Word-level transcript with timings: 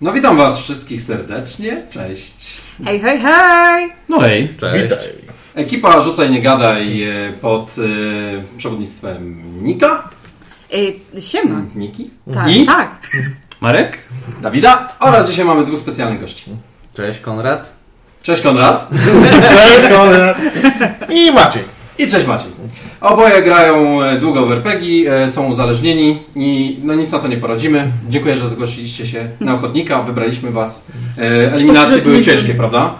No 0.00 0.12
witam 0.12 0.36
was 0.36 0.58
wszystkich 0.58 1.02
serdecznie, 1.02 1.82
cześć. 1.90 2.34
Hej, 2.84 3.00
hej, 3.00 3.18
hej! 3.20 3.92
No 4.08 4.18
hej. 4.20 4.54
Cześć. 4.60 4.94
Ekipa 5.54 6.02
Rzucaj 6.02 6.30
Nie 6.30 6.42
Gadaj 6.42 7.02
e, 7.02 7.32
pod 7.40 7.74
e, 7.78 8.58
przewodnictwem 8.58 9.42
Nika, 9.64 10.08
Ej, 10.72 11.00
siema. 11.20 11.60
Niki 11.74 12.10
Tak, 12.34 12.50
i 12.56 12.66
tak. 12.66 12.90
Marek? 13.60 13.98
Dawida 14.42 14.88
oraz 15.00 15.30
dzisiaj 15.30 15.44
mamy 15.44 15.64
dwóch 15.64 15.80
specjalnych 15.80 16.20
gości. 16.20 16.44
Cześć 16.94 17.20
Konrad. 17.20 17.72
Cześć 18.22 18.42
Konrad 18.42 18.88
Cześć 19.56 19.86
Konrad. 19.96 20.38
I 21.10 21.32
Maciej. 21.32 21.62
i 21.98 22.06
cześć 22.08 22.26
Maciej. 22.26 22.50
Oboje 23.04 23.42
grają 23.42 24.02
e, 24.02 24.18
długo 24.18 24.46
w 24.46 24.52
RPG, 24.52 25.12
e, 25.12 25.30
są 25.30 25.46
uzależnieni 25.46 26.18
i 26.34 26.78
no 26.82 26.94
nic 26.94 27.12
na 27.12 27.18
to 27.18 27.28
nie 27.28 27.36
poradzimy. 27.36 27.92
Dziękuję, 28.08 28.36
że 28.36 28.48
zgłosiliście 28.48 29.06
się 29.06 29.28
na 29.40 29.54
ochotnika, 29.54 30.02
wybraliśmy 30.02 30.50
was. 30.50 30.84
E, 31.18 31.52
Eliminacje 31.52 32.02
były 32.02 32.20
ciężkie, 32.20 32.54
prawda? 32.54 32.94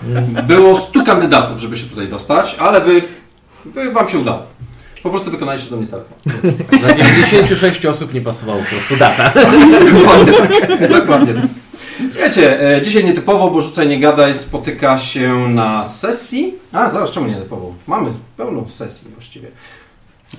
Było 0.46 0.76
100 0.76 1.02
kandydatów, 1.02 1.58
żeby 1.58 1.76
się 1.76 1.86
tutaj 1.86 2.08
dostać, 2.08 2.56
ale 2.58 2.80
wy, 2.80 3.02
wy 3.64 3.92
wam 3.92 4.08
się 4.08 4.18
udało. 4.18 4.42
Po 5.02 5.10
prostu 5.10 5.30
wykonaliście 5.30 5.70
do 5.70 5.76
mnie 5.76 5.86
telefon. 5.86 6.18
Dla 6.80 6.94
96 6.94 7.86
osób 7.86 8.14
nie 8.14 8.20
pasowało 8.20 8.58
po 8.58 8.68
prostu 8.68 8.96
data. 8.96 9.32
Dokładnie 9.92 10.32
tak. 10.32 10.88
Dokładnie 11.00 11.34
tak. 11.34 11.44
Słuchajcie, 12.10 12.58
dzisiaj 12.84 13.04
nietypowo, 13.04 13.50
bo 13.50 13.60
Rzucaj 13.60 13.88
Nie 13.88 14.00
Gadaj 14.00 14.34
spotyka 14.34 14.98
się 14.98 15.48
na 15.48 15.84
sesji. 15.84 16.54
A, 16.72 16.90
zaraz, 16.90 17.10
czemu 17.10 17.26
nietypowo? 17.26 17.74
Mamy 17.86 18.10
pełno 18.36 18.68
sesji 18.68 19.08
właściwie. 19.14 19.48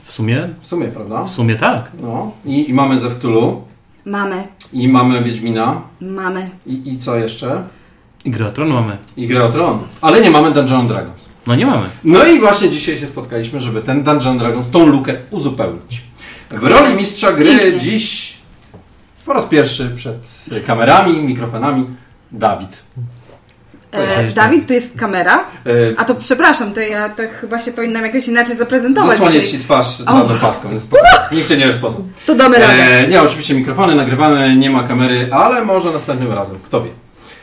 W 0.03 0.11
sumie? 0.11 0.49
W 0.59 0.67
sumie, 0.67 0.87
prawda? 0.87 1.23
W 1.23 1.29
sumie 1.31 1.55
tak. 1.55 1.91
No. 2.01 2.31
I, 2.45 2.69
i 2.69 2.73
mamy 2.73 2.99
ze 2.99 3.09
Wtulu, 3.09 3.61
Mamy, 4.05 4.47
i 4.73 4.87
mamy 4.87 5.23
Wiedźmina, 5.23 5.81
mamy. 6.01 6.49
i, 6.65 6.93
i 6.93 6.97
co 6.97 7.15
jeszcze? 7.17 7.63
I 8.25 8.31
grę 8.31 8.47
o 8.47 8.51
Tron 8.51 8.69
mamy. 8.69 8.97
I 9.17 9.27
Grę 9.27 9.43
o 9.43 9.49
Tron. 9.49 9.79
Ale 10.01 10.21
nie 10.21 10.31
mamy 10.31 10.51
Dungeon 10.51 10.87
Dragons. 10.87 11.29
No 11.47 11.55
nie 11.55 11.65
mamy. 11.65 11.89
No 12.03 12.25
i 12.25 12.39
właśnie 12.39 12.69
dzisiaj 12.69 12.97
się 12.97 13.07
spotkaliśmy, 13.07 13.61
żeby 13.61 13.81
ten 13.81 14.03
Dungeon 14.03 14.37
Dragons, 14.37 14.69
tą 14.69 14.85
lukę 14.87 15.15
uzupełnić. 15.31 16.01
W 16.51 16.63
roli 16.63 16.95
mistrza 16.95 17.31
gry 17.33 17.59
Pięknie. 17.59 17.79
dziś 17.79 18.35
po 19.25 19.33
raz 19.33 19.45
pierwszy 19.45 19.89
przed 19.95 20.45
kamerami, 20.67 21.21
mikrofonami 21.21 21.85
Dawid. 22.31 22.83
E, 23.97 24.31
Dawid, 24.31 24.67
tu 24.67 24.73
jest 24.73 24.99
kamera. 24.99 25.39
E, 25.65 25.69
A 25.97 26.05
to 26.05 26.15
przepraszam, 26.15 26.73
to 26.73 26.79
ja 26.79 27.09
to 27.09 27.23
chyba 27.41 27.61
się 27.61 27.71
powinnam 27.71 28.05
jakoś 28.05 28.27
inaczej 28.27 28.57
zaprezentować. 28.57 29.17
Zasłonię 29.17 29.43
ci 29.43 29.59
twarz 29.59 29.97
czarną 29.97 30.35
paską, 30.41 30.69
więc. 30.69 30.89
Nikt 31.31 31.47
cię 31.47 31.57
nie 31.57 31.67
rozpozna. 31.67 32.05
To 32.25 32.35
damy 32.35 32.59
radę. 32.59 32.73
E, 32.73 33.07
nie, 33.07 33.21
oczywiście 33.21 33.53
mikrofony 33.53 33.95
nagrywane, 33.95 34.55
nie 34.55 34.69
ma 34.69 34.83
kamery, 34.83 35.29
ale 35.31 35.65
może 35.65 35.91
następnym 35.91 36.31
razem, 36.31 36.59
kto 36.63 36.83
wie. 36.83 36.89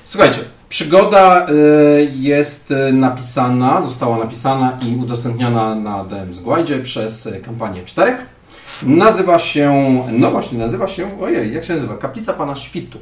Słuchajcie, 0.05 0.41
przygoda 0.69 1.47
e, 1.47 1.53
jest 2.15 2.71
e, 2.71 2.93
napisana, 2.93 3.83
została 3.83 4.19
napisana 4.19 4.79
i 4.83 4.97
udostępniona 4.97 5.75
na 5.75 6.05
DM 6.05 6.35
Zgłajdzie 6.35 6.81
przez 6.81 7.27
e, 7.27 7.41
kampanię 7.41 7.85
czterech. 7.85 8.27
Nazywa 8.83 9.39
się, 9.39 9.73
no 10.13 10.31
właśnie, 10.31 10.59
nazywa 10.59 10.89
się, 10.89 11.21
ojej, 11.21 11.55
jak 11.55 11.65
się 11.65 11.75
nazywa? 11.75 11.97
Kaplica 11.97 12.33
Pana 12.33 12.57
Świtu. 12.57 12.99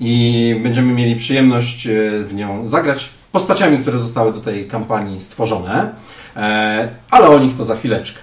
I 0.00 0.60
będziemy 0.62 0.92
mieli 0.92 1.16
przyjemność 1.16 1.86
e, 1.86 1.90
w 2.28 2.34
nią 2.34 2.66
zagrać 2.66 3.08
postaciami, 3.32 3.78
które 3.78 3.98
zostały 3.98 4.32
do 4.32 4.40
tej 4.40 4.66
kampanii 4.68 5.20
stworzone, 5.20 5.90
e, 6.36 6.88
ale 7.10 7.28
o 7.28 7.38
nich 7.38 7.56
to 7.56 7.64
za 7.64 7.76
chwileczkę. 7.76 8.18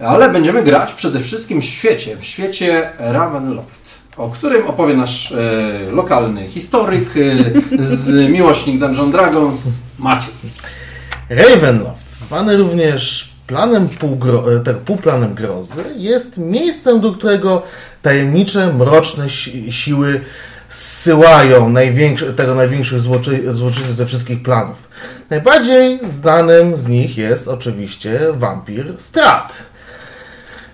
Ale 0.00 0.28
będziemy 0.30 0.62
grać 0.62 0.92
przede 0.92 1.20
wszystkim 1.20 1.60
w 1.60 1.64
świecie, 1.64 2.16
w 2.16 2.24
świecie 2.24 2.90
Ravenloft, 2.98 3.80
o 4.16 4.28
którym 4.30 4.66
opowie 4.66 4.94
nasz 4.96 5.32
e, 5.32 5.36
lokalny 5.92 6.48
historyk, 6.48 7.08
z 7.78 8.30
miłośnik 8.30 8.80
Dungeon 8.80 9.12
Dragons, 9.12 9.78
Maciej. 9.98 10.34
Ravenloft, 11.30 12.10
zwany 12.10 12.56
również 12.56 13.34
planem 13.46 13.88
półgro, 13.88 14.44
tak, 14.64 14.76
półplanem 14.76 15.34
grozy, 15.34 15.84
jest 15.96 16.38
miejscem, 16.38 17.00
do 17.00 17.12
którego 17.12 17.62
tajemnicze, 18.02 18.72
mroczne 18.72 19.30
si- 19.30 19.72
siły 19.72 20.20
zsyłają 20.74 21.68
największe, 21.68 22.32
tego 22.32 22.54
największych 22.54 23.00
złoczy, 23.00 23.52
złoczyńców 23.52 23.96
ze 23.96 24.06
wszystkich 24.06 24.42
planów. 24.42 24.88
Najbardziej 25.30 26.00
znanym 26.04 26.76
z 26.76 26.88
nich 26.88 27.18
jest 27.18 27.48
oczywiście 27.48 28.20
wampir 28.32 28.94
Strat, 28.96 29.62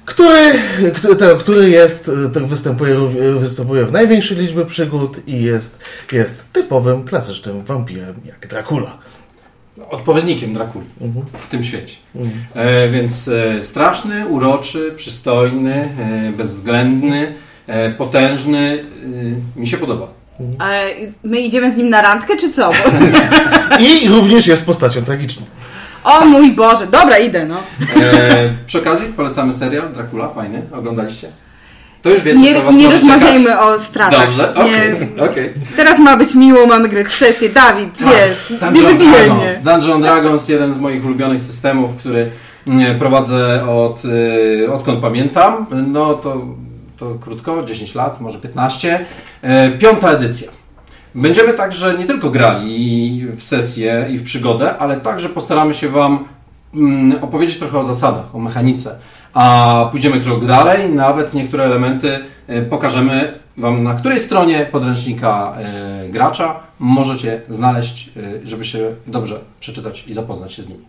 który, 0.05 0.53
który, 0.95 1.17
tego, 1.17 1.37
który 1.37 1.71
jest, 1.71 2.11
e, 2.27 2.31
tak 2.31 2.47
występuje, 2.47 2.97
występuje 3.39 3.87
w 3.87 3.93
największej 3.93 4.37
liczbie 4.37 4.67
przygód 4.67 5.29
i 5.29 5.43
jest, 5.43 5.79
jest 6.13 6.53
typowym, 6.53 7.05
klasycznym 7.05 7.65
wampirem 7.65 8.15
jak 8.25 8.47
Dracula. 8.47 8.99
Odpowiednikiem 9.91 10.55
Drakuli 10.55 10.87
w 11.33 11.49
tym 11.49 11.65
świecie. 11.65 11.97
E, 12.55 12.89
więc 12.89 13.29
e, 13.29 13.63
straszny, 13.63 14.27
uroczy, 14.27 14.93
przystojny, 14.97 15.75
e, 15.75 16.33
bezwzględny, 16.33 17.35
potężny. 17.99 18.85
E, 19.57 19.61
mi 19.61 19.67
się 19.67 19.77
podoba. 19.77 20.07
E, 20.61 20.85
my 21.25 21.41
idziemy 21.41 21.73
z 21.73 21.77
nim 21.77 21.89
na 21.89 22.03
randkę, 22.03 22.37
czy 22.37 22.53
co? 22.53 22.71
I 24.05 24.09
również 24.09 24.47
jest 24.47 24.67
postacią 24.67 25.05
tragiczną. 25.05 25.47
o 26.05 26.25
mój 26.25 26.53
Boże, 26.53 26.87
dobra, 26.87 27.19
idę, 27.19 27.47
no. 27.47 27.57
E, 28.03 28.55
przy 28.67 28.79
okazji 28.79 29.07
polecamy 29.07 29.53
serial 29.53 29.93
Dracula, 29.93 30.29
fajny. 30.29 30.63
Oglądaliście? 30.73 31.29
To 32.03 32.11
już 32.11 32.23
wiecie, 32.23 32.39
co 32.39 32.45
Nie, 32.45 32.63
was 32.63 32.75
nie 32.75 32.91
rozmawiajmy 32.91 33.45
czekać. 33.51 33.65
o 33.65 33.81
stratach. 33.81 34.27
Dobrze, 34.27 34.55
okej, 34.55 34.93
okej. 35.31 35.51
Teraz 35.77 35.99
ma 35.99 36.17
być 36.17 36.35
miło, 36.35 36.67
mamy 36.67 36.89
grać 36.89 37.07
w 37.07 37.13
sesję. 37.13 37.49
Dawid, 37.49 37.91
wiesz, 38.01 38.51
nie 38.51 38.59
Tak. 38.59 38.73
Dungeon 38.73 38.93
wybijaj 38.93 39.25
Dragons. 39.27 39.43
mnie. 39.43 39.73
Dungeon 39.73 40.03
Dragons, 40.03 40.49
jeden 40.49 40.75
z 40.75 40.79
moich 40.79 41.05
ulubionych 41.05 41.43
systemów, 41.43 41.97
który 41.97 42.31
mm, 42.67 42.99
prowadzę 42.99 43.67
od, 43.69 44.03
y, 44.05 44.73
odkąd 44.73 45.01
pamiętam. 45.01 45.67
No 45.87 46.15
to, 46.15 46.47
to 47.01 47.15
krótko, 47.21 47.65
10 47.65 47.95
lat, 47.95 48.21
może 48.21 48.39
15. 48.39 49.07
E, 49.43 49.71
Piąta 49.71 50.11
edycja. 50.11 50.51
Będziemy 51.15 51.55
także 51.55 51.99
nie 51.99 52.05
tylko 52.05 52.31
grali 52.31 53.27
w 53.37 53.43
sesję 53.43 54.07
i 54.11 54.19
w 54.19 54.23
przygodę, 54.23 54.79
ale 54.79 55.01
także 55.01 55.29
postaramy 55.29 55.75
się 55.75 55.89
Wam 55.89 56.25
mm, 56.75 57.25
opowiedzieć 57.25 57.59
trochę 57.59 57.79
o 57.79 57.85
zasadach, 57.85 58.35
o 58.35 58.39
mechanice. 58.39 58.99
A 59.35 59.89
pójdziemy 59.91 60.21
krok 60.21 60.45
dalej, 60.45 60.91
nawet 60.91 61.35
niektóre 61.35 61.65
elementy 61.65 62.25
e, 62.47 62.63
pokażemy 62.63 63.41
Wam 63.57 63.83
na 63.83 63.95
której 63.95 64.21
stronie 64.21 64.69
podręcznika 64.73 65.55
e, 65.57 66.09
gracza 66.09 66.61
możecie 66.79 67.43
znaleźć, 67.49 68.11
żeby 68.45 68.65
się 68.65 68.79
dobrze 69.07 69.41
przeczytać 69.61 70.05
i 70.09 70.15
zapoznać 70.15 70.53
się 70.53 70.63
z 70.63 70.69
nimi. 70.69 70.85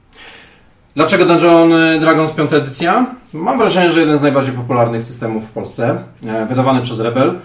Dlaczego 0.96 1.25
Dungeon 1.25 1.72
Dragons 2.00 2.31
5 2.31 2.53
edycja? 2.53 3.06
Mam 3.34 3.57
wrażenie, 3.57 3.91
że 3.91 4.00
jeden 4.00 4.18
z 4.18 4.22
najbardziej 4.22 4.53
popularnych 4.53 5.03
systemów 5.03 5.47
w 5.50 5.52
Polsce, 5.52 6.03
e, 6.25 6.46
wydawany 6.46 6.81
przez 6.81 7.00
Rebel. 7.00 7.40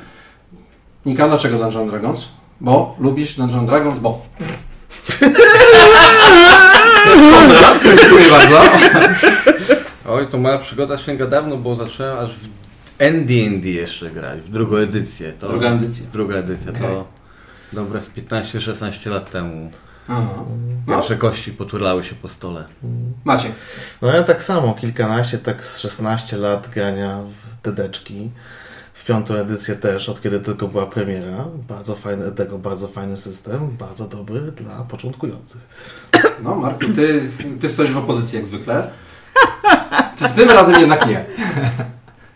Nika, 1.07 1.29
dlaczego 1.29 1.59
Dungeon 1.59 1.91
Dragons? 1.91 2.29
Bo 2.61 2.97
lubisz 2.99 3.37
Dungeon 3.37 3.67
Dragons, 3.67 3.99
bo. 3.99 4.23
Konrad, 7.35 7.83
dziękuję 8.01 8.25
bardzo. 8.31 8.61
Oj, 10.09 10.27
to 10.27 10.39
moja 10.39 10.59
przygoda 10.59 10.99
sięga 10.99 11.27
dawno, 11.27 11.57
bo 11.57 11.75
zacząłem 11.75 12.19
aż 12.19 12.31
w 12.37 12.49
ND&D 12.99 13.69
jeszcze 13.69 14.11
grać, 14.11 14.41
w 14.41 14.49
drugą 14.51 14.77
edycję. 14.77 15.33
To, 15.33 15.49
Druga 15.49 15.69
edycja. 15.71 16.07
Druga 16.13 16.37
edycja, 16.37 16.71
Okej. 16.71 16.83
to 16.83 17.07
dobre 17.73 18.01
z 18.01 18.11
15-16 18.11 19.11
lat 19.11 19.31
temu. 19.31 19.71
Aha. 20.09 20.45
No, 20.87 21.03
kości 21.19 21.53
poturlały 21.53 22.05
się 22.05 22.15
po 22.15 22.29
stole. 22.29 22.65
macie. 23.25 23.53
No 24.03 24.09
ja 24.09 24.23
tak 24.23 24.43
samo, 24.43 24.75
kilkanaście, 24.75 25.39
tak 25.39 25.65
z 25.65 25.79
16 25.79 26.37
lat 26.37 26.69
grania 26.75 27.19
w 27.23 27.63
dedeczki. 27.65 28.31
W 28.95 29.05
piątą 29.05 29.35
edycję 29.35 29.77
też, 29.77 30.09
od 30.09 30.23
kiedy 30.23 30.41
tylko 30.41 30.69
była 30.69 30.87
premiera. 30.87 31.45
Bardzo 31.69 31.95
fajny, 31.97 32.33
tego 32.33 32.59
bardzo 32.59 32.89
fajny 32.89 33.17
system, 33.17 33.69
bardzo 33.79 34.05
dobry 34.09 34.41
dla 34.41 34.75
początkujących. 34.85 35.61
No, 36.43 36.55
Marku, 36.55 36.85
ty, 36.97 37.23
ty 37.61 37.69
stoisz 37.69 37.91
w 37.93 37.97
opozycji 37.99 38.37
jak 38.37 38.47
zwykle. 38.47 38.91
Ty- 40.19 40.29
Tym 40.37 40.51
razem 40.51 40.81
jednak 40.81 41.07
nie. 41.09 41.25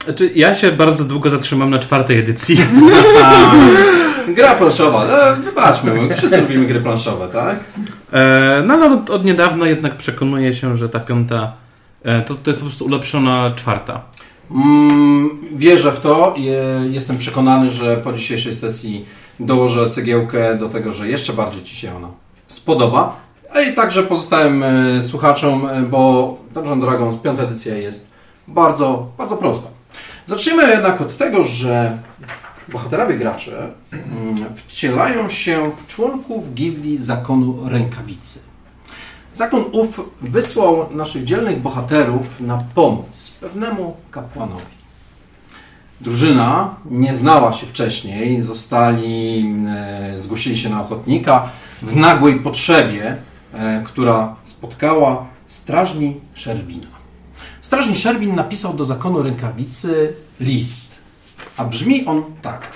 Znaczy, 0.04 0.30
ja 0.34 0.54
się 0.54 0.72
bardzo 0.72 1.04
długo 1.04 1.30
zatrzymam 1.30 1.70
na 1.70 1.78
czwartej 1.78 2.18
edycji. 2.18 2.56
Gra 4.28 4.54
planszowa. 4.54 5.04
E, 5.04 5.36
wybaczmy, 5.36 5.94
my 5.94 6.14
wszyscy 6.14 6.40
lubimy 6.40 6.66
gry 6.66 6.80
planszowe, 6.80 7.28
tak? 7.28 7.60
E, 8.12 8.62
no 8.66 8.74
ale 8.74 8.94
od, 8.94 9.10
od 9.10 9.24
niedawna 9.24 9.66
jednak 9.66 9.96
przekonuję 9.96 10.54
się, 10.54 10.76
że 10.76 10.88
ta 10.88 11.00
piąta 11.00 11.52
e, 12.02 12.22
to, 12.22 12.34
to 12.34 12.50
jest 12.50 12.60
po 12.60 12.66
prostu 12.66 12.84
ulepszona 12.84 13.52
czwarta. 13.56 14.00
Mm, 14.50 15.30
wierzę 15.54 15.92
w 15.92 16.00
to. 16.00 16.34
Je, 16.36 16.62
jestem 16.90 17.18
przekonany, 17.18 17.70
że 17.70 17.96
po 17.96 18.12
dzisiejszej 18.12 18.54
sesji 18.54 19.04
dołożę 19.40 19.90
cegiełkę 19.90 20.58
do 20.58 20.68
tego, 20.68 20.92
że 20.92 21.08
jeszcze 21.08 21.32
bardziej 21.32 21.64
Ci 21.64 21.76
się 21.76 21.96
ona 21.96 22.08
spodoba. 22.46 23.16
A 23.54 23.60
i 23.60 23.74
także 23.74 24.02
pozostałym 24.02 24.62
e, 24.62 25.02
słuchaczom, 25.02 25.66
e, 25.66 25.82
bo 25.82 26.36
Dungeon 26.54 26.80
Dragons 26.80 27.16
5 27.16 27.40
edycja 27.40 27.74
jest 27.74 28.10
bardzo, 28.48 29.06
bardzo 29.18 29.36
prosta. 29.36 29.68
Zacznijmy 30.26 30.68
jednak 30.68 31.00
od 31.00 31.16
tego, 31.16 31.44
że 31.44 31.98
bohaterowie 32.72 33.16
gracze 33.16 33.72
mm, 33.92 34.54
wcielają 34.54 35.28
się 35.28 35.70
w 35.76 35.86
członków 35.86 36.54
gildii 36.54 36.98
Zakonu 36.98 37.68
Rękawicy. 37.68 38.38
Zakon 39.34 39.64
ów 39.72 40.00
wysłał 40.20 40.86
naszych 40.94 41.24
dzielnych 41.24 41.60
bohaterów 41.60 42.40
na 42.40 42.64
pomoc 42.74 43.30
pewnemu 43.40 43.96
kapłanowi. 44.10 44.80
Drużyna 46.00 46.76
nie 46.90 47.14
znała 47.14 47.52
się 47.52 47.66
wcześniej, 47.66 48.42
zostali, 48.42 49.46
e, 49.68 50.18
zgłosili 50.18 50.58
się 50.58 50.68
na 50.68 50.80
ochotnika 50.80 51.48
w 51.82 51.96
nagłej 51.96 52.40
potrzebie, 52.40 53.16
e, 53.54 53.82
która 53.84 54.36
spotkała 54.42 55.26
strażni 55.46 56.20
Szerbina. 56.34 56.86
Strażnik 57.62 57.96
Szerbin 57.96 58.34
napisał 58.34 58.74
do 58.74 58.84
zakonu 58.84 59.22
rękawicy 59.22 60.14
list, 60.40 60.89
a 61.60 61.64
brzmi 61.64 62.06
on 62.06 62.22
tak. 62.42 62.68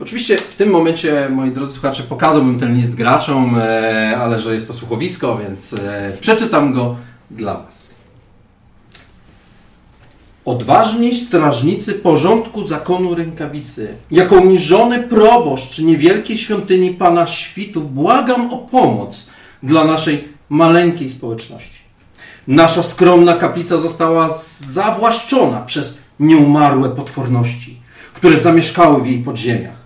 Oczywiście 0.00 0.38
w 0.38 0.54
tym 0.54 0.70
momencie, 0.70 1.28
moi 1.30 1.50
drodzy 1.50 1.72
słuchacze, 1.72 2.02
pokazałbym 2.02 2.60
ten 2.60 2.76
list 2.76 2.94
graczom, 2.94 3.58
e, 3.58 4.16
ale 4.16 4.38
że 4.38 4.54
jest 4.54 4.66
to 4.66 4.72
słuchowisko, 4.72 5.38
więc 5.38 5.72
e, 5.72 6.12
przeczytam 6.20 6.72
go 6.72 6.96
dla 7.30 7.54
Was. 7.54 7.94
Odważni 10.44 11.14
strażnicy 11.14 11.92
porządku 11.92 12.64
zakonu 12.64 13.14
rękawicy, 13.14 13.94
jako 14.10 14.36
uniżony 14.36 15.02
proboszcz 15.02 15.78
niewielkiej 15.78 16.38
świątyni 16.38 16.90
Pana 16.90 17.26
Świtu, 17.26 17.80
błagam 17.80 18.52
o 18.52 18.58
pomoc 18.58 19.26
dla 19.62 19.84
naszej 19.84 20.28
maleńkiej 20.48 21.10
społeczności. 21.10 21.78
Nasza 22.48 22.82
skromna 22.82 23.36
kaplica 23.36 23.78
została 23.78 24.38
zawłaszczona 24.58 25.60
przez 25.60 25.98
nieumarłe 26.20 26.90
potworności, 26.90 27.83
które 28.24 28.40
zamieszkały 28.40 29.02
w 29.02 29.06
jej 29.06 29.18
podziemiach. 29.18 29.76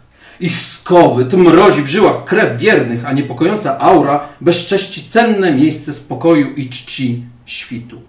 Ich 0.41 0.61
skowy 0.61 1.25
to 1.25 1.37
mrozi 1.37 1.83
w 1.83 1.89
żyłach 1.89 2.25
krew 2.25 2.59
wiernych, 2.59 3.07
a 3.07 3.13
niepokojąca 3.13 3.79
aura 3.79 4.21
bezcześci 4.41 5.11
cenne 5.11 5.53
miejsce 5.53 5.93
spokoju 5.93 6.55
i 6.55 6.69
czci 6.69 7.23
świtu. 7.47 8.01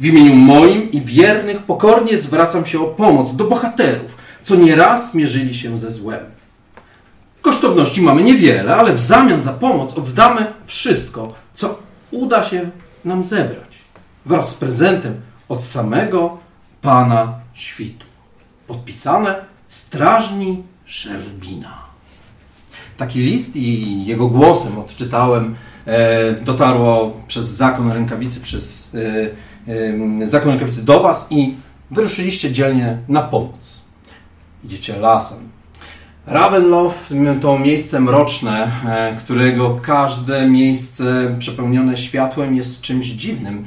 W 0.00 0.04
imieniu 0.04 0.34
moim 0.34 0.92
i 0.92 1.00
wiernych 1.00 1.62
pokornie 1.62 2.18
zwracam 2.18 2.66
się 2.66 2.80
o 2.80 2.84
pomoc 2.84 3.36
do 3.36 3.44
bohaterów, 3.44 4.10
co 4.42 4.54
nieraz 4.54 5.14
mierzyli 5.14 5.54
się 5.54 5.78
ze 5.78 5.90
złem. 5.90 6.24
Kosztowności 7.42 8.02
mamy 8.02 8.22
niewiele, 8.22 8.76
ale 8.76 8.94
w 8.94 9.00
zamian 9.00 9.40
za 9.40 9.52
pomoc 9.52 9.98
oddamy 9.98 10.46
wszystko, 10.66 11.32
co 11.54 11.78
uda 12.10 12.44
się 12.44 12.70
nam 13.04 13.24
zebrać, 13.24 13.78
wraz 14.26 14.50
z 14.50 14.54
prezentem 14.54 15.14
od 15.48 15.64
samego 15.64 16.38
Pana 16.82 17.34
Świtu. 17.54 18.06
Podpisane 18.66 19.53
Strażni 19.68 20.62
Szerbina. 20.84 21.78
Taki 22.96 23.20
list 23.20 23.56
i 23.56 24.06
jego 24.06 24.28
głosem 24.28 24.78
odczytałem, 24.78 25.54
e, 25.86 26.32
dotarło 26.32 27.20
przez 27.28 27.46
zakon 27.46 27.92
rękawicy, 27.92 28.40
przez 28.40 28.90
e, 28.94 30.22
e, 30.22 30.28
zakon 30.28 30.50
rękawicy 30.50 30.84
do 30.84 31.00
Was 31.00 31.26
i 31.30 31.54
wyruszyliście 31.90 32.52
dzielnie 32.52 32.98
na 33.08 33.22
pomoc. 33.22 33.80
Idziecie 34.64 34.96
lasem. 34.96 35.38
Ravenloft 36.26 37.14
to 37.40 37.58
miejsce 37.58 38.00
mroczne, 38.00 38.72
którego 39.18 39.80
każde 39.82 40.48
miejsce 40.48 41.36
przepełnione 41.38 41.96
światłem 41.96 42.54
jest 42.54 42.80
czymś 42.80 43.06
dziwnym, 43.06 43.64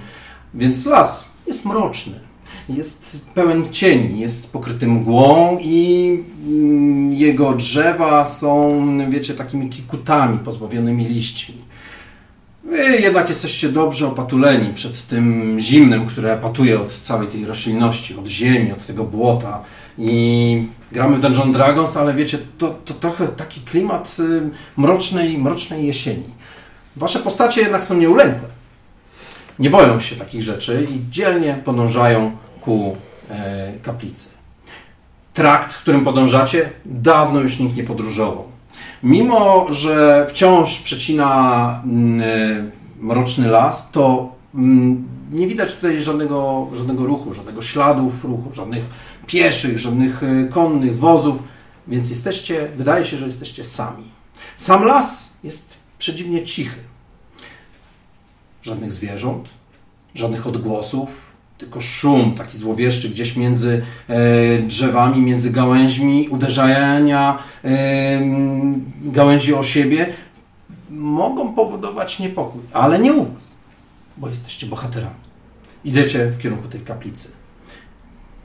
więc 0.54 0.86
las 0.86 1.26
jest 1.48 1.66
mroczny 1.66 2.27
jest 2.70 3.22
pełen 3.36 3.72
cieni, 3.72 4.20
jest 4.20 4.52
pokryty 4.52 4.88
mgłą 4.88 5.58
i 5.62 6.24
mm, 6.48 7.14
jego 7.14 7.54
drzewa 7.54 8.26
są, 8.26 8.82
wiecie, 9.10 9.34
takimi 9.34 9.70
kikutami 9.70 10.40
pozbawionymi 10.40 11.06
liśćmi. 11.06 11.68
Wy 12.64 12.98
jednak 13.00 13.30
jesteście 13.30 13.70
dobrze 13.70 14.08
opatuleni 14.08 14.74
przed 14.74 15.08
tym 15.08 15.58
zimnem, 15.60 16.06
które 16.06 16.34
epatuje 16.34 16.82
od 16.82 16.94
całej 16.94 17.28
tej 17.28 17.46
roślinności, 17.46 18.16
od 18.16 18.28
ziemi, 18.28 18.72
od 18.72 18.86
tego 18.86 19.04
błota. 19.04 19.64
I 19.98 20.68
gramy 20.92 21.18
w 21.18 21.22
Dungeon 21.22 21.52
Dragons, 21.52 21.98
ale 21.98 22.14
wiecie, 22.14 22.38
to, 22.58 22.76
to 22.86 22.94
trochę 22.94 23.28
taki 23.28 23.62
klimat 23.62 24.18
y, 24.20 24.50
mrocznej, 24.78 25.38
mrocznej 25.38 25.88
jesieni. 25.88 26.24
Wasze 26.96 27.20
postacie 27.20 27.62
jednak 27.62 27.84
są 27.84 27.98
nieuległe. 27.98 28.50
Nie 29.60 29.70
boją 29.70 30.00
się 30.00 30.16
takich 30.16 30.44
rzeczy 30.44 30.88
i 30.92 31.12
dzielnie 31.12 31.62
podążają 31.66 32.32
ku 32.68 32.98
e, 33.30 33.74
kaplicy. 33.84 34.30
Trakt, 35.34 35.74
w 35.74 35.82
którym 35.82 36.04
podążacie, 36.04 36.70
dawno 36.86 37.40
już 37.40 37.60
nikt 37.60 37.76
nie 37.76 37.84
podróżował. 37.84 38.44
Mimo, 39.04 39.68
że 39.74 40.26
wciąż 40.30 40.80
przecina 40.80 41.82
mm, 41.84 42.22
e, 42.22 42.72
mroczny 43.00 43.48
las, 43.48 43.92
to 43.92 44.32
mm, 44.56 45.08
nie 45.32 45.48
widać 45.48 45.74
tutaj 45.74 46.02
żadnego, 46.02 46.68
żadnego 46.74 47.06
ruchu, 47.06 47.34
żadnego 47.34 47.62
śladów 47.62 48.24
ruchu, 48.26 48.52
żadnych 48.54 48.84
pieszych, 49.28 49.80
żadnych 49.80 50.24
e, 50.24 50.48
konnych, 50.48 51.00
wozów, 51.00 51.40
więc 51.88 52.10
jesteście, 52.10 52.68
wydaje 52.78 53.06
się, 53.06 53.18
że 53.18 53.26
jesteście 53.26 53.64
sami. 53.64 54.12
Sam 54.56 54.86
las 54.86 55.34
jest 55.44 55.78
przedziwnie 56.00 56.46
cichy. 56.46 56.80
Żadnych 58.62 58.92
zwierząt, 58.92 59.50
żadnych 60.16 60.48
odgłosów, 60.48 61.27
tylko 61.58 61.82
szum 61.82 62.34
taki 62.34 62.58
złowieszczy 62.58 63.10
gdzieś 63.10 63.36
między 63.36 63.86
e, 64.08 64.60
drzewami, 64.60 65.22
między 65.22 65.52
gałęźmi, 65.52 66.30
uderzania 66.30 67.38
e, 67.64 67.70
gałęzi 69.02 69.54
o 69.54 69.64
siebie 69.64 70.14
mogą 70.90 71.54
powodować 71.54 72.20
niepokój, 72.20 72.62
ale 72.74 73.00
nie 73.00 73.14
u 73.14 73.26
Was, 73.26 73.52
bo 74.18 74.30
jesteście 74.30 74.68
bohaterami. 74.68 75.16
Idziecie 75.86 76.28
w 76.28 76.38
kierunku 76.38 76.68
tej 76.68 76.82
kaplicy. 76.82 77.32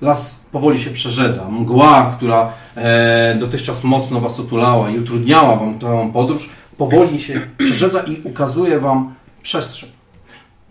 Las 0.00 0.40
powoli 0.52 0.80
się 0.80 0.90
przerzedza. 0.90 1.48
Mgła, 1.48 2.14
która 2.16 2.52
e, 2.76 3.36
dotychczas 3.40 3.84
mocno 3.84 4.20
Was 4.20 4.40
otulała 4.40 4.90
i 4.90 4.98
utrudniała 4.98 5.56
Wam 5.56 5.78
tę 5.78 6.10
podróż, 6.12 6.50
powoli 6.78 7.20
się 7.20 7.40
przerzedza 7.58 8.00
i 8.00 8.20
ukazuje 8.24 8.80
Wam 8.80 9.14
przestrzeń. 9.42 9.90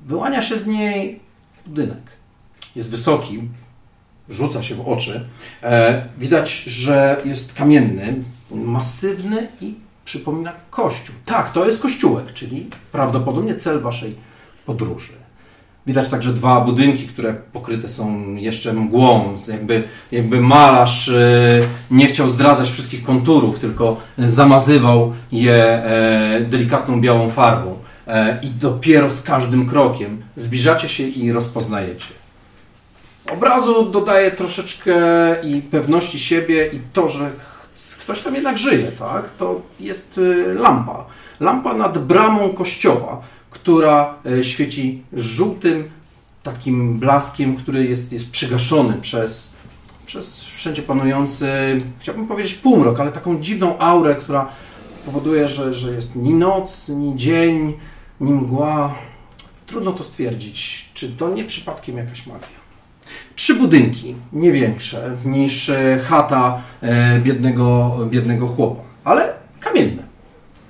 Wyłania 0.06 0.42
się 0.42 0.58
z 0.58 0.68
niej 0.68 1.20
budynek 1.68 2.21
jest 2.76 2.90
wysoki, 2.92 3.42
rzuca 4.30 4.64
się 4.64 4.76
w 4.76 4.88
oczy. 4.88 5.26
E, 5.64 6.06
widać, 6.18 6.64
że 6.64 7.22
jest 7.26 7.54
kamienny, 7.54 8.24
masywny 8.52 9.48
i 9.62 9.76
przypomina 10.06 10.54
kościół. 10.70 11.16
Tak, 11.26 11.50
to 11.50 11.66
jest 11.66 11.82
kościółek, 11.82 12.34
czyli 12.34 12.68
prawdopodobnie 12.92 13.56
cel 13.56 13.82
waszej 13.82 14.16
podróży. 14.66 15.14
Widać 15.88 16.10
także 16.10 16.34
dwa 16.34 16.62
budynki, 16.62 17.08
które 17.08 17.34
pokryte 17.34 17.90
są 17.90 18.36
jeszcze 18.36 18.74
mgłą. 18.74 19.38
Jakby, 19.48 19.84
jakby 20.12 20.42
malarz 20.42 21.10
e, 21.10 21.68
nie 21.92 22.08
chciał 22.08 22.30
zdradzać 22.30 22.70
wszystkich 22.70 23.04
konturów, 23.04 23.60
tylko 23.60 23.98
zamazywał 24.18 25.14
je 25.32 25.54
e, 25.54 26.42
delikatną 26.50 27.02
białą 27.02 27.30
farbą. 27.30 27.78
I 28.42 28.50
dopiero 28.50 29.10
z 29.10 29.22
każdym 29.22 29.70
krokiem 29.70 30.22
zbliżacie 30.36 30.90
się 30.90 31.04
i 31.04 31.32
rozpoznajecie. 31.32 32.21
Obrazu 33.32 33.86
dodaje 33.86 34.32
troszeczkę 34.32 34.96
i 35.44 35.62
pewności 35.62 36.20
siebie 36.20 36.68
i 36.68 36.80
to, 36.94 37.08
że 37.08 37.32
ktoś 38.02 38.22
tam 38.22 38.36
jednak 38.36 38.58
żyje, 38.58 38.92
tak? 38.92 39.30
To 39.30 39.62
jest 39.80 40.18
y, 40.18 40.54
lampa. 40.54 41.06
Lampa 41.40 41.74
nad 41.74 41.98
bramą 41.98 42.50
kościoła, 42.50 43.22
która 43.50 44.16
y, 44.26 44.44
świeci 44.44 45.04
żółtym 45.14 45.90
takim 46.44 47.00
blaskiem, 47.00 47.56
który 47.56 47.86
jest, 47.86 48.14
jest 48.14 48.32
przygaszony 48.32 48.98
przez, 49.02 49.54
przez 50.06 50.44
wszędzie 50.44 50.82
panujący, 50.82 51.48
chciałbym 52.00 52.28
powiedzieć 52.28 52.54
półmrok, 52.54 53.00
ale 53.00 53.12
taką 53.12 53.42
dziwną 53.42 53.80
aurę, 53.80 54.16
która 54.16 54.50
powoduje, 55.06 55.48
że, 55.48 55.74
że 55.74 55.92
jest 55.92 56.16
ni 56.16 56.34
noc, 56.34 56.90
ni 56.90 57.16
dzień, 57.16 57.78
ni 58.22 58.34
mgła. 58.34 58.96
Trudno 59.68 59.92
to 59.92 60.04
stwierdzić, 60.04 60.90
czy 60.94 61.10
to 61.10 61.30
nie 61.30 61.46
przypadkiem 61.46 61.98
jakaś 61.98 62.28
magia. 62.28 62.61
Trzy 63.42 63.56
budynki, 63.56 64.16
nie 64.34 64.52
większe 64.52 65.18
niż 65.26 65.72
chata 66.04 66.62
e, 66.82 67.20
biednego, 67.20 67.98
biednego 68.10 68.48
chłopa, 68.48 68.82
ale 69.04 69.34
kamienne, 69.60 70.04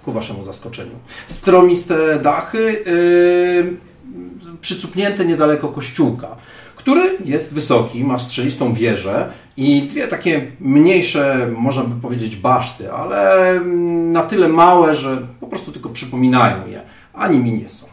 ku 0.05 0.11
waszemu 0.11 0.43
zaskoczeniu. 0.43 0.91
Stromiste 1.27 2.19
dachy, 2.19 2.83
e, 2.85 4.57
przycupnięte 4.61 5.25
niedaleko 5.25 5.67
kościółka, 5.67 6.35
który 6.75 7.17
jest 7.25 7.53
wysoki, 7.53 8.03
ma 8.03 8.19
strzelistą 8.19 8.73
wieżę 8.73 9.31
i 9.57 9.81
dwie 9.81 10.07
takie 10.07 10.51
mniejsze, 10.59 11.47
można 11.57 11.83
by 11.83 12.01
powiedzieć, 12.01 12.35
baszty, 12.35 12.91
ale 12.91 13.49
mm, 13.51 14.11
na 14.11 14.23
tyle 14.23 14.47
małe, 14.47 14.95
że 14.95 15.27
po 15.39 15.47
prostu 15.47 15.71
tylko 15.71 15.89
przypominają 15.89 16.67
je, 16.67 16.81
a 17.13 17.27
nimi 17.27 17.53
nie 17.53 17.69
są. 17.69 17.85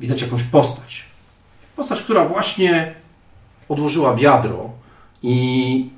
Widać 0.00 0.22
jakąś 0.22 0.42
postać. 0.42 1.04
Postać, 1.76 2.02
która 2.02 2.24
właśnie 2.24 2.94
odłożyła 3.68 4.14
wiadro 4.14 4.70
i 5.22 5.90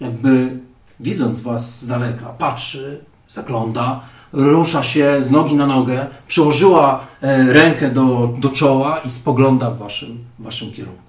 jakby 0.00 0.58
widząc 1.00 1.40
was 1.40 1.80
z 1.80 1.86
daleka, 1.86 2.26
patrzy, 2.26 3.04
zagląda, 3.28 4.00
rusza 4.32 4.82
się 4.82 5.22
z 5.22 5.30
nogi 5.30 5.54
na 5.56 5.66
nogę, 5.66 6.06
przyłożyła 6.26 7.06
e, 7.22 7.52
rękę 7.52 7.90
do, 7.90 8.34
do 8.38 8.48
czoła 8.48 8.98
i 8.98 9.10
spogląda 9.10 9.70
w 9.70 9.78
waszym, 9.78 10.24
w 10.38 10.42
waszym 10.42 10.72
kierunku. 10.72 11.02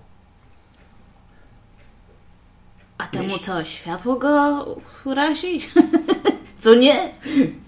A 2.98 3.08
temu 3.08 3.38
co, 3.38 3.64
światło 3.64 4.16
go 4.16 4.66
razi? 5.06 5.62
co 6.58 6.76
nie? 6.76 7.10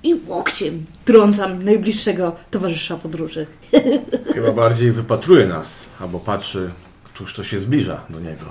I 0.04 0.16
łokciem 0.28 0.86
trącam 1.06 1.64
najbliższego 1.64 2.36
towarzysza 2.52 2.98
podróży. 2.98 3.48
Chyba 4.36 4.52
bardziej 4.52 4.92
wypatruje 4.92 5.48
nas, 5.48 5.68
albo 6.00 6.20
patrzy, 6.20 6.72
któż 7.18 7.34
to 7.34 7.44
się 7.44 7.60
zbliża 7.60 8.02
do 8.10 8.20
niego. 8.20 8.46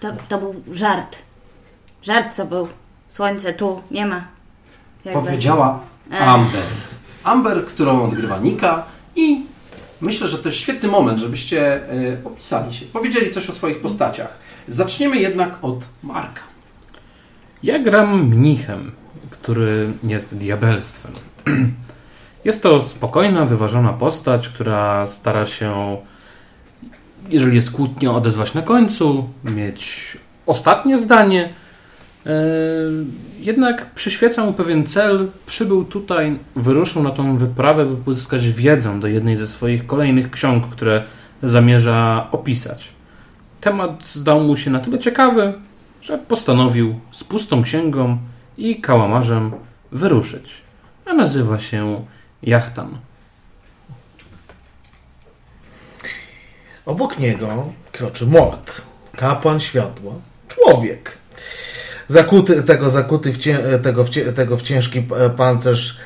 To, 0.00 0.08
to 0.28 0.38
był 0.38 0.54
żart. 0.72 1.22
Żart 2.02 2.36
to 2.36 2.46
był. 2.46 2.68
Słońce 3.08 3.52
tu 3.52 3.82
nie 3.90 4.06
ma. 4.06 4.24
Jakby. 5.04 5.20
Powiedziała 5.22 5.80
Amber. 6.10 6.64
Amber, 7.24 7.66
którą 7.66 8.04
odgrywa 8.04 8.38
Nika 8.38 8.84
i 9.16 9.46
myślę, 10.00 10.28
że 10.28 10.38
to 10.38 10.48
jest 10.48 10.58
świetny 10.58 10.88
moment, 10.88 11.18
żebyście 11.18 11.86
e, 11.92 12.24
opisali 12.24 12.74
się, 12.74 12.86
powiedzieli 12.86 13.30
coś 13.30 13.50
o 13.50 13.52
swoich 13.52 13.80
postaciach. 13.80 14.38
Zaczniemy 14.68 15.16
jednak 15.16 15.64
od 15.64 15.78
Marka. 16.02 16.42
Ja 17.62 17.78
gram 17.78 18.24
mnichem, 18.24 18.92
który 19.30 19.92
jest 20.02 20.36
diabelstwem. 20.36 21.12
Jest 22.44 22.62
to 22.62 22.80
spokojna, 22.80 23.46
wyważona 23.46 23.92
postać, 23.92 24.48
która 24.48 25.06
stara 25.06 25.46
się, 25.46 25.96
jeżeli 27.30 27.56
jest 27.56 27.70
kłótnia, 27.70 28.12
odezwać 28.12 28.54
na 28.54 28.62
końcu, 28.62 29.28
mieć 29.44 30.16
ostatnie 30.46 30.98
zdanie. 30.98 31.48
E, 32.26 32.30
Jednak 33.40 33.94
przyświeca 33.94 34.44
mu 34.44 34.52
pewien 34.52 34.86
cel. 34.86 35.28
Przybył 35.46 35.84
tutaj, 35.84 36.38
wyruszył 36.56 37.02
na 37.02 37.10
tą 37.10 37.36
wyprawę, 37.36 37.86
by 37.86 37.96
pozyskać 37.96 38.48
wiedzę 38.48 39.00
do 39.00 39.06
jednej 39.06 39.36
ze 39.36 39.48
swoich 39.48 39.86
kolejnych 39.86 40.30
ksiąg, 40.30 40.66
które 40.68 41.04
zamierza 41.42 42.28
opisać. 42.32 42.88
Temat 43.60 44.08
zdał 44.08 44.40
mu 44.40 44.56
się 44.56 44.70
na 44.70 44.80
tyle 44.80 44.98
ciekawy, 44.98 45.52
że 46.02 46.18
postanowił 46.18 47.00
z 47.12 47.24
pustą 47.24 47.62
księgą 47.62 48.18
i 48.58 48.80
kałamarzem 48.80 49.52
wyruszyć. 49.92 50.62
A 51.06 51.12
nazywa 51.12 51.58
się 51.58 52.04
Jachtan. 52.42 52.98
Obok 56.90 57.18
niego 57.18 57.64
kroczy 57.92 58.26
Mort, 58.26 58.80
kapłan 59.16 59.60
światła, 59.60 60.12
człowiek. 60.48 61.18
Zakuty, 62.08 62.62
tego 62.62 62.90
zakuty 62.90 63.32
w, 63.32 63.38
cię, 63.38 63.58
tego, 63.82 64.04
w, 64.04 64.10
tego 64.34 64.56
w 64.56 64.62
ciężki 64.62 65.06
pancerz 65.36 65.98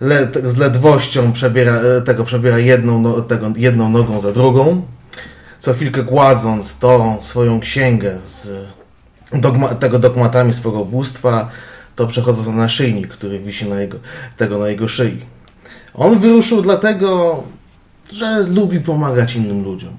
le, 0.00 0.28
z 0.44 0.56
ledwością 0.56 1.32
przebiera, 1.32 1.72
e, 1.72 2.00
tego 2.00 2.24
przebiera 2.24 2.58
jedną, 2.58 3.00
no, 3.00 3.20
tego, 3.20 3.52
jedną 3.56 3.90
nogą 3.90 4.20
za 4.20 4.32
drugą. 4.32 4.82
Co 5.58 5.74
chwilkę 5.74 6.04
kładząc 6.04 6.78
tą 6.78 7.18
swoją 7.22 7.60
księgę 7.60 8.18
z 8.26 8.66
dogma, 9.32 9.68
tego 9.68 9.98
dogmatami 9.98 10.54
swego 10.54 10.84
bóstwa, 10.84 11.48
to 11.96 12.06
przechodząc 12.06 12.46
na 12.46 12.52
naszyjnik, 12.54 13.08
który 13.08 13.40
wisi 13.40 13.68
na 13.68 13.80
jego, 13.80 13.98
tego 14.36 14.58
na 14.58 14.68
jego 14.68 14.88
szyi. 14.88 15.20
On 15.94 16.18
wyruszył 16.18 16.62
dlatego, 16.62 17.42
że 18.12 18.40
lubi 18.48 18.80
pomagać 18.80 19.36
innym 19.36 19.64
ludziom. 19.64 19.96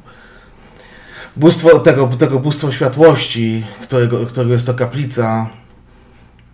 Bóstwo, 1.36 1.80
tego, 1.80 2.08
tego 2.08 2.40
bóstwo 2.40 2.72
światłości, 2.72 3.66
którego, 3.82 4.26
którego 4.26 4.54
jest 4.54 4.66
to 4.66 4.74
kaplica, 4.74 5.50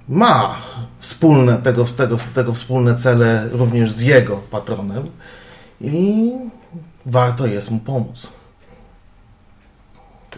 ma 0.10 0.56
wspólne, 1.00 1.58
tego, 1.58 1.86
tego, 1.86 2.18
tego 2.36 2.54
wspólne 2.54 2.96
cele 2.96 3.50
również 3.52 3.92
z 3.92 4.02
jego 4.02 4.38
patronem 4.38 5.12
i 5.82 6.32
warto 7.06 7.48
jest 7.48 7.72
mu 7.72 7.80
pomóc. 7.80 8.32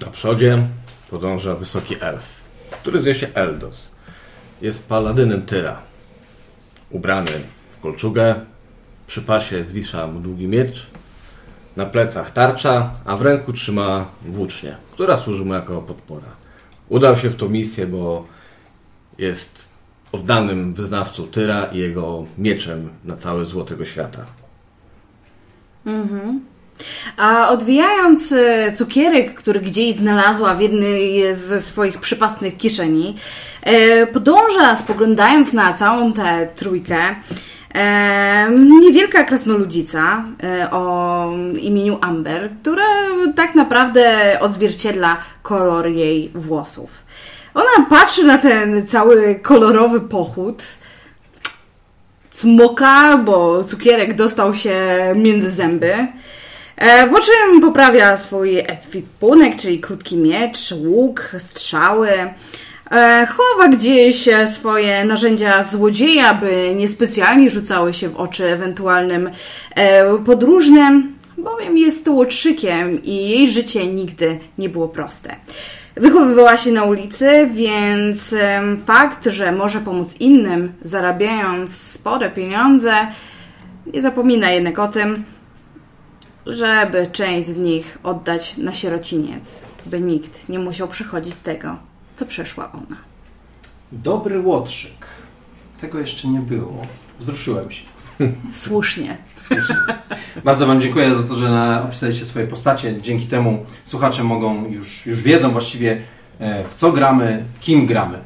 Na 0.01 0.11
przodzie 0.11 0.67
podąża 1.09 1.55
wysoki 1.55 1.95
elf, 2.01 2.41
który 2.71 3.01
zwie 3.01 3.15
się 3.15 3.27
Eldos. 3.33 3.91
Jest 4.61 4.87
paladynem 4.87 5.45
Tyra. 5.45 5.81
Ubrany 6.89 7.31
w 7.69 7.79
kolczugę, 7.79 8.35
przy 9.07 9.21
pasie 9.21 9.65
zwisza 9.65 10.07
mu 10.07 10.19
długi 10.19 10.47
miecz, 10.47 10.87
na 11.79 11.85
plecach 11.85 12.31
tarcza, 12.31 12.91
a 13.05 13.17
w 13.17 13.21
ręku 13.21 13.53
trzyma 13.53 14.05
włócznię, 14.25 14.75
która 14.91 15.17
służy 15.17 15.45
mu 15.45 15.53
jako 15.53 15.81
podpora. 15.81 16.31
Udał 16.89 17.17
się 17.17 17.29
w 17.29 17.35
tą 17.35 17.49
misję, 17.49 17.87
bo 17.87 18.25
jest 19.17 19.65
oddanym 20.11 20.73
wyznawcą 20.73 21.27
Tyra 21.27 21.65
i 21.65 21.77
jego 21.77 22.25
mieczem 22.37 22.89
na 23.05 23.17
całe 23.17 23.45
złotego 23.45 23.85
świata. 23.85 24.25
A 27.17 27.49
odwijając 27.49 28.31
e, 28.31 28.71
cukierek, 28.73 29.33
który 29.33 29.59
gdzieś 29.59 29.95
znalazła 29.95 30.55
w 30.55 30.61
jednej 30.61 31.35
ze 31.35 31.61
swoich 31.61 31.99
przypasnych 31.99 32.57
kieszeni, 32.57 33.15
e, 33.63 34.07
podąża 34.07 34.75
spoglądając 34.75 35.53
na 35.53 35.73
całą 35.73 36.13
tę 36.13 36.47
trójkę. 36.55 37.15
E, 37.75 38.49
niewielka 38.81 39.23
krasnoludzica 39.23 40.23
e, 40.43 40.71
o 40.71 41.31
imieniu 41.59 41.97
Amber, 42.01 42.49
która 42.61 42.85
tak 43.35 43.55
naprawdę 43.55 44.37
odzwierciedla 44.39 45.17
kolor 45.43 45.87
jej 45.87 46.31
włosów. 46.35 47.05
Ona 47.53 47.85
patrzy 47.89 48.23
na 48.23 48.37
ten 48.37 48.87
cały 48.87 49.35
kolorowy 49.35 50.01
pochód, 50.01 50.63
cmoka, 52.31 53.17
bo 53.17 53.63
cukierek 53.63 54.13
dostał 54.13 54.55
się 54.55 54.75
między 55.15 55.51
zęby. 55.51 56.07
E, 56.77 57.07
Po 57.07 57.19
czym 57.19 57.61
poprawia 57.61 58.17
swój 58.17 58.59
ekwipunek, 58.59 59.55
czyli 59.57 59.79
krótki 59.79 60.17
miecz, 60.17 60.71
łuk, 60.71 61.31
strzały. 61.37 62.09
E, 62.91 63.25
Chowa 63.25 63.67
gdzieś 63.67 64.27
e, 64.27 64.47
swoje 64.47 65.05
narzędzia 65.05 65.63
złodzieja, 65.63 66.33
by 66.33 66.73
niespecjalnie 66.75 67.49
rzucały 67.49 67.93
się 67.93 68.09
w 68.09 68.15
oczy 68.15 68.45
ewentualnym 68.45 69.29
e, 69.75 70.17
podróżnym, 70.17 71.15
bowiem 71.37 71.77
jest 71.77 72.07
łotrzykiem 72.07 73.03
i 73.03 73.15
jej 73.15 73.49
życie 73.49 73.87
nigdy 73.87 74.39
nie 74.57 74.69
było 74.69 74.87
proste. 74.87 75.35
Wychowywała 75.95 76.57
się 76.57 76.71
na 76.71 76.83
ulicy, 76.83 77.49
więc 77.51 78.35
fakt, 78.85 79.25
że 79.25 79.51
może 79.51 79.79
pomóc 79.79 80.15
innym, 80.19 80.73
zarabiając 80.83 81.75
spore 81.75 82.29
pieniądze, 82.29 82.93
nie 83.93 84.01
zapomina 84.01 84.51
jednak 84.51 84.79
o 84.79 84.87
tym, 84.87 85.23
żeby 86.45 87.07
część 87.11 87.49
z 87.49 87.57
nich 87.57 87.97
oddać 88.03 88.57
na 88.57 88.73
sierociniec, 88.73 89.61
by 89.85 90.01
nikt 90.01 90.49
nie 90.49 90.59
musiał 90.59 90.87
przechodzić 90.87 91.35
tego, 91.43 91.88
co 92.19 92.25
przeszła 92.25 92.71
ona. 92.71 92.97
Dobry 93.91 94.39
łotrzyk. 94.39 95.05
Tego 95.81 95.99
jeszcze 95.99 96.27
nie 96.27 96.39
było. 96.39 96.85
Wzruszyłem 97.19 97.71
się. 97.71 97.83
Słusznie. 98.53 99.17
Bardzo 100.43 100.67
Wam 100.67 100.81
dziękuję 100.81 101.15
za 101.15 101.23
to, 101.23 101.35
że 101.35 101.49
na- 101.49 101.83
opisaliście 101.83 102.25
swoje 102.25 102.47
postacie. 102.47 103.01
Dzięki 103.01 103.25
temu 103.27 103.65
słuchacze 103.83 104.23
mogą 104.23 104.65
już, 104.69 105.05
już 105.05 105.21
wiedzą 105.21 105.51
właściwie 105.51 106.01
e, 106.39 106.63
w 106.69 106.73
co 106.73 106.91
gramy, 106.91 107.43
kim 107.59 107.85
gramy. 107.85 108.19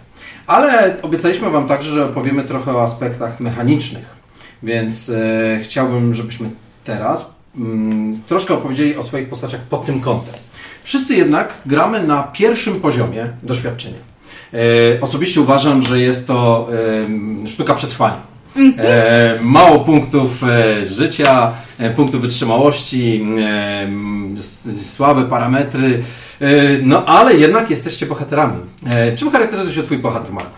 Ale 0.47 1.01
obiecaliśmy 1.01 1.49
Wam 1.49 1.67
także, 1.67 1.91
że 1.91 2.05
opowiemy 2.05 2.43
trochę 2.43 2.75
o 2.75 2.83
aspektach 2.83 3.39
mechanicznych. 3.39 4.15
Więc 4.63 5.09
e, 5.09 5.59
chciałbym, 5.63 6.13
żebyśmy 6.13 6.49
teraz 6.83 7.29
mm, 7.55 8.21
troszkę 8.27 8.53
opowiedzieli 8.53 8.95
o 8.97 9.03
swoich 9.03 9.29
postaciach 9.29 9.61
pod 9.61 9.85
tym 9.85 10.01
kątem. 10.01 10.33
Wszyscy 10.83 11.15
jednak 11.15 11.53
gramy 11.65 12.07
na 12.07 12.23
pierwszym 12.23 12.79
poziomie 12.81 13.27
doświadczenia. 13.43 13.97
E, 14.53 14.57
osobiście 15.01 15.41
uważam, 15.41 15.81
że 15.81 15.99
jest 15.99 16.27
to 16.27 16.67
sztuka 17.47 17.73
przetrwania. 17.73 18.33
E, 18.77 19.39
mało 19.41 19.79
punktów 19.79 20.43
e, 20.43 20.85
życia, 20.89 21.51
e, 21.79 21.89
punktów 21.89 22.21
wytrzymałości, 22.21 23.25
e, 23.41 23.87
s- 24.37 24.93
słabe 24.95 25.25
parametry, 25.25 26.03
e, 26.41 26.47
no 26.83 27.05
ale 27.05 27.33
jednak 27.33 27.69
jesteście 27.69 28.05
bohaterami. 28.05 28.59
E, 28.87 29.15
czym 29.15 29.31
charakteryzuje 29.31 29.75
się 29.75 29.83
Twój 29.83 29.97
bohater, 29.97 30.33
Marku? 30.33 30.57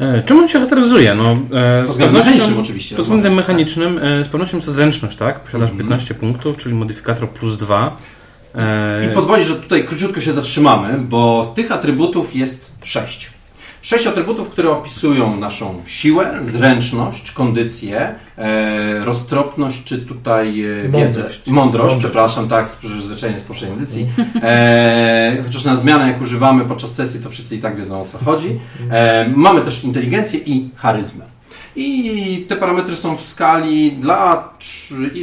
E, 0.00 0.22
Czym 0.22 0.38
on 0.38 0.48
się 0.48 0.52
charakteryzuje? 0.52 1.14
No, 1.14 1.32
e, 1.32 1.36
Pod 1.82 1.88
z 1.88 1.90
względem 1.90 2.16
mechanicznym 2.18 2.58
oczywiście, 2.60 2.96
Pod 2.96 3.04
względem 3.04 3.32
rozumiem. 3.32 3.36
mechanicznym 3.36 3.98
e, 3.98 4.24
z 4.24 4.28
pewnością 4.28 4.56
jest 4.56 4.68
zręczność, 4.68 5.16
tak? 5.16 5.40
Posiadasz 5.40 5.70
15 5.70 6.14
punktów, 6.14 6.56
czyli 6.56 6.74
modyfikator 6.74 7.28
plus 7.30 7.58
2. 7.58 7.96
E, 8.54 9.10
I 9.10 9.14
pozwoli, 9.14 9.44
że 9.44 9.56
tutaj 9.56 9.84
króciutko 9.84 10.20
się 10.20 10.32
zatrzymamy, 10.32 10.98
bo 10.98 11.52
tych 11.56 11.72
atrybutów 11.72 12.36
jest 12.36 12.70
sześć. 12.82 13.30
Sześć 13.82 14.06
atrybutów, 14.06 14.48
które 14.48 14.70
opisują 14.70 15.36
naszą 15.36 15.82
siłę, 15.86 16.38
zręczność, 16.40 17.32
kondycję, 17.32 18.14
e, 18.38 19.04
roztropność, 19.04 19.84
czy 19.84 19.98
tutaj 19.98 20.64
e, 20.64 20.88
wiedzę. 20.88 21.20
Mądrość. 21.20 21.46
Mądrość, 21.46 21.96
przepraszam, 21.98 22.48
tak, 22.48 22.68
z 22.68 22.76
przyzwyczajenia 22.76 23.38
z 23.38 23.42
poprzedniej 23.42 23.78
edycji. 23.78 24.06
E, 24.42 25.42
chociaż 25.46 25.64
na 25.64 25.76
zmianę, 25.76 26.08
jak 26.08 26.22
używamy 26.22 26.64
podczas 26.64 26.94
sesji, 26.94 27.20
to 27.20 27.30
wszyscy 27.30 27.56
i 27.56 27.58
tak 27.58 27.76
wiedzą 27.76 28.02
o 28.02 28.04
co 28.04 28.18
chodzi. 28.18 28.58
E, 28.90 29.28
mamy 29.36 29.60
też 29.60 29.84
inteligencję 29.84 30.40
i 30.40 30.70
charyzmę. 30.76 31.24
I 31.80 32.46
te 32.48 32.56
parametry 32.56 32.96
są 32.96 33.16
w 33.16 33.22
skali 33.22 33.92
dla 33.92 34.48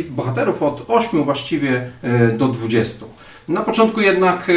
bohaterów 0.09 0.63
od 0.63 0.85
8 0.87 1.23
właściwie 1.23 1.91
e, 2.03 2.31
do 2.31 2.47
20. 2.47 3.05
Na 3.47 3.61
początku 3.61 4.01
jednak 4.01 4.49
e, 4.49 4.53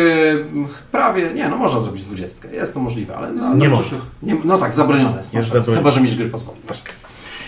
prawie, 0.92 1.34
nie, 1.34 1.48
no 1.48 1.56
można 1.56 1.80
zrobić 1.80 2.04
20. 2.04 2.48
Jest 2.48 2.74
to 2.74 2.80
możliwe, 2.80 3.16
ale 3.16 3.32
na, 3.32 3.54
Nie 3.54 3.68
na 3.68 3.76
można. 3.76 3.98
Nie, 4.22 4.36
no 4.44 4.58
tak, 4.58 4.74
zabronione 4.74 5.18
jest. 5.18 5.34
Jest 5.34 5.48
zabronione. 5.48 5.76
Chyba, 5.76 5.90
że 5.90 6.00
mieć 6.00 6.16
gry 6.16 6.28
pozwoli. 6.28 6.58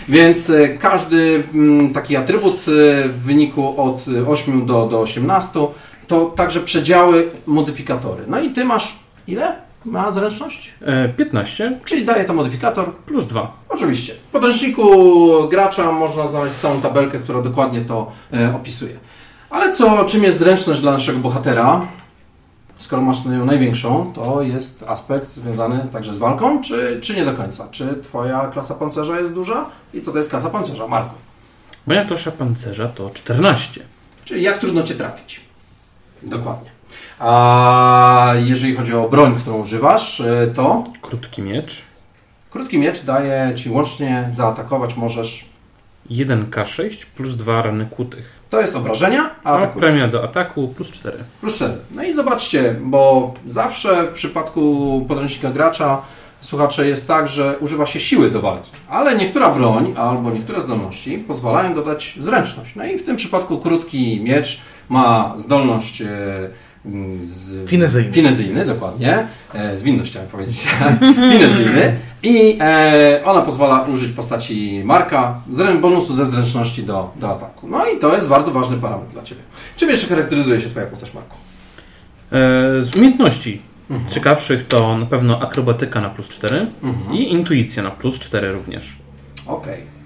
Więc 0.09 0.49
e, 0.49 0.69
każdy 0.69 1.43
mm, 1.53 1.93
taki 1.93 2.15
atrybut 2.15 2.61
w 2.65 3.21
wyniku 3.25 3.81
od 3.81 4.05
e, 4.07 4.27
8 4.27 4.65
do, 4.65 4.85
do 4.85 4.99
18 4.99 5.59
to 6.07 6.25
także 6.25 6.59
przedziały, 6.59 7.29
modyfikatory. 7.47 8.23
No 8.27 8.41
i 8.41 8.49
ty 8.49 8.65
masz 8.65 8.95
ile? 9.27 9.70
Ma 9.85 10.11
zręczność? 10.11 10.73
E, 10.81 11.09
15 11.09 11.79
Czyli 11.85 12.05
daje 12.05 12.25
to 12.25 12.33
modyfikator 12.33 12.95
plus 12.95 13.25
2. 13.25 13.53
Oczywiście. 13.69 14.13
W 14.13 14.31
podręczniku 14.31 14.89
gracza 15.49 15.91
można 15.91 16.27
znaleźć 16.27 16.55
całą 16.55 16.81
tabelkę, 16.81 17.19
która 17.19 17.41
dokładnie 17.41 17.81
to 17.81 18.11
e, 18.33 18.55
opisuje. 18.55 18.93
Ale 19.49 19.73
co, 19.73 20.05
czym 20.05 20.23
jest 20.23 20.39
zręczność 20.39 20.81
dla 20.81 20.91
naszego 20.91 21.19
bohatera? 21.19 21.87
Skoro 22.77 23.01
masz 23.01 23.25
ją 23.25 23.45
największą, 23.45 24.13
to 24.13 24.41
jest 24.41 24.83
aspekt 24.87 25.33
związany 25.33 25.87
także 25.91 26.13
z 26.13 26.17
walką, 26.17 26.61
czy, 26.61 26.99
czy 27.01 27.15
nie 27.15 27.25
do 27.25 27.33
końca? 27.33 27.67
Czy 27.71 27.95
twoja 28.03 28.47
klasa 28.47 28.75
pancerza 28.75 29.19
jest 29.19 29.33
duża? 29.33 29.65
I 29.93 30.01
co 30.01 30.11
to 30.11 30.17
jest 30.17 30.29
klasa 30.29 30.49
pancerza? 30.49 30.87
Marku. 30.87 31.15
Moja 31.87 32.05
klasza 32.05 32.31
pancerza 32.31 32.87
to 32.87 33.09
14. 33.09 33.81
Czyli 34.25 34.43
jak 34.43 34.57
trudno 34.57 34.83
cię 34.83 34.95
trafić? 34.95 35.41
Dokładnie. 36.23 36.69
A 37.21 38.33
jeżeli 38.43 38.75
chodzi 38.75 38.93
o 38.95 39.09
broń, 39.09 39.35
którą 39.35 39.61
używasz, 39.61 40.21
e, 40.21 40.47
to 40.55 40.83
Krótki 41.01 41.41
miecz. 41.41 41.81
krótki 42.49 42.77
miecz 42.77 43.03
daje 43.03 43.53
ci 43.55 43.69
łącznie 43.69 44.29
zaatakować 44.33 44.95
możesz 44.97 45.45
1K6 46.09 47.05
plus 47.15 47.35
2 47.35 47.61
rany 47.61 47.85
kłutych. 47.85 48.41
To 48.49 48.61
jest 48.61 48.75
obrażenia, 48.75 49.29
a 49.43 49.53
atakuje. 49.57 49.81
premia 49.81 50.07
do 50.07 50.23
ataku 50.23 50.67
plus 50.67 50.91
4. 50.91 51.17
Plus 51.41 51.55
4. 51.55 51.73
No 51.95 52.03
i 52.03 52.13
zobaczcie, 52.13 52.75
bo 52.81 53.33
zawsze 53.47 54.07
w 54.07 54.11
przypadku 54.13 55.05
podręcznika 55.07 55.51
gracza 55.51 56.01
słuchacze 56.41 56.87
jest 56.87 57.07
tak, 57.07 57.27
że 57.27 57.57
używa 57.59 57.85
się 57.85 57.99
siły 57.99 58.31
do 58.31 58.41
walki, 58.41 58.71
ale 58.89 59.15
niektóra 59.15 59.49
broń 59.51 59.93
albo 59.97 60.31
niektóre 60.31 60.61
zdolności 60.61 61.17
pozwalają 61.17 61.73
dodać 61.73 62.15
zręczność. 62.19 62.75
No 62.75 62.85
i 62.85 62.97
w 62.97 63.05
tym 63.05 63.15
przypadku 63.15 63.57
krótki 63.59 64.21
miecz 64.23 64.61
ma 64.89 65.33
zdolność 65.37 66.01
e, 66.01 66.07
z... 67.25 67.69
Finezyjny. 67.69 68.13
Finezyjny, 68.13 68.65
dokładnie. 68.65 69.27
E, 69.53 69.77
zwinność 69.77 70.11
chciałem 70.11 70.29
powiedzieć. 70.29 70.67
Finezyjny. 71.31 71.95
I 72.23 72.57
e, 72.61 73.21
ona 73.25 73.41
pozwala 73.41 73.81
użyć 73.81 74.11
postaci 74.11 74.81
Marka 74.85 75.41
zrę- 75.51 75.79
bonusu 75.79 76.13
ze 76.13 76.25
zręczności 76.25 76.83
do, 76.83 77.11
do 77.15 77.31
ataku. 77.31 77.67
No 77.67 77.85
i 77.85 77.99
to 77.99 78.15
jest 78.15 78.27
bardzo 78.27 78.51
ważny 78.51 78.77
parametr 78.77 79.13
dla 79.13 79.23
Ciebie. 79.23 79.41
Czym 79.75 79.89
jeszcze 79.89 80.07
charakteryzuje 80.07 80.61
się 80.61 80.69
Twoja 80.69 80.85
postać, 80.85 81.13
Marku? 81.13 81.35
E, 82.31 82.37
z 82.83 82.95
umiejętności 82.95 83.61
ciekawszych 84.09 84.67
to 84.67 84.97
na 84.97 85.05
pewno 85.05 85.41
akrobatyka 85.41 86.01
na 86.01 86.09
plus 86.09 86.29
4 86.29 86.65
i 87.13 87.31
intuicja 87.31 87.83
na 87.83 87.91
plus 87.91 88.19
4 88.19 88.51
również. 88.51 88.95
Okej. 89.47 89.79
E, 89.79 90.00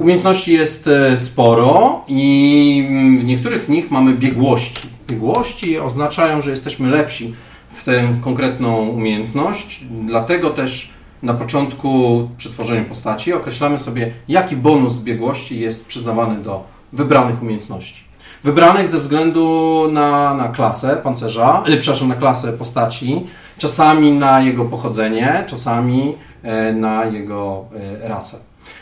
Umiejętności 0.00 0.52
jest 0.52 0.88
e, 0.88 1.18
sporo 1.18 2.04
i 2.08 2.88
w 3.20 3.24
niektórych 3.24 3.68
nich 3.68 3.90
mamy 3.90 4.12
biegłości. 4.12 4.88
Biegłości 5.08 5.78
oznaczają, 5.78 6.42
że 6.42 6.50
jesteśmy 6.50 6.88
lepsi 6.90 7.34
w 7.70 7.84
tę 7.84 8.14
konkretną 8.20 8.88
umiejętność, 8.88 9.84
dlatego 9.90 10.50
też 10.50 10.90
na 11.22 11.34
początku 11.34 12.28
przy 12.36 12.50
tworzeniu 12.50 12.84
postaci 12.84 13.32
określamy 13.32 13.78
sobie, 13.78 14.12
jaki 14.28 14.56
bonus 14.56 14.92
z 14.92 15.02
biegłości 15.02 15.60
jest 15.60 15.86
przyznawany 15.86 16.42
do 16.42 16.64
wybranych 16.92 17.42
umiejętności. 17.42 18.04
Wybranych 18.44 18.88
ze 18.88 18.98
względu 18.98 19.88
na, 19.92 20.34
na 20.34 20.48
klasę 20.48 21.00
pancerza, 21.02 21.62
y, 21.68 21.76
przepraszam, 21.76 22.08
na 22.08 22.14
klasę 22.14 22.52
postaci, 22.52 23.26
czasami 23.58 24.12
na 24.12 24.40
jego 24.40 24.64
pochodzenie, 24.64 25.44
czasami 25.46 26.14
e, 26.42 26.72
na 26.72 27.04
jego 27.04 27.64
e, 28.02 28.08
rasę. 28.08 28.38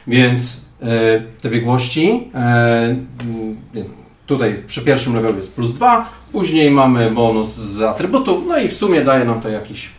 Więc 0.06 0.56
e, 0.62 0.65
te 1.42 1.50
biegłości 1.50 2.30
e, 2.34 2.96
tutaj 4.26 4.62
przy 4.66 4.82
pierwszym 4.82 5.14
levelu 5.14 5.38
jest 5.38 5.54
plus 5.54 5.72
2, 5.72 6.10
później 6.32 6.70
mamy 6.70 7.10
bonus 7.10 7.54
z 7.54 7.82
atrybutu, 7.82 8.42
no 8.48 8.58
i 8.58 8.68
w 8.68 8.74
sumie 8.74 9.04
daje 9.04 9.24
nam 9.24 9.40
to 9.40 9.48
jakiś, 9.48 9.90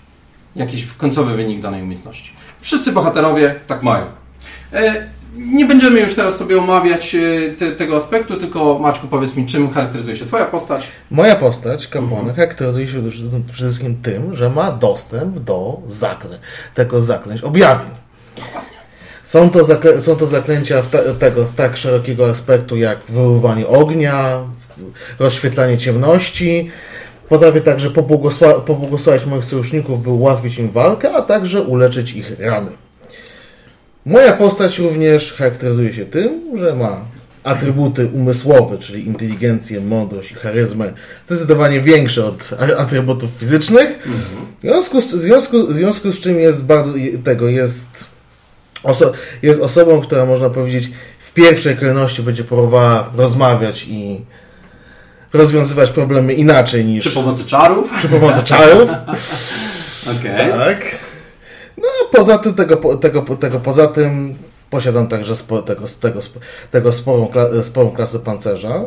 jakiś 0.56 0.86
końcowy 0.98 1.36
wynik 1.36 1.62
danej 1.62 1.84
umiejętności. 1.84 2.32
Wszyscy 2.62 2.92
bohaterowie 2.92 3.56
tak 3.68 3.84
mają. 3.84 4.06
E, 4.74 5.08
Nie 5.38 5.66
będziemy 5.66 6.00
już 6.00 6.16
teraz 6.16 6.38
sobie 6.38 6.60
omawiać 6.60 7.16
e, 7.16 7.52
te, 7.60 7.72
tego 7.72 7.96
aspektu, 7.96 8.38
tylko 8.38 8.80
Maćku 8.80 9.08
powiedz 9.08 9.36
mi, 9.36 9.46
czym 9.46 9.70
charakteryzuje 9.70 10.16
się 10.18 10.26
Twoja 10.26 10.46
postać. 10.46 10.88
Moja 11.12 11.36
postać, 11.36 11.88
kapłana, 11.88 12.34
charakteryzuje 12.34 12.88
się 12.88 13.10
przede 13.12 13.54
wszystkim 13.54 13.98
tym, 14.02 14.36
że 14.36 14.50
ma 14.50 14.72
dostęp 14.72 15.40
do 15.40 15.80
zaklę, 15.88 16.40
tego 16.74 17.02
zaklęć, 17.02 17.42
objawień. 17.42 17.90
Są 19.28 19.50
to, 19.50 19.60
są 20.02 20.16
to 20.16 20.26
zaklęcia 20.26 20.82
tego 21.20 21.46
z 21.46 21.56
tak 21.56 21.78
szerokiego 21.78 22.30
aspektu 22.30 22.78
jak 22.78 23.00
wywoływanie 23.10 23.68
ognia, 23.68 24.44
rozświetlanie 25.20 25.78
ciemności. 25.78 26.70
Potrafię 27.30 27.62
także 27.62 27.90
pobłogosła- 27.90 28.62
pobłogosławić 28.62 29.26
moich 29.26 29.44
sojuszników, 29.44 30.04
by 30.04 30.10
ułatwić 30.10 30.60
im 30.60 30.70
walkę, 30.70 31.12
a 31.12 31.22
także 31.22 31.62
uleczyć 31.62 32.14
ich 32.14 32.40
rany. 32.40 32.72
Moja 34.06 34.34
postać 34.34 34.80
również 34.80 35.34
charakteryzuje 35.34 35.94
się 35.94 36.06
tym, 36.06 36.58
że 36.58 36.76
ma 36.76 37.02
atrybuty 37.44 38.08
umysłowe, 38.14 38.78
czyli 38.78 39.08
inteligencję, 39.08 39.82
mądrość 39.82 40.32
i 40.32 40.36
charyzmę, 40.36 40.94
zdecydowanie 41.28 41.82
większe 41.82 42.26
od 42.26 42.50
atrybutów 42.78 43.30
fizycznych. 43.40 44.08
W 44.60 44.62
związku 44.62 45.02
z, 45.02 45.06
w 45.16 45.20
związku, 45.20 45.68
w 45.68 45.74
związku 45.74 46.12
z 46.12 46.20
czym 46.20 46.40
jest 46.40 46.66
bardzo 46.66 46.94
tego, 47.24 47.50
jest, 47.50 48.17
oso, 48.84 49.12
jest 49.42 49.62
osobą, 49.62 50.02
która 50.02 50.26
można 50.26 50.50
powiedzieć 50.50 50.92
w 51.20 51.34
pierwszej 51.34 51.78
kolejności 51.78 52.24
będzie 52.24 52.44
próbowała 52.44 53.10
rozmawiać 53.18 53.86
i 53.88 54.22
rozwiązywać 55.34 55.90
problemy 55.92 56.34
inaczej 56.34 56.86
niż 56.86 57.06
Przy 57.06 57.16
pomocy 57.16 57.46
czarów. 57.46 57.94
przy 57.98 58.10
pomocy 58.10 58.44
czarów. 58.44 58.90
Okej. 60.20 60.52
Tak. 60.52 60.96
No 61.78 61.88
a 62.04 62.18
poza 62.18 62.38
tym, 62.38 62.54
tego, 62.54 62.98
tego, 62.98 63.22
tego 63.22 63.60
poza 63.60 63.88
tym 63.88 64.36
posiadam 64.70 65.08
także 65.08 65.36
spo, 65.36 65.62
tego, 65.62 65.86
tego, 66.02 66.20
tego 66.72 66.92
sporą, 66.92 67.28
kla, 67.28 67.46
sporą 67.64 67.92
klasę 67.92 68.20
pancerza. 68.20 68.82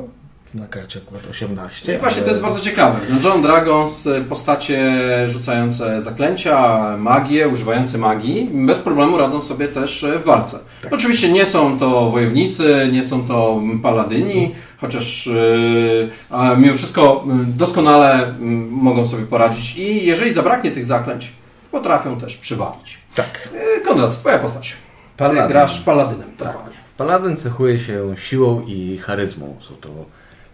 Na 0.55 0.67
karcie 0.67 1.01
akurat 1.07 1.31
18. 1.31 1.95
I 1.95 1.99
właśnie 1.99 2.23
to 2.23 2.29
jest 2.29 2.41
bardzo 2.41 2.61
ciekawe. 2.61 2.99
No 3.11 3.29
John 3.29 3.43
Dragons, 3.43 4.07
y, 4.07 4.25
postacie 4.29 4.93
rzucające 5.29 6.03
zaklęcia, 6.03 6.79
magię, 6.99 7.49
używające 7.49 7.99
magii, 7.99 8.51
bez 8.53 8.79
problemu 8.79 9.19
radzą 9.19 9.43
sobie 9.43 9.69
też 9.69 10.03
y, 10.03 10.19
w 10.19 10.25
walce. 10.25 10.59
Oczywiście 10.91 11.33
nie 11.33 11.47
są 11.47 11.79
to 11.79 12.11
wojownicy, 12.11 12.89
nie 12.93 13.03
są 13.03 13.29
to 13.29 13.61
paladyni, 13.83 14.55
chociaż 14.81 15.27
y, 15.27 16.09
a 16.31 16.55
mimo 16.55 16.77
wszystko 16.77 17.25
y, 17.43 17.45
doskonale 17.47 18.29
y, 18.29 18.35
mogą 18.71 19.09
sobie 19.09 19.27
poradzić 19.27 19.77
i 19.77 20.07
jeżeli 20.07 20.33
zabraknie 20.33 20.71
tych 20.71 20.87
zaklęć, 20.87 21.33
potrafią 21.71 22.21
też 22.21 22.37
przywalić. 22.37 22.99
Tak. 23.15 23.49
Konrad, 23.85 24.19
twoja 24.19 24.39
postać. 24.39 24.69
Ty 24.71 24.77
Paladyn. 25.17 25.49
grasz 25.49 25.81
paladynem. 25.81 26.29
Dokładnie. 26.39 26.77
Paladyn 26.97 27.37
cechuje 27.37 27.81
się 27.81 28.15
siłą 28.19 28.63
i 28.67 28.99
charyzmą. 28.99 29.57
Są 29.69 29.75
to 29.75 29.89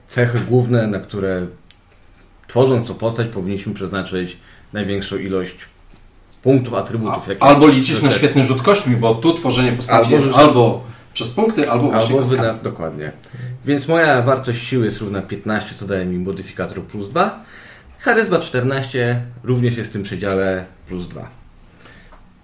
cechy 0.08 0.38
główne, 0.48 0.86
na 0.86 0.98
które 0.98 1.46
tworząc 2.46 2.88
tą 2.88 2.94
postać 2.94 3.26
powinniśmy 3.26 3.74
przeznaczyć 3.74 4.36
największą 4.72 5.16
ilość 5.16 5.56
punktów, 6.42 6.74
atrybutów. 6.74 7.28
jakie 7.28 7.42
Albo 7.42 7.68
liczyć 7.68 8.02
na 8.02 8.10
świetny 8.10 8.42
rzut 8.42 8.62
kośćmi, 8.62 8.96
bo 8.96 9.14
tu 9.14 9.34
tworzenie 9.34 9.72
postaci 9.72 10.14
Albo 10.14 10.26
jest 10.26 10.38
albo 10.38 10.84
przez 11.12 11.28
punkty, 11.28 11.70
albo 11.70 11.90
właśnie 11.90 12.16
Albo 12.16 12.28
wyda, 12.28 12.54
dokładnie. 12.54 13.12
Więc 13.64 13.88
moja 13.88 14.22
wartość 14.22 14.62
siły 14.62 14.84
jest 14.84 15.00
równa 15.00 15.22
15, 15.22 15.74
co 15.74 15.86
daje 15.86 16.04
mi 16.04 16.18
modyfikator 16.18 16.82
plus 16.82 17.08
2. 17.08 17.44
Charyzma 17.98 18.38
14 18.38 19.22
również 19.44 19.76
jest 19.76 19.90
w 19.90 19.92
tym 19.92 20.02
przedziale 20.02 20.64
plus 20.88 21.08
2. 21.08 21.28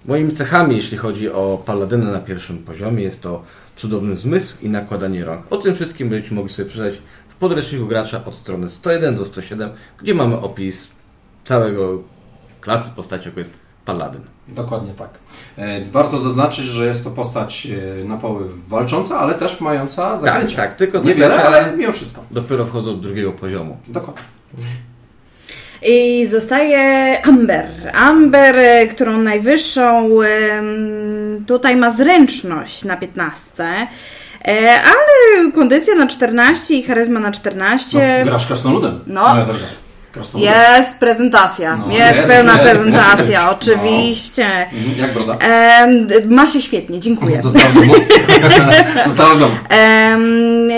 Moimi 0.05 0.33
cechami, 0.33 0.77
jeśli 0.77 0.98
chodzi 0.98 1.31
o 1.31 1.62
paladyna 1.66 2.12
na 2.12 2.18
pierwszym 2.18 2.59
poziomie, 2.59 3.03
jest 3.03 3.22
to 3.22 3.42
cudowny 3.77 4.16
zmysł 4.16 4.55
i 4.62 4.68
nakładanie 4.68 5.25
rąk. 5.25 5.53
O 5.53 5.57
tym 5.57 5.75
wszystkim 5.75 6.09
będziecie 6.09 6.35
mogli 6.35 6.53
sobie 6.53 6.68
przeczytać 6.68 6.98
podręczniku 7.46 7.87
gracza 7.87 8.24
od 8.24 8.35
strony 8.35 8.68
101 8.68 9.16
do 9.16 9.24
107, 9.24 9.70
gdzie 10.02 10.14
mamy 10.14 10.37
opis 10.40 10.88
całego 11.44 12.02
klasy 12.61 12.90
postaci, 12.96 13.28
jaką 13.28 13.38
jest 13.38 13.55
paladyn. 13.85 14.20
Dokładnie 14.48 14.92
tak. 14.94 15.11
E, 15.59 15.85
Warto 15.90 16.18
zaznaczyć, 16.20 16.64
że 16.64 16.87
jest 16.87 17.05
to 17.05 17.11
postać 17.11 17.68
e, 18.00 18.05
na 18.05 18.16
poły 18.16 18.44
walcząca, 18.68 19.18
ale 19.18 19.35
też 19.35 19.61
mająca 19.61 20.16
zaklęcia. 20.16 20.57
tak, 20.57 20.74
tylko 20.76 20.98
Niewiele, 20.98 21.44
ale 21.44 21.59
ale- 21.66 21.76
mimo 21.76 21.92
wszystko. 21.92 22.24
Dopiero 22.31 22.64
wchodzą 22.64 22.94
do 22.96 23.00
drugiego 23.02 23.33
poziomu. 23.33 23.76
Dokładnie. 23.88 24.22
I 25.83 26.26
zostaje 26.26 27.22
Amber. 27.26 27.66
Amber, 27.94 28.59
e, 28.59 28.87
którą 28.87 29.18
najwyższą 29.22 30.09
tutaj 31.46 31.76
ma 31.76 31.90
zręczność 31.90 32.85
na 32.85 32.96
15. 32.96 33.64
E, 34.44 34.81
ale 34.83 35.52
kondycja 35.52 35.94
na 35.94 36.07
14 36.07 36.74
i 36.74 36.83
charyzma 36.83 37.20
na 37.20 37.31
14. 37.31 38.18
No, 38.18 38.31
grasz 38.31 38.46
krasnoludem. 38.46 39.00
No. 39.07 39.37
Jest 40.35 40.98
prezentacja. 40.98 41.77
No, 41.77 41.96
jest, 41.96 42.16
jest, 42.16 42.29
pełna 42.29 42.53
jest, 42.53 42.64
prezentacja, 42.64 43.25
być. 43.25 43.37
No. 43.37 43.51
oczywiście. 43.51 44.46
Mhm, 44.46 44.98
Jak 44.98 45.12
broda? 45.12 45.37
D- 46.07 46.20
ma 46.27 46.46
się 46.46 46.61
świetnie, 46.61 47.01
dziękuję. 47.01 47.42
Została 49.07 49.35
w 49.35 49.38
domu. 49.40 49.55
Em, 49.68 50.68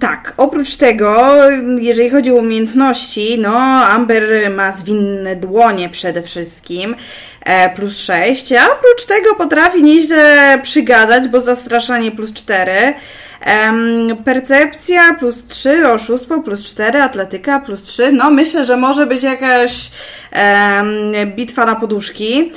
tak, 0.00 0.34
oprócz 0.36 0.76
tego, 0.76 1.34
jeżeli 1.78 2.10
chodzi 2.10 2.32
o 2.32 2.34
umiejętności, 2.34 3.38
no 3.38 3.56
Amber 3.88 4.50
ma 4.50 4.72
zwinne 4.72 5.36
dłonie 5.36 5.88
przede 5.88 6.22
wszystkim, 6.22 6.96
e, 7.40 7.70
plus 7.70 7.98
6, 7.98 8.52
a 8.52 8.64
oprócz 8.72 9.06
tego 9.06 9.34
potrafi 9.34 9.82
nieźle 9.82 10.58
przygadać, 10.62 11.28
bo 11.28 11.40
zastraszanie 11.40 12.10
plus 12.12 12.32
4, 12.32 12.72
em, 12.72 12.94
percepcja 14.24 15.14
plus 15.18 15.46
3, 15.46 15.92
oszustwo 15.92 16.42
plus 16.42 16.64
4, 16.64 17.02
atletyka 17.02 17.60
plus 17.60 17.82
3, 17.82 18.12
no 18.12 18.30
myślę, 18.30 18.64
że 18.64 18.76
może 18.76 19.06
być 19.06 19.22
jakaś 19.22 19.90
em, 20.30 21.12
bitwa 21.36 21.66
na 21.66 21.74
poduszki. 21.74 22.52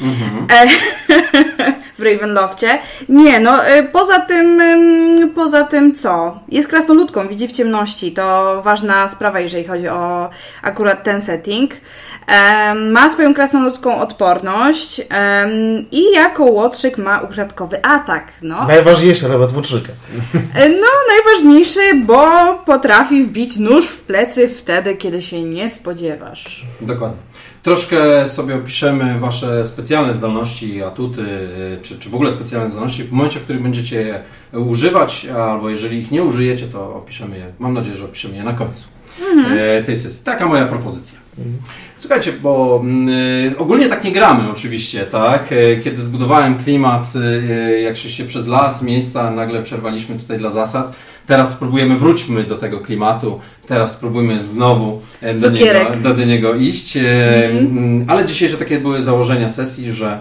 E, 0.52 0.67
w 2.00 2.02
Ravenloftie. 2.02 2.80
Nie, 3.10 3.39
no 3.39 3.69
y, 3.69 3.84
poza 3.84 4.19
tym, 4.19 4.62
ym, 4.62 5.30
poza 5.30 5.63
tym 5.63 5.95
co? 5.95 6.39
Jest 6.50 6.67
krasnoludką, 6.67 7.28
widzi 7.28 7.47
w 7.47 7.52
ciemności. 7.52 8.12
To 8.12 8.62
ważna 8.62 9.08
sprawa, 9.08 9.39
jeżeli 9.39 9.63
chodzi 9.63 9.88
o 9.88 10.30
akurat 10.62 11.04
ten 11.04 11.21
setting. 11.21 11.71
Ma 12.92 13.10
swoją 13.10 13.34
krasnoludzką 13.34 14.02
odporność 14.02 15.02
i 15.92 16.12
jako 16.13 16.44
łotrzyk 16.44 16.98
ma 16.98 17.20
ukradkowy 17.20 17.86
atak. 17.86 18.34
No, 18.42 18.68
Najważniejsze 18.68 19.30
nawet. 19.30 19.52
E, 20.56 20.70
no 20.70 20.88
najważniejszy, 21.16 21.80
bo 22.06 22.28
potrafi 22.66 23.24
wbić 23.24 23.58
nóż 23.58 23.88
w 23.88 24.00
plecy 24.00 24.50
wtedy, 24.50 24.96
kiedy 24.96 25.22
się 25.22 25.44
nie 25.44 25.70
spodziewasz. 25.70 26.66
Dokładnie. 26.82 27.18
Troszkę 27.63 28.28
sobie 28.28 28.56
opiszemy 28.56 29.20
Wasze 29.20 29.66
specjalne 29.66 30.13
zdolności 30.13 30.76
i 30.76 30.84
atuty, 30.84 31.22
y, 31.22 31.78
czy, 31.82 32.00
czy 32.00 32.10
w 32.10 32.16
ogóle 32.16 32.32
specjalne 32.32 32.70
zdolności 32.70 33.04
w 33.04 33.12
momencie, 33.12 33.40
w 33.40 33.44
którym 33.44 33.63
będziecie 33.63 34.02
je 34.02 34.24
używać, 34.60 35.26
albo 35.26 35.70
jeżeli 35.70 35.98
ich 35.98 36.12
nie 36.12 36.24
użyjecie, 36.24 36.68
to 36.68 36.96
opiszemy 36.96 37.38
je, 37.38 37.46
mam 37.60 37.74
nadzieję, 37.74 37.98
że 37.98 38.06
opiszemy 38.06 38.36
je 38.36 38.44
na 38.44 38.54
końcu 38.54 38.88
e, 39.50 39.84
tej 39.84 39.98
sesji. 39.98 40.22
Taka 40.24 40.46
moja 40.46 40.66
propozycja. 40.66 41.27
Słuchajcie, 41.95 42.34
bo 42.41 42.80
mm, 42.84 43.10
y, 43.10 43.58
ogólnie 43.58 43.89
tak 43.89 44.04
nie 44.04 44.12
gramy 44.12 44.52
oczywiście, 44.52 45.06
tak? 45.06 45.52
E, 45.52 45.78
Kiedy 45.78 46.02
zbudowałem 46.02 46.58
klimat, 46.58 47.13
y, 47.15 47.82
jak 47.82 47.97
szliście 47.97 48.26
przez 48.26 48.47
las, 48.47 48.82
miejsca, 48.82 49.32
nagle 49.32 49.63
przerwaliśmy 49.63 50.19
tutaj 50.19 50.38
dla 50.38 50.50
zasad. 50.50 50.93
Teraz 51.28 51.52
spróbujemy, 51.52 51.97
wróćmy 51.97 52.43
do 52.43 52.56
tego 52.56 52.80
klimatu, 52.80 53.39
teraz 53.67 53.93
spróbujmy 53.93 54.43
znowu 54.43 55.02
e, 55.21 55.34
do 55.34 55.50
niego, 55.50 55.80
do, 56.04 56.13
do 56.13 56.26
niego 56.26 56.56
iść. 56.56 56.97
E, 56.97 57.50
mm, 57.50 58.06
Ale 58.08 58.26
dzisiejsze 58.26 58.58
takie 58.58 58.80
były 58.80 59.04
założenia 59.04 59.50
sesji, 59.50 59.91
że 59.91 60.19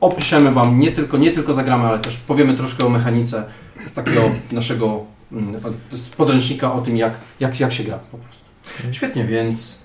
opiszemy 0.00 0.52
Wam, 0.52 0.80
nie 0.80 0.92
tylko, 0.92 1.16
nie 1.16 1.32
tylko 1.32 1.54
zagramy, 1.54 1.84
ale 1.84 1.98
też 1.98 2.16
powiemy 2.16 2.54
troszkę 2.54 2.86
o 2.86 2.88
mechanice 2.88 3.44
z 3.80 3.92
takiego 3.92 4.30
naszego 4.52 5.04
mm, 5.32 5.54
z 5.92 6.08
podręcznika 6.08 6.72
o 6.72 6.80
tym, 6.80 6.96
jak, 6.96 7.12
jak, 7.40 7.60
jak 7.60 7.72
się 7.72 7.84
gra 7.84 7.98
po 7.98 8.18
prostu. 8.18 8.44
Świetnie, 8.92 9.24
więc 9.24 9.83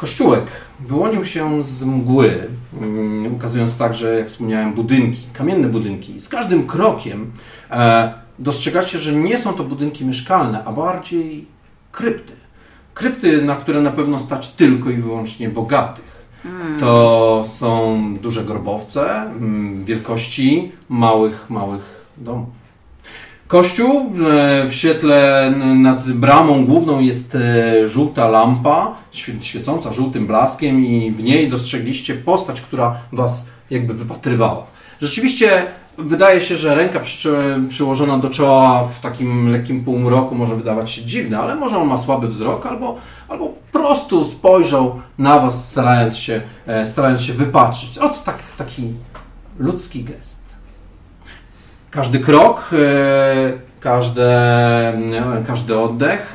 Kościółek 0.00 0.50
wyłonił 0.80 1.24
się 1.24 1.64
z 1.64 1.84
mgły, 1.84 2.48
mm, 2.80 3.34
ukazując 3.34 3.76
także, 3.76 4.18
jak 4.18 4.28
wspomniałem, 4.28 4.72
budynki, 4.72 5.26
kamienne 5.32 5.68
budynki. 5.68 6.20
Z 6.20 6.28
każdym 6.28 6.66
krokiem 6.66 7.30
e, 7.70 8.14
dostrzegacie, 8.38 8.98
że 8.98 9.12
nie 9.12 9.38
są 9.38 9.52
to 9.52 9.64
budynki 9.64 10.04
mieszkalne, 10.04 10.64
a 10.64 10.72
bardziej 10.72 11.46
krypty. 11.92 12.32
Krypty, 12.94 13.42
na 13.42 13.56
które 13.56 13.82
na 13.82 13.90
pewno 13.90 14.18
stać 14.18 14.48
tylko 14.48 14.90
i 14.90 14.96
wyłącznie 14.96 15.48
bogatych. 15.48 16.26
To 16.80 17.44
są 17.46 18.14
duże 18.22 18.44
grobowce 18.44 19.22
mm, 19.22 19.84
wielkości 19.84 20.72
małych, 20.88 21.50
małych 21.50 22.06
domów. 22.16 22.48
Kościół, 23.46 24.12
e, 24.30 24.68
w 24.68 24.74
świetle 24.74 25.52
nad 25.74 26.12
bramą 26.12 26.64
główną 26.66 27.00
jest 27.00 27.34
e, 27.34 27.88
żółta 27.88 28.28
lampa, 28.28 28.99
świecąca 29.40 29.92
żółtym 29.92 30.26
blaskiem 30.26 30.84
i 30.84 31.10
w 31.10 31.22
niej 31.22 31.50
dostrzegliście 31.50 32.14
postać, 32.14 32.60
która 32.60 32.98
was 33.12 33.50
jakby 33.70 33.94
wypatrywała. 33.94 34.66
Rzeczywiście 35.00 35.66
wydaje 35.98 36.40
się, 36.40 36.56
że 36.56 36.74
ręka 36.74 37.00
przy, 37.00 37.60
przyłożona 37.68 38.18
do 38.18 38.30
czoła 38.30 38.84
w 38.84 39.00
takim 39.00 39.50
lekkim 39.50 39.84
półmroku 39.84 40.34
może 40.34 40.56
wydawać 40.56 40.90
się 40.90 41.04
dziwna, 41.04 41.42
ale 41.42 41.54
może 41.54 41.78
on 41.78 41.88
ma 41.88 41.98
słaby 41.98 42.28
wzrok 42.28 42.66
albo, 42.66 42.96
albo 43.28 43.48
po 43.72 43.78
prostu 43.78 44.24
spojrzał 44.24 45.00
na 45.18 45.38
was 45.38 45.70
starając 45.70 46.16
się, 46.16 46.42
e, 46.66 46.86
starając 46.86 47.22
się 47.22 47.32
wypatrzyć. 47.32 47.98
Ot 47.98 48.24
tak, 48.24 48.38
taki 48.58 48.92
ludzki 49.58 50.04
gest. 50.04 50.40
Każdy 51.90 52.18
krok, 52.18 52.70
e, 52.72 53.52
każde, 53.80 54.28
e, 54.88 55.44
każdy 55.46 55.78
oddech 55.78 56.34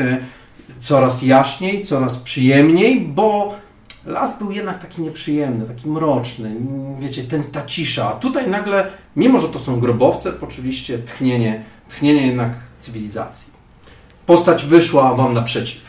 coraz 0.86 1.22
jaśniej, 1.22 1.86
coraz 1.86 2.18
przyjemniej, 2.18 3.02
bo 3.02 3.56
las 4.06 4.40
był 4.40 4.52
jednak 4.52 4.80
taki 4.80 5.02
nieprzyjemny, 5.02 5.66
taki 5.66 5.90
mroczny, 5.90 6.56
wiecie, 7.00 7.24
ten, 7.24 7.44
ta 7.44 7.66
cisza. 7.66 8.10
A 8.10 8.12
tutaj 8.12 8.50
nagle, 8.50 8.88
mimo 9.16 9.40
że 9.40 9.50
to 9.50 9.60
są 9.60 9.80
grobowce, 9.80 10.32
poczuliście 10.32 11.00
tchnienie, 11.00 11.64
tchnienie 11.90 12.28
jednak 12.28 12.54
cywilizacji. 12.80 13.54
Postać 14.26 14.66
wyszła 14.66 15.14
wam 15.14 15.34
naprzeciw. 15.34 15.86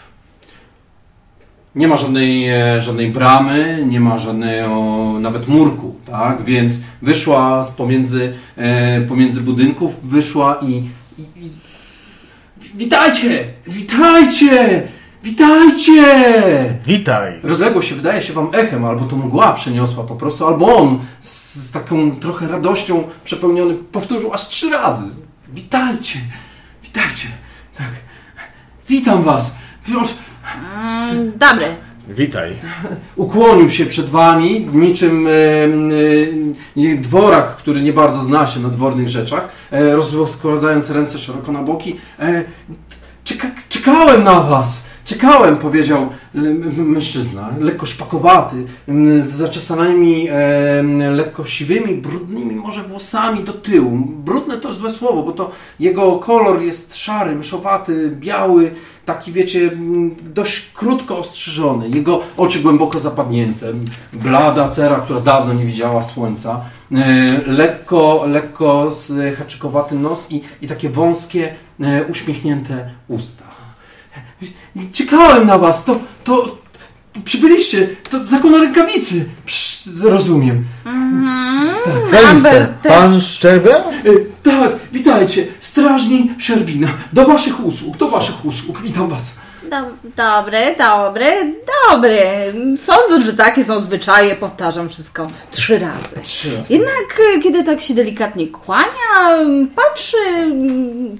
Nie 1.75 1.89
ma 1.89 1.97
żadnej, 1.97 2.49
e, 2.49 2.81
żadnej 2.81 3.11
bramy, 3.11 3.85
nie 3.89 4.01
ma 4.01 4.19
żadnego 4.19 5.13
nawet 5.21 5.49
murku, 5.49 5.95
tak? 6.07 6.45
Więc 6.45 6.81
wyszła 7.03 7.65
z 7.65 7.71
pomiędzy, 7.71 8.35
e, 8.57 9.01
pomiędzy 9.01 9.41
budynków, 9.41 10.09
wyszła 10.09 10.59
i, 10.63 10.73
i, 11.19 11.23
i 11.37 11.66
Witajcie! 12.77 13.53
Witajcie! 13.67 14.89
Witajcie! 15.23 16.03
Witaj! 16.87 17.41
Rozległo 17.43 17.83
się, 17.83 17.95
wydaje 17.95 18.23
się 18.23 18.33
wam 18.33 18.49
echem, 18.53 18.85
albo 18.85 19.05
to 19.05 19.17
mgła 19.17 19.53
przeniosła 19.53 20.05
po 20.05 20.17
prostu, 20.17 20.47
albo 20.47 20.77
on 20.77 20.99
z, 21.21 21.55
z 21.55 21.73
taką 21.73 22.17
trochę 22.17 22.49
radością 22.49 23.05
przepełniony 23.25 23.75
powtórzył 23.75 24.33
aż 24.35 24.49
trzy 24.49 24.71
razy. 24.71 25.05
Witajcie! 25.49 26.19
Witajcie! 26.83 27.29
Tak. 27.79 27.87
Witam 28.89 29.23
was! 29.23 29.57
Wziąć- 29.87 30.15
Mm, 30.75 31.33
dobry. 31.39 31.67
Witaj. 32.09 32.57
ukłonił 33.17 33.69
się 33.69 33.87
przed 33.87 34.11
wami, 34.11 34.69
niczym 34.73 35.27
e, 35.27 35.31
e, 36.93 36.97
dworak, 36.97 37.57
który 37.57 37.83
nie 37.83 37.93
bardzo 37.93 38.21
zna 38.21 38.47
się 38.47 38.61
na 38.61 38.69
dwornych 38.69 39.09
rzeczach, 39.09 39.49
e, 39.71 39.97
rozkładając 39.97 40.91
ręce 40.91 41.19
szeroko 41.19 41.53
na 41.53 41.63
boki. 41.63 41.97
E, 42.19 42.45
czeka, 43.25 43.49
czekałem 43.69 44.25
na 44.25 44.41
was! 44.41 44.87
Czekałem, 45.07 45.57
powiedział 45.57 46.09
mężczyzna, 46.77 47.49
lekko 47.61 47.87
szpakowaty, 47.87 48.57
z 49.19 49.27
zaczesanymi, 49.27 50.29
e, 50.31 51.11
lekko 51.11 51.45
siwymi, 51.45 51.95
brudnymi 51.95 52.55
może 52.55 52.83
włosami 52.83 53.45
do 53.45 53.53
tyłu. 53.53 53.91
Brudne 54.25 54.59
to 54.59 54.73
złe 54.73 54.91
słowo, 54.91 55.23
bo 55.23 55.33
to 55.33 55.51
jego 55.81 56.17
kolor 56.17 56.63
jest 56.63 56.97
szary, 56.97 57.37
myszowaty, 57.37 58.17
biały, 58.21 58.71
taki 59.05 59.33
wiecie, 59.33 59.71
dość 60.23 60.71
krótko 60.75 61.19
ostrzyżony. 61.19 61.89
Jego 61.89 62.21
oczy 62.37 62.61
głęboko 62.61 63.01
zapadnięte, 63.01 63.67
blada 64.13 64.69
cera, 64.69 64.97
która 64.97 65.21
dawno 65.21 65.55
nie 65.55 65.65
widziała 65.65 66.03
słońca, 66.03 66.61
e, 66.93 66.97
lekko, 67.47 68.25
lekko 68.29 68.91
haczykowatym 69.39 70.03
nos 70.03 70.27
i, 70.31 70.43
i 70.63 70.69
takie 70.69 70.89
wąskie, 70.89 71.55
e, 71.81 72.05
uśmiechnięte 72.05 72.91
usta. 73.09 73.56
Czekałem 74.93 75.47
na 75.47 75.59
was, 75.59 75.85
to, 75.85 76.01
to, 76.25 76.59
to 77.13 77.21
przybyliście, 77.25 77.89
to 78.11 78.25
zakon 78.25 78.55
o 78.55 78.59
rękawicy, 78.59 79.25
Psz, 79.45 79.83
rozumiem. 80.03 80.65
Co 82.11 82.21
jest 82.21 82.31
Amber, 82.31 82.75
Pan 82.83 83.21
Szczerbia? 83.21 83.77
E, 83.77 83.85
tak, 84.43 84.73
witajcie, 84.93 85.47
strażni 85.61 86.31
Szerbina, 86.39 86.89
do 87.13 87.27
waszych 87.27 87.65
usług, 87.65 87.97
do 87.97 88.09
waszych 88.09 88.45
usług, 88.45 88.83
witam 88.83 89.09
was. 89.09 89.37
Do, 89.71 89.77
dobre, 90.17 90.75
dobre, 90.79 91.33
dobre. 91.91 92.23
Sądząc, 92.79 93.25
że 93.25 93.33
takie 93.33 93.65
są 93.65 93.81
zwyczaje, 93.81 94.37
powtarzam 94.37 94.89
wszystko 94.89 95.29
trzy 95.51 95.79
razy. 95.79 96.21
Trzy 96.23 96.57
razy. 96.57 96.73
Jednak 96.75 97.21
e, 97.37 97.41
kiedy 97.43 97.65
tak 97.65 97.83
się 97.83 97.95
delikatnie 97.95 98.47
kłania, 98.49 99.47
patrzy 99.77 100.17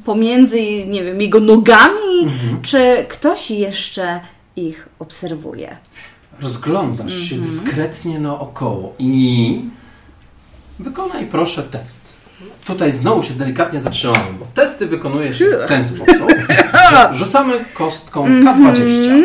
pomiędzy, 0.05 0.61
nie 0.87 1.05
wiem, 1.05 1.21
jego 1.21 1.41
nogami, 1.41 2.23
Mhm. 2.23 2.63
czy 2.63 3.07
ktoś 3.09 3.51
jeszcze 3.51 4.21
ich 4.57 4.89
obserwuje. 4.99 5.77
Rozglądasz 6.41 7.15
się 7.19 7.37
dyskretnie 7.37 8.21
naokoło 8.21 8.95
i 8.99 9.61
wykonaj 10.79 11.27
proszę 11.27 11.63
test. 11.63 12.16
Tutaj 12.67 12.93
znowu 12.93 13.23
się 13.23 13.35
delikatnie 13.35 13.81
zatrzymamy, 13.81 14.33
bo 14.39 14.47
testy 14.55 14.87
wykonuje 14.87 15.35
się 15.35 15.45
w 15.45 15.69
ten 15.69 15.85
sposób. 15.85 16.17
Rzucamy 17.13 17.65
kostką 17.75 18.27
K20. 18.41 19.23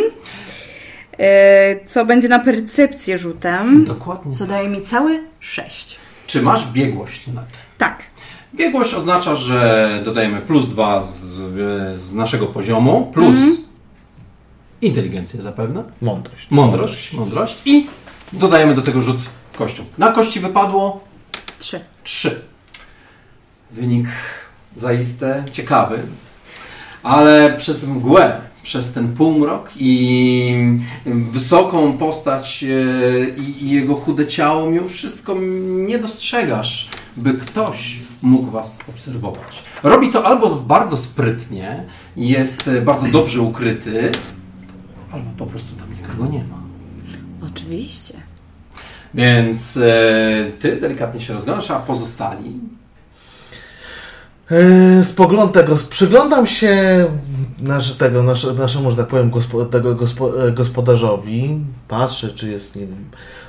E, 1.19 1.85
co 1.85 2.05
będzie 2.05 2.29
na 2.29 2.39
percepcję 2.39 3.17
rzutem, 3.17 3.85
Dokładnie. 3.85 4.35
co 4.35 4.47
daje 4.47 4.69
mi 4.69 4.81
cały 4.81 5.23
sześć. 5.39 5.99
Czy 6.27 6.41
masz 6.41 6.67
biegłość 6.71 7.27
na 7.27 7.41
to? 7.41 7.47
Tak. 7.77 8.03
Biegłość 8.55 8.93
oznacza, 8.93 9.35
że 9.35 9.89
dodajemy 10.05 10.41
plus 10.41 10.67
dwa 10.69 11.01
z, 11.01 11.33
z 11.99 12.13
naszego 12.13 12.47
poziomu, 12.47 13.11
plus 13.13 13.37
inteligencję 14.81 15.41
zapewne, 15.41 15.83
Mądrość. 16.01 16.51
mądrość, 16.51 17.13
mądrość 17.13 17.55
i 17.65 17.87
dodajemy 18.33 18.75
do 18.75 18.81
tego 18.81 19.01
rzut 19.01 19.17
kością. 19.57 19.83
Na 19.97 20.11
kości 20.11 20.39
wypadło 20.39 21.03
Trzy. 21.59 21.79
3. 22.03 22.41
Wynik 23.73 24.07
zaiste 24.75 25.43
ciekawy, 25.51 25.99
ale 27.03 27.53
przez 27.57 27.87
mgłę, 27.87 28.41
przez 28.63 28.93
ten 28.93 29.13
półmrok 29.13 29.69
i 29.75 30.79
wysoką 31.05 31.97
postać 31.97 32.63
e, 32.63 33.29
i, 33.29 33.69
jego 33.69 33.95
chude 33.95 34.27
ciało, 34.27 34.71
mimo 34.71 34.89
wszystko 34.89 35.35
nie 35.61 35.99
dostrzegasz, 35.99 36.89
by 37.17 37.33
ktoś 37.33 37.99
mógł 38.21 38.51
Was 38.51 38.79
obserwować. 38.89 39.63
Robi 39.83 40.09
to 40.09 40.25
albo 40.25 40.55
bardzo 40.55 40.97
sprytnie, 40.97 41.83
jest 42.17 42.69
bardzo 42.85 43.07
dobrze 43.07 43.41
ukryty, 43.41 44.11
albo 45.11 45.29
po 45.37 45.45
prostu 45.45 45.75
tam 45.75 45.87
nikogo 46.01 46.31
nie 46.31 46.43
ma. 46.43 46.61
Oczywiście. 47.47 48.13
Więc 49.13 49.77
e, 49.77 50.51
Ty 50.59 50.75
delikatnie 50.75 51.21
się 51.21 51.33
rozglądasz, 51.33 51.71
a 51.71 51.79
pozostali 51.79 52.59
spogląd 55.01 55.53
tego, 55.53 55.75
przyglądam 55.89 56.47
się 56.47 57.05
nasz, 57.61 57.93
tego, 57.93 58.23
nasz, 58.23 58.43
naszemu, 58.43 58.91
że 58.91 58.97
tak 58.97 59.07
powiem, 59.07 59.29
gospo, 59.29 59.65
tego 59.65 59.95
gospo, 59.95 60.47
e, 60.47 60.51
gospodarzowi. 60.51 61.59
Patrzę, 61.87 62.29
czy 62.29 62.49
jest, 62.49 62.75
nie 62.75 62.87
wiem, 62.87 63.05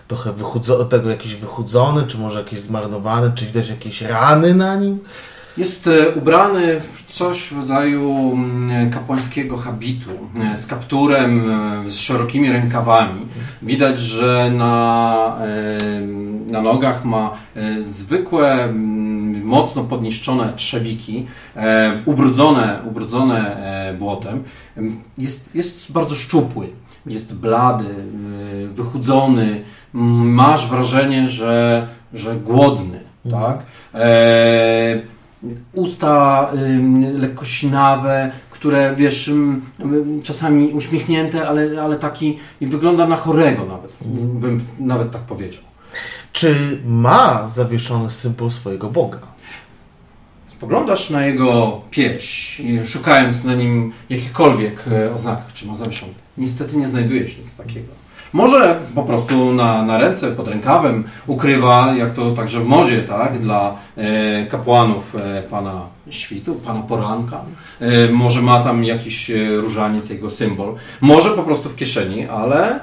trochę 0.09 0.33
wychudzo, 0.33 0.85
tego 0.85 1.11
jakiś 1.11 1.35
wychudzony, 1.35 2.07
czy 2.07 2.19
może 2.19 2.39
jakiś 2.39 2.61
zmarnowany, 2.61 3.33
czy 3.35 3.47
widać 3.47 3.69
jakieś 3.69 4.03
rany 4.03 4.55
na 4.55 4.77
nim. 4.77 4.99
Jest 5.57 5.87
e, 5.87 6.11
ubrany 6.11 6.81
w 6.81 7.13
coś 7.13 7.49
w 7.49 7.57
rodzaju 7.57 8.33
mm, 8.33 8.91
kapłańskiego 8.91 9.57
habitu, 9.57 10.11
e, 10.53 10.57
z 10.57 10.67
kapturem, 10.67 11.51
e, 11.51 11.91
z 11.91 11.99
szerokimi 11.99 12.53
rękawami. 12.53 13.27
Widać, 13.63 14.01
że 14.01 14.51
na, 14.57 15.37
e, 15.41 16.01
na 16.53 16.63
nogach 16.63 17.05
ma 17.05 17.37
e, 17.57 17.83
zwykłe, 17.83 18.65
mm, 18.65 19.02
mocno 19.43 19.85
podniszczone 19.85 20.53
trzewiki, 20.57 21.27
e, 21.57 22.03
ubrudzone, 22.05 22.79
ubrudzone 22.89 23.57
e, 23.91 23.95
błotem. 23.95 24.45
Em, 24.77 25.01
Jest, 25.19 25.55
jest 25.55 25.93
bardzo 25.93 26.15
szczupły, 26.15 26.69
jest 27.07 27.35
blady, 27.35 27.85
e, 27.85 28.67
wychudzony. 28.69 29.63
Masz 29.93 30.69
wrażenie, 30.69 31.29
że, 31.29 31.89
że 32.15 32.37
głodny, 32.37 33.01
tak? 33.31 33.63
E, 33.95 35.03
usta 35.73 36.49
lekko 37.19 37.45
sinawe, 37.45 38.31
które 38.51 38.95
wiesz, 38.97 39.31
czasami 40.23 40.69
uśmiechnięte, 40.69 41.49
ale, 41.49 41.83
ale 41.83 41.97
taki 41.97 42.39
wygląda 42.61 43.07
na 43.07 43.17
chorego 43.17 43.65
nawet, 43.67 43.93
bym 44.41 44.65
nawet 44.79 45.11
tak 45.11 45.23
powiedział. 45.23 45.63
Czy 46.33 46.79
ma 46.87 47.49
zawieszony 47.53 48.11
symbol 48.11 48.51
swojego 48.51 48.91
Boga? 48.91 49.19
Spoglądasz 50.63 51.11
na 51.11 51.27
jego 51.27 51.81
pierś, 51.91 52.61
i 52.61 52.87
szukając 52.87 53.45
na 53.45 53.55
nim 53.55 53.93
jakichkolwiek 54.11 54.85
e, 54.93 55.15
oznak, 55.15 55.39
czy 55.55 55.67
ma 55.67 55.75
zawieszony. 55.75 56.13
Niestety 56.39 56.77
nie 56.77 56.89
znajdujesz 56.89 57.39
nic 57.39 57.57
takiego. 57.57 57.93
Może 58.33 58.81
po 58.95 59.03
prostu 59.03 59.53
na, 59.53 59.85
na 59.85 59.99
ręce, 59.99 60.33
pod 60.33 60.49
rękawem 60.49 61.05
ukrywa, 61.27 61.95
jak 61.97 62.13
to 62.13 62.31
także 62.31 62.61
w 62.61 62.67
modzie, 62.67 63.03
tak, 63.03 63.39
dla 63.39 63.77
e, 63.97 64.47
kapłanów 64.47 65.17
e, 65.17 65.43
pana 65.43 65.87
świtu, 66.11 66.55
pana 66.55 66.83
poranka. 66.83 67.41
E, 67.81 68.09
może 68.09 68.43
ma 68.43 68.65
tam 68.65 68.85
jakiś 68.85 69.31
e, 69.31 69.57
różaniec, 69.57 70.11
jego 70.11 70.31
symbol. 70.31 70.75
Może 71.01 71.31
po 71.31 71.43
prostu 71.43 71.69
w 71.69 71.77
kieszeni, 71.77 72.27
ale 72.27 72.81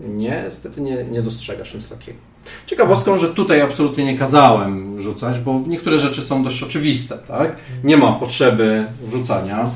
niestety 0.00 0.80
nie, 0.80 1.04
nie 1.04 1.22
dostrzegasz 1.22 1.74
nic 1.74 1.88
takiego. 1.88 2.27
Ciekawostką, 2.66 3.18
że 3.18 3.28
tutaj 3.28 3.60
absolutnie 3.60 4.04
nie 4.04 4.18
kazałem 4.18 5.00
rzucać, 5.00 5.40
bo 5.40 5.62
niektóre 5.66 5.98
rzeczy 5.98 6.22
są 6.22 6.44
dość 6.44 6.62
oczywiste, 6.62 7.18
tak? 7.18 7.56
Nie 7.84 7.96
ma 7.96 8.12
potrzeby 8.12 8.86
rzucania, 9.12 9.70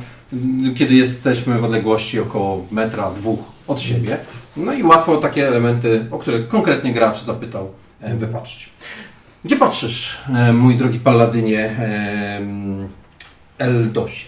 kiedy 0.77 0.95
jesteśmy 0.95 1.59
w 1.59 1.65
odległości 1.65 2.21
około 2.21 2.67
metra, 2.71 3.11
dwóch 3.11 3.39
od 3.69 3.81
siebie. 3.81 4.19
No 4.57 4.73
i 4.73 4.83
łatwo 4.83 5.17
takie 5.17 5.49
elementy, 5.49 6.07
o 6.11 6.19
które 6.19 6.41
konkretnie 6.41 6.93
gracz 6.93 7.23
zapytał, 7.23 7.71
e, 8.01 8.17
wypatrzyć. 8.17 8.69
Gdzie 9.45 9.57
patrzysz, 9.57 10.21
e, 10.35 10.53
mój 10.53 10.77
drogi 10.77 10.99
paladynie 10.99 11.61
e, 11.79 12.41
Eldosie? 13.59 14.27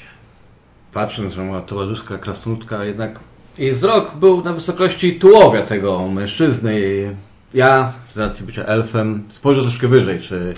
Patrząc, 0.93 1.33
że 1.33 1.45
moja 1.45 1.63
towarzyszka 1.63 2.19
krasnoludka 2.19 2.85
jednak 2.85 3.21
jej 3.59 3.73
wzrok 3.73 4.17
był 4.17 4.45
na 4.45 4.53
wysokości 4.53 5.15
tułowia 5.15 5.63
tego 5.63 6.09
mężczyzny 6.09 6.81
ja, 7.55 7.93
z 8.15 8.17
racji 8.17 8.47
bycia 8.47 8.65
elfem, 8.65 9.25
spojrzę 9.29 9.63
troszkę 9.63 9.89
wyżej, 9.89 10.21
czy 10.21 10.55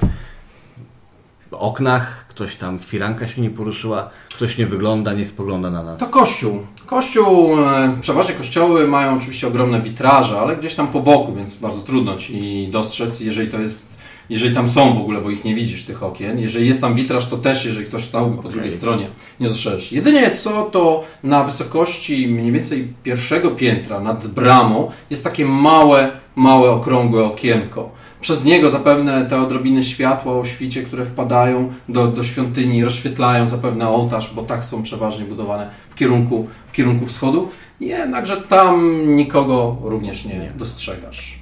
w 1.50 1.54
oknach 1.54 2.26
ktoś 2.28 2.56
tam, 2.56 2.78
firanka 2.78 3.28
się 3.28 3.42
nie 3.42 3.50
poruszyła, 3.50 4.10
ktoś 4.28 4.58
nie 4.58 4.66
wygląda, 4.66 5.12
nie 5.12 5.26
spogląda 5.26 5.70
na 5.70 5.82
nas. 5.82 6.00
To 6.00 6.06
kościół. 6.06 6.66
Kościół, 6.86 7.60
e, 7.60 7.96
przeważnie 8.00 8.34
kościoły 8.34 8.88
mają 8.88 9.16
oczywiście 9.16 9.46
ogromne 9.46 9.82
witraże, 9.82 10.38
ale 10.40 10.56
gdzieś 10.56 10.74
tam 10.74 10.88
po 10.88 11.00
boku, 11.00 11.34
więc 11.34 11.56
bardzo 11.56 11.80
trudno 11.80 12.16
ci 12.16 12.68
dostrzec, 12.72 13.20
jeżeli 13.20 13.48
to 13.48 13.58
jest, 13.58 13.95
jeżeli 14.30 14.54
tam 14.54 14.68
są 14.68 14.94
w 14.94 15.00
ogóle, 15.00 15.20
bo 15.20 15.30
ich 15.30 15.44
nie 15.44 15.54
widzisz, 15.54 15.84
tych 15.84 16.02
okien. 16.02 16.38
Jeżeli 16.38 16.68
jest 16.68 16.80
tam 16.80 16.94
witraż, 16.94 17.28
to 17.28 17.36
też, 17.36 17.64
jeżeli 17.64 17.86
ktoś 17.86 18.04
stałby 18.04 18.42
po 18.42 18.48
drugiej 18.48 18.72
stronie, 18.72 19.08
nie 19.40 19.48
dostrzeżesz. 19.48 19.92
Jedynie 19.92 20.30
co, 20.30 20.62
to 20.62 21.04
na 21.22 21.44
wysokości 21.44 22.28
mniej 22.28 22.52
więcej 22.52 22.94
pierwszego 23.02 23.50
piętra 23.50 24.00
nad 24.00 24.26
bramą 24.26 24.90
jest 25.10 25.24
takie 25.24 25.46
małe, 25.46 26.10
małe, 26.36 26.70
okrągłe 26.70 27.24
okienko. 27.24 27.90
Przez 28.20 28.44
niego 28.44 28.70
zapewne 28.70 29.26
te 29.26 29.42
odrobiny 29.42 29.84
światła 29.84 30.38
o 30.38 30.44
świcie, 30.44 30.82
które 30.82 31.04
wpadają 31.04 31.72
do, 31.88 32.06
do 32.06 32.24
świątyni, 32.24 32.84
rozświetlają 32.84 33.48
zapewne 33.48 33.88
ołtarz, 33.88 34.34
bo 34.34 34.42
tak 34.42 34.64
są 34.64 34.82
przeważnie 34.82 35.24
budowane 35.24 35.70
w 35.90 35.94
kierunku, 35.94 36.48
w 36.66 36.72
kierunku 36.72 37.06
wschodu. 37.06 37.48
Jednakże 37.80 38.36
tam 38.36 39.00
nikogo 39.16 39.76
również 39.82 40.24
nie 40.24 40.52
dostrzegasz. 40.58 41.35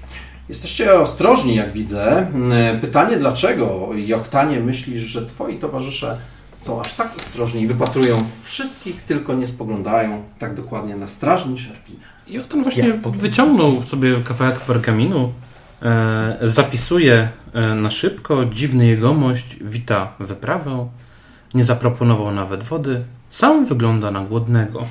Jesteście 0.49 0.99
ostrożni, 0.99 1.55
jak 1.55 1.73
widzę. 1.73 2.17
Mm, 2.17 2.81
Pytanie, 2.81 3.17
dlaczego, 3.17 3.89
Jochtanie, 3.95 4.61
myślisz, 4.61 5.03
że 5.03 5.27
twoi 5.27 5.59
towarzysze 5.59 6.19
są 6.61 6.81
aż 6.81 6.95
tak 6.95 7.17
ostrożni 7.17 7.63
i 7.63 7.67
wypatrują 7.67 8.25
wszystkich, 8.43 9.03
tylko 9.03 9.35
nie 9.35 9.47
spoglądają 9.47 10.23
tak 10.39 10.55
dokładnie 10.55 10.97
na 10.97 11.09
strażni 11.09 11.59
Szerpina? 11.59 12.05
On 12.55 12.63
właśnie 12.63 12.89
Ja 12.89 12.95
wyciągnął 13.11 13.83
sobie 13.83 14.17
kawałek 14.25 14.61
pergaminu, 14.61 15.33
e, 15.83 16.39
zapisuje 16.43 17.29
e, 17.53 17.75
na 17.75 17.91
szybko, 17.91 18.45
dziwny 18.45 18.87
jegomość 18.87 19.57
wita 19.61 20.13
wyprawę, 20.21 20.89
nie 21.55 21.65
zaproponował 21.65 22.35
nawet 22.35 22.63
wody, 22.63 23.05
sam 23.29 23.67
wygląda 23.67 24.11
na 24.11 24.25
głodnego. 24.25 24.85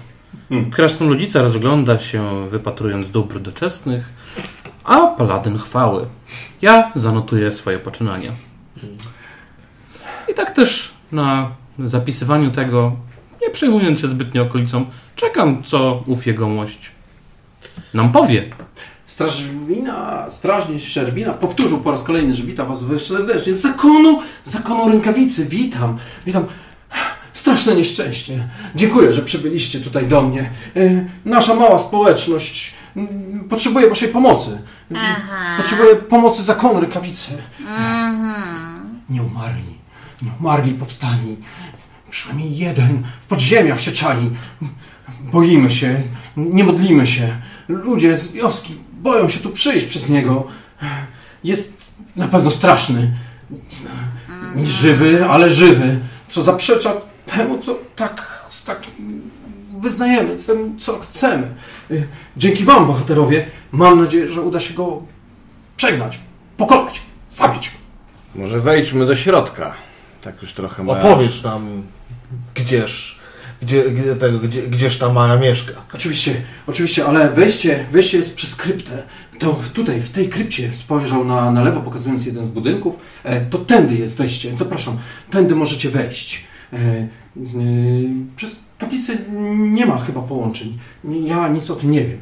Krasnoludzica 0.72 1.42
rozgląda 1.42 2.00
się, 2.00 2.50
wypatrując 2.50 3.12
dóbr 3.12 3.40
doczesnych, 3.40 4.10
a 4.84 5.08
paladyn 5.08 5.58
chwały. 5.58 6.06
Ja 6.62 6.92
zanotuję 6.96 7.52
swoje 7.52 7.80
poczynania. 7.80 8.32
I 10.32 10.34
tak 10.34 10.52
też 10.52 10.94
na 11.12 11.52
zapisywaniu 11.80 12.52
tego, 12.52 12.96
nie 13.42 13.50
przejmując 13.50 14.00
się 14.00 14.08
zbytnio 14.08 14.44
okolicą, 14.44 14.86
czekam, 15.16 15.64
co 15.64 16.04
ów 16.08 16.28
jegomość 16.28 16.92
nam 17.94 18.12
powie. 18.12 18.50
Strażwina, 19.08 20.26
strażnik 20.30 20.82
Szerbina 20.82 21.34
powtórzył 21.34 21.82
po 21.82 21.92
raz 21.92 22.04
kolejny, 22.04 22.34
że 22.34 22.44
wita 22.44 22.66
was 22.66 22.86
serdecznie. 23.08 23.54
Z 23.54 23.62
zakonu, 23.62 24.20
z 24.44 24.52
zakonu 24.52 24.90
rękawicy, 24.90 25.46
witam, 25.46 25.98
witam. 26.26 26.46
straszne 27.34 27.76
nieszczęście. 27.76 28.48
Dziękuję, 28.76 29.14
że 29.14 29.22
przybyliście 29.22 29.80
tutaj 29.80 30.08
do 30.08 30.22
mnie. 30.22 30.50
E, 30.76 31.06
Nasza 31.26 31.56
mała 31.56 31.80
społeczność 31.80 32.74
mm, 32.96 33.44
potrzebuje 33.50 33.90
waszej 33.90 34.10
pomocy. 34.10 34.62
Potrzebuje 35.58 35.96
pomocy 35.96 36.44
zakonu 36.44 36.80
rękawicy. 36.80 37.32
Nie 39.10 39.24
umarli. 39.24 39.74
Nie 40.22 40.32
umarli 40.40 40.74
powstani. 40.74 41.38
Przynajmniej 42.10 42.58
jeden 42.58 43.04
w 43.22 43.26
podziemiach 43.26 43.82
się 43.82 43.92
czai. 43.92 44.30
Boimy 45.20 45.72
się, 45.72 46.02
nie 46.38 46.64
modlimy 46.64 47.08
się. 47.08 47.38
Ludzie 47.68 48.18
z 48.18 48.32
wioski 48.32 48.78
boją 48.94 49.30
się 49.30 49.40
tu 49.40 49.50
przyjść 49.50 49.88
przez 49.88 50.10
niego. 50.10 50.48
Jest 51.44 51.74
na 52.16 52.28
pewno 52.28 52.52
straszny. 52.52 53.12
Nie 54.56 54.66
żywy, 54.66 55.26
ale 55.30 55.52
żywy. 55.52 56.00
Co 56.30 56.44
zaprzecza 56.44 56.94
temu, 57.26 57.58
co 57.58 57.78
tak, 57.96 58.48
tak 58.66 58.82
wyznajemy, 59.84 60.36
temu, 60.36 60.76
co 60.80 61.00
chcemy. 61.00 61.48
Y, 61.92 62.08
Dzięki 62.38 62.64
Wam, 62.64 62.88
bohaterowie, 62.88 63.46
mam 63.72 64.02
nadzieję, 64.02 64.30
że 64.30 64.42
uda 64.42 64.60
się 64.60 64.74
go 64.74 65.04
przegnać, 65.78 66.20
pokonać, 66.58 67.02
zabić. 67.30 67.72
Może 68.36 68.62
wejdźmy 68.62 69.06
do 69.06 69.16
środka. 69.16 69.74
Tak 70.22 70.42
już 70.42 70.54
trochę 70.54 70.84
moja... 70.84 71.04
Opowiedz 71.04 71.44
nam, 71.44 71.84
gdzież, 72.56 73.20
gdzie, 73.62 73.92
gdzie, 73.92 74.16
tego, 74.16 74.40
gdzie, 74.40 74.62
gdzież 74.62 74.98
ta 74.98 75.14
Mara 75.14 75.38
mieszka. 75.38 75.74
Oczywiście, 75.94 76.42
oczywiście, 76.68 77.06
ale 77.06 77.30
wejście, 77.30 77.86
wejście 77.92 78.18
jest 78.18 78.36
przez 78.36 78.56
kryptę. 78.56 79.04
To 79.40 79.60
tutaj, 79.74 80.02
w 80.02 80.10
tej 80.10 80.30
krypcie 80.30 80.74
spojrzał 80.74 81.26
na, 81.26 81.52
na 81.52 81.64
lewo, 81.64 81.82
pokazując 81.82 82.26
jeden 82.26 82.46
z 82.46 82.50
budynków. 82.50 82.96
E, 83.24 83.42
to 83.42 83.58
tędy 83.58 83.96
jest 83.96 84.18
wejście. 84.18 84.58
Zapraszam, 84.58 84.98
tędy 85.32 85.56
możecie 85.56 85.90
wejść. 85.90 86.44
E, 86.74 86.78
e, 86.78 87.08
przez 88.36 88.63
tablicę 88.84 89.14
nie 89.58 89.86
ma 89.86 89.98
chyba 89.98 90.22
połączeń. 90.22 90.78
Ja 91.04 91.48
nic 91.48 91.70
o 91.70 91.76
tym 91.76 91.92
nie 91.92 92.02
wiem. 92.06 92.20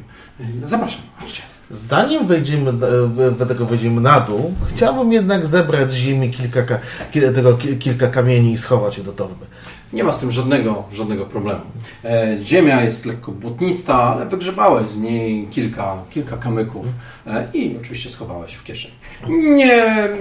E, 0.64 0.66
zapraszam, 0.68 1.00
chodźcie. 1.20 1.42
Zanim 1.70 2.26
wejdziemy, 2.26 2.70
e, 2.70 2.72
w- 3.06 3.36
w 3.38 3.48
tego 3.48 3.66
wejdziemy 3.66 4.00
na 4.00 4.20
dół, 4.20 4.54
chciałbym 4.74 5.12
jednak 5.12 5.46
zebrać 5.46 5.92
z 5.92 5.94
ziemi 5.94 6.30
kilka, 6.30 6.62
ka, 6.62 6.78
ki- 7.12 7.20
tego, 7.34 7.54
ki- 7.54 7.76
kilka 7.76 8.06
kamieni 8.06 8.52
i 8.52 8.58
schować 8.58 8.98
je 8.98 9.04
do 9.04 9.12
torby. 9.12 9.46
Nie 9.92 10.04
ma 10.04 10.12
z 10.12 10.18
tym 10.18 10.30
żadnego, 10.30 10.84
żadnego 10.92 11.26
problemu. 11.26 11.60
E, 12.04 12.36
ziemia 12.42 12.82
jest 12.82 13.06
lekko 13.06 13.32
błotnista, 13.32 13.94
ale 14.02 14.26
wygrzebałeś 14.26 14.88
z 14.88 14.98
niej 14.98 15.46
kilka, 15.50 15.96
kilka 16.10 16.36
kamyków 16.36 16.86
e, 17.26 17.46
i 17.54 17.76
oczywiście 17.80 18.10
schowałeś 18.10 18.54
w 18.54 18.64
kieszeni. 18.64 18.94
Nie, 19.28 19.74
mm, 19.84 20.16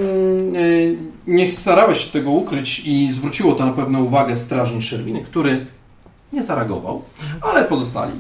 e, 0.56 0.60
nie 1.28 1.52
starałeś 1.52 1.98
się 2.06 2.12
tego 2.12 2.32
ukryć 2.32 2.82
i 2.86 3.14
zwróciło 3.14 3.56
to 3.56 3.66
na 3.66 3.72
pewno 3.74 4.00
uwagę 4.02 4.38
strażnik 4.38 4.82
Szerwiny, 4.82 5.22
który 5.22 5.66
nie 6.34 6.44
zareagował, 6.44 7.04
ale 7.42 7.66
pozostali. 7.66 8.14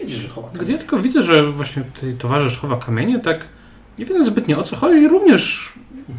Widzisz, 0.00 0.18
że 0.18 0.28
chowa. 0.28 0.48
Gdy 0.54 0.72
ja 0.72 0.78
tylko 0.78 0.98
widzę, 0.98 1.22
że 1.22 1.50
właśnie 1.50 1.82
tutaj 1.82 2.14
towarzysz 2.14 2.58
chowa 2.58 2.76
kamienie, 2.76 3.18
tak 3.18 3.48
nie 3.98 4.04
wiem 4.04 4.24
zbytnio 4.24 4.58
o 4.58 4.62
co 4.62 4.76
chodzi, 4.76 5.08
również 5.08 5.72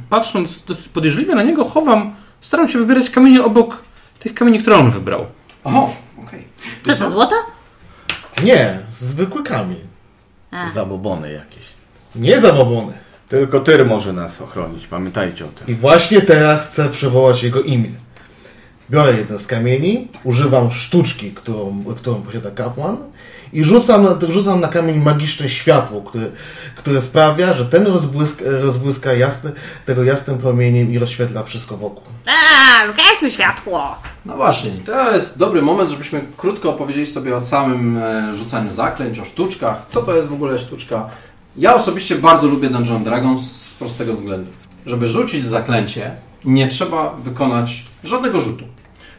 patrząc 0.10 0.64
dosyć 0.64 0.88
podejrzliwie 0.88 1.36
na 1.36 1.44
niego, 1.44 1.66
chowam, 1.66 2.16
staram 2.42 2.68
się 2.68 2.80
wybierać 2.80 3.10
kamienie 3.10 3.44
obok 3.44 3.84
tych 4.20 4.34
kamieni, 4.34 4.60
które 4.60 4.76
on 4.76 4.92
wybrał. 4.92 5.26
O, 5.64 5.90
okej. 6.24 6.48
Co 6.84 6.96
to, 6.96 7.10
złoto? 7.10 7.36
Nie, 8.44 8.80
zwykły 8.92 9.44
kamień. 9.44 9.80
A. 10.52 10.70
Zabobony 10.70 11.32
jakieś. 11.32 11.64
Nie 12.16 12.40
zabobony. 12.40 12.94
Tylko 13.30 13.60
Tyr 13.60 13.86
może 13.86 14.14
nas 14.14 14.42
ochronić, 14.42 14.88
pamiętajcie 14.88 15.46
o 15.46 15.48
tym. 15.48 15.68
I 15.68 15.76
właśnie 15.76 16.22
teraz 16.22 16.68
chcę 16.68 16.90
przywołać 16.90 17.44
jego 17.44 17.62
imię. 17.62 17.90
Biorę 18.94 19.14
jeden 19.18 19.40
z 19.40 19.48
kamieni, 19.48 20.08
używam 20.24 20.72
sztuczki, 20.72 21.32
którą, 21.32 21.84
którą 21.98 22.22
posiada 22.22 22.52
kapłan 22.52 22.98
i 23.54 23.64
rzucam, 23.64 24.04
na- 24.04 24.18
rzucam 24.30 24.60
na 24.60 24.68
kamień 24.68 24.98
magiczne 25.00 25.50
światło, 25.50 26.02
które, 26.02 26.26
które 26.76 27.02
sprawia, 27.02 27.54
że 27.54 27.66
ten 27.66 27.88
rozbłysk, 27.88 28.44
rozbłyska 28.46 29.14
jasny, 29.14 29.52
tego 29.86 30.04
jasnym 30.04 30.38
promieniem 30.38 30.92
i 30.92 31.00
rozświetla 31.00 31.44
wszystko 31.44 31.78
wokół. 31.78 32.04
A, 32.26 32.86
jak 32.86 33.20
to 33.20 33.30
światło? 33.30 33.96
No 34.26 34.36
właśnie, 34.36 34.72
to 34.86 35.12
jest 35.16 35.38
dobry 35.38 35.62
moment, 35.62 35.90
żebyśmy 35.92 36.22
krótko 36.38 36.70
opowiedzieli 36.70 37.06
sobie 37.08 37.36
o 37.36 37.42
samym 37.42 37.98
e, 37.98 38.36
rzucaniu 38.36 38.72
zaklęć, 38.72 39.20
o 39.20 39.26
sztuczkach. 39.26 39.86
Co 39.88 40.02
to 40.02 40.16
jest 40.16 40.28
w 40.30 40.34
ogóle 40.34 40.60
sztuczka? 40.60 41.10
Ja 41.58 41.76
osobiście 41.76 42.16
bardzo 42.16 42.48
lubię 42.48 42.70
Dungeon 42.70 43.04
Dragons 43.04 43.52
z 43.52 43.74
prostego 43.74 44.14
względu. 44.14 44.52
Żeby 44.86 45.08
rzucić 45.08 45.44
zaklęcie, 45.46 46.12
nie 46.46 46.68
trzeba 46.68 47.14
wykonać 47.24 47.84
żadnego 48.04 48.42
rzutu. 48.42 48.66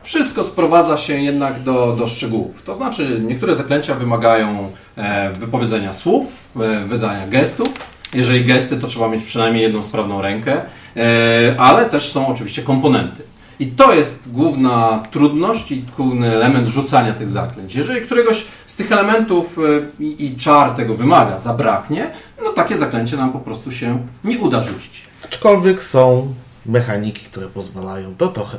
Wszystko 0.04 0.44
sprowadza 0.44 0.96
się 0.96 1.22
jednak 1.22 1.62
do, 1.62 1.96
do 1.98 2.08
szczegółów. 2.08 2.62
To 2.62 2.74
znaczy, 2.74 3.20
niektóre 3.26 3.54
zaklęcia 3.54 3.94
wymagają 3.94 4.70
e, 4.96 5.32
wypowiedzenia 5.32 5.92
słów, 5.92 6.26
e, 6.60 6.84
wydania 6.84 7.26
gestów. 7.26 7.68
Jeżeli 8.14 8.44
gesty, 8.44 8.76
to 8.76 8.86
trzeba 8.86 9.08
mieć 9.08 9.24
przynajmniej 9.24 9.62
jedną 9.62 9.82
sprawną 9.82 10.22
rękę, 10.22 10.62
e, 10.96 11.54
ale 11.58 11.84
też 11.84 12.12
są 12.12 12.26
oczywiście 12.26 12.62
komponenty. 12.62 13.22
I 13.60 13.66
to 13.66 13.94
jest 13.94 14.32
główna 14.32 15.02
trudność 15.10 15.72
i 15.72 15.84
główny 15.96 16.34
element 16.34 16.68
rzucania 16.68 17.12
tych 17.12 17.28
zaklęć. 17.28 17.74
Jeżeli 17.74 18.00
któregoś 18.00 18.44
z 18.66 18.76
tych 18.76 18.92
elementów 18.92 19.58
e, 19.58 20.02
i, 20.02 20.26
i 20.26 20.36
czar 20.36 20.70
tego 20.70 20.94
wymaga, 20.94 21.38
zabraknie, 21.38 22.10
no 22.44 22.52
takie 22.52 22.78
zaklęcie 22.78 23.16
nam 23.16 23.32
po 23.32 23.38
prostu 23.40 23.72
się 23.72 24.06
nie 24.24 24.38
uda 24.38 24.62
rzucić. 24.62 25.02
Aczkolwiek 25.24 25.82
są 25.82 26.34
mechaniki, 26.66 27.24
które 27.24 27.46
pozwalają 27.46 28.14
to 28.18 28.28
trochę 28.28 28.58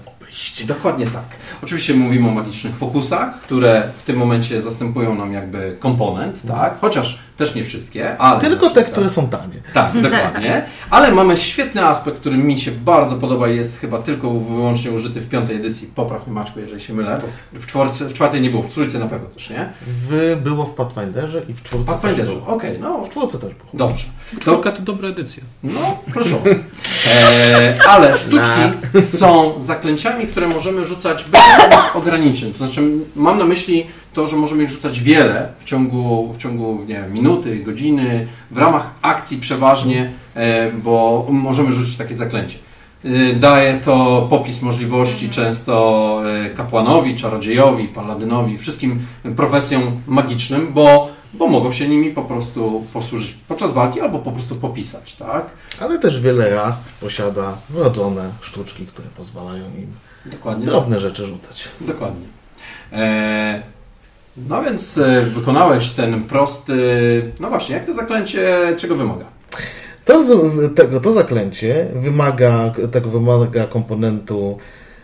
Dokładnie 0.67 1.05
tak. 1.05 1.23
Oczywiście 1.63 1.93
mówimy 1.93 2.29
o 2.29 2.31
magicznych 2.31 2.75
fokusach, 2.75 3.39
które 3.39 3.83
w 3.97 4.03
tym 4.03 4.17
momencie 4.17 4.61
zastępują 4.61 5.15
nam 5.15 5.33
jakby 5.33 5.77
komponent, 5.79 6.41
tak? 6.47 6.79
Chociaż 6.81 7.19
też 7.37 7.55
nie 7.55 7.63
wszystkie, 7.65 8.17
ale... 8.17 8.39
Tylko 8.41 8.69
te, 8.69 8.83
które 8.83 9.09
są 9.09 9.27
tanie. 9.29 9.61
Tak, 9.73 9.91
dokładnie. 10.01 10.65
Ale 10.89 11.11
mamy 11.11 11.37
świetny 11.37 11.85
aspekt, 11.85 12.19
który 12.19 12.37
mi 12.37 12.59
się 12.59 12.71
bardzo 12.71 13.15
podoba 13.15 13.47
i 13.47 13.55
jest 13.55 13.79
chyba 13.79 13.97
tylko 13.97 14.27
i 14.33 14.39
wyłącznie 14.39 14.91
użyty 14.91 15.21
w 15.21 15.29
piątej 15.29 15.55
edycji. 15.55 15.87
Popraw 15.95 16.27
mnie 16.27 16.35
Maczku, 16.35 16.59
jeżeli 16.59 16.81
się 16.81 16.93
mylę, 16.93 17.17
bo 17.53 17.59
w, 17.59 17.65
czwarte, 17.67 18.05
w 18.05 18.13
czwartej 18.13 18.41
nie 18.41 18.49
było, 18.49 18.63
w 18.63 18.73
trójce 18.73 18.99
na 18.99 19.07
pewno 19.07 19.27
też, 19.29 19.49
nie? 19.49 19.69
W, 19.87 20.37
było 20.43 20.65
w 20.65 20.71
Pathfinderze 20.73 21.41
i 21.49 21.53
w 21.53 21.63
czwórce 21.63 21.91
Pathfinderze, 21.91 22.23
też 22.25 22.35
było. 22.35 22.47
okej, 22.47 22.79
no 22.79 23.01
W 23.01 23.09
czwórce 23.09 23.39
też 23.39 23.55
było. 23.55 23.69
dobrze. 23.73 24.05
Czwórka 24.39 24.71
to 24.71 24.81
dobra 24.81 25.09
edycja. 25.09 25.43
no, 25.63 25.99
proszę. 26.13 26.35
E, 27.21 27.77
ale 27.89 28.17
sztuczki 28.19 28.61
są 29.01 29.53
zaklęciami, 29.61 30.24
które 30.27 30.47
możemy 30.47 30.85
rzucać 30.85 31.23
bez 31.23 31.41
ograniczeń. 31.93 32.51
To 32.51 32.57
znaczy, 32.57 32.81
mam 33.15 33.37
na 33.37 33.45
myśli 33.45 33.85
to, 34.13 34.27
że 34.27 34.35
możemy 34.35 34.63
ich 34.63 34.69
rzucać 34.69 34.99
wiele 34.99 35.53
w 35.59 35.63
ciągu, 35.63 36.33
w 36.33 36.37
ciągu 36.37 36.79
nie 36.87 36.95
wiem, 36.95 37.13
minuty, 37.13 37.59
godziny, 37.59 38.27
w 38.51 38.57
ramach 38.57 38.91
akcji 39.01 39.37
przeważnie, 39.37 40.11
e, 40.35 40.71
bo 40.71 41.27
możemy 41.29 41.73
rzucić 41.73 41.97
takie 41.97 42.15
zaklęcie. 42.15 42.57
E, 43.05 43.33
Daje 43.33 43.79
to 43.85 44.27
popis 44.29 44.61
możliwości 44.61 45.29
często 45.29 46.21
e, 46.45 46.49
kapłanowi, 46.49 47.15
czarodziejowi, 47.15 47.87
paladynowi, 47.87 48.57
wszystkim 48.57 48.99
profesjom 49.35 50.01
magicznym, 50.07 50.73
bo, 50.73 51.09
bo 51.33 51.47
mogą 51.47 51.71
się 51.71 51.87
nimi 51.87 52.09
po 52.09 52.21
prostu 52.21 52.83
posłużyć 52.93 53.35
podczas 53.47 53.73
walki 53.73 54.01
albo 54.01 54.19
po 54.19 54.31
prostu 54.31 54.55
popisać, 54.55 55.15
tak? 55.15 55.45
Ale 55.79 55.99
też 55.99 56.21
wiele 56.21 56.49
raz 56.49 56.91
posiada 56.91 57.57
wrodzone 57.69 58.29
sztuczki, 58.41 58.85
które 58.85 59.07
pozwalają 59.17 59.65
im 59.65 59.87
Dokładnie. 60.25 60.65
drobne 60.65 60.99
rzeczy 60.99 61.25
rzucać. 61.25 61.69
Dokładnie. 61.81 62.25
E, 62.93 63.63
no 64.37 64.63
więc 64.63 64.97
e, 64.97 65.21
wykonałeś 65.21 65.91
ten 65.91 66.23
prosty. 66.23 66.75
No 67.39 67.49
właśnie, 67.49 67.75
jak 67.75 67.85
to 67.85 67.93
zaklęcie 67.93 68.73
czego 68.77 68.95
wymaga? 68.95 69.25
To, 70.05 70.21
tego, 70.75 70.99
to 70.99 71.11
zaklęcie 71.11 71.87
wymaga, 71.95 72.71
tego 72.91 73.09
wymaga 73.09 73.67
komponentu 73.67 74.57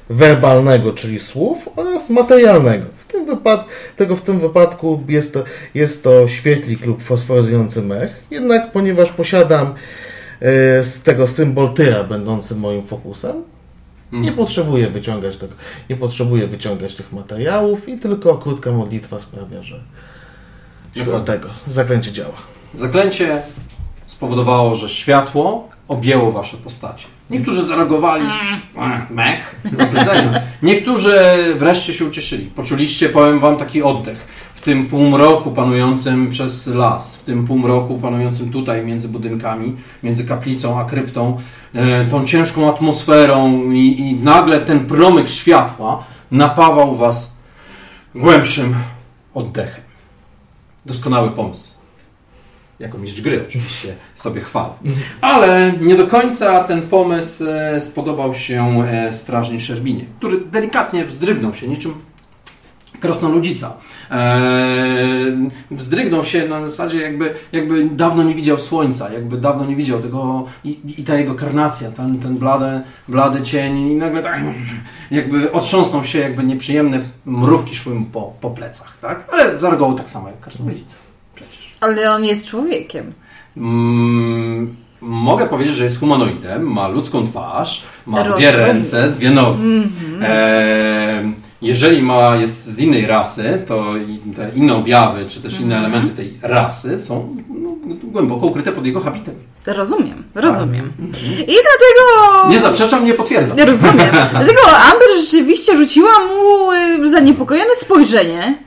werbalnego, 0.09 0.93
czyli 0.93 1.19
słów, 1.19 1.69
oraz 1.75 2.09
materialnego. 2.09 2.85
W 2.97 3.05
tym, 3.05 3.25
wypad, 3.25 3.65
tego, 3.95 4.15
w 4.15 4.21
tym 4.21 4.39
wypadku 4.39 5.03
jest 5.07 5.33
to, 5.33 5.43
jest 5.75 6.03
to 6.03 6.27
świetlik 6.27 6.85
lub 6.85 7.03
fosforyzujący 7.03 7.81
mech, 7.81 8.23
jednak 8.31 8.71
ponieważ 8.71 9.11
posiadam 9.11 9.67
e, 9.67 10.83
z 10.83 11.01
tego 11.01 11.27
symbol 11.27 11.73
tyra 11.73 12.03
będący 12.03 12.55
moim 12.55 12.87
fokusem, 12.87 13.43
nie 14.11 14.31
potrzebuję 14.31 14.89
wyciągać 14.89 15.37
tego, 15.37 15.53
nie 15.89 15.95
potrzebuję 15.95 16.47
wyciągać 16.47 16.95
tych 16.95 17.13
materiałów 17.13 17.89
i 17.89 17.97
tylko 17.99 18.37
krótka 18.37 18.71
modlitwa 18.71 19.19
sprawia, 19.19 19.63
że 19.63 19.79
Dokładnie. 20.95 21.25
tego 21.25 21.49
zaklęcie 21.67 22.11
działa. 22.11 22.33
Zaklęcie 22.73 23.41
spowodowało, 24.07 24.75
że 24.75 24.89
światło 24.89 25.69
objęło 25.87 26.31
wasze 26.31 26.57
postacie. 26.57 27.05
Niektórzy 27.29 27.65
zareagowali 27.65 28.25
"Ech, 28.77 29.09
mech, 29.09 29.55
zaklęceniu. 29.77 30.31
Niektórzy 30.63 31.19
wreszcie 31.59 31.93
się 31.93 32.05
ucieszyli. 32.05 32.45
Poczuliście, 32.45 33.09
powiem 33.09 33.39
wam, 33.39 33.57
taki 33.57 33.83
oddech. 33.83 34.27
W 34.61 34.63
tym 34.63 34.87
półmroku 34.87 35.51
panującym 35.51 36.29
przez 36.29 36.67
las, 36.67 37.17
w 37.17 37.23
tym 37.23 37.47
półmroku 37.47 37.97
panującym 37.97 38.51
tutaj 38.51 38.85
między 38.85 39.09
budynkami, 39.09 39.75
między 40.03 40.25
kaplicą 40.25 40.79
a 40.79 40.85
kryptą, 40.85 41.39
e, 41.73 42.05
tą 42.05 42.25
ciężką 42.25 42.69
atmosferą 42.69 43.71
i, 43.71 43.99
i 43.99 44.15
nagle 44.15 44.61
ten 44.61 44.85
promyk 44.85 45.29
światła 45.29 46.03
napawał 46.31 46.95
was 46.95 47.37
głębszym 48.15 48.75
oddechem. 49.33 49.83
Doskonały 50.85 51.31
pomysł. 51.31 51.75
Jako 52.79 52.97
mistrz 52.97 53.21
gry 53.21 53.45
oczywiście 53.47 53.95
sobie 54.15 54.41
chwalę. 54.41 54.73
Ale 55.21 55.73
nie 55.81 55.95
do 55.95 56.07
końca 56.07 56.63
ten 56.63 56.81
pomysł 56.81 57.43
e, 57.47 57.81
spodobał 57.81 58.33
się 58.33 58.83
e, 58.83 59.13
strażni 59.13 59.61
Szerbinie, 59.61 60.05
który 60.17 60.41
delikatnie 60.41 61.05
wzdrygnął 61.05 61.53
się 61.53 61.67
niczym 61.67 61.93
krasnoludzica. 63.01 63.73
Eee, 64.11 65.49
wzdrygnął 65.71 66.23
się 66.23 66.47
na 66.47 66.67
zasadzie 66.67 67.01
jakby, 67.01 67.33
jakby 67.51 67.89
dawno 67.89 68.23
nie 68.23 68.35
widział 68.35 68.59
słońca, 68.59 69.13
jakby 69.13 69.37
dawno 69.37 69.65
nie 69.65 69.75
widział 69.75 69.99
tego 69.99 70.45
i, 70.63 70.79
i 70.97 71.03
ta 71.03 71.15
jego 71.15 71.35
karnacja, 71.35 71.91
ten, 71.91 72.19
ten 72.19 72.37
blady, 72.37 72.81
blady 73.07 73.41
cień 73.41 73.77
i 73.79 73.95
nagle 73.95 74.23
tak 74.23 74.41
jakby 75.11 75.51
otrząsnął 75.51 76.03
się, 76.03 76.19
jakby 76.19 76.43
nieprzyjemne 76.43 76.99
mrówki 77.25 77.75
szły 77.75 77.95
mu 77.95 78.05
po, 78.05 78.33
po 78.41 78.49
plecach, 78.49 78.97
tak? 79.01 79.27
Ale 79.31 79.59
zareagował 79.59 79.97
tak 79.97 80.09
samo 80.09 80.27
jak 80.27 80.39
krasnoludzica. 80.39 80.95
Przecież. 81.35 81.71
Ale 81.81 82.11
on 82.13 82.25
jest 82.25 82.47
człowiekiem. 82.47 83.13
Mm, 83.57 84.75
mogę 85.01 85.47
powiedzieć, 85.47 85.75
że 85.75 85.83
jest 85.83 85.99
humanoidem, 85.99 86.71
ma 86.71 86.87
ludzką 86.87 87.27
twarz, 87.27 87.83
ma 88.05 88.23
dwie 88.23 88.51
ręce, 88.51 89.11
dwie 89.11 89.29
nogi. 89.29 89.61
Eee, 90.21 91.33
jeżeli 91.61 92.01
ma, 92.01 92.35
jest 92.35 92.65
z 92.65 92.79
innej 92.79 93.07
rasy, 93.07 93.63
to 93.67 93.93
te 94.35 94.51
inne 94.55 94.75
objawy, 94.75 95.25
czy 95.25 95.41
też 95.41 95.59
inne 95.59 95.77
elementy 95.77 96.15
tej 96.15 96.37
rasy 96.41 96.99
są 96.99 97.35
no, 97.49 97.69
głęboko 98.03 98.47
ukryte 98.47 98.71
pod 98.71 98.85
jego 98.85 98.99
habitem. 98.99 99.35
Rozumiem, 99.67 100.23
rozumiem. 100.35 100.93
I 101.41 101.55
dlatego... 101.63 102.49
Nie 102.49 102.59
zaprzeczam, 102.59 103.05
nie 103.05 103.13
potwierdzam. 103.13 103.57
Nie 103.57 103.65
rozumiem. 103.65 104.09
Dlatego 104.31 104.61
Amber 104.91 105.07
rzeczywiście 105.21 105.77
rzuciła 105.77 106.11
mu 106.19 106.71
y, 107.05 107.09
zaniepokojone 107.09 107.75
spojrzenie. 107.75 108.57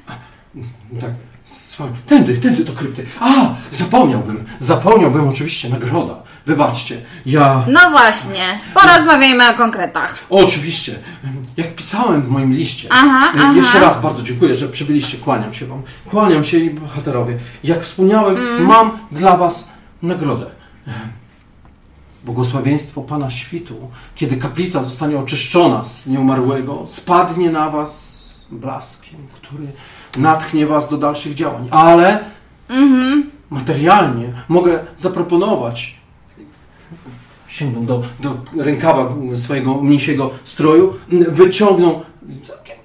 Tak, 1.01 1.11
swoje. 1.45 1.91
Tędy, 2.07 2.37
tędy 2.37 2.65
do 2.65 2.73
krypty. 2.73 3.05
A, 3.21 3.55
zapomniałbym, 3.73 4.45
zapomniałbym 4.61 5.29
oczywiście 5.29 5.69
nagroda. 5.69 6.23
Wybaczcie, 6.47 7.01
ja... 7.27 7.65
No 7.69 7.81
właśnie, 7.91 8.59
porozmawiajmy 8.75 9.51
o 9.51 9.55
konkretach. 9.55 10.19
Oczywiście. 10.31 10.99
Jak 11.57 11.75
pisałem 11.75 12.23
w 12.23 12.29
moim 12.29 12.53
liście. 12.53 12.89
Aha, 12.93 13.33
aha. 13.37 13.53
Jeszcze 13.57 13.81
raz 13.81 14.01
bardzo 14.01 14.23
dziękuję, 14.23 14.57
że 14.57 14.69
przybyliście. 14.69 15.19
Kłaniam 15.19 15.55
się 15.55 15.67
Wam. 15.67 15.83
Kłaniam 16.11 16.45
się 16.45 16.59
i 16.59 16.71
bohaterowie. 16.71 17.39
Jak 17.65 17.83
wspomniałem, 17.83 18.37
Mm. 18.37 18.67
mam 18.67 18.99
dla 19.13 19.37
Was 19.37 19.71
nagrodę. 20.03 20.47
Błogosławieństwo 22.25 23.03
Pana 23.03 23.31
Świtu, 23.31 23.91
kiedy 24.15 24.37
kaplica 24.37 24.83
zostanie 24.83 25.19
oczyszczona 25.19 25.85
z 25.85 26.07
nieumarłego, 26.07 26.83
spadnie 26.87 27.51
na 27.51 27.71
Was 27.71 28.25
blaskiem, 28.51 29.19
który 29.35 29.67
natchnie 30.19 30.67
Was 30.67 30.89
do 30.91 30.97
dalszych 30.99 31.35
działań. 31.35 31.69
Ale 31.71 32.19
Mhm. 32.69 33.31
materialnie 33.51 34.33
mogę 34.49 34.85
zaproponować 34.97 35.97
sięgną 37.55 37.87
do, 37.87 38.03
do 38.21 38.37
rękawa 38.65 39.15
swojego 39.37 39.75
mnisiego 39.75 40.31
stroju, 40.45 40.95
wyciągną 41.29 42.01
całkiem 42.43 42.77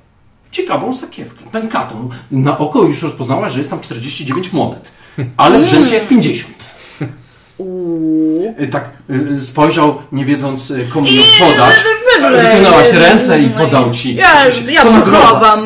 ciekawą 0.52 0.94
sakiewkę, 0.94 1.44
pękatą. 1.52 2.10
Na 2.32 2.58
oko 2.58 2.84
już 2.84 3.02
rozpoznałaś, 3.02 3.54
że 3.54 3.58
jest 3.58 3.70
tam 3.70 3.80
49 3.80 4.54
monet, 4.54 4.92
ale 5.38 5.60
brzęcie 5.60 5.96
jak 5.96 6.08
50. 6.08 6.54
Uuu. 7.58 8.56
Y, 8.60 8.68
Tak 8.68 8.90
y, 9.10 9.42
spojrzał, 9.42 9.98
nie 10.12 10.26
wiedząc 10.26 10.72
y, 10.72 10.88
komu 10.94 11.08
ją 11.08 11.22
podać. 11.40 11.74
Wyciągnęłaś 12.22 12.92
ręce 12.94 13.40
i 13.40 13.50
podał 13.50 13.92
ci. 13.92 14.16
Ja- 14.16 14.46
ja 14.70 14.84
to. 14.84 14.90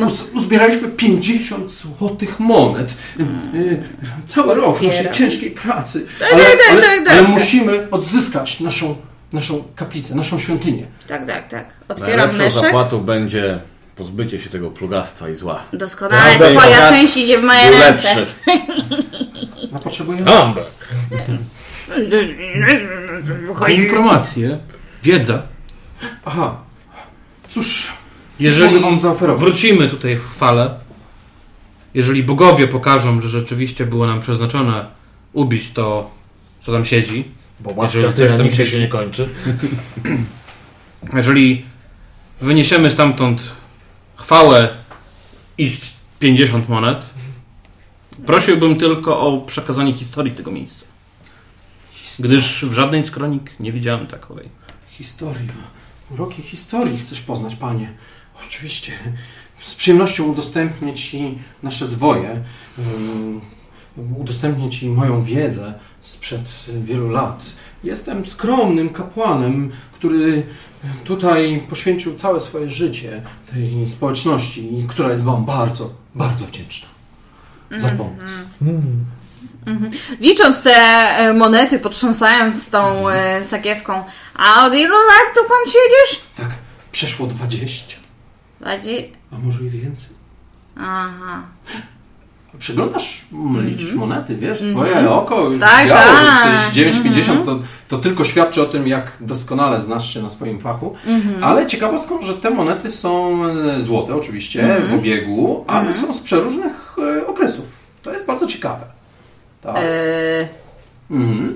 Uz- 0.06 0.24
Uzbieraliśmy 0.34 0.88
50 0.88 1.72
złotych 1.72 2.40
monet. 2.40 2.88
Y, 3.20 3.22
y, 3.58 3.82
Cały 4.28 4.54
rok 4.54 4.82
naszej 4.82 5.10
ciężkiej 5.12 5.50
pracy. 5.50 6.06
Ale, 6.32 6.44
ale, 6.70 7.10
ale 7.10 7.22
musimy 7.22 7.90
odzyskać 7.90 8.60
naszą, 8.60 8.96
naszą 9.32 9.64
kaplicę, 9.76 10.14
naszą 10.14 10.38
świątynię. 10.38 10.86
Tak, 11.06 11.26
tak, 11.26 11.48
tak. 11.48 11.66
Otwieram 11.88 12.30
Najlepszą 12.36 12.60
zapłatą 12.60 13.00
będzie 13.00 13.60
pozbycie 13.96 14.40
się 14.40 14.50
tego 14.50 14.70
plugastwa 14.70 15.28
i 15.28 15.36
zła. 15.36 15.62
Doskonale, 15.72 16.38
Prawda, 16.38 16.60
twoja 16.60 16.88
część 16.88 17.16
idzie 17.16 17.38
w 17.38 17.42
moje 17.42 17.70
ręce. 17.70 18.14
lepszy. 18.14 18.26
No 19.72 19.80
potrzebujemy. 19.80 20.34
Amber. 20.36 20.64
Informacje, 23.68 24.58
wiedza. 25.02 25.42
Aha. 26.24 26.56
Cóż, 27.50 27.92
Jeżeli 28.40 28.74
mogę 28.74 28.80
wam 28.90 29.00
zaoferować? 29.00 29.40
wrócimy 29.44 29.88
tutaj 29.88 30.16
w 30.16 30.30
chwale, 30.32 30.74
jeżeli 31.94 32.22
bogowie 32.22 32.68
pokażą, 32.68 33.20
że 33.20 33.28
rzeczywiście 33.28 33.86
było 33.86 34.06
nam 34.06 34.20
przeznaczone 34.20 34.86
ubić 35.32 35.70
to, 35.72 36.10
co 36.62 36.72
tam 36.72 36.84
siedzi, 36.84 37.24
Bo 37.60 37.70
Jeżeli 37.82 38.04
łaska 38.04 38.16
tyra 38.16 38.32
tam 38.36 38.42
nigdy 38.42 38.56
siedzi. 38.56 38.70
się 38.70 38.80
nie 38.80 38.88
kończy. 38.88 39.28
jeżeli 41.16 41.64
wyniesiemy 42.40 42.90
stamtąd 42.90 43.42
chwałę 44.16 44.76
i 45.58 45.72
50 46.18 46.68
monet, 46.68 47.10
prosiłbym 48.26 48.76
tylko 48.78 49.20
o 49.20 49.40
przekazanie 49.40 49.92
historii 49.92 50.32
tego 50.32 50.50
miejsca. 50.50 50.84
Gdyż 52.18 52.64
w 52.64 52.72
żadnej 52.72 53.06
z 53.06 53.10
kronik 53.10 53.50
nie 53.60 53.72
widziałem 53.72 54.06
takowej. 54.06 54.48
Historia. 54.90 55.40
Uroki 56.10 56.42
historii 56.42 56.98
chcesz 56.98 57.20
poznać, 57.20 57.56
panie. 57.56 57.92
Oczywiście. 58.46 58.92
Z 59.60 59.74
przyjemnością 59.74 60.24
udostępnię 60.24 60.94
ci 60.94 61.38
nasze 61.62 61.86
zwoje. 61.86 62.44
Udostępnię 64.18 64.70
ci 64.70 64.88
moją 64.88 65.24
wiedzę 65.24 65.74
sprzed 66.00 66.44
wielu 66.82 67.08
lat. 67.08 67.44
Jestem 67.84 68.26
skromnym 68.26 68.88
kapłanem, 68.88 69.72
który 69.92 70.46
tutaj 71.04 71.66
poświęcił 71.68 72.14
całe 72.14 72.40
swoje 72.40 72.70
życie 72.70 73.22
tej 73.52 73.88
społeczności, 73.88 74.84
która 74.88 75.10
jest 75.10 75.22
wam 75.22 75.44
bardzo, 75.44 75.90
bardzo 76.14 76.46
wdzięczna 76.46 76.88
za 77.76 77.88
pomoc. 77.88 78.30
Licząc 80.20 80.62
te 80.62 80.70
e, 80.76 81.32
monety, 81.32 81.78
potrząsając 81.78 82.70
tą 82.70 83.08
e, 83.08 83.44
sakiewką, 83.44 84.04
a 84.34 84.66
od 84.66 84.74
ilu 84.74 84.94
lat 84.94 85.34
tu 85.34 85.40
pan 85.40 85.64
siedzisz? 85.66 86.20
Tak, 86.36 86.48
przeszło 86.92 87.26
20, 87.26 87.96
Bardziej... 88.60 89.12
a 89.32 89.38
może 89.38 89.62
i 89.64 89.70
więcej. 89.70 90.08
Aha. 90.76 91.42
Przeglądasz, 92.58 93.24
liczysz 93.60 93.92
monety, 93.92 94.36
wiesz, 94.36 94.64
twoje 94.72 95.10
oko 95.10 95.48
już 95.48 95.60
Tak, 95.60 95.82
widziało, 95.82 96.00
tak. 96.02 96.74
że 96.74 96.82
49,50 96.82 97.44
to, 97.44 97.58
to 97.88 97.98
tylko 97.98 98.24
świadczy 98.24 98.62
o 98.62 98.66
tym, 98.66 98.88
jak 98.88 99.12
doskonale 99.20 99.80
znasz 99.80 100.14
się 100.14 100.22
na 100.22 100.30
swoim 100.30 100.60
fachu. 100.60 100.94
Ale 101.42 101.66
ciekawostką, 101.66 102.22
że 102.22 102.34
te 102.34 102.50
monety 102.50 102.90
są 102.90 103.42
e, 103.46 103.82
złote 103.82 104.14
oczywiście, 104.14 104.76
w 104.90 104.94
obiegu, 104.94 105.64
ale 105.66 105.92
są 105.92 106.12
z 106.12 106.20
przeróżnych 106.20 106.96
okresów. 107.26 107.64
To 108.02 108.12
jest 108.12 108.26
bardzo 108.26 108.46
ciekawe. 108.46 108.84
Tak. 109.64 109.76
E, 109.76 110.48
Mhm. 111.10 111.54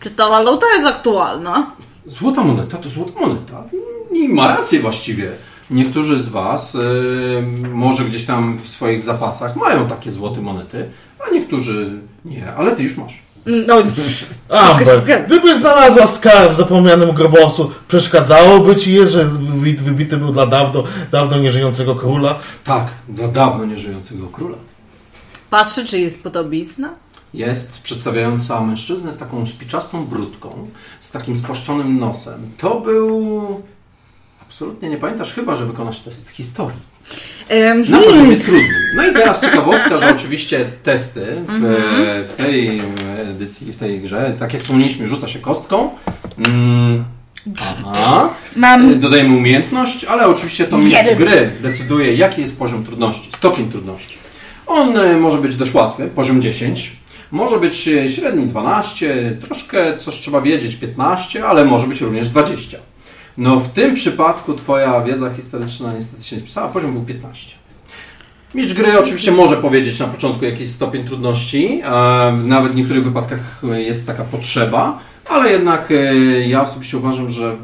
czy 0.00 0.10
ta 0.10 0.28
waluta 0.28 0.66
jest 0.74 0.86
aktualna? 0.86 1.70
Złota 2.06 2.44
moneta 2.44 2.76
to 2.78 2.88
złota 2.88 3.20
moneta. 3.20 3.62
I 4.12 4.28
ma 4.28 4.48
rację 4.56 4.80
właściwie. 4.80 5.30
Niektórzy 5.70 6.22
z 6.22 6.28
Was 6.28 6.74
e, 6.74 6.78
może 7.74 8.04
gdzieś 8.04 8.26
tam 8.26 8.58
w 8.62 8.68
swoich 8.68 9.02
zapasach 9.02 9.56
mają 9.56 9.86
takie 9.86 10.12
złote 10.12 10.40
monety, 10.40 10.88
a 11.26 11.34
niektórzy 11.34 11.98
nie, 12.24 12.54
ale 12.54 12.76
Ty 12.76 12.82
już 12.82 12.96
masz. 12.96 13.18
No, 13.66 13.74
Amber, 14.58 15.24
gdybyś 15.26 15.56
znalazła 15.56 16.06
skarb 16.06 16.50
w 16.52 16.54
zapomnianym 16.54 17.12
grobowcu, 17.12 17.70
przeszkadzałoby 17.88 18.76
ci 18.76 18.94
je, 18.94 19.06
że 19.06 19.24
wybity, 19.24 19.82
wybity 19.82 20.16
był 20.16 20.32
dla 20.32 20.46
dawno, 20.46 20.84
dawno 21.12 21.38
nieżyjącego 21.38 21.94
króla? 21.94 22.38
Tak, 22.64 22.86
dla 23.08 23.28
dawno 23.28 23.64
nieżyjącego 23.64 24.26
króla. 24.26 24.56
Patrzy, 25.50 25.84
czy 25.84 26.00
jest 26.00 26.22
podobizna? 26.22 26.88
Jest 27.34 27.82
przedstawiająca 27.82 28.60
mężczyznę 28.60 29.12
z 29.12 29.18
taką 29.18 29.46
szpiczastą 29.46 30.06
brudką, 30.06 30.70
z 31.00 31.10
takim 31.10 31.36
spłaszczonym 31.36 31.98
nosem. 31.98 32.50
To 32.58 32.80
był... 32.80 33.62
Absolutnie 34.42 34.88
nie 34.88 34.96
pamiętasz 34.96 35.32
chyba, 35.34 35.56
że 35.56 35.66
wykonasz 35.66 36.00
test 36.00 36.30
historii. 36.30 36.90
Na 37.88 37.98
poziomie 37.98 38.36
trudnym. 38.36 38.70
No 38.96 39.06
i 39.06 39.12
teraz 39.12 39.40
ciekawostka, 39.40 39.98
że 39.98 40.10
oczywiście 40.16 40.64
testy 40.82 41.26
w, 41.48 42.26
w 42.28 42.34
tej 42.36 42.82
edycji, 43.30 43.72
w 43.72 43.76
tej 43.76 44.00
grze, 44.00 44.34
tak 44.38 44.52
jak 44.52 44.62
wspomnieliśmy, 44.62 45.08
rzuca 45.08 45.28
się 45.28 45.38
kostką. 45.38 45.90
Mm, 46.46 47.04
aha. 47.86 48.34
Mam 48.56 49.00
Dodajemy 49.00 49.36
umiejętność, 49.36 50.04
ale 50.04 50.26
oczywiście 50.26 50.64
to 50.64 50.78
mistrz 50.78 51.14
gry 51.14 51.50
decyduje, 51.62 52.14
jaki 52.14 52.40
jest 52.40 52.58
poziom 52.58 52.84
trudności, 52.84 53.30
stopień 53.36 53.70
trudności. 53.70 54.18
On 54.66 54.96
e, 54.96 55.16
może 55.16 55.38
być 55.38 55.56
dość 55.56 55.74
łatwy, 55.74 56.06
poziom 56.06 56.42
10, 56.42 56.92
może 57.30 57.58
być 57.58 57.88
e, 57.88 58.08
średni 58.08 58.46
12, 58.46 59.38
troszkę 59.42 59.98
coś 59.98 60.14
trzeba 60.14 60.40
wiedzieć 60.40 60.76
15, 60.76 61.46
ale 61.46 61.64
może 61.64 61.86
być 61.86 62.00
również 62.00 62.28
20. 62.28 62.78
No 63.36 63.60
w 63.60 63.68
tym 63.68 63.94
przypadku 63.94 64.54
twoja 64.54 65.00
wiedza 65.00 65.30
historyczna 65.34 65.92
niestety 65.92 66.24
się 66.24 66.36
nie 66.36 66.42
spisała, 66.42 66.68
poziom 66.68 66.92
był 66.92 67.02
15. 67.02 67.56
Mistrz 68.54 68.74
gry 68.74 68.98
oczywiście 68.98 69.32
może 69.32 69.56
powiedzieć 69.56 69.98
na 69.98 70.06
początku 70.06 70.44
jakiś 70.44 70.70
stopień 70.70 71.04
trudności, 71.04 71.82
nawet 72.44 72.72
w 72.72 72.74
niektórych 72.74 73.04
wypadkach 73.04 73.62
jest 73.74 74.06
taka 74.06 74.24
potrzeba, 74.24 74.98
ale 75.28 75.52
jednak 75.52 75.90
e, 75.90 76.14
ja 76.48 76.62
osobiście 76.62 76.98
uważam, 76.98 77.30
że 77.30 77.56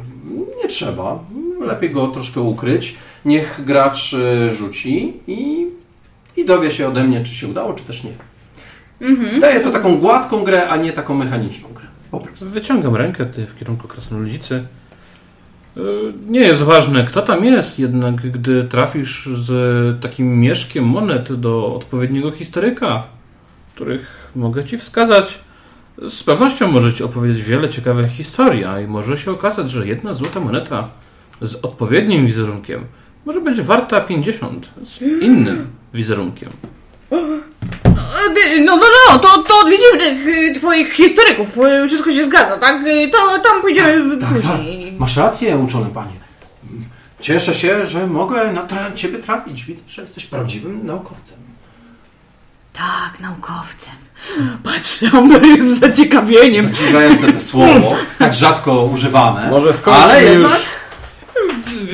nie 0.62 0.68
trzeba. 0.68 1.18
Lepiej 1.60 1.90
go 1.90 2.08
troszkę 2.08 2.40
ukryć. 2.40 2.94
Niech 3.24 3.60
gracz 3.64 4.14
e, 4.14 4.52
rzuci 4.54 5.12
i, 5.26 5.66
i 6.36 6.44
dowie 6.44 6.72
się 6.72 6.88
ode 6.88 7.04
mnie, 7.04 7.24
czy 7.24 7.34
się 7.34 7.48
udało, 7.48 7.74
czy 7.74 7.84
też 7.84 8.04
nie. 8.04 8.12
Daję 9.40 9.60
to 9.60 9.70
taką 9.70 9.98
gładką 9.98 10.44
grę, 10.44 10.68
a 10.68 10.76
nie 10.76 10.92
taką 10.92 11.14
mechaniczną 11.14 11.68
grę. 11.68 11.86
Po 12.10 12.20
prostu. 12.20 12.50
Wyciągam 12.50 12.96
rękę 12.96 13.26
ty 13.26 13.46
w 13.46 13.58
kierunku 13.58 13.88
krasnoludzicy. 13.88 14.64
Y, 15.76 15.80
Nie 16.28 16.40
jest 16.40 16.62
ważne, 16.62 17.04
kto 17.04 17.22
tam 17.22 17.44
jest, 17.44 17.78
jednak 17.78 18.14
gdy 18.14 18.64
trafisz 18.64 19.26
z 19.26 20.02
takim 20.02 20.40
mieszkiem 20.40 20.84
monet 20.84 21.32
do 21.32 21.74
odpowiedniego 21.74 22.30
historyka, 22.30 23.04
których 23.74 24.30
mogę 24.36 24.64
ci 24.64 24.78
wskazać, 24.78 25.38
z 26.08 26.22
pewnością 26.22 26.72
może 26.72 26.92
ci 26.92 27.04
opowiedzieć 27.04 27.42
wiele 27.44 27.68
ciekawych 27.68 28.06
historii, 28.10 28.64
a 28.64 28.80
i 28.80 28.86
może 28.86 29.18
się 29.18 29.30
okazać, 29.30 29.70
że 29.70 29.86
jedna 29.86 30.14
złota 30.14 30.40
moneta 30.40 30.88
z 31.42 31.54
odpowiednim 31.54 32.26
wizerunkiem 32.26 32.84
może 33.26 33.40
być 33.40 33.60
warta 33.60 34.00
50 34.00 34.70
z 34.84 35.02
innym 35.02 35.66
wizerunkiem. 35.94 36.50
No, 38.64 38.76
no, 38.76 38.86
no, 39.12 39.18
to, 39.18 39.42
to 39.42 39.58
odwiedzimy 39.58 39.98
tych 39.98 40.26
y, 40.26 40.54
twoich 40.54 40.92
historyków. 40.92 41.58
y, 41.58 41.88
Wszystko 41.88 42.12
się 42.12 42.24
zgadza, 42.24 42.56
tak? 42.56 42.86
Y, 42.86 43.08
To 43.10 43.38
tam 43.38 43.60
pójdziemy 43.60 44.16
Tak, 44.18 44.28
tak. 44.32 44.38
później. 44.42 44.92
Masz 44.98 45.16
rację, 45.16 45.56
uczony 45.58 45.86
panie. 45.90 46.12
Cieszę 47.20 47.54
się, 47.54 47.86
że 47.86 48.06
mogę 48.06 48.52
na 48.52 48.62
tra- 48.62 48.94
ciebie 48.94 49.18
trafić. 49.18 49.64
Widzę, 49.64 49.82
że 49.88 50.02
jesteś 50.02 50.26
prawdziwym 50.26 50.86
naukowcem. 50.86 51.38
Tak, 52.72 53.20
naukowcem. 53.20 53.94
Patrzę 54.64 55.10
z 55.60 55.80
zaciekawieniem. 55.80 56.64
Zadziwiające 56.74 57.32
to 57.32 57.40
słowo, 57.40 57.96
tak 58.18 58.34
rzadko 58.34 58.84
używane. 58.84 59.50
Może 59.50 59.72
ale 59.86 60.24
już. 60.24 60.32
jednak 60.32 60.60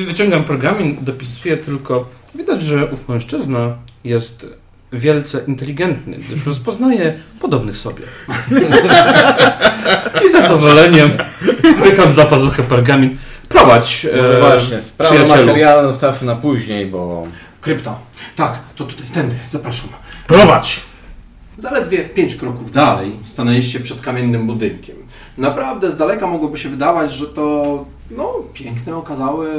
Wyciągam 0.07 0.43
pergamin, 0.43 0.97
dopisuję 1.01 1.57
tylko. 1.57 2.05
Widać, 2.35 2.61
że 2.63 2.85
ów 2.85 3.09
mężczyzna 3.09 3.75
jest 4.03 4.45
wielce 4.93 5.41
inteligentny, 5.47 6.17
gdyż 6.17 6.45
rozpoznaje 6.45 7.13
podobnych 7.39 7.77
sobie. 7.77 8.03
I 10.25 10.29
z 10.29 10.31
zadowoleniem 10.31 11.09
wpycham 11.77 12.13
za 12.13 12.25
pazuchę 12.25 12.63
pergamin. 12.63 13.17
Prowadź, 13.49 14.07
Może 14.15 14.37
e, 14.37 14.39
właśnie, 14.39 14.81
sprawę 14.81 15.13
przyjacielu. 15.15 15.45
materialną 15.47 15.91
zostawmy 15.91 16.27
na 16.27 16.35
później, 16.35 16.85
bo 16.85 17.27
krypta. 17.61 17.95
Tak, 18.35 18.59
to 18.75 18.83
tutaj, 18.83 19.05
tędy, 19.13 19.35
zapraszam. 19.49 19.89
Prowadź! 20.27 20.79
Zaledwie 21.57 21.99
pięć 22.09 22.35
kroków 22.35 22.71
dalej 22.71 23.11
stanęliście 23.25 23.79
przed 23.79 24.01
kamiennym 24.01 24.47
budynkiem. 24.47 24.95
Naprawdę 25.37 25.91
z 25.91 25.97
daleka 25.97 26.27
mogłoby 26.27 26.57
się 26.57 26.69
wydawać, 26.69 27.13
że 27.13 27.25
to 27.25 27.85
no, 28.11 28.33
piękny, 28.53 28.95
okazały, 28.95 29.49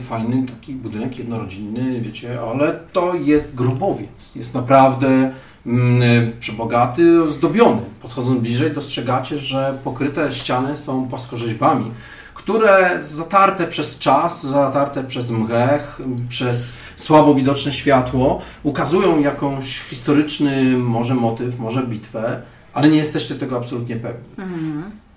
fajny 0.00 0.46
taki 0.46 0.74
budynek 0.74 1.18
jednorodzinny, 1.18 2.00
wiecie, 2.00 2.40
ale 2.40 2.80
to 2.92 3.14
jest 3.14 3.54
grobowiec. 3.54 4.36
Jest 4.36 4.54
naprawdę 4.54 5.32
mm, 5.66 6.32
przebogaty, 6.40 7.32
zdobiony. 7.32 7.82
Podchodząc 8.02 8.40
bliżej 8.40 8.70
dostrzegacie, 8.70 9.38
że 9.38 9.78
pokryte 9.84 10.32
ściany 10.32 10.76
są 10.76 11.08
płaskorzeźbami, 11.08 11.90
które 12.34 12.98
zatarte 13.02 13.66
przez 13.66 13.98
czas, 13.98 14.46
zatarte 14.46 15.04
przez 15.04 15.30
mchech, 15.30 16.00
przez 16.28 16.72
słabo 16.96 17.34
widoczne 17.34 17.72
światło, 17.72 18.42
ukazują 18.62 19.20
jakąś 19.20 19.80
historyczny 19.80 20.78
może 20.78 21.14
motyw, 21.14 21.58
może 21.58 21.86
bitwę, 21.86 22.42
ale 22.74 22.88
nie 22.88 22.98
jesteście 22.98 23.34
tego 23.34 23.56
absolutnie 23.56 23.96
pewni. 23.96 24.28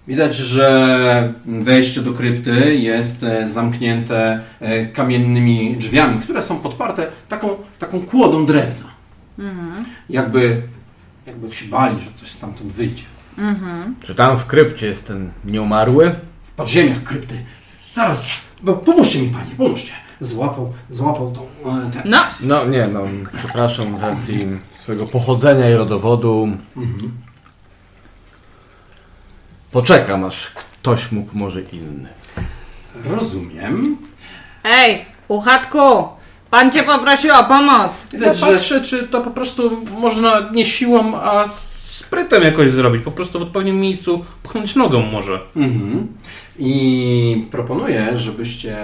Widać, 0.08 0.36
że 0.36 1.34
wejście 1.46 2.02
do 2.02 2.14
krypty 2.14 2.76
jest 2.76 3.24
e, 3.24 3.50
zamknięte 3.50 4.40
e, 4.60 4.86
kamiennymi 4.86 5.78
drzwiami, 5.78 6.22
które 6.22 6.42
są 6.42 6.60
podparte 6.60 7.08
taką, 7.30 7.50
taką 7.80 8.02
kłodą 8.02 8.46
drewna. 8.46 8.86
Jakby, 10.10 10.62
jakby 11.28 11.54
się 11.54 11.66
bali, 11.66 12.00
że 12.00 12.12
coś 12.14 12.30
stamtąd 12.32 12.72
wyjdzie. 12.72 13.04
czy 14.06 14.16
tam 14.16 14.38
w 14.38 14.46
krypcie 14.46 14.86
jest 14.88 15.08
ten 15.08 15.32
nieumarły? 15.46 16.16
w 16.44 16.52
podziemiach 16.52 17.04
krypty. 17.04 17.36
Zaraz, 17.92 18.28
bo 18.64 18.74
pomóżcie 18.74 19.22
mi 19.22 19.30
panie, 19.30 19.52
pomóżcie. 19.58 19.92
Złapał, 20.22 20.74
złapał 20.90 21.32
tą, 21.32 21.42
e, 21.72 21.92
ten. 21.92 22.02
No, 22.06 22.18
No 22.42 22.66
nie, 22.66 22.88
no 22.94 23.02
przepraszam 23.38 23.98
z 23.98 24.02
racji 24.02 24.48
swojego 24.80 25.06
pochodzenia 25.06 25.70
i 25.70 25.74
rodowodu. 25.74 26.48
Poczekam 29.76 30.24
aż 30.24 30.48
ktoś 30.48 31.12
mógł 31.12 31.38
może 31.38 31.62
inny. 31.62 32.10
Rozumiem. 33.06 33.98
ej, 34.64 35.06
uchatku, 35.28 35.80
pan 36.50 36.72
cię 36.72 36.84
poprosił 36.84 37.34
o 37.34 37.44
pomoc. 37.44 38.08
Ja 38.14 38.34
patrzę, 38.42 38.82
czy 38.82 39.08
to 39.08 39.22
po 39.22 39.32
prostu 39.32 39.86
można 39.92 40.50
nie 40.52 40.66
siłą, 40.66 41.16
a 41.16 41.48
sprytem 41.78 42.44
jakoś 42.44 42.72
zrobić. 42.72 43.04
Po 43.04 43.12
prostu 43.12 43.40
w 43.40 43.42
odpowiednim 43.42 43.80
miejscu 43.80 44.26
pchnąć 44.44 44.76
nogą 44.76 45.02
może. 45.02 45.40
Mhm. 45.56 46.08
I 46.60 47.48
proponuję, 47.52 48.12
żebyście 48.16 48.78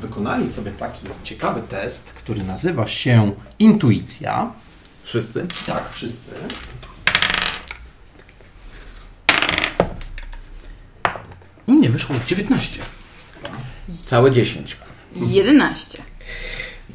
wykonali 0.00 0.48
sobie 0.48 0.70
taki 0.70 1.00
ciekawy 1.24 1.60
test, 1.68 2.12
który 2.12 2.44
nazywa 2.44 2.88
się 2.88 3.32
intuicja. 3.58 4.52
Wszyscy? 5.02 5.46
Tak, 5.66 5.90
wszyscy. 5.92 6.30
U 11.66 11.72
mnie 11.72 11.90
wyszło 11.90 12.16
19. 12.26 12.82
Całe 14.06 14.32
10. 14.32 14.76
11. 15.16 16.02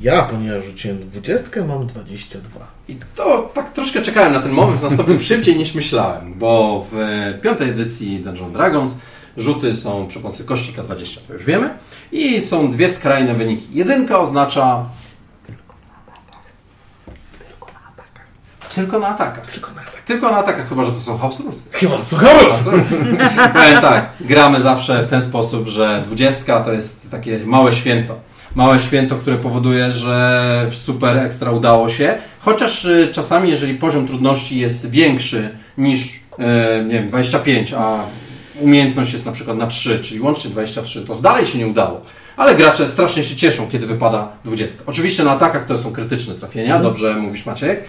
Ja, 0.02 0.24
ponieważ 0.24 0.66
rzuciłem 0.66 1.00
dwudziestkę, 1.00 1.66
mam 1.66 1.88
22. 1.88 2.68
I 2.88 2.98
to 3.16 3.52
tak 3.54 3.74
troszkę 3.74 4.02
czekałem 4.02 4.34
na 4.34 4.40
ten 4.40 4.52
moment, 4.52 4.82
nastąpił 4.82 5.20
szybciej 5.30 5.56
niż 5.56 5.74
myślałem, 5.74 6.34
bo 6.34 6.86
w 6.92 6.98
piątej 7.42 7.70
edycji 7.70 8.20
Dungeon 8.20 8.54
Dragons 8.54 9.00
rzuty 9.38 9.76
są 9.76 10.08
przy 10.08 10.20
pomocy 10.20 10.44
kości 10.44 10.74
K20, 10.74 11.18
to 11.28 11.34
już 11.34 11.46
wiemy, 11.46 11.70
i 12.12 12.42
są 12.42 12.72
dwie 12.72 12.90
skrajne 12.90 13.36
wyniki. 13.36 13.68
Jedynka 13.72 14.20
oznacza... 14.20 14.86
Tylko 17.48 17.66
na 17.74 17.80
atakach. 17.88 18.28
Tylko 18.76 19.00
na 19.00 19.08
atakach. 19.08 19.52
Tylko 19.52 19.68
na 19.72 19.82
atakach, 19.82 19.91
chyba 20.64 20.84
że 20.84 20.92
to 20.92 21.00
są 21.00 21.18
rulesy. 21.40 21.70
Chyba 21.72 21.98
co 21.98 22.18
chaos! 22.18 22.64
Powiem 23.54 23.82
tak, 23.82 24.10
gramy 24.22 24.62
zawsze 24.62 25.04
w 25.04 25.08
ten 25.08 25.22
sposób, 25.22 25.68
że 25.68 26.02
dwudziestka 26.06 26.60
to 26.60 26.74
jest 26.74 27.12
takie 27.12 27.40
małe 27.46 27.74
święto. 27.74 28.16
Małe 28.56 28.80
święto, 28.80 29.16
które 29.16 29.38
powoduje, 29.38 29.92
że 29.92 30.68
super 30.72 31.18
ekstra 31.18 31.52
udało 31.52 31.90
się. 31.90 32.18
Chociaż 32.40 32.86
y, 32.86 33.10
czasami, 33.12 33.50
jeżeli 33.50 33.74
poziom 33.74 34.08
trudności 34.08 34.60
jest 34.60 34.90
większy 34.90 35.50
niż 35.78 36.20
e, 36.40 36.84
nie 36.84 36.94
wiem, 36.94 37.08
25, 37.08 37.74
a 37.74 38.04
umiejętność 38.60 39.14
jest 39.14 39.26
na 39.26 39.32
przykład 39.32 39.58
na 39.58 39.68
3, 39.68 40.00
czyli 40.00 40.22
łącznie 40.22 40.52
23, 40.52 41.02
to 41.02 41.16
dalej 41.16 41.46
się 41.46 41.58
nie 41.58 41.68
udało. 41.68 42.02
Ale 42.38 42.56
gracze 42.56 42.88
strasznie 42.88 43.24
się 43.24 43.36
cieszą, 43.36 43.68
kiedy 43.72 43.88
wypada 43.88 44.30
20. 44.46 44.78
Oczywiście 44.86 45.24
na 45.24 45.32
atakach 45.32 45.66
to 45.66 45.78
są 45.78 45.92
krytyczne 45.92 46.36
trafienia, 46.36 46.80
dobrze 46.80 47.16
mówisz 47.16 47.46
Maciek. 47.46 47.84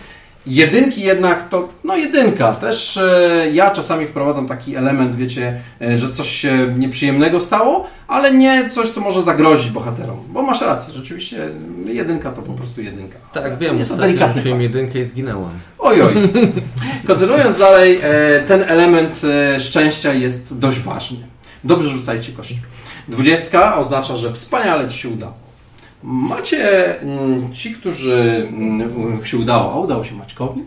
Jedynki 0.47 1.01
jednak 1.01 1.49
to, 1.49 1.68
no 1.84 1.97
jedynka. 1.97 2.53
Też 2.55 2.97
e, 2.97 3.47
ja 3.53 3.70
czasami 3.70 4.07
wprowadzam 4.07 4.49
taki 4.49 4.76
element, 4.76 5.16
wiecie, 5.16 5.61
e, 5.80 5.99
że 5.99 6.12
coś 6.12 6.28
się 6.28 6.74
nieprzyjemnego 6.78 7.40
stało, 7.40 7.86
ale 8.09 8.34
nie 8.34 8.70
coś, 8.70 8.90
co 8.90 9.01
może 9.01 9.22
zagrozić 9.22 9.70
bohaterom. 9.70 10.16
Bo 10.28 10.43
masz 10.43 10.61
rację, 10.61 10.95
rzeczywiście 10.95 11.51
jedynka 11.86 12.32
to 12.32 12.43
po 12.43 12.53
prostu 12.53 12.82
jedynka. 12.82 13.18
Tak, 13.32 13.59
wiem, 13.59 13.78
Nie, 13.78 13.84
to 13.86 13.97
delikatny 13.97 14.43
fakt. 14.43 14.61
jedynkę 14.61 14.99
i 14.99 15.05
zginęłam. 15.05 15.51
Oj, 15.78 16.03
oj. 16.03 16.14
Kontynuując 17.07 17.59
dalej, 17.59 17.99
e, 18.03 18.40
ten 18.49 18.62
element 18.62 19.20
e, 19.24 19.61
szczęścia 19.61 20.12
jest 20.12 20.59
dość 20.59 20.78
ważny. 20.78 21.18
Dobrze 21.64 21.90
rzucajcie 21.90 22.32
kości. 22.32 22.59
Dwudziestka 23.09 23.76
oznacza, 23.76 24.16
że 24.16 24.32
wspaniale 24.32 24.88
Ci 24.88 24.99
się 24.99 25.09
udało. 25.09 25.34
Macie 26.03 27.01
mm, 27.01 27.55
ci, 27.55 27.73
którzy 27.73 28.49
mm, 28.49 29.25
się 29.25 29.37
udało, 29.37 29.73
a 29.73 29.79
udało 29.79 30.05
się 30.05 30.15
Maćkowi, 30.15 30.61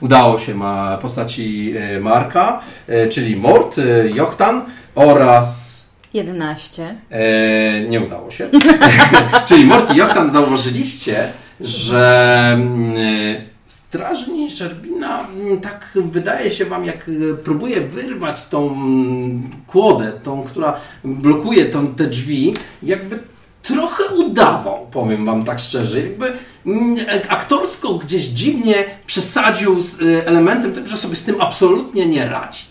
udało 0.00 0.38
się 0.38 0.54
ma 0.54 0.98
postaci 0.98 1.74
e, 1.76 2.00
Marka, 2.00 2.60
e, 2.88 3.08
czyli 3.08 3.36
Mort, 3.36 3.78
e, 3.78 4.10
Jochtan 4.10 4.62
oraz 4.94 5.84
11. 6.14 6.96
E, 7.10 7.80
nie 7.80 8.00
udało 8.00 8.30
się. 8.30 8.48
Czyli 9.48 9.64
Mort 9.64 9.94
i 9.94 9.96
Jochtan 9.96 10.30
zauważyliście, 10.30 11.16
że 11.60 12.50
mm, 12.54 12.96
z 13.66 13.84
strażni 13.94 14.50
Szerbina 14.50 15.26
tak 15.62 15.90
wydaje 15.94 16.50
się 16.50 16.64
wam, 16.64 16.84
jak 16.84 17.10
próbuje 17.44 17.80
wyrwać 17.80 18.48
tą 18.48 18.76
kłodę, 19.66 20.12
tą, 20.22 20.42
która 20.42 20.76
blokuje 21.04 21.66
tą, 21.66 21.86
te 21.86 22.06
drzwi, 22.06 22.54
jakby 22.82 23.18
trochę 23.64 24.04
udawał, 24.04 24.86
powiem 24.90 25.26
wam 25.26 25.44
tak 25.44 25.58
szczerze, 25.58 26.00
jakby 26.00 26.32
mm, 26.66 26.96
aktorsko 27.28 27.94
gdzieś 27.94 28.24
dziwnie 28.24 28.84
przesadził 29.06 29.80
z 29.80 30.02
e, 30.02 30.26
elementem 30.26 30.72
tym, 30.72 30.86
że 30.86 30.96
sobie 30.96 31.16
z 31.16 31.24
tym 31.24 31.40
absolutnie 31.40 32.06
nie 32.06 32.28
radzi. 32.28 32.64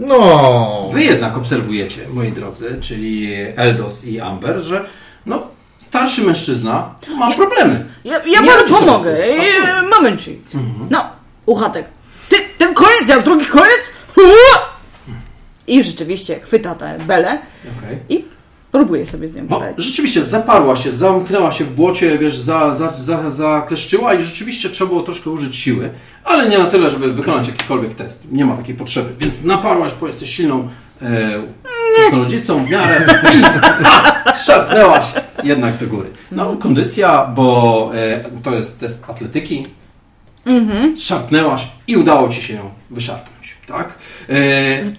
No. 0.00 0.90
Wy 0.92 1.04
jednak 1.04 1.36
obserwujecie, 1.36 2.00
moi 2.14 2.32
drodzy, 2.32 2.78
czyli 2.80 3.32
Eldos 3.56 4.04
i 4.04 4.20
Amber, 4.20 4.62
że 4.62 4.84
no, 5.26 5.46
starszy 5.78 6.22
mężczyzna 6.22 6.94
ma 7.18 7.32
problemy. 7.32 7.86
Ja, 8.04 8.24
ja 8.26 8.40
Nie 8.40 8.48
panu 8.48 8.68
pomogę. 8.68 9.24
E. 9.24 9.82
Momencik. 9.82 10.40
Mhm. 10.54 10.88
No, 10.90 11.04
uchatek. 11.46 11.86
Ty, 12.28 12.36
ten 12.58 12.74
koniec, 12.74 13.08
jak 13.08 13.22
drugi 13.22 13.46
koniec. 13.46 13.94
Ua! 14.16 14.63
I 15.66 15.84
rzeczywiście 15.84 16.40
chwyta 16.40 16.74
tę 16.74 16.98
belę 17.06 17.38
Okej. 17.78 17.98
i 18.08 18.24
próbuje 18.72 19.06
sobie 19.06 19.28
z 19.28 19.36
nią 19.36 19.42
No, 19.50 19.56
poradzić. 19.58 19.84
rzeczywiście 19.84 20.24
zaparła 20.24 20.76
się, 20.76 20.92
zamknęła 20.92 21.52
się 21.52 21.64
w 21.64 21.70
błocie, 21.74 22.18
wiesz, 22.18 22.36
za, 22.36 22.74
za, 22.74 22.92
za, 22.92 23.30
zakleszczyła 23.30 24.14
i 24.14 24.22
rzeczywiście 24.22 24.70
trzeba 24.70 24.88
było 24.88 25.02
troszkę 25.02 25.30
użyć 25.30 25.56
siły, 25.56 25.90
ale 26.24 26.48
nie 26.48 26.58
na 26.58 26.66
tyle, 26.66 26.90
żeby 26.90 27.12
wykonać 27.12 27.46
jakikolwiek 27.48 27.94
test. 27.94 28.22
Nie 28.32 28.44
ma 28.44 28.56
takiej 28.56 28.74
potrzeby, 28.74 29.08
więc 29.18 29.42
naparłaś, 29.42 29.92
bo 30.00 30.06
jesteś 30.06 30.36
silną 30.36 30.68
rodzicą 32.12 32.64
w 32.64 32.70
miarę 32.70 33.06
i 33.34 33.42
szarpnęłaś 34.44 35.04
jednak 35.44 35.76
do 35.78 35.86
góry. 35.86 36.10
No, 36.32 36.56
kondycja, 36.56 37.26
bo 37.26 37.90
e, 37.94 38.24
to 38.42 38.54
jest 38.54 38.80
test 38.80 39.04
atletyki. 39.10 39.66
Szarpnęłaś 40.98 41.68
i 41.86 41.96
udało 41.96 42.28
ci 42.28 42.42
się 42.42 42.54
ją 42.54 42.70
wyszarpnąć, 42.90 43.33
tak? 43.66 43.98
E, 44.28 44.34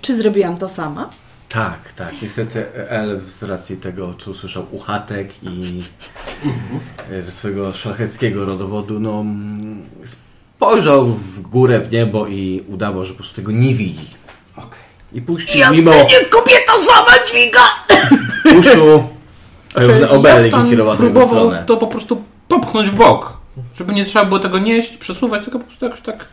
Czy 0.01 0.15
zrobiłam 0.15 0.57
to 0.57 0.67
sama? 0.67 1.09
Tak, 1.49 1.93
tak. 1.95 2.13
Niestety 2.21 2.65
Elf 2.89 3.31
z 3.31 3.43
racji 3.43 3.77
tego, 3.77 4.13
co 4.19 4.31
usłyszał 4.31 4.65
uchatek 4.71 5.29
i 5.43 5.81
e, 7.11 7.23
ze 7.23 7.31
swojego 7.31 7.71
szlacheckiego 7.71 8.45
rodowodu, 8.45 8.99
no 8.99 9.19
mm, 9.21 9.83
spojrzał 10.57 11.05
w 11.05 11.41
górę, 11.41 11.79
w 11.79 11.91
niebo 11.91 12.27
i 12.27 12.63
udawał, 12.67 13.05
że 13.05 13.11
po 13.13 13.17
prostu 13.17 13.35
tego 13.35 13.51
nie 13.51 13.73
widzi. 13.75 14.09
Okej. 14.57 14.79
I 15.13 15.21
puścił 15.21 15.61
mimo 15.71 15.91
kobieta 16.31 16.73
sama 16.87 17.11
dźwiga! 17.27 17.61
uszu 18.59 19.03
Znaczy, 19.71 20.09
obelgi 20.09 20.43
Jaftan 20.51 20.69
kierowany 20.69 20.97
w 20.97 21.03
jego 21.03 21.13
próbował 21.19 21.45
stronę. 21.45 21.63
to 21.67 21.77
po 21.77 21.87
prostu 21.87 22.23
popchnąć 22.47 22.89
w 22.89 22.95
bok. 22.95 23.37
Żeby 23.77 23.93
nie 23.93 24.05
trzeba 24.05 24.25
było 24.25 24.39
tego 24.39 24.59
nieść, 24.59 24.97
przesuwać, 24.97 25.43
tylko 25.43 25.59
po 25.59 25.65
prostu 25.65 25.85
jakoś 25.85 26.01
tak... 26.01 26.25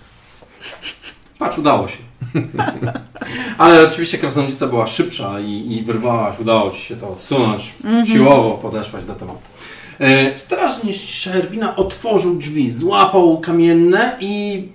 Patrz, 1.38 1.58
udało 1.58 1.88
się. 1.88 1.96
Ale 3.58 3.88
oczywiście 3.88 4.18
krasnoludzica 4.18 4.66
była 4.66 4.86
szybsza 4.86 5.40
i, 5.40 5.72
i 5.72 5.82
wyrwałaś, 5.82 6.40
udało 6.40 6.70
ci 6.70 6.80
się 6.80 6.96
to 6.96 7.08
odsunąć. 7.08 7.74
Siłowo 8.12 8.50
podeszłaś 8.50 9.04
do 9.04 9.14
tematu. 9.14 9.38
E, 10.00 10.38
Strażnik 10.38 10.96
Szerbina 10.96 11.76
otworzył 11.76 12.34
drzwi, 12.34 12.72
złapał 12.72 13.40
kamienne 13.40 14.16
i 14.20 14.68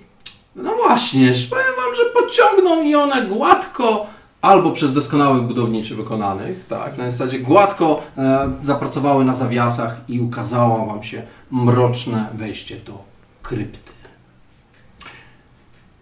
no 0.56 0.74
właśnie, 0.74 1.32
powiem 1.50 1.74
wam, 1.76 1.96
że 1.96 2.02
pociągnął 2.22 2.82
i 2.82 2.94
one 2.94 3.26
gładko 3.26 4.06
albo 4.40 4.70
przez 4.70 4.92
doskonałych 4.92 5.42
budowniczy 5.42 5.94
wykonanych, 5.94 6.66
tak, 6.66 6.98
na 6.98 7.10
zasadzie 7.10 7.38
gładko 7.38 8.02
e, 8.18 8.50
zapracowały 8.62 9.24
na 9.24 9.34
zawiasach 9.34 10.00
i 10.08 10.20
ukazało 10.20 10.86
wam 10.86 11.02
się 11.02 11.22
mroczne 11.50 12.26
wejście 12.34 12.76
do 12.76 12.98
krypty. 13.42 13.92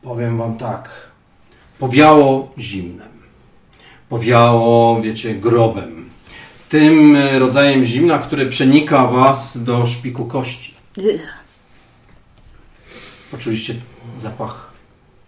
Powiem 0.03 0.39
wam 0.39 0.59
tak. 0.59 1.06
Powiało 1.79 2.53
zimnem. 2.59 3.09
Powiało, 4.09 5.03
wiecie, 5.03 5.35
grobem. 5.35 6.11
Tym 6.69 7.17
e, 7.17 7.39
rodzajem 7.39 7.85
zimna, 7.85 8.19
który 8.19 8.47
przenika 8.47 9.07
was 9.07 9.65
do 9.65 9.87
szpiku 9.87 10.25
kości. 10.25 10.75
Poczuliście 13.31 13.75
zapach 14.19 14.73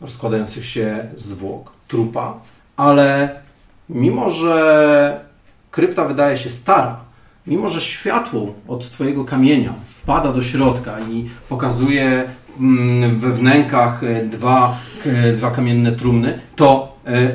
rozkładających 0.01 0.66
się 0.66 1.09
zwłok, 1.16 1.72
trupa, 1.88 2.40
ale 2.76 3.40
mimo, 3.88 4.30
że 4.30 5.20
krypta 5.70 6.05
wydaje 6.05 6.38
się 6.38 6.51
stara, 6.51 7.01
mimo, 7.46 7.68
że 7.68 7.80
światło 7.80 8.55
od 8.68 8.90
Twojego 8.90 9.24
kamienia 9.24 9.74
wpada 10.03 10.32
do 10.32 10.42
środka 10.42 11.01
i 11.01 11.30
pokazuje 11.49 12.28
we 13.16 13.32
wnękach 13.32 14.04
e, 14.04 14.24
dwa, 14.26 14.78
k- 15.04 15.11
dwa 15.36 15.50
kamienne 15.50 15.92
trumny, 15.92 16.40
to 16.56 16.96
e, 17.06 17.34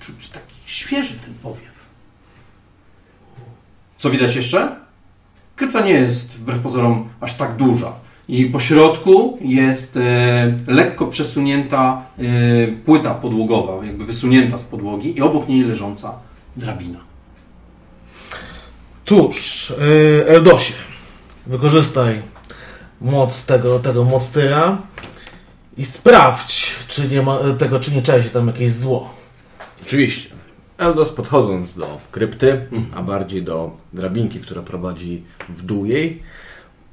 czuć 0.00 0.28
taki 0.28 0.54
świeży 0.66 1.14
ten 1.24 1.34
powiew. 1.34 1.70
Co 3.98 4.10
widać 4.10 4.36
jeszcze? 4.36 4.76
Krypta 5.56 5.80
nie 5.80 5.92
jest 5.92 6.34
wbrew 6.34 6.60
pozorom 6.60 7.08
aż 7.20 7.34
tak 7.36 7.56
duża. 7.56 7.92
I 8.28 8.46
po 8.46 8.60
środku 8.60 9.38
jest 9.40 9.96
e, 9.96 10.56
lekko 10.66 11.06
przesunięta 11.06 12.02
e, 12.18 12.22
płyta 12.68 13.14
podłogowa, 13.14 13.86
jakby 13.86 14.04
wysunięta 14.04 14.58
z 14.58 14.64
podłogi 14.64 15.16
i 15.18 15.20
obok 15.22 15.48
niej 15.48 15.62
leżąca 15.64 16.12
drabina. 16.56 16.98
Cóż, 19.04 19.72
Eldosie, 20.28 20.72
wykorzystaj 21.46 22.14
moc 23.00 23.44
tego, 23.46 23.78
tego 23.78 24.04
moctyra 24.04 24.78
i 25.76 25.84
sprawdź, 25.84 26.76
czy 26.88 27.08
nie 27.08 27.22
ma 27.22 27.38
tego, 27.58 27.80
czy 27.80 27.92
nie 27.92 28.02
czai 28.02 28.22
się 28.22 28.28
tam 28.28 28.46
jakieś 28.46 28.72
zło. 28.72 29.14
Oczywiście. 29.82 30.30
Eldos 30.78 31.10
podchodząc 31.10 31.74
do 31.74 31.98
krypty, 32.10 32.66
a 32.94 33.02
bardziej 33.02 33.42
do 33.42 33.76
drabinki, 33.92 34.40
która 34.40 34.62
prowadzi 34.62 35.22
w 35.48 35.62
dół 35.62 35.84
jej, 35.84 36.22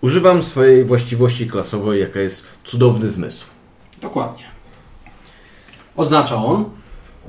używam 0.01 0.43
swojej 0.43 0.85
właściwości 0.85 1.47
klasowej, 1.47 1.99
jaka 1.99 2.19
jest 2.19 2.45
cudowny 2.63 3.09
zmysł. 3.09 3.45
Dokładnie. 4.01 4.43
Oznacza 5.95 6.35
on, 6.35 6.65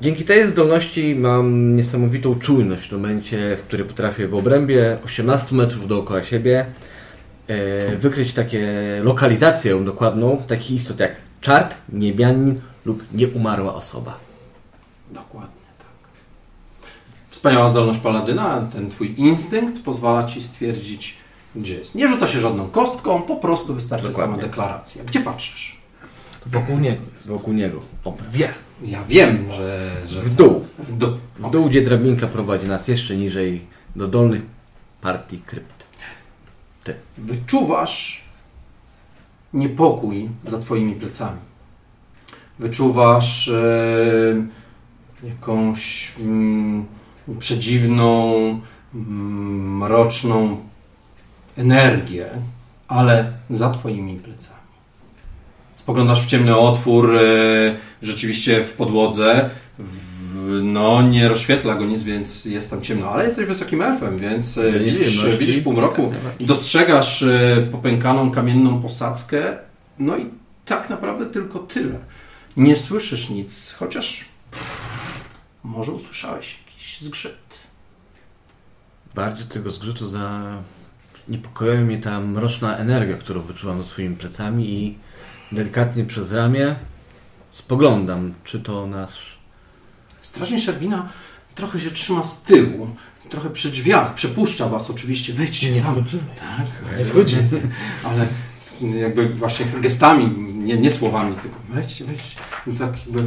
Dzięki 0.01 0.25
tej 0.25 0.47
zdolności 0.47 1.15
mam 1.15 1.73
niesamowitą 1.73 2.39
czujność 2.39 2.89
w 2.89 2.91
momencie, 2.91 3.57
w 3.59 3.63
którym 3.63 3.87
potrafię 3.87 4.27
w 4.27 4.35
obrębie 4.35 4.97
18 5.05 5.55
metrów 5.55 5.87
dookoła 5.87 6.23
siebie 6.23 6.65
wykryć 7.99 8.33
takie 8.33 8.71
lokalizację 9.03 9.85
dokładną 9.85 10.43
takich 10.47 10.71
istot 10.71 10.99
jak 10.99 11.15
czart, 11.41 11.77
niebianin 11.89 12.61
lub 12.85 13.03
nieumarła 13.13 13.75
osoba. 13.75 14.17
Dokładnie 15.11 15.49
tak. 15.77 15.87
Wspaniała 17.29 17.67
zdolność 17.67 17.99
paladyna, 17.99 18.61
ten 18.73 18.89
twój 18.89 19.13
instynkt 19.17 19.83
pozwala 19.83 20.23
ci 20.23 20.43
stwierdzić, 20.43 21.17
gdzie 21.55 21.75
jest. 21.75 21.95
Nie 21.95 22.07
rzuca 22.07 22.27
się 22.27 22.39
żadną 22.39 22.69
kostką, 22.69 23.21
po 23.21 23.35
prostu 23.35 23.73
wystarczy 23.75 24.07
Dokładnie. 24.07 24.33
sama 24.33 24.47
deklaracja. 24.47 25.03
Gdzie 25.03 25.19
patrzysz? 25.19 25.79
Wokół 26.45 26.79
niego 26.79 27.01
jest. 27.15 27.27
Wokół 27.27 27.53
niego. 27.53 27.79
Obraz. 28.03 28.31
Wie. 28.33 28.53
Ja 28.85 29.03
wiem, 29.07 29.51
że... 29.51 29.91
że 30.07 30.21
W 30.21 30.35
dół. 30.35 30.65
W 30.79 30.97
dół. 30.97 31.09
W 31.39 31.51
dół, 31.51 31.69
gdzie 31.69 31.81
drabinka 31.81 32.27
prowadzi 32.27 32.67
nas 32.67 32.87
jeszcze 32.87 33.15
niżej 33.15 33.65
do 33.95 34.07
dolnych 34.07 34.41
partii 35.01 35.41
Wyczuwasz 37.17 38.23
niepokój 39.53 40.29
za 40.45 40.59
twoimi 40.59 40.95
plecami. 40.95 41.39
Wyczuwasz 42.59 43.47
e, 43.47 43.63
jakąś 45.23 46.11
mm, 46.19 46.85
przedziwną, 47.39 48.33
mm, 48.95 49.77
mroczną 49.77 50.57
energię, 51.57 52.29
ale 52.87 53.33
za 53.49 53.69
twoimi 53.69 54.15
plecami. 54.15 54.59
Spoglądasz 55.75 56.25
w 56.25 56.27
ciemny 56.27 56.57
otwór, 56.57 57.15
e, 57.15 57.21
rzeczywiście 58.01 58.63
w 58.63 58.73
podłodze. 58.73 59.49
No, 60.63 61.01
nie 61.01 61.27
rozświetla 61.27 61.75
go 61.75 61.85
nic, 61.85 62.03
więc 62.03 62.45
jest 62.45 62.69
tam 62.69 62.81
ciemno, 62.81 63.09
ale 63.09 63.25
jesteś 63.25 63.45
wysokim 63.45 63.81
elfem, 63.81 64.17
więc 64.17 64.57
e, 64.57 64.79
widzisz, 64.79 65.25
widzisz 65.39 65.59
półmroku 65.59 66.01
Jak 66.01 66.11
najbardziej. 66.11 66.43
i 66.43 66.45
dostrzegasz 66.45 67.23
e, 67.23 67.67
popękaną 67.71 68.31
kamienną 68.31 68.81
posadzkę. 68.81 69.57
No 69.99 70.17
i 70.17 70.25
tak 70.65 70.89
naprawdę 70.89 71.25
tylko 71.25 71.59
tyle. 71.59 71.99
Nie 72.57 72.75
słyszysz 72.75 73.29
nic, 73.29 73.73
chociaż 73.73 74.25
może 75.63 75.91
usłyszałeś 75.91 76.59
jakiś 76.67 77.01
zgrzyt. 77.01 77.37
Bardziej 79.15 79.47
tego 79.47 79.71
zgrzytu 79.71 80.09
za... 80.09 80.57
Niepokoi 81.27 81.77
mnie 81.77 81.97
ta 81.97 82.19
mroczna 82.21 82.77
energia, 82.77 83.17
którą 83.17 83.41
wyczuwam 83.41 83.77
za 83.77 83.83
swoimi 83.83 84.15
plecami 84.15 84.73
i 84.73 84.97
delikatnie 85.51 86.05
przez 86.05 86.31
ramię 86.31 86.75
spoglądam, 87.51 88.33
czy 88.43 88.59
to 88.59 88.87
nasz... 88.87 89.38
Strażnik 90.29 90.59
Szerbina 90.59 91.09
trochę 91.55 91.79
się 91.79 91.91
trzyma 91.91 92.23
z 92.23 92.41
tyłu, 92.41 92.89
trochę 93.29 93.49
przy 93.49 93.71
drzwiach, 93.71 94.13
przepuszcza 94.13 94.69
was 94.69 94.89
oczywiście, 94.89 95.33
wejdźcie 95.33 95.71
Nie 95.71 95.81
tam. 95.81 95.95
wchodzimy. 95.95 96.23
Tak, 96.39 96.67
Nie 96.97 97.05
ale 98.09 98.27
jakby 98.99 99.29
właśnie 99.29 99.65
gestami, 99.65 100.35
nie, 100.53 100.77
nie 100.77 100.91
słowami, 100.91 101.35
tylko 101.35 101.57
weźcie, 101.69 102.05
weźcie. 102.05 102.39
I 102.67 102.71
tak 102.71 103.05
jakby 103.05 103.23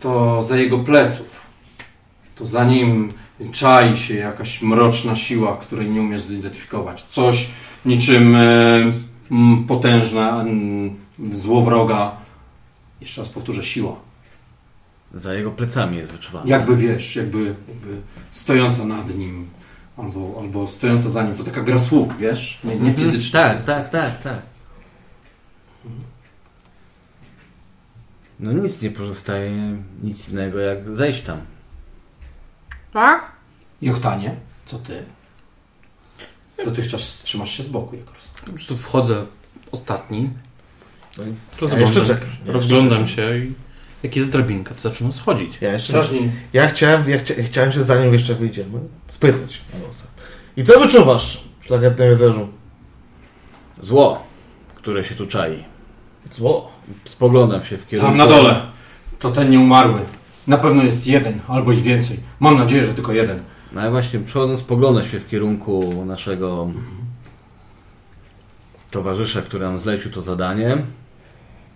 to 0.00 0.42
za 0.42 0.56
jego 0.56 0.78
pleców. 0.78 1.40
To 2.34 2.46
za 2.46 2.64
nim 2.64 3.08
czai 3.52 3.98
się 3.98 4.14
jakaś 4.14 4.62
mroczna 4.62 5.16
siła, 5.16 5.56
której 5.56 5.90
nie 5.90 6.00
umiesz 6.00 6.22
zidentyfikować. 6.22 7.02
Coś 7.02 7.48
niczym 7.84 8.34
e, 8.36 8.92
potężna, 9.68 10.44
złowroga. 11.32 12.16
Jeszcze 13.00 13.20
raz 13.20 13.28
powtórzę, 13.28 13.64
siła. 13.64 14.05
Za 15.16 15.34
jego 15.34 15.50
plecami 15.50 15.96
jest 15.96 16.12
wyczuwalny. 16.12 16.50
Jakby 16.50 16.76
wiesz, 16.76 17.16
jakby, 17.16 17.44
jakby 17.44 18.00
stojąca 18.30 18.84
nad 18.84 19.14
nim, 19.18 19.48
albo, 19.96 20.36
albo 20.40 20.68
stojąca 20.68 21.10
za 21.10 21.22
nim. 21.24 21.36
To 21.36 21.44
taka 21.44 21.62
gra 21.62 21.78
słów, 21.78 22.18
wiesz? 22.18 22.58
Nie, 22.64 22.76
nie 22.76 22.94
fizycznie. 22.94 23.40
Tak, 23.40 23.64
tak, 23.64 23.88
tak, 23.88 24.22
tak. 24.22 24.42
No 28.40 28.52
nic 28.52 28.82
nie 28.82 28.90
pozostaje, 28.90 29.76
nic 30.02 30.28
innego 30.28 30.58
jak 30.58 30.96
zejść 30.96 31.22
tam. 31.22 31.40
Tak? 32.92 33.32
Jochtanie, 33.82 34.36
co 34.64 34.78
ty? 34.78 35.04
Dotychczas 36.64 37.22
trzymasz 37.22 37.50
się 37.50 37.62
z 37.62 37.68
boku, 37.68 37.96
jak 37.96 38.06
rozumiem. 38.06 38.44
Po 38.46 38.52
prostu 38.52 38.76
wchodzę 38.76 39.26
ostatni. 39.72 40.30
No 41.18 41.68
Ja 41.68 41.78
jeszcze 41.78 42.06
czekam. 42.06 42.28
Rozglądam 42.46 43.06
się 43.06 43.38
i 43.38 43.54
jak 44.06 44.16
jest 44.16 44.30
drabinka, 44.30 44.74
to 44.74 44.80
zaczynam 44.80 45.12
schodzić. 45.12 45.58
Ja 45.60 45.72
jeszcze. 45.72 46.02
Ja 46.52 46.66
chciałem, 46.66 47.10
ja 47.10 47.18
chcia, 47.18 47.34
chciałem 47.46 47.72
się 47.72 47.82
zanim 47.82 48.12
jeszcze 48.12 48.34
wyjdziemy, 48.34 48.78
spytać. 49.08 49.60
I 50.56 50.64
co 50.64 50.80
wyczuwasz, 50.80 51.44
szlachetny 51.60 52.08
rycerzu? 52.08 52.48
Zło, 53.82 54.22
które 54.74 55.04
się 55.04 55.14
tu 55.14 55.26
czai. 55.26 55.64
Zło. 56.30 56.72
Spoglądam 57.04 57.64
się 57.64 57.78
w 57.78 57.88
kierunku... 57.88 58.08
Tam 58.08 58.18
na 58.18 58.26
dole. 58.26 58.62
To 59.18 59.30
ten 59.30 59.50
nieumarły. 59.50 60.00
Na 60.46 60.58
pewno 60.58 60.82
jest 60.82 61.06
jeden, 61.06 61.40
albo 61.48 61.72
i 61.72 61.80
więcej. 61.80 62.20
Mam 62.40 62.58
nadzieję, 62.58 62.84
że 62.86 62.94
tylko 62.94 63.12
jeden. 63.12 63.42
No 63.72 63.80
ja 63.80 63.90
właśnie 63.90 64.20
przechodząc 64.20 64.60
spoglądam 64.60 65.04
się 65.04 65.20
w 65.20 65.28
kierunku 65.28 66.04
naszego 66.04 66.70
towarzysza, 68.90 69.42
który 69.42 69.64
nam 69.64 69.78
zlecił 69.78 70.10
to 70.10 70.22
zadanie. 70.22 70.82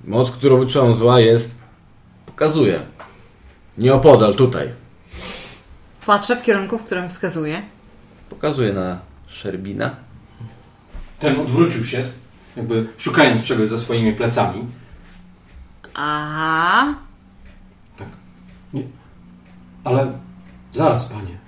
Moc, 0.05 0.31
którą 0.31 0.59
wyczułam 0.59 0.95
zła 0.95 1.21
jest... 1.21 1.60
Pokazuję. 2.41 2.87
Nieopodal, 3.79 4.35
tutaj. 4.35 4.73
Patrzę 6.07 6.37
w 6.37 6.43
kierunku, 6.43 6.79
w 6.79 6.85
którym 6.85 7.09
wskazuje. 7.09 7.63
Pokazuję 8.31 8.73
na 8.73 8.99
Szerbina. 9.29 9.97
Ten 11.19 11.41
odwrócił 11.41 11.85
się, 11.85 12.05
jakby 12.57 12.89
szukając 12.99 13.45
czegoś 13.45 13.69
za 13.69 13.79
swoimi 13.79 14.13
plecami. 14.13 14.67
Aha. 15.95 16.95
Ale 19.85 20.13
zaraz, 20.75 21.05
panie. 21.05 21.39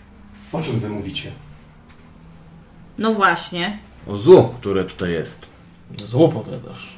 O 0.52 0.62
czym 0.62 0.80
wy 0.80 0.88
mówicie? 0.88 1.32
No 2.98 3.12
właśnie. 3.12 3.78
O 4.06 4.16
złu, 4.16 4.54
które 4.60 4.84
tutaj 4.84 5.12
jest. 5.12 5.46
Zło 6.04 6.28
powiadasz. 6.28 6.96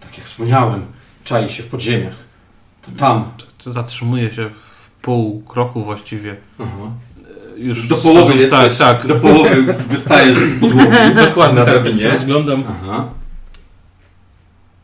Tak 0.00 0.18
jak 0.18 0.26
wspomniałem, 0.26 0.86
czai 1.24 1.48
się 1.48 1.62
w 1.62 1.68
podziemiach. 1.68 2.23
To 2.86 2.92
tam. 2.98 3.24
To 3.64 3.72
zatrzymuję 3.72 4.30
się 4.30 4.50
w 4.50 4.90
pół 5.02 5.42
kroku 5.42 5.84
właściwie. 5.84 6.36
Aha. 6.60 6.90
Już 7.56 7.88
Do 7.88 7.96
połowy 7.96 8.34
jesteś. 8.36 8.78
Tak, 8.78 9.06
Do 9.06 9.14
połowy 9.14 9.62
wystajesz 9.88 10.38
z 10.38 10.60
podłogi. 10.60 11.14
dokładnie. 11.26 11.58
Na 11.58 11.64
tak, 11.64 11.74
drabinie. 11.74 12.02
jak 12.02 12.12
się 12.12 12.18
Rozglądam. 12.18 12.64
Aha. 12.68 13.08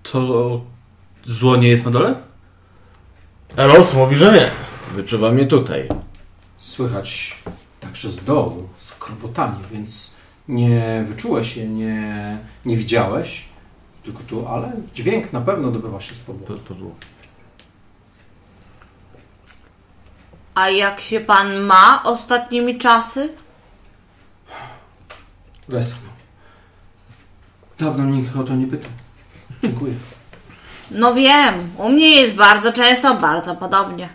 To 0.02 0.60
zło 1.26 1.56
nie 1.56 1.68
jest 1.68 1.84
na 1.84 1.90
dole? 1.90 2.14
Elos 3.56 3.94
mówi, 3.94 4.16
że 4.16 4.32
nie. 4.32 4.50
Wyczuwam 4.96 5.38
je 5.38 5.46
tutaj. 5.46 5.88
Słychać 6.58 7.36
także 7.80 8.10
z 8.10 8.24
dołu 8.24 8.68
skrobotanie, 8.78 9.58
więc 9.72 10.14
nie 10.48 11.04
wyczułeś 11.08 11.56
je, 11.56 11.68
nie, 11.68 12.38
nie 12.64 12.76
widziałeś. 12.76 13.44
Tylko 14.02 14.20
tu, 14.28 14.48
ale 14.48 14.72
dźwięk 14.94 15.32
na 15.32 15.40
pewno 15.40 15.70
dobywa 15.70 16.00
się 16.00 16.14
z 16.14 16.20
podłogi. 16.20 16.46
Pod 16.46 16.60
podłogą. 16.60 16.94
A 20.60 20.70
jak 20.70 21.00
się 21.00 21.20
pan 21.20 21.60
ma 21.60 22.02
ostatnimi 22.04 22.78
czasy? 22.78 23.28
Westchnął. 25.68 26.12
Dawno 27.78 28.04
nikt 28.04 28.36
o 28.36 28.44
to 28.44 28.56
nie 28.56 28.66
pytał. 28.66 28.90
Dziękuję. 29.62 29.94
No 30.90 31.14
wiem, 31.14 31.70
u 31.76 31.88
mnie 31.88 32.10
jest 32.10 32.34
bardzo 32.34 32.72
często 32.72 33.14
bardzo 33.14 33.56
podobnie. 33.56 34.08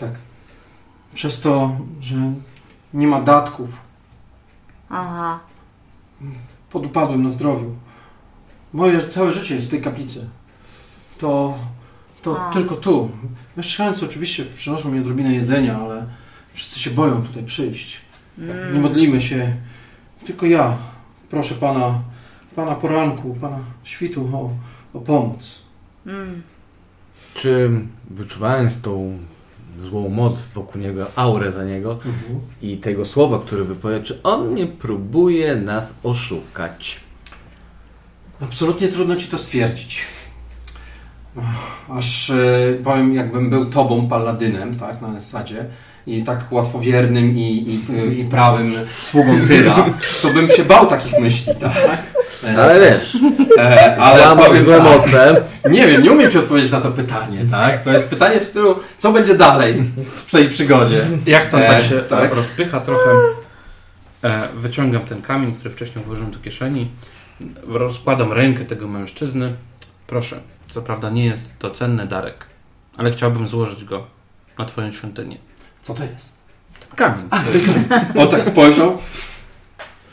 Tak. 0.00 0.10
Przez 1.14 1.40
to, 1.40 1.76
że 2.00 2.16
nie 2.94 3.06
ma 3.06 3.20
datków, 3.20 3.70
Aha. 4.90 5.40
podupadłem 6.70 7.22
na 7.22 7.30
zdrowiu. 7.30 7.76
Moje 8.72 9.08
całe 9.08 9.32
życie 9.32 9.54
jest 9.54 9.66
w 9.66 9.70
tej 9.70 9.82
kaplicy. 9.82 10.28
To, 11.18 11.58
to 12.22 12.40
A. 12.40 12.52
tylko 12.52 12.76
tu. 12.76 13.10
Mieszkańcy 13.56 14.04
oczywiście 14.04 14.44
przynoszą 14.44 14.90
mi 14.90 15.00
odrobinę 15.00 15.34
jedzenia, 15.34 15.78
ale 15.78 16.06
wszyscy 16.52 16.80
się 16.80 16.90
boją 16.90 17.22
tutaj 17.22 17.44
przyjść. 17.44 18.00
Nie 18.74 18.80
modlimy 18.80 19.20
się. 19.20 19.56
Tylko 20.26 20.46
ja. 20.46 20.76
Proszę 21.30 21.54
pana, 21.54 22.00
pana 22.56 22.74
poranku, 22.74 23.34
pana 23.40 23.58
świtu 23.84 24.30
o, 24.32 24.50
o 24.98 25.00
pomoc. 25.00 25.58
Mm. 26.06 26.42
Czy 27.34 27.70
wyczuwając 28.10 28.80
tą 28.80 29.18
złą 29.78 30.08
moc 30.08 30.42
wokół 30.54 30.80
niego, 30.80 31.06
aurę 31.16 31.52
za 31.52 31.64
niego 31.64 31.98
i 32.62 32.76
tego 32.76 33.04
słowa, 33.04 33.38
które 33.38 33.64
wypowie, 33.64 34.02
czy 34.02 34.22
on 34.22 34.54
nie 34.54 34.66
próbuje 34.66 35.56
nas 35.56 35.92
oszukać? 36.02 37.00
Absolutnie 38.40 38.88
trudno 38.88 39.16
ci 39.16 39.28
to 39.28 39.38
stwierdzić. 39.38 40.04
Aż 41.98 42.30
e, 42.30 42.34
powiem, 42.84 43.14
jakbym 43.14 43.50
był 43.50 43.64
tobą, 43.70 44.08
paladynem, 44.08 44.76
tak, 44.78 45.00
na 45.02 45.14
zasadzie, 45.20 45.64
i 46.06 46.22
tak 46.22 46.52
łatwowiernym 46.52 47.30
i, 47.38 47.40
i, 47.42 48.20
i 48.20 48.24
prawym 48.24 48.72
sługą 49.02 49.46
Tyra, 49.46 49.84
to 50.22 50.28
bym 50.28 50.50
się 50.50 50.64
bał 50.64 50.86
takich 50.86 51.18
myśli, 51.18 51.52
tak? 51.60 52.02
Ale 52.58 52.80
wiesz, 52.80 53.16
E, 53.58 53.96
ale 53.96 54.26
ale 54.26 54.44
powiem 54.46 54.64
złe 54.64 54.78
tak, 54.78 54.84
moce. 54.98 55.42
nie 55.70 55.86
wiem, 55.86 56.02
nie 56.02 56.12
umiem 56.12 56.30
ci 56.30 56.38
odpowiedzieć 56.38 56.72
na 56.72 56.80
to 56.80 56.90
pytanie, 56.90 57.44
tak? 57.50 57.82
To 57.82 57.92
jest 57.92 58.10
pytanie 58.10 58.40
w 58.40 58.44
stylu, 58.44 58.76
co 58.98 59.12
będzie 59.12 59.34
dalej 59.34 59.82
w 60.26 60.30
tej 60.32 60.48
przygodzie? 60.48 61.04
Jak 61.26 61.46
tam 61.46 61.60
E, 61.60 61.66
tak 61.68 61.82
się 61.82 61.98
tak. 61.98 62.34
rozpycha 62.34 62.80
trochę, 62.80 63.10
e, 64.24 64.48
wyciągam 64.54 65.02
ten 65.02 65.22
kamień, 65.22 65.52
który 65.52 65.70
wcześniej 65.70 66.04
włożyłem 66.04 66.30
do 66.30 66.38
kieszeni, 66.38 66.88
rozkładam 67.68 68.32
rękę 68.32 68.64
tego 68.64 68.88
mężczyzny. 68.88 69.52
Proszę, 70.06 70.40
co 70.72 70.82
prawda 70.82 71.10
nie 71.10 71.24
jest 71.24 71.58
to 71.58 71.70
cenny 71.70 72.06
darek, 72.06 72.46
ale 72.96 73.12
chciałbym 73.12 73.48
złożyć 73.48 73.84
go 73.84 74.06
na 74.58 74.64
twoją 74.64 74.92
świątynię. 74.92 75.38
Co 75.82 75.94
to 75.94 76.04
jest? 76.04 76.36
Ten 76.80 76.96
kamień. 76.96 77.28
O, 78.18 78.26
tak 78.26 78.44
spojrzał, 78.44 78.98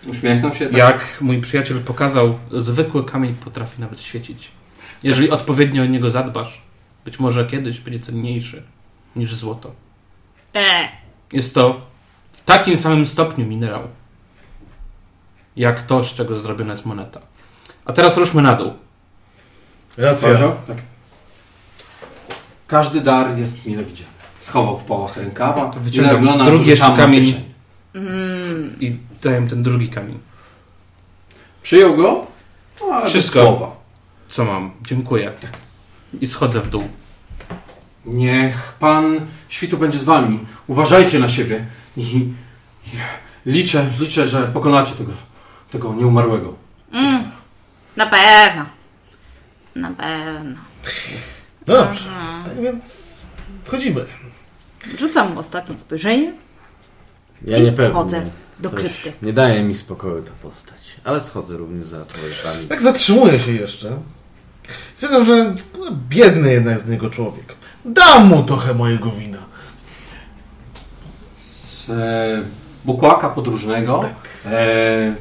uśmiechnął 0.07 0.55
się, 0.55 0.65
tak. 0.65 0.77
Jak 0.77 1.17
mój 1.21 1.41
przyjaciel 1.41 1.81
pokazał, 1.81 2.39
zwykły 2.51 3.05
kamień 3.05 3.33
potrafi 3.33 3.81
nawet 3.81 4.01
świecić. 4.01 4.51
Jeżeli 5.03 5.31
odpowiednio 5.31 5.83
o 5.83 5.85
niego 5.85 6.11
zadbasz, 6.11 6.61
być 7.05 7.19
może 7.19 7.45
kiedyś 7.47 7.79
będzie 7.79 7.99
cenniejszy 7.99 8.63
niż 9.15 9.35
złoto. 9.35 9.71
E, 10.55 10.89
Jest 11.33 11.53
to 11.55 11.81
w 12.31 12.43
takim 12.43 12.77
samym 12.77 13.05
stopniu 13.05 13.45
minerał, 13.45 13.83
jak 15.55 15.81
to, 15.81 16.03
z 16.03 16.13
czego 16.13 16.39
zrobiona 16.39 16.71
jest 16.73 16.85
moneta. 16.85 17.19
A 17.85 17.93
teraz 17.93 18.17
ruszmy 18.17 18.41
na 18.41 18.55
dół. 18.55 18.73
Racja. 19.99 20.29
Tak. 20.67 20.77
Każdy 22.67 23.01
dar 23.01 23.37
jest 23.37 23.65
mile 23.65 23.83
widziany. 23.83 24.09
Schował 24.39 24.77
w 24.77 24.83
połach 24.83 25.17
rękawa. 25.17 25.69
To 25.69 25.79
wyciągam 25.79 26.15
i 26.15 26.17
wygląda 26.17 26.43
na 26.43 26.49
drugi 26.51 26.69
jeszcze 26.69 26.93
kamień. 26.97 27.43
I 28.79 28.97
daję 29.23 29.47
ten 29.49 29.63
drugi 29.63 29.89
kamień. 29.89 30.19
Przyjął 31.61 31.95
go? 31.95 32.27
No, 32.81 33.05
Wszystko. 33.05 33.41
Słowa. 33.41 33.75
Co 34.29 34.45
mam? 34.45 34.71
Dziękuję. 34.81 35.31
I 36.21 36.27
schodzę 36.27 36.59
w 36.61 36.69
dół. 36.69 36.83
Niech 38.05 38.73
pan 38.79 39.19
świtu 39.49 39.77
będzie 39.77 39.99
z 39.99 40.03
wami. 40.03 40.39
Uważajcie 40.67 41.19
na 41.19 41.29
siebie. 41.29 41.65
I, 41.97 42.01
i 42.01 42.31
liczę, 43.45 43.85
liczę, 43.99 44.27
że 44.27 44.47
pokonacie 44.47 44.95
tego, 44.95 45.11
tego 45.71 45.93
nieumarłego. 45.93 46.53
na 47.95 48.05
pewno. 48.05 48.65
Na 49.79 49.91
pewno. 49.91 50.59
No 51.67 51.73
dobrze. 51.77 52.09
Tak 52.45 52.61
więc 52.61 53.21
wchodzimy. 53.63 54.05
Rzucam 54.97 55.37
ostatnie 55.37 55.79
spojrzenie. 55.79 56.33
Ja 57.45 57.57
I 57.57 57.61
nie 57.61 57.71
pewnie. 57.71 57.91
wchodzę. 57.91 58.25
do 58.59 58.69
Coś 58.69 58.79
krypty. 58.79 59.13
Nie 59.21 59.33
daje 59.33 59.63
mi 59.63 59.75
spokoju 59.75 60.23
ta 60.23 60.31
postać. 60.41 60.79
Ale 61.03 61.23
schodzę 61.23 61.57
również 61.57 61.87
za 61.87 62.05
towarzyszami. 62.05 62.67
Tak 62.67 62.81
zatrzymuje 62.81 63.39
się 63.39 63.51
jeszcze. 63.51 63.91
Stwierdzam, 64.93 65.25
że 65.25 65.55
no, 65.79 65.85
biedny 66.09 66.51
jednak 66.53 66.79
z 66.79 66.87
niego 66.87 67.09
człowiek. 67.09 67.55
Dam 67.85 68.27
mu 68.27 68.43
trochę 68.43 68.73
mojego 68.73 69.11
wina. 69.11 69.37
z 71.37 71.89
e, 71.89 72.41
bukłaka 72.85 73.29
podróżnego 73.29 74.09
e, 74.45 75.15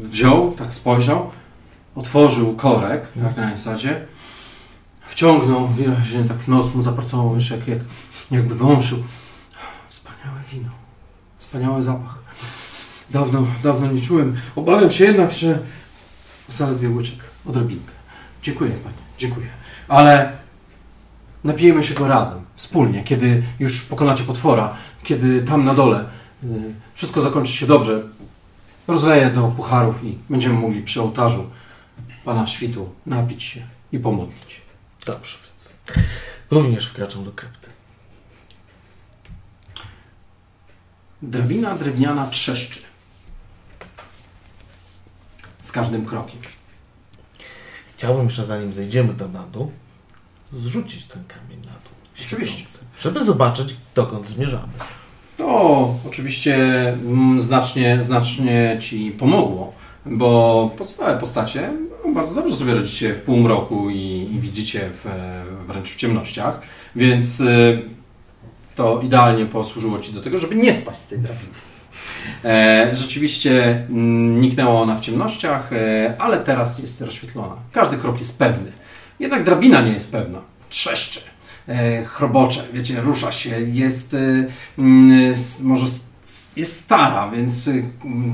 wziął, 0.00 0.52
tak 0.52 0.74
spojrzał, 0.74 1.30
otworzył 1.94 2.56
korek, 2.56 3.08
tak 3.22 3.36
na 3.36 3.56
zasadzie, 3.56 4.06
wciągnął 5.06 5.68
wyraźnie, 5.68 6.24
tak 6.24 6.48
nos 6.48 6.74
mu 6.74 6.82
zapracował, 6.82 7.34
wiesz, 7.34 7.50
jak, 7.50 7.68
jak, 7.68 7.78
jakby 8.30 8.54
wąszył. 8.54 8.98
Wspaniałe 9.88 10.40
wino, 10.52 10.70
wspaniały 11.38 11.82
zapach. 11.82 12.18
Dawno, 13.10 13.46
dawno 13.62 13.92
nie 13.92 14.00
czułem. 14.00 14.36
Obawiam 14.56 14.90
się 14.90 15.04
jednak, 15.04 15.32
że 15.32 15.58
zaledwie 16.54 16.88
łyczek, 16.88 17.18
odrobinkę. 17.46 17.92
Dziękuję 18.42 18.70
Panie, 18.70 18.96
dziękuję. 19.18 19.46
Ale 19.88 20.32
napijemy 21.44 21.84
się 21.84 21.94
go 21.94 22.08
razem, 22.08 22.38
wspólnie, 22.54 23.02
kiedy 23.02 23.42
już 23.58 23.82
pokonacie 23.82 24.24
potwora, 24.24 24.76
kiedy 25.02 25.42
tam 25.42 25.64
na 25.64 25.74
dole 25.74 26.04
y, 26.44 26.46
wszystko 26.94 27.22
zakończy 27.22 27.52
się 27.52 27.66
dobrze. 27.66 28.02
Rozleję 28.88 29.30
do 29.30 29.42
pucharów 29.42 30.04
i 30.04 30.18
będziemy 30.30 30.54
mogli 30.54 30.82
przy 30.82 31.02
ołtarzu 31.02 31.50
Pana 32.24 32.46
Świtu 32.46 32.94
napić 33.06 33.42
się 33.42 33.66
i 33.92 33.98
pomodlić. 33.98 34.60
Dobrze, 35.06 35.36
więc 35.46 35.76
również 36.50 36.88
wkraczam 36.88 37.24
do 37.24 37.32
krypty. 37.32 37.68
Drabina 41.22 41.74
drewniana 41.74 42.26
trzeszczy. 42.26 42.80
Z 45.60 45.72
każdym 45.72 46.06
krokiem. 46.06 46.40
Chciałbym 47.96 48.24
jeszcze, 48.24 48.44
zanim 48.44 48.72
zejdziemy 48.72 49.14
tam 49.14 49.32
na 49.32 49.42
dół, 49.42 49.72
zrzucić 50.52 51.04
ten 51.04 51.24
kamień 51.24 51.60
na 51.60 51.72
dół. 51.72 51.92
Oczywiście. 52.26 52.78
Żeby 52.98 53.24
zobaczyć, 53.24 53.76
dokąd 53.94 54.28
zmierzamy. 54.28 54.72
To 55.36 55.98
oczywiście 56.08 56.56
mm, 56.88 57.40
znacznie, 57.40 58.02
znacznie 58.02 58.78
Ci 58.80 59.10
pomogło, 59.10 59.74
bo 60.06 60.70
pozostałe 60.78 61.18
postacie 61.18 61.70
no, 62.04 62.12
bardzo 62.12 62.34
dobrze 62.34 62.56
sobie 62.56 62.74
radzicie 62.74 63.14
w 63.14 63.20
półmroku 63.20 63.90
i, 63.90 64.28
i 64.34 64.40
widzicie 64.40 64.90
w, 64.92 65.06
wręcz 65.66 65.90
w 65.90 65.96
ciemnościach, 65.96 66.60
więc 66.96 67.40
y, 67.40 67.82
to 68.76 69.00
idealnie 69.00 69.46
posłużyło 69.46 69.98
Ci 69.98 70.12
do 70.12 70.20
tego, 70.20 70.38
żeby 70.38 70.54
nie 70.54 70.74
spaść 70.74 71.00
z 71.00 71.06
tej 71.06 71.18
drabiny. 71.18 71.52
E, 72.44 72.90
rzeczywiście 72.92 73.84
mm, 73.90 74.40
niknęła 74.40 74.80
ona 74.80 74.96
w 74.96 75.00
ciemnościach, 75.00 75.72
e, 75.72 76.14
ale 76.18 76.38
teraz 76.38 76.78
jest 76.78 77.00
rozświetlona. 77.00 77.56
Każdy 77.72 77.96
krok 77.96 78.18
jest 78.18 78.38
pewny. 78.38 78.72
Jednak 79.20 79.44
drabina 79.44 79.80
nie 79.80 79.92
jest 79.92 80.12
pewna. 80.12 80.40
Trzeszczy, 80.68 81.20
e, 81.68 82.04
chrobocze, 82.04 82.62
wiecie, 82.72 83.00
rusza 83.00 83.32
się, 83.32 83.60
jest 83.60 84.14
e, 84.14 84.18
mm, 84.78 85.34
może 85.60 85.86
jest 86.56 86.80
stara, 86.80 87.30
więc 87.30 87.68
y, 87.68 87.84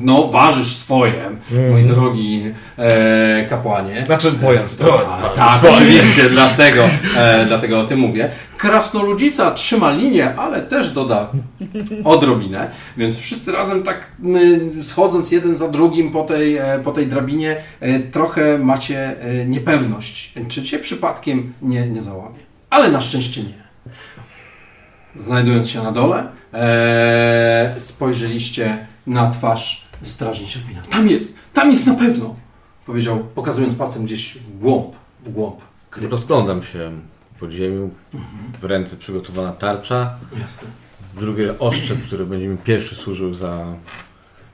no 0.03 0.29
ważysz 0.29 0.77
swoje, 0.77 1.31
mój 1.71 1.85
drogi 1.85 2.43
e, 2.79 3.47
kapłanie. 3.51 4.07
Znaczy 4.07 4.33
moja 4.43 4.67
zbroja. 4.67 5.09
A, 5.09 5.29
tak, 5.29 5.73
oczywiście, 5.73 6.31
dlatego, 6.31 6.83
e, 7.17 7.47
dlatego 7.47 7.81
o 7.81 7.85
tym 7.85 7.99
mówię. 7.99 8.31
Krasnoludzica 8.57 9.51
trzyma 9.51 9.91
linię, 9.91 10.35
ale 10.37 10.63
też 10.63 10.91
doda 10.91 11.31
odrobinę, 12.05 12.71
więc 12.97 13.19
wszyscy 13.19 13.53
razem 13.53 13.83
tak 13.83 14.13
y, 14.79 14.83
schodząc 14.83 15.33
jeden 15.33 15.57
za 15.57 15.69
drugim 15.69 16.13
po 16.13 16.23
tej, 16.23 16.57
e, 16.57 16.81
po 16.85 16.93
tej 16.93 17.07
drabinie, 17.07 17.57
e, 17.81 18.01
trochę 18.01 18.59
macie 18.59 19.21
e, 19.21 19.47
niepewność, 19.47 20.33
czy 20.49 20.63
cię 20.63 20.79
przypadkiem 20.79 21.53
nie, 21.63 21.89
nie 21.89 22.03
załamie. 22.03 22.39
Ale 22.71 22.91
na 22.91 23.01
szczęście 23.01 23.43
nie. 23.43 23.58
Znajdując 25.19 25.69
się 25.69 25.83
na 25.83 25.93
dole, 25.93 26.29
e, 26.55 27.75
spojrzeliście 27.79 28.87
na 29.07 29.31
twarz 29.31 29.89
strażniczego 30.03 30.67
wina. 30.69 30.83
Tam 30.83 31.09
jest, 31.09 31.35
tam 31.53 31.73
jest 31.73 31.87
na 31.87 31.95
pewno, 31.95 32.37
powiedział, 32.87 33.19
pokazując 33.35 33.75
palcem 33.75 34.05
gdzieś 34.05 34.35
w 34.35 34.59
głąb, 34.59 34.95
w 35.25 35.33
głąb 35.33 35.57
krypty. 35.91 36.11
Rozglądam 36.11 36.63
się 36.63 37.01
po 37.35 37.41
podziemiu. 37.41 37.91
W 38.61 38.65
ręce 38.65 38.97
przygotowana 38.97 39.53
tarcza. 39.53 40.15
Jasne. 40.41 40.69
Drugie 41.19 41.59
oszczep, 41.59 42.03
który 42.07 42.27
będzie 42.27 42.49
mi 42.49 42.59
pierwszy 42.59 42.95
służył 42.95 43.35
za, 43.35 43.75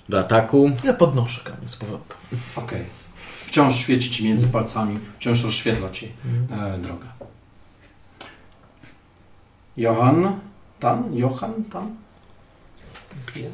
do 0.08 0.20
ataku. 0.20 0.70
Ja 0.84 0.92
podnoszę 0.92 1.40
kamień 1.44 1.68
z 1.68 1.76
powrotem. 1.76 2.16
Okej. 2.56 2.84
Wciąż 3.46 3.76
świeci 3.76 4.10
ci 4.10 4.24
między 4.24 4.48
palcami, 4.48 4.98
wciąż 5.18 5.44
rozświetla 5.44 5.90
ci 5.90 6.12
e, 6.50 6.78
drogę. 6.78 7.06
Johan 9.76 10.40
Tan? 10.84 11.16
Johan 11.16 11.64
Tan? 11.72 11.96
Nie. 13.36 13.48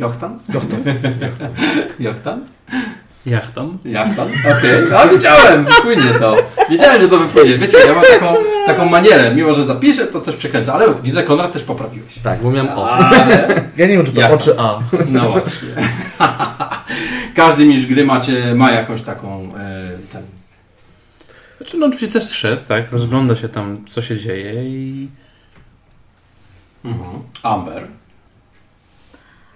Jochtan? 0.00 0.38
Jochtan. 0.54 0.80
Jochtan? 2.06 2.38
Jachtam. 3.26 3.78
Jachtan? 3.84 4.28
Okej. 4.28 4.94
A 4.96 5.06
wiedziałem, 5.06 5.64
wypłynie 5.64 6.10
to. 6.20 6.36
Wiedziałem, 6.70 7.02
że 7.02 7.08
to 7.08 7.18
wypłynie. 7.18 7.58
Wiecie, 7.58 7.78
ja 7.86 7.94
mam 7.94 8.04
taką, 8.04 8.34
taką 8.66 8.88
manierę, 8.88 9.34
mimo 9.34 9.52
że 9.52 9.64
zapiszę, 9.64 10.06
to 10.06 10.20
coś 10.20 10.36
przekręcę. 10.36 10.72
Ale 10.72 10.94
widzę, 11.02 11.22
Konrad 11.22 11.52
też 11.52 11.64
poprawiłeś. 11.64 12.18
Tak, 12.22 12.42
bo 12.42 12.50
miałem 12.50 12.78
o. 12.78 12.90
Ale... 12.90 13.46
Ja 13.76 13.86
nie 13.86 13.96
wiem, 13.96 14.06
czy 14.06 14.12
to 14.12 14.20
Jak 14.20 14.32
oczy 14.32 14.54
A. 14.58 14.78
No 15.08 15.20
właśnie. 15.20 15.68
Każdy 17.34 17.66
mistrz 17.66 17.86
gry 17.86 18.04
macie, 18.04 18.54
ma 18.54 18.70
jakąś 18.70 19.02
taką 19.02 19.52
e, 19.58 19.90
ten, 20.12 20.22
Znaczy, 21.56 21.78
no 21.78 21.86
oczywiście 21.86 22.20
też 22.20 22.30
szedł, 22.30 22.62
tak? 22.68 22.92
Rozgląda 22.92 23.36
się 23.36 23.48
tam, 23.48 23.84
co 23.88 24.02
się 24.02 24.18
dzieje 24.18 24.52
i... 24.64 25.08
Mhm. 26.86 27.22
Amber. 27.42 27.88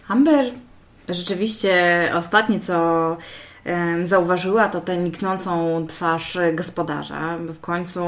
Amber 0.08 0.46
rzeczywiście 1.08 2.12
ostatnie, 2.14 2.60
co 2.60 3.16
em, 3.64 4.06
zauważyła, 4.06 4.68
to 4.68 4.80
tę 4.80 4.96
niknącą 4.96 5.86
twarz 5.86 6.38
gospodarza. 6.54 7.38
by 7.38 7.52
W 7.52 7.60
końcu 7.60 8.00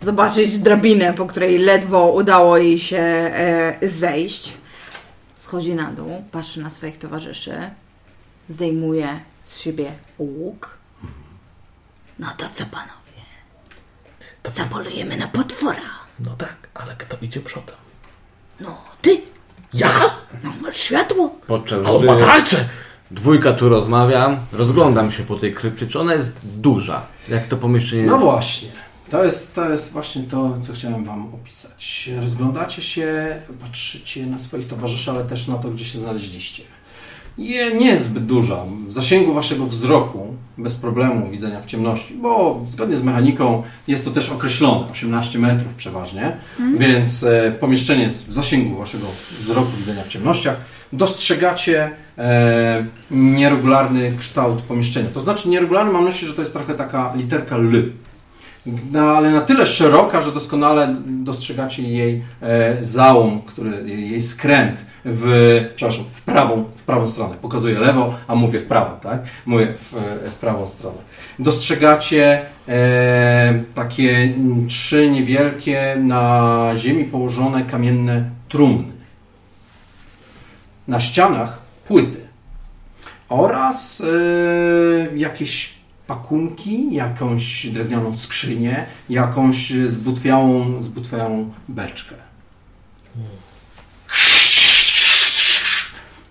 zobaczyć 0.00 0.58
drabinę, 0.58 1.12
po 1.12 1.26
której 1.26 1.58
ledwo 1.58 2.12
udało 2.12 2.56
jej 2.58 2.78
się 2.78 2.98
e, 2.98 3.78
zejść. 3.82 4.54
Schodzi 5.38 5.74
na 5.74 5.90
dół, 5.90 6.24
patrzy 6.32 6.60
na 6.62 6.70
swoich 6.70 6.98
towarzyszy, 6.98 7.70
zdejmuje 8.48 9.20
z 9.44 9.58
siebie 9.58 9.92
łuk. 10.18 10.78
No 12.18 12.26
to 12.36 12.44
co 12.54 12.64
panowie? 12.64 12.98
Zapolujemy 14.48 15.16
na 15.16 15.28
potwora. 15.28 15.90
No 16.20 16.30
tak, 16.36 16.56
ale 16.74 16.96
kto 16.96 17.16
idzie 17.20 17.40
przodem? 17.40 17.87
No, 18.60 18.76
ty! 19.02 19.20
Ja? 19.74 19.90
No, 20.44 20.50
masz 20.62 20.76
światło. 20.76 21.36
Podczas 21.46 21.86
O, 21.86 21.98
gdy 21.98 22.06
ma 22.06 22.16
tarczę! 22.16 22.56
dwójka 23.10 23.52
tu 23.52 23.68
rozmawia, 23.68 24.36
rozglądam 24.52 25.12
się 25.12 25.22
po 25.22 25.36
tej 25.36 25.54
krypcie. 25.54 25.86
Czy 25.86 26.00
ona 26.00 26.14
jest 26.14 26.36
duża? 26.44 27.02
Jak 27.28 27.46
to 27.46 27.56
pomieszczenie 27.56 28.02
No 28.02 28.12
jest? 28.12 28.24
właśnie. 28.24 28.68
To 29.10 29.24
jest, 29.24 29.54
to 29.54 29.70
jest 29.70 29.92
właśnie 29.92 30.22
to, 30.22 30.58
co 30.62 30.72
chciałem 30.72 31.04
Wam 31.04 31.34
opisać. 31.34 32.10
Rozglądacie 32.20 32.82
się, 32.82 33.36
patrzycie 33.62 34.26
na 34.26 34.38
swoich 34.38 34.66
towarzyszy, 34.68 35.10
ale 35.10 35.24
też 35.24 35.46
na 35.48 35.58
to, 35.58 35.70
gdzie 35.70 35.84
się 35.84 35.98
znaleźliście. 35.98 36.62
Je, 37.38 37.74
nie 37.74 37.86
jest 37.86 38.04
zbyt 38.04 38.26
duża. 38.26 38.64
W 38.86 38.92
zasięgu 38.92 39.34
Waszego 39.34 39.66
wzroku, 39.66 40.26
bez 40.58 40.74
problemu 40.74 41.30
widzenia 41.30 41.60
w 41.60 41.66
ciemności, 41.66 42.14
bo 42.14 42.60
zgodnie 42.70 42.96
z 42.96 43.02
mechaniką 43.02 43.62
jest 43.88 44.04
to 44.04 44.10
też 44.10 44.30
określone, 44.30 44.86
18 44.90 45.38
metrów 45.38 45.74
przeważnie, 45.74 46.36
więc 46.78 47.22
e, 47.22 47.52
pomieszczenie 47.60 48.02
jest 48.02 48.28
w 48.28 48.32
zasięgu 48.32 48.78
Waszego 48.78 49.06
wzroku 49.38 49.70
widzenia 49.78 50.04
w 50.04 50.08
ciemnościach. 50.08 50.56
Dostrzegacie 50.92 51.90
e, 52.18 52.84
nieregularny 53.10 54.12
kształt 54.18 54.62
pomieszczenia. 54.62 55.08
To 55.14 55.20
znaczy 55.20 55.48
nieregularny 55.48 55.92
mam 55.92 56.02
na 56.02 56.08
myśli, 56.08 56.28
że 56.28 56.34
to 56.34 56.42
jest 56.42 56.52
trochę 56.52 56.74
taka 56.74 57.12
literka 57.16 57.56
L. 57.56 57.82
No, 58.92 59.00
ale 59.00 59.30
na 59.30 59.40
tyle 59.40 59.66
szeroka, 59.66 60.22
że 60.22 60.32
doskonale 60.32 60.96
dostrzegacie 61.06 61.82
jej 61.82 62.24
e, 62.42 62.84
załom, 62.84 63.42
który, 63.42 63.90
jej 63.90 64.22
skręt 64.22 64.86
w, 65.04 65.64
przepraszam, 65.76 66.04
w 66.12 66.22
prawą, 66.22 66.64
w 66.74 66.82
prawą 66.82 67.08
stronę. 67.08 67.34
Pokazuję 67.42 67.78
lewo, 67.78 68.14
a 68.28 68.34
mówię 68.34 68.58
w 68.58 68.64
prawo, 68.64 68.96
tak? 68.96 69.20
Mówię 69.46 69.74
w, 69.76 69.92
w 70.30 70.34
prawą 70.34 70.66
stronę. 70.66 70.96
Dostrzegacie 71.38 72.42
e, 72.68 73.64
takie 73.74 74.34
trzy 74.68 75.10
niewielkie 75.10 75.96
na 76.00 76.70
ziemi 76.76 77.04
położone 77.04 77.64
kamienne 77.64 78.30
trumny. 78.48 78.92
Na 80.88 81.00
ścianach 81.00 81.58
płyty 81.88 82.28
oraz 83.28 84.00
e, 84.00 85.16
jakieś 85.16 85.77
pakunki, 86.08 86.94
jakąś 86.94 87.66
drewnianą 87.66 88.18
skrzynię, 88.18 88.86
jakąś 89.10 89.70
zbutwiałą, 89.70 90.82
zbutwiałą 90.82 91.52
beczkę. 91.68 92.14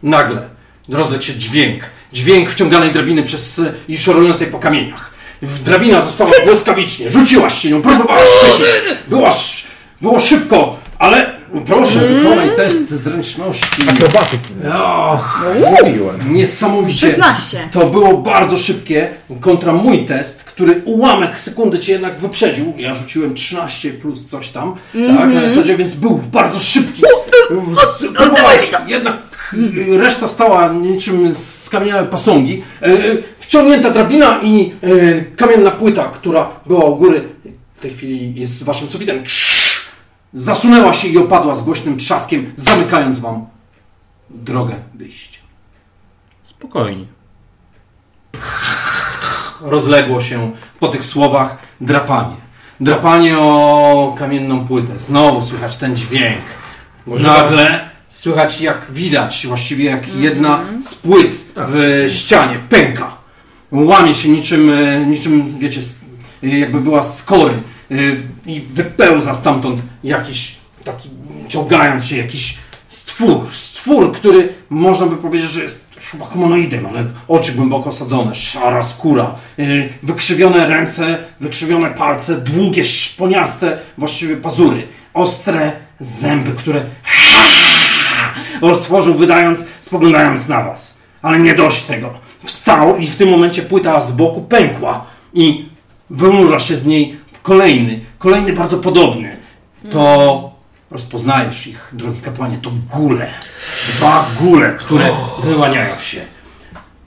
Nagle 0.04 0.50
rozległ 0.90 1.24
się 1.24 1.34
dźwięk. 1.34 1.84
Dźwięk 2.14 2.50
wciąganej 2.50 2.94
drabiny 2.94 3.24
przez 3.24 3.62
i 3.88 3.98
szorującej 3.98 4.48
po 4.48 4.60
kamieniach. 4.60 5.12
Drabina 5.42 6.02
została 6.02 6.32
błyskawicznie. 6.46 7.10
Rzuciłaś 7.10 7.62
się 7.62 7.70
nią, 7.70 7.82
próbowałaś 7.82 8.30
chwycić. 8.30 8.66
Byłaś, 9.08 9.64
było 10.02 10.20
szybko, 10.20 10.80
ale 11.00 11.37
proszę, 11.66 12.00
wykonaj 12.08 12.50
test 12.56 12.90
zręczności. 12.90 13.90
Akrobatyki. 13.90 14.54
Och, 14.74 15.46
Mówiłem. 15.84 16.34
niesamowicie. 16.34 17.08
16. 17.10 17.70
To 17.72 17.88
było 17.88 18.18
bardzo 18.18 18.58
szybkie 18.58 19.10
kontra 19.40 19.74
mój 19.74 20.06
test, 20.06 20.44
który 20.44 20.82
ułamek 20.86 21.40
sekundy 21.40 21.80
cię 21.80 21.92
jednak 21.92 22.20
wyprzedził. 22.20 22.74
Ja 22.78 22.94
rzuciłem 22.94 23.34
13 23.34 23.92
plus 23.94 24.26
coś 24.26 24.50
tam, 24.50 24.76
tak, 25.18 25.34
na 25.34 25.50
zasadzie, 25.50 25.78
więc 25.78 25.96
był 25.96 26.22
bardzo 26.32 26.60
szybki. 26.60 27.02
Próbowałeś, 28.16 28.70
jednak 28.88 29.18
y, 29.54 29.98
reszta 29.98 30.28
stała 30.28 30.74
niczym 30.74 31.36
skamieniałe 31.36 32.06
posągi. 32.06 32.64
E, 32.82 32.86
e, 32.86 33.18
Wciągnięta 33.40 33.90
drabina 33.90 34.40
i 34.44 34.72
e, 34.84 35.22
kamienna 35.36 35.72
płyta, 35.72 36.04
która 36.04 36.50
była 36.66 36.86
u 36.86 36.96
góry, 36.96 37.22
w 37.76 37.80
tej 37.80 37.92
chwili 37.92 38.36
jest 38.36 38.64
waszym 38.64 38.90
sufitem. 38.90 39.24
Zasunęła 40.38 40.94
się 40.94 41.08
i 41.08 41.18
opadła 41.18 41.56
z 41.56 41.64
głośnym 41.64 41.98
trzaskiem, 41.98 42.54
zamykając 42.56 43.20
wam 43.20 43.46
drogę 44.30 44.76
wyjścia. 44.94 45.40
Spokojnie. 46.50 47.06
rozległo 49.62 50.22
się 50.22 50.52
po 50.80 50.88
tych 50.88 51.06
słowach 51.06 51.58
drapanie. 51.82 52.36
Drapanie 52.80 53.38
o 53.40 54.16
kamienną 54.18 54.68
płytę. 54.68 55.00
Znowu 55.00 55.42
słychać 55.42 55.78
ten 55.78 55.96
dźwięk. 55.98 56.42
Nagle 57.08 57.90
słychać 58.08 58.62
jak 58.62 58.92
widać, 58.92 59.48
właściwie 59.48 59.86
jak 59.86 60.16
jedna 60.16 60.60
z 60.86 60.96
płyt 60.96 61.32
w 61.56 62.06
ścianie 62.10 62.60
pęka. 62.70 63.18
Łamie 63.72 64.16
się 64.16 64.30
niczym, 64.30 64.70
e, 64.70 65.06
niczym 65.06 65.60
wiecie, 65.60 65.82
jakby 66.42 66.82
była 66.82 67.04
z 67.04 67.24
kory 67.24 67.62
i 68.46 68.62
wypełza 68.62 69.34
stamtąd 69.34 69.82
jakiś 70.04 70.56
taki, 70.84 71.10
ciągając 71.48 72.06
się 72.06 72.18
jakiś 72.18 72.58
stwór. 72.88 73.48
Stwór, 73.52 74.12
który 74.12 74.54
można 74.70 75.06
by 75.06 75.18
powiedzieć, 75.18 75.50
że 75.50 75.62
jest 75.64 75.88
chyba 76.12 76.26
humanoidem, 76.26 76.86
ale 76.86 77.06
oczy 77.28 77.52
głęboko 77.52 77.90
osadzone, 77.90 78.36
szara 78.36 78.84
skóra, 78.84 79.36
yy, 79.58 79.90
wykrzywione 80.04 80.68
ręce, 80.68 81.18
wykrzywione 81.40 81.90
palce, 81.90 82.38
długie, 82.38 82.84
szponiaste 82.84 83.78
właściwie 83.98 84.38
pazury, 84.38 84.88
ostre 85.14 85.72
zęby, 86.00 86.52
które 86.52 86.84
roztworzył 88.62 89.14
wydając, 89.14 89.66
spoglądając 89.82 90.48
na 90.48 90.64
was. 90.64 90.98
Ale 91.22 91.40
nie 91.40 91.56
dość 91.56 91.84
tego. 91.84 92.14
Wstał 92.44 92.98
i 92.98 93.08
w 93.08 93.16
tym 93.16 93.30
momencie 93.30 93.62
płyta 93.62 94.02
z 94.02 94.12
boku 94.12 94.42
pękła 94.42 95.06
i 95.34 95.70
wynurza 96.10 96.60
się 96.60 96.78
z 96.78 96.86
niej 96.86 97.20
kolejny, 97.48 98.00
kolejny 98.20 98.54
bardzo 98.54 98.78
podobny. 98.78 99.38
To 99.92 100.52
rozpoznajesz 100.92 101.68
ich, 101.68 101.90
drogi 101.94 102.22
kapłanie, 102.22 102.58
to 102.62 102.72
gule. 102.94 103.34
Dwa 103.90 104.26
gule, 104.40 104.76
które 104.80 105.10
wyłaniają 105.44 105.96
się. 105.96 106.22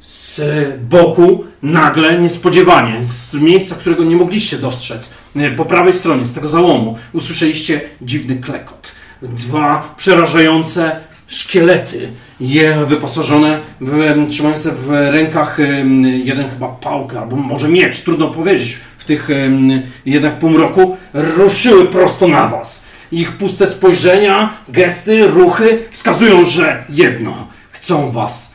Z 0.03 0.41
boku 0.81 1.45
nagle, 1.63 2.19
niespodziewanie, 2.19 3.01
z 3.31 3.35
miejsca, 3.35 3.75
którego 3.75 4.05
nie 4.05 4.17
mogliście 4.17 4.59
dostrzec, 4.59 5.11
po 5.57 5.65
prawej 5.65 5.93
stronie, 5.95 6.27
z 6.27 6.33
tego 6.33 6.49
załomu, 6.49 6.99
usłyszeliście 7.13 7.81
dziwny 8.03 8.37
klekot. 8.37 8.93
Dwa 9.23 9.95
przerażające 9.97 11.01
szkielety, 11.27 12.09
je 12.41 12.87
wyposażone, 12.87 13.61
w, 13.81 14.27
trzymające 14.31 14.73
w 14.73 14.91
rękach 14.91 15.59
jeden 16.25 16.51
chyba 16.51 16.69
pałkę, 16.69 17.21
albo 17.21 17.37
może 17.37 17.69
miecz, 17.69 18.01
trudno 18.01 18.29
powiedzieć, 18.29 18.79
w 19.01 19.05
tych 19.05 19.29
jednak 20.07 20.39
półmroku, 20.39 20.97
ruszyły 21.15 21.87
prosto 21.87 22.29
na 22.29 22.49
was. 22.49 22.85
Ich 23.13 23.33
puste 23.33 23.67
spojrzenia, 23.67 24.53
gesty, 24.69 25.29
ruchy 25.29 25.85
wskazują, 25.91 26.45
że 26.45 26.85
jedno, 26.89 27.49
chcą 27.71 28.11
was 28.11 28.55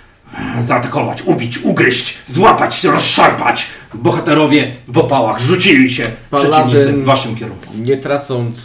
zaatakować, 0.60 1.22
ubić, 1.22 1.58
ugryźć, 1.58 2.18
złapać, 2.26 2.84
rozszarpać. 2.84 3.68
Bohaterowie 3.94 4.72
w 4.88 4.98
opałach 4.98 5.40
rzucili 5.40 5.92
się 5.92 6.12
Paladyn- 6.32 6.50
przeciwnicy 6.50 6.94
w 6.94 7.06
waszym 7.06 7.36
kierunku. 7.36 7.74
Nie 7.76 7.98
tracąc 7.98 8.58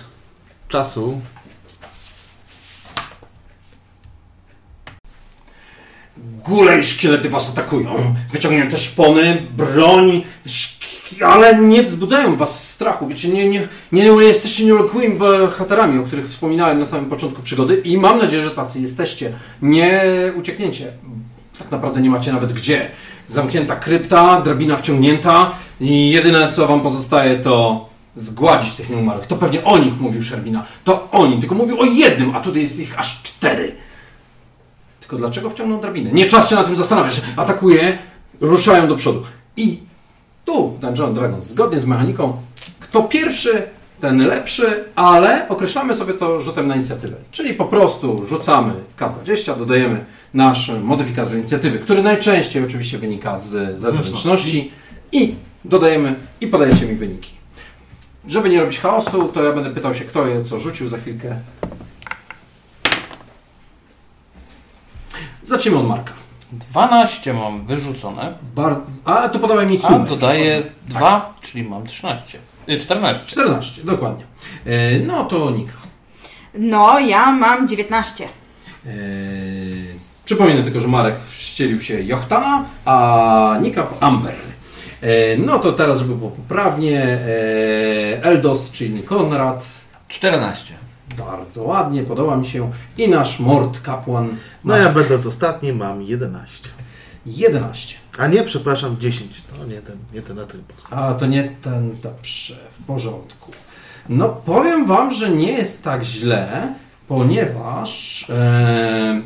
czasu, 0.69 1.21
Góle 6.45 6.79
i 6.79 6.85
szkielety 6.85 7.31
was 7.31 7.51
atakują. 7.51 8.15
Wyciągnięte 8.33 8.79
szpony, 8.79 9.43
broń, 9.57 10.23
ale 11.27 11.55
nie 11.63 11.83
wzbudzają 11.83 12.37
was 12.37 12.69
strachu. 12.69 13.07
Wiecie, 13.07 13.29
nie, 13.29 13.49
nie, 13.49 13.69
nie 13.93 14.03
jesteście 14.03 14.65
nieulokłymi 14.65 15.15
bohaterami, 15.15 15.99
o 15.99 16.03
których 16.03 16.29
wspominałem 16.29 16.79
na 16.79 16.87
samym 16.87 17.11
początku 17.11 17.43
przygody 17.43 17.77
i 17.77 17.99
mam 17.99 18.19
nadzieję, 18.19 18.43
że 18.43 18.51
tacy 18.51 18.81
jesteście. 18.81 19.33
Nie 19.63 20.03
uciekniecie. 20.37 20.93
Tak 21.59 21.71
naprawdę 21.71 22.01
nie 22.01 22.11
macie 22.11 22.33
nawet 22.33 22.53
gdzie. 22.53 22.91
Zamknięta 23.29 23.77
krypta, 23.77 24.41
drabina 24.41 24.77
wciągnięta 24.77 25.53
i 25.81 26.11
jedyne 26.11 26.53
co 26.53 26.67
wam 26.67 26.81
pozostaje 26.81 27.39
to 27.39 27.89
zgładzić 28.17 28.75
tych 28.75 28.91
nieumarłych. 28.91 29.27
To 29.27 29.37
pewnie 29.37 29.65
o 29.65 29.79
nich 29.79 30.01
mówił 30.01 30.23
Szerbina. 30.23 30.67
To 30.85 31.09
oni, 31.13 31.41
tylko 31.41 31.55
mówił 31.55 31.81
o 31.81 31.85
jednym, 31.85 32.37
a 32.37 32.41
tutaj 32.41 32.63
jest 32.63 32.79
ich 32.79 32.99
aż 32.99 33.23
cztery. 33.23 33.75
Tylko 35.01 35.17
dlaczego 35.17 35.51
wciągną 35.51 35.81
drabinę? 35.81 36.11
Nie 36.13 36.27
czas 36.27 36.51
się 36.51 36.57
na 36.57 36.65
tym 36.65 36.77
zastanawiać. 36.77 37.21
Atakuje, 37.37 37.99
ruszają 38.41 38.89
do 38.89 38.97
przodu. 38.97 39.23
I 39.57 39.79
tu 40.51 40.69
w 40.69 40.79
Dungeon 40.79 41.15
Dragons, 41.15 41.47
zgodnie 41.47 41.81
z 41.81 41.87
mechaniką, 41.87 42.37
kto 42.81 43.03
pierwszy, 43.03 43.63
ten 44.01 44.27
lepszy, 44.27 44.85
ale 44.95 45.49
określamy 45.49 45.97
sobie 45.97 46.15
to 46.15 46.41
rzutem 46.41 46.69
na 46.69 46.77
inicjatywę. 46.77 47.17
Czyli 47.31 47.55
po 47.55 47.65
prostu 47.65 48.27
rzucamy 48.27 48.73
K20, 48.99 49.59
dodajemy 49.59 50.05
nasz 50.35 50.73
modyfikator 50.83 51.37
inicjatywy, 51.37 51.79
który 51.79 52.03
najczęściej 52.03 52.65
oczywiście 52.65 52.99
wynika 52.99 53.39
z, 53.39 53.79
ze 53.81 53.93
zręczności 53.93 54.71
i 55.13 55.35
dodajemy 55.65 56.15
i 56.41 56.47
podajecie 56.47 56.87
mi 56.87 56.95
wyniki. 56.95 57.31
Żeby 58.27 58.51
nie 58.51 58.61
robić 58.61 58.79
chaosu, 58.79 59.29
to 59.29 59.43
ja 59.43 59.53
będę 59.53 59.71
pytał 59.71 59.95
się, 59.95 60.05
kto 60.05 60.27
je 60.27 60.45
co 60.45 60.59
rzucił 60.59 60.89
za 60.89 60.99
chwilkę. 60.99 61.37
Zacznijmy 65.45 65.79
od 65.79 65.87
Marka. 65.87 66.30
12 66.53 67.33
mam 67.35 67.65
wyrzucone, 67.67 68.35
Bar... 68.55 68.77
A, 69.05 69.29
to 69.29 69.39
podawaj 69.39 69.67
mi 69.67 69.79
a 69.85 69.89
sumę. 69.89 70.07
dodaję 70.07 70.63
Tak. 70.63 70.73
2, 70.89 71.35
czyli 71.43 71.65
mam 71.65 71.87
13. 71.87 72.39
Y, 72.69 72.79
14. 72.79 73.27
14, 73.27 73.85
dokładnie. 73.85 74.25
E, 74.67 74.99
No 74.99 75.25
to 75.25 75.51
Nika. 75.51 75.73
No, 76.55 76.99
ja 76.99 77.31
mam 77.33 77.69
19. 77.69 78.25
E, 78.87 78.89
Przypominam 80.25 80.63
tylko, 80.65 80.81
że 80.81 80.89
Marek 80.89 81.15
wścielił 81.29 81.81
się 81.81 82.03
Jochtana, 82.03 82.65
a 82.85 83.57
Nika 83.63 83.83
w 83.83 84.03
Amber. 84.03 84.35
E, 85.03 85.37
No 85.37 85.59
to 85.59 85.73
teraz, 85.73 85.99
żeby 85.99 86.15
było 86.17 86.31
poprawnie, 86.31 87.03
e, 87.03 88.23
Eldos, 88.25 88.71
czyli 88.73 89.03
Konrad. 89.03 89.65
14. 90.09 90.75
Bardzo 91.19 91.63
ładnie, 91.63 92.03
podoba 92.03 92.37
mi 92.37 92.47
się. 92.47 92.71
I 92.99 93.09
nasz 93.09 93.41
Mord 93.41 93.81
Kapłan. 93.81 94.29
No 94.29 94.75
Maciek. 94.75 94.87
ja 94.87 94.93
będąc 94.93 95.27
ostatni 95.27 95.73
mam 95.73 96.03
11. 96.03 96.69
11. 97.27 97.97
A 98.19 98.27
nie, 98.27 98.43
przepraszam, 98.43 98.97
10. 98.99 99.43
To 99.59 99.67
nie 99.67 99.81
ten, 99.81 99.97
nie 100.15 100.23
ten 100.23 100.39
atrybut. 100.39 100.77
A 100.91 101.15
to 101.15 101.27
nie 101.27 101.53
ten, 101.63 101.97
dobrze, 102.03 102.57
w 102.71 102.85
porządku. 102.85 103.53
No 104.09 104.29
powiem 104.29 104.87
Wam, 104.87 105.15
że 105.15 105.31
nie 105.31 105.53
jest 105.53 105.85
tak 105.85 106.03
źle, 106.05 106.75
ponieważ 107.09 108.27
e, 108.31 109.23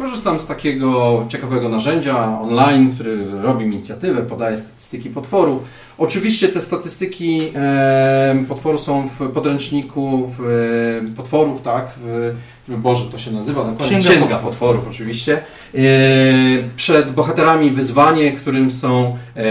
korzystam 0.00 0.40
z 0.40 0.46
takiego 0.46 1.24
ciekawego 1.28 1.68
narzędzia 1.68 2.40
online, 2.40 2.92
który 2.94 3.40
robi 3.42 3.66
mi 3.66 3.74
inicjatywę, 3.74 4.22
podaje 4.22 4.58
statystyki 4.58 5.10
potworów. 5.10 5.62
Oczywiście 5.98 6.48
te 6.48 6.60
statystyki 6.60 7.52
e, 7.54 8.44
potworu 8.48 8.78
są 8.78 9.08
w 9.08 9.28
podręczniku 9.28 10.32
w, 10.38 10.40
e, 11.12 11.16
potworów, 11.16 11.62
tak? 11.62 11.90
W, 11.96 12.34
Boże, 12.68 13.04
to 13.12 13.18
się 13.18 13.30
nazywa 13.30 13.64
dokładnie. 13.64 13.86
Księga 13.86 14.08
Księga, 14.08 14.26
potworów. 14.26 14.50
potworów, 14.50 14.88
oczywiście. 14.90 15.42
E, 15.74 15.78
przed 16.76 17.10
bohaterami 17.10 17.70
wyzwanie, 17.70 18.32
którym 18.32 18.70
są 18.70 19.16
e, 19.36 19.42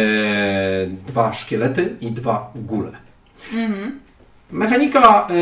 dwa 1.07 1.33
szkielety 1.33 1.95
i 2.01 2.11
dwa 2.11 2.51
góle. 2.55 2.91
Mechanika 4.51 5.27
e, 5.29 5.33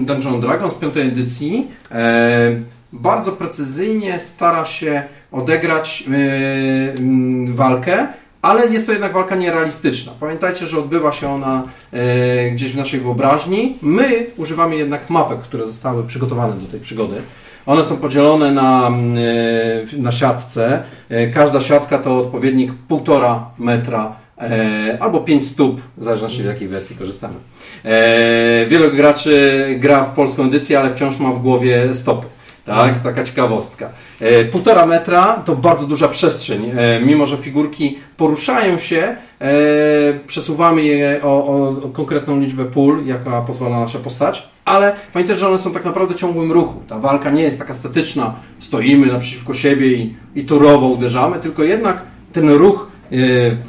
Dungeon 0.00 0.40
Dragons 0.40 0.72
z 0.72 0.76
piątej 0.76 1.08
edycji 1.08 1.68
e, 1.90 2.75
bardzo 3.00 3.32
precyzyjnie 3.32 4.18
stara 4.18 4.64
się 4.64 5.02
odegrać 5.32 6.04
e, 6.08 6.12
m, 6.98 7.54
walkę, 7.54 8.08
ale 8.42 8.66
jest 8.66 8.86
to 8.86 8.92
jednak 8.92 9.12
walka 9.12 9.36
nierealistyczna. 9.36 10.12
Pamiętajcie, 10.20 10.66
że 10.66 10.78
odbywa 10.78 11.12
się 11.12 11.30
ona 11.30 11.62
e, 11.92 12.50
gdzieś 12.50 12.72
w 12.72 12.76
naszej 12.76 13.00
wyobraźni. 13.00 13.78
My 13.82 14.26
używamy 14.36 14.76
jednak 14.76 15.10
mapek, 15.10 15.40
które 15.40 15.66
zostały 15.66 16.04
przygotowane 16.04 16.54
do 16.54 16.66
tej 16.66 16.80
przygody. 16.80 17.14
One 17.66 17.84
są 17.84 17.96
podzielone 17.96 18.52
na, 18.52 18.86
mm, 18.86 19.16
e, 19.94 19.98
na 19.98 20.12
siatce. 20.12 20.82
Każda 21.34 21.60
siatka 21.60 21.98
to 21.98 22.18
odpowiednik 22.18 22.72
1,5 22.88 23.40
metra 23.58 24.16
albo 25.00 25.20
5 25.20 25.46
stóp, 25.46 25.80
w 25.96 26.02
zależności 26.02 26.42
w 26.42 26.46
jakiej 26.46 26.68
wersji 26.68 26.96
korzystamy. 26.96 27.34
Wielu 28.68 28.90
graczy 28.96 29.66
gra 29.78 30.04
w 30.04 30.14
polską 30.14 30.44
edycję, 30.44 30.80
ale 30.80 30.90
wciąż 30.90 31.18
ma 31.18 31.30
w 31.30 31.42
głowie 31.42 31.94
stopy. 31.94 32.26
Tak, 32.66 33.02
taka 33.02 33.24
ciekawostka. 33.24 33.88
E, 34.20 34.44
Półtora 34.44 34.86
metra 34.86 35.42
to 35.44 35.56
bardzo 35.56 35.86
duża 35.86 36.08
przestrzeń. 36.08 36.70
E, 36.76 37.00
mimo, 37.00 37.26
że 37.26 37.36
figurki 37.36 37.98
poruszają 38.16 38.78
się, 38.78 39.16
e, 39.40 39.48
przesuwamy 40.26 40.82
je 40.82 41.20
o, 41.22 41.46
o, 41.46 41.88
konkretną 41.88 42.40
liczbę 42.40 42.64
pól, 42.64 43.04
jaka 43.04 43.40
pozwala 43.40 43.80
nasza 43.80 43.98
postać, 43.98 44.48
ale 44.64 44.94
pamiętajcie, 45.12 45.40
że 45.40 45.48
one 45.48 45.58
są 45.58 45.72
tak 45.72 45.84
naprawdę 45.84 46.14
ciągłym 46.14 46.52
ruchu. 46.52 46.80
Ta 46.88 46.98
walka 46.98 47.30
nie 47.30 47.42
jest 47.42 47.58
taka 47.58 47.74
statyczna, 47.74 48.34
stoimy 48.58 49.06
naprzeciwko 49.06 49.54
siebie 49.54 49.92
i, 49.92 50.16
i 50.34 50.44
turowo 50.44 50.86
uderzamy, 50.86 51.36
tylko 51.36 51.62
jednak 51.62 52.02
ten 52.32 52.50
ruch 52.50 52.86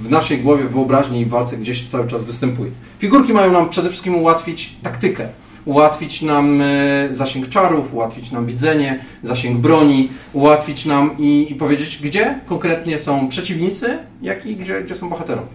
w 0.02 0.10
naszej 0.10 0.38
głowie, 0.38 0.64
w 0.64 0.72
wyobraźni 0.72 1.22
i 1.22 1.26
w 1.26 1.30
walce 1.30 1.58
gdzieś 1.58 1.88
cały 1.88 2.08
czas 2.08 2.24
występuje. 2.24 2.72
Figurki 3.00 3.34
mają 3.34 3.52
nam 3.52 3.70
przede 3.70 3.89
wszystkim 3.89 4.16
ułatwić 4.16 4.74
taktykę 4.84 5.28
ułatwić 5.68 6.22
nam 6.22 6.61
e, 6.61 6.65
zasięg 7.11 7.49
czarów, 7.49 7.93
ułatwić 7.93 8.32
nam 8.32 8.45
widzenie, 8.45 8.99
zasięg 9.24 9.57
broni, 9.57 10.09
ułatwić 10.34 10.86
nam 10.86 11.18
i, 11.18 11.47
i 11.51 11.55
powiedzieć, 11.55 11.99
gdzie 12.03 12.39
konkretnie 12.45 12.99
są 12.99 13.30
przeciwnicy, 13.30 13.97
jak 14.22 14.45
i 14.45 14.55
gdzie, 14.55 14.82
gdzie 14.82 14.95
są 14.95 15.09
bohaterowie. 15.09 15.47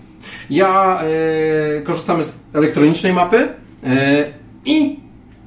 Ja 0.51 1.01
e, 1.01 1.81
korzystamy 1.81 2.25
z 2.25 2.33
elektronicznej 2.55 3.13
mapy 3.13 3.49
e, 3.85 4.25
i 4.65 5.01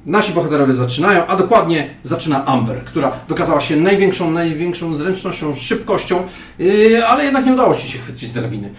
nasi 0.06 0.32
bohaterowie 0.32 0.72
zaczynają, 0.72 1.26
a 1.26 1.36
dokładnie 1.36 1.90
zaczyna 2.02 2.46
Amber, 2.46 2.84
która 2.84 3.12
wykazała 3.28 3.60
się 3.60 3.76
największą, 3.76 4.30
największą 4.30 4.94
zręcznością, 4.94 5.54
szybkością, 5.54 6.22
ale 7.06 7.24
jednak 7.24 7.46
nie 7.46 7.52
udało 7.52 7.74
Ci 7.74 7.88
się 7.88 7.98
chwycić 7.98 8.30
drabiny. 8.30 8.70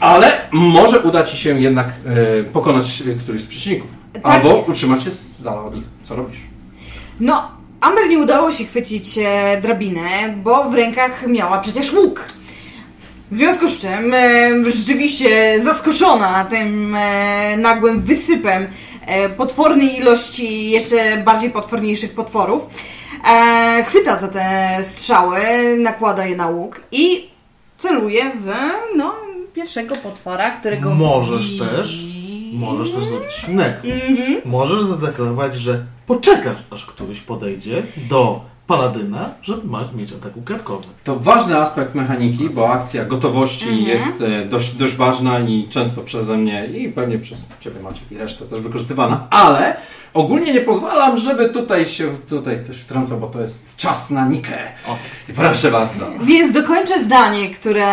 Ale 0.00 0.40
może 0.52 1.00
uda 1.00 1.24
Ci 1.24 1.36
się 1.36 1.60
jednak 1.60 1.88
pokonać 2.52 3.02
któryś 3.24 3.42
z 3.42 3.46
przeciwników. 3.46 3.99
Tak 4.12 4.22
Albo 4.26 4.56
jest. 4.56 4.68
utrzymać 4.68 5.02
się 5.02 5.10
z 5.10 5.42
dala 5.42 5.62
od 5.62 5.74
nich. 5.74 5.84
Co 6.04 6.16
robisz? 6.16 6.38
No, 7.20 7.48
Amber 7.80 8.08
nie 8.08 8.18
udało 8.18 8.52
się 8.52 8.64
chwycić 8.64 9.18
e, 9.18 9.60
drabinę, 9.62 10.34
bo 10.44 10.70
w 10.70 10.74
rękach 10.74 11.26
miała 11.26 11.58
przecież 11.58 11.92
łuk. 11.92 12.24
W 13.30 13.36
związku 13.36 13.68
z 13.68 13.78
czym 13.78 14.14
e, 14.14 14.50
rzeczywiście 14.72 15.60
zaskoczona 15.62 16.44
tym 16.44 16.94
e, 16.94 17.56
nagłym 17.56 18.02
wysypem 18.02 18.66
e, 19.06 19.28
potwornej 19.28 19.98
ilości 19.98 20.70
jeszcze 20.70 21.16
bardziej 21.16 21.50
potworniejszych 21.50 22.14
potworów, 22.14 22.62
e, 23.30 23.84
chwyta 23.88 24.16
za 24.16 24.28
te 24.28 24.78
strzały, 24.82 25.40
nakłada 25.78 26.26
je 26.26 26.36
na 26.36 26.46
łuk 26.48 26.80
i 26.92 27.28
celuje 27.78 28.24
w 28.30 28.46
no, 28.96 29.14
pierwszego 29.54 29.96
potwora, 29.96 30.50
którego 30.50 30.94
Możesz 30.94 31.50
widzi. 31.52 31.60
też, 31.60 32.04
możesz 32.52 32.90
też 32.92 33.04
zrobić 33.04 33.44
innego. 33.48 33.78
Mhm. 33.84 34.40
Możesz 34.44 34.82
zadeklarować, 34.82 35.54
że 35.54 35.84
poczekasz, 36.06 36.58
aż 36.70 36.86
któryś 36.86 37.20
podejdzie 37.20 37.82
do 38.08 38.40
paladyna, 38.66 39.30
żeby 39.42 39.62
mieć 39.94 40.12
atak 40.12 40.36
ukradkowy. 40.36 40.86
To 41.04 41.16
ważny 41.16 41.56
aspekt 41.56 41.94
mechaniki, 41.94 42.50
bo 42.50 42.72
akcja 42.72 43.04
gotowości 43.04 43.68
Mhm. 43.68 43.86
jest 43.88 44.20
e, 44.20 44.44
dość, 44.44 44.72
dość 44.72 44.94
ważna 44.96 45.40
i 45.40 45.66
często 45.68 46.00
przeze 46.02 46.36
mnie 46.36 46.66
i 46.66 46.88
pewnie 46.88 47.18
przez 47.18 47.46
Ciebie 47.60 47.80
Maciek 47.80 48.12
i 48.12 48.18
resztę 48.18 48.44
też 48.44 48.60
wykorzystywana, 48.60 49.26
ale 49.30 49.76
ogólnie 50.14 50.52
nie 50.54 50.60
pozwalam, 50.60 51.16
żeby 51.16 51.48
tutaj 51.48 51.86
się 51.86 52.08
tutaj 52.28 52.58
ktoś 52.58 52.76
wtrącał, 52.76 53.18
bo 53.20 53.26
to 53.26 53.40
jest 53.40 53.76
czas 53.76 54.10
na 54.10 54.26
Nikę. 54.28 54.58
Proszę 55.36 55.70
bardzo. 55.70 56.04
Więc 56.24 56.52
dokończę 56.52 57.04
zdanie, 57.04 57.50
które 57.50 57.86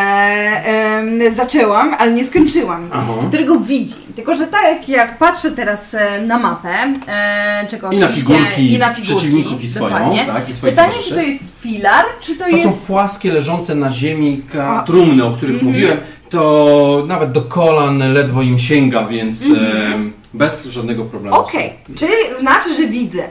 em, 0.63 1.35
zaczęłam, 1.35 1.93
ale 1.99 2.11
nie 2.11 2.25
skończyłam. 2.25 2.89
Aha. 2.93 3.13
Którego 3.27 3.59
widzi. 3.59 3.93
Tylko, 4.15 4.35
że 4.35 4.47
tak 4.47 4.63
jak, 4.63 4.89
jak 4.89 5.17
patrzę 5.17 5.51
teraz 5.51 5.93
e, 5.93 6.21
na 6.21 6.37
mapę, 6.39 6.93
e, 7.07 7.67
czego 7.69 7.91
I 7.91 7.97
na 7.97 8.07
figurki 8.07 8.73
i 8.73 8.77
na 8.77 8.93
figurki, 8.93 9.15
przeciwników 9.15 9.63
i 9.63 9.67
swoją, 9.67 10.15
tak, 10.27 10.49
i 10.49 10.53
swoich 10.53 10.73
Pytanie, 10.75 10.93
czy 11.07 11.13
to 11.15 11.21
jest 11.21 11.61
filar, 11.61 12.05
czy 12.19 12.35
to, 12.35 12.43
To 12.43 12.49
jest... 12.49 12.63
są 12.63 12.85
płaskie, 12.87 13.33
leżące 13.33 13.75
na 13.75 13.91
ziemi 13.91 14.41
ka- 14.53 14.79
A. 14.81 14.83
trumny, 14.83 15.25
o 15.25 15.31
których 15.31 15.55
Mhm. 15.55 15.73
mówiłem. 15.73 15.97
To 16.29 17.03
nawet 17.07 17.31
do 17.31 17.41
kolan 17.41 18.13
ledwo 18.13 18.41
im 18.41 18.59
sięga, 18.59 19.07
więc 19.07 19.45
Mhm. 19.45 19.93
em, 19.93 20.13
bez 20.37 20.65
żadnego 20.65 21.05
problemu. 21.05 21.35
Okej, 21.37 21.73
czyli 21.95 22.13
znaczy, 22.39 22.73
że 22.73 22.87
widzę. 22.87 23.23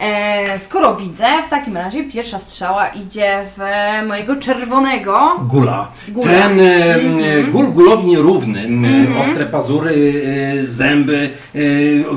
E, 0.00 0.58
skoro 0.58 0.94
widzę, 0.96 1.26
w 1.46 1.50
takim 1.50 1.76
razie 1.76 2.04
pierwsza 2.04 2.38
strzała 2.38 2.88
idzie 2.88 3.44
w 3.56 3.60
mojego 4.08 4.36
czerwonego. 4.36 5.20
Gula. 5.42 5.88
Gula. 6.08 6.26
Ten 6.26 6.60
e, 6.60 6.94
Mhm. 6.94 7.50
gul 7.50 7.66
gulowi 7.72 8.06
nierówny, 8.06 8.68
e, 9.16 9.20
ostre 9.20 9.46
pazury, 9.46 10.22
e, 10.62 10.66
zęby, 10.66 11.30
e, 11.54 11.58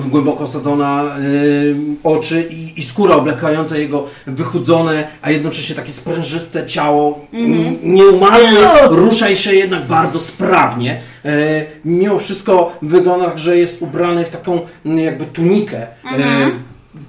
głęboko 0.09 0.43
osadzona 0.43 1.03
oczy 2.03 2.47
i, 2.51 2.79
i 2.79 2.84
skóra 2.84 3.15
oblekająca 3.15 3.77
jego 3.77 4.05
wychudzone, 4.27 5.07
a 5.21 5.32
jednocześnie 5.32 5.75
takie 5.75 5.91
sprężyste 5.91 6.65
ciało. 6.67 7.25
Mm, 7.34 7.77
Nieumarły, 7.84 8.47
ruszaj 8.89 9.38
się 9.38 9.53
jednak 9.55 9.86
bardzo 9.86 10.19
sprawnie. 10.19 11.01
Mimo 11.86 12.19
wszystko 12.19 12.73
wygląda, 12.82 13.38
że 13.38 13.57
jest 13.57 13.82
ubrany 13.82 14.25
w 14.25 14.29
taką 14.29 14.59
mm, 14.86 14.99
jakby 14.99 15.25
tunikę. 15.25 15.88
Mhm. 16.11 16.63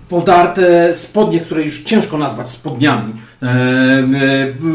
Podarte 0.08 0.94
spodnie, 0.94 1.40
które 1.40 1.62
już 1.62 1.82
ciężko 1.82 2.18
nazwać 2.18 2.50
spodniami, 2.50 3.14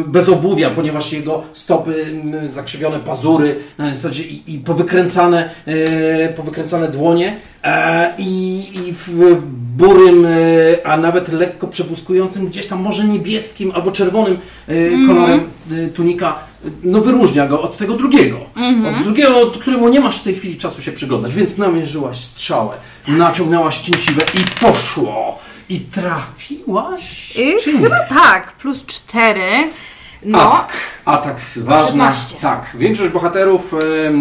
bez 0.08 0.30
obuwia, 0.30 0.70
ponieważ 0.70 1.14
jego 1.14 1.44
stopy 1.54 2.22
zakrzywione 2.46 3.00
pazury 3.00 3.56
na 3.78 3.96
zasadzie 3.96 4.24
i, 4.24 4.54
i 4.54 4.60
powykręcane, 4.60 5.50
e, 5.66 6.34
powykręcane 6.34 6.88
dłonie 6.88 7.36
e, 7.64 8.14
i, 8.18 8.68
i 8.74 8.94
w 8.94 9.42
burym, 9.78 10.26
e, 10.26 10.30
a 10.88 10.98
nawet 10.98 11.34
lekko 11.34 11.68
przebłyskującym 11.68 12.48
gdzieś 12.48 12.68
tam 12.68 12.82
może 12.82 13.04
niebieskim 13.04 13.72
albo 13.72 13.92
czerwonym 13.92 14.38
e, 14.68 14.74
kolorem 15.08 15.40
e, 15.72 15.88
tunika 15.88 16.36
no 16.84 17.02
wyróżnia 17.02 17.48
go 17.48 17.62
od 17.62 17.78
tego 17.78 17.94
drugiego. 17.94 18.40
Od 18.98 19.04
drugiego, 19.04 19.42
od 19.42 19.58
któremu 19.58 19.90
nie 19.90 20.00
masz 20.00 20.20
w 20.20 20.24
tej 20.24 20.36
chwili 20.36 20.58
czasu 20.58 20.82
się 20.82 20.92
przyglądać, 20.92 21.36
więc 21.36 21.58
namierzyłaś 21.58 22.20
strzałę, 22.20 22.76
naciągnęłaś 23.08 23.80
cięciwe 23.80 24.22
i 24.34 24.66
poszło. 24.66 25.40
I 25.70 25.80
trafiłaś? 25.80 27.38
Y, 27.38 27.64
czy 27.64 27.74
nie? 27.74 27.80
chyba 27.80 28.00
tak, 28.00 28.56
plus 28.56 28.86
cztery. 28.86 29.52
No, 30.26 30.54
Atak. 30.54 30.74
Atak 31.06 31.38
ważny. 31.58 31.88
16. 31.88 32.36
Tak. 32.42 32.76
Większość 32.80 33.12
bohaterów 33.12 33.74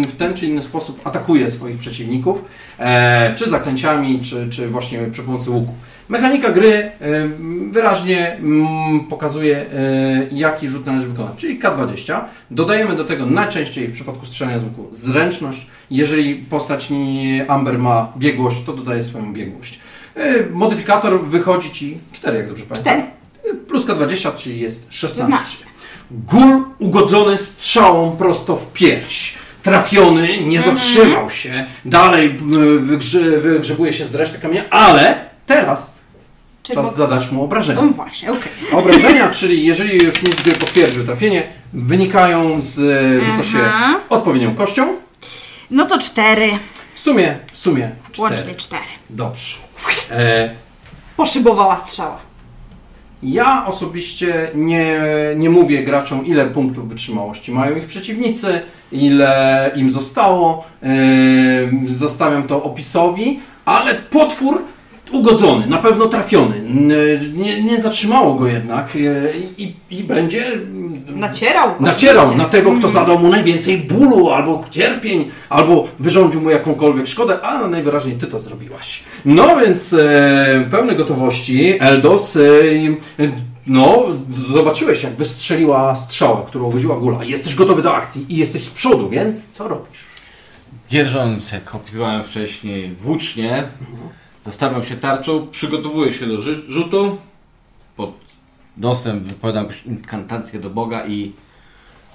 w 0.07 0.15
ten 0.17 0.33
czy 0.33 0.45
inny 0.45 0.61
sposób 0.61 1.07
atakuje 1.07 1.49
swoich 1.49 1.77
przeciwników, 1.77 2.41
e, 2.79 3.35
czy 3.35 3.49
zaklęciami, 3.49 4.21
czy, 4.21 4.49
czy 4.49 4.67
właśnie 4.69 4.99
przy 5.11 5.23
pomocy 5.23 5.51
łuku. 5.51 5.73
Mechanika 6.09 6.49
gry 6.51 6.91
wyraźnie 7.71 8.31
mm, 8.33 8.99
pokazuje, 8.99 9.57
e, 9.57 9.65
jaki 10.31 10.69
rzut 10.69 10.85
należy 10.85 11.07
wykonać, 11.07 11.33
czyli 11.37 11.59
K20. 11.59 12.21
Dodajemy 12.51 12.95
do 12.95 13.05
tego 13.05 13.25
najczęściej 13.25 13.87
w 13.87 13.93
przypadku 13.93 14.25
strzelania 14.25 14.59
z 14.59 14.63
łuku 14.63 14.87
zręczność. 14.93 15.67
Jeżeli 15.91 16.35
postać 16.35 16.89
nie- 16.89 17.51
Amber 17.51 17.79
ma 17.79 18.11
biegłość, 18.17 18.63
to 18.65 18.73
dodaje 18.73 19.03
swoją 19.03 19.33
biegłość. 19.33 19.79
E, 20.17 20.49
Modyfikator 20.51 21.21
wychodzi 21.25 21.71
Ci 21.71 21.97
4, 22.11 22.37
jak 22.37 22.47
dobrze 22.49 22.65
pamiętam. 22.65 22.93
Cztery. 22.93 23.57
Plus 23.67 23.85
K20, 23.85 24.35
czyli 24.37 24.59
jest 24.59 24.85
16. 24.89 25.31
16. 25.31 25.65
Gul 26.11 26.65
ugodzony 26.79 27.37
strzałą 27.37 28.17
prosto 28.17 28.55
w 28.55 28.73
pierś. 28.73 29.35
Trafiony, 29.63 30.27
nie 30.43 30.57
Mhm. 30.57 30.77
zatrzymał 30.77 31.29
się, 31.29 31.65
dalej 31.85 32.37
y, 32.55 32.79
wygrze, 32.79 33.19
wygrzebuje 33.39 33.93
się 33.93 34.05
z 34.05 34.15
reszty 34.15 34.39
kamienia, 34.39 34.69
ale 34.69 35.25
teraz 35.45 35.93
czy 36.63 36.73
czas 36.73 36.85
mo- 36.85 36.91
zadać 36.93 37.31
mu 37.31 37.43
obrażenia. 37.43 37.81
No 37.81 37.87
właśnie, 37.87 38.31
okej. 38.31 38.51
Obrażenia, 38.71 39.29
czyli 39.39 39.65
jeżeli 39.65 40.05
już 40.05 40.23
mistrz 40.23 40.43
gry 40.43 40.53
potwierdził 40.53 41.05
trafienie, 41.05 41.43
wynikają 41.73 42.61
z, 42.61 42.79
y, 42.79 43.21
rzuca 43.25 43.43
się 43.51 43.59
odpowiednią 44.09 44.55
kością. 44.55 44.87
No 45.71 45.85
to 45.85 45.99
cztery. 45.99 46.49
W 46.93 46.99
sumie, 46.99 47.37
w 47.53 47.57
sumie 47.57 47.91
Łącznie 48.17 48.37
cztery. 48.39 48.55
cztery. 48.55 48.83
Dobrze. 49.09 49.57
E, 50.11 50.49
Poszybowała 51.17 51.77
strzała. 51.77 52.17
Ja 53.23 53.65
osobiście 53.65 54.51
nie, 54.55 55.01
nie 55.35 55.49
mówię 55.49 55.83
graczom, 55.83 56.25
ile 56.25 56.45
punktów 56.45 56.89
wytrzymałości 56.89 57.51
mają 57.51 57.75
ich 57.75 57.85
przeciwnicy, 57.85 58.61
ile 58.91 59.71
im 59.75 59.89
zostało. 59.89 60.63
Yy, 60.83 61.93
zostawiam 61.95 62.47
to 62.47 62.63
opisowi, 62.63 63.39
ale 63.65 63.95
potwór 63.95 64.61
ugodzony, 65.11 65.67
na 65.67 65.77
pewno 65.77 66.05
trafiony. 66.05 66.61
Nie, 67.33 67.63
nie 67.63 67.81
zatrzymało 67.81 68.33
go 68.33 68.47
jednak 68.47 68.95
e, 68.95 68.99
i, 69.57 69.75
i 69.91 70.03
będzie 70.03 70.45
mm, 70.45 71.19
Nacierał. 71.19 71.69
nacierał 71.79 72.23
oczywiście. 72.23 72.43
na 72.43 72.49
tego, 72.49 72.71
kto 72.71 72.89
zadał 72.89 73.19
mu 73.19 73.29
najwięcej 73.29 73.77
bólu, 73.77 74.29
albo 74.29 74.63
cierpień, 74.71 75.31
albo 75.49 75.87
wyrządził 75.99 76.41
mu 76.41 76.49
jakąkolwiek 76.49 77.07
szkodę, 77.07 77.41
a 77.41 77.67
najwyraźniej 77.67 78.15
ty 78.15 78.27
to 78.27 78.39
zrobiłaś. 78.39 79.03
No 79.25 79.57
więc 79.57 79.93
e, 79.93 80.65
pełne 80.71 80.95
gotowości, 80.95 81.73
Eldos, 81.79 82.35
e, 82.35 82.41
no 83.67 84.05
zobaczyłeś 84.51 85.03
jak 85.03 85.15
wystrzeliła 85.15 85.95
strzała, 85.95 86.41
którą 86.47 86.65
ugodziła 86.65 86.95
gula. 86.97 87.23
Jesteś 87.23 87.55
gotowy 87.55 87.81
do 87.81 87.95
akcji 87.95 88.25
i 88.29 88.37
jesteś 88.37 88.63
z 88.63 88.69
przodu, 88.69 89.09
więc 89.09 89.49
co 89.49 89.67
robisz? 89.67 90.05
Dzierżąc, 90.89 91.51
jak 91.51 91.75
opisywałem 91.75 92.23
wcześniej, 92.23 92.95
włócznie, 92.95 93.63
zastawiam 94.47 94.83
się 94.83 94.97
tarczą, 94.97 95.47
przygotowuję 95.47 96.13
się 96.13 96.27
do 96.27 96.41
rzutu, 96.67 97.17
pod 97.95 98.11
nosem 98.77 99.23
wypowiadam 99.23 99.63
jakąś 99.63 99.85
inkantację 99.85 100.59
do 100.59 100.69
Boga 100.69 101.07
i 101.07 101.31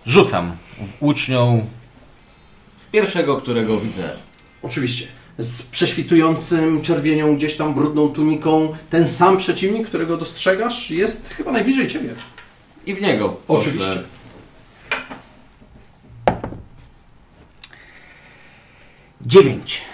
rzucam 0.07 0.53
włócznią 1.01 1.67
w 2.79 2.91
pierwszego, 2.91 3.37
którego 3.37 3.81
widzę. 3.81 4.11
Oczywiście. 4.63 5.07
Z 5.39 5.63
prześwitującym 5.63 6.83
czerwienią, 6.83 7.37
gdzieś 7.37 7.57
tam 7.57 7.75
brudną 7.75 8.09
tuniką, 8.09 8.75
ten 8.91 9.09
sam 9.09 9.37
przeciwnik, 9.37 9.89
którego 9.89 10.17
dostrzegasz, 10.17 10.91
jest 10.91 11.29
chyba 11.29 11.53
najbliżej 11.53 11.89
ciebie. 11.89 12.15
I 12.87 12.95
w 12.95 13.01
niego. 13.01 13.37
Oczywiście. 13.49 14.03
Dziewięć. 19.27 19.92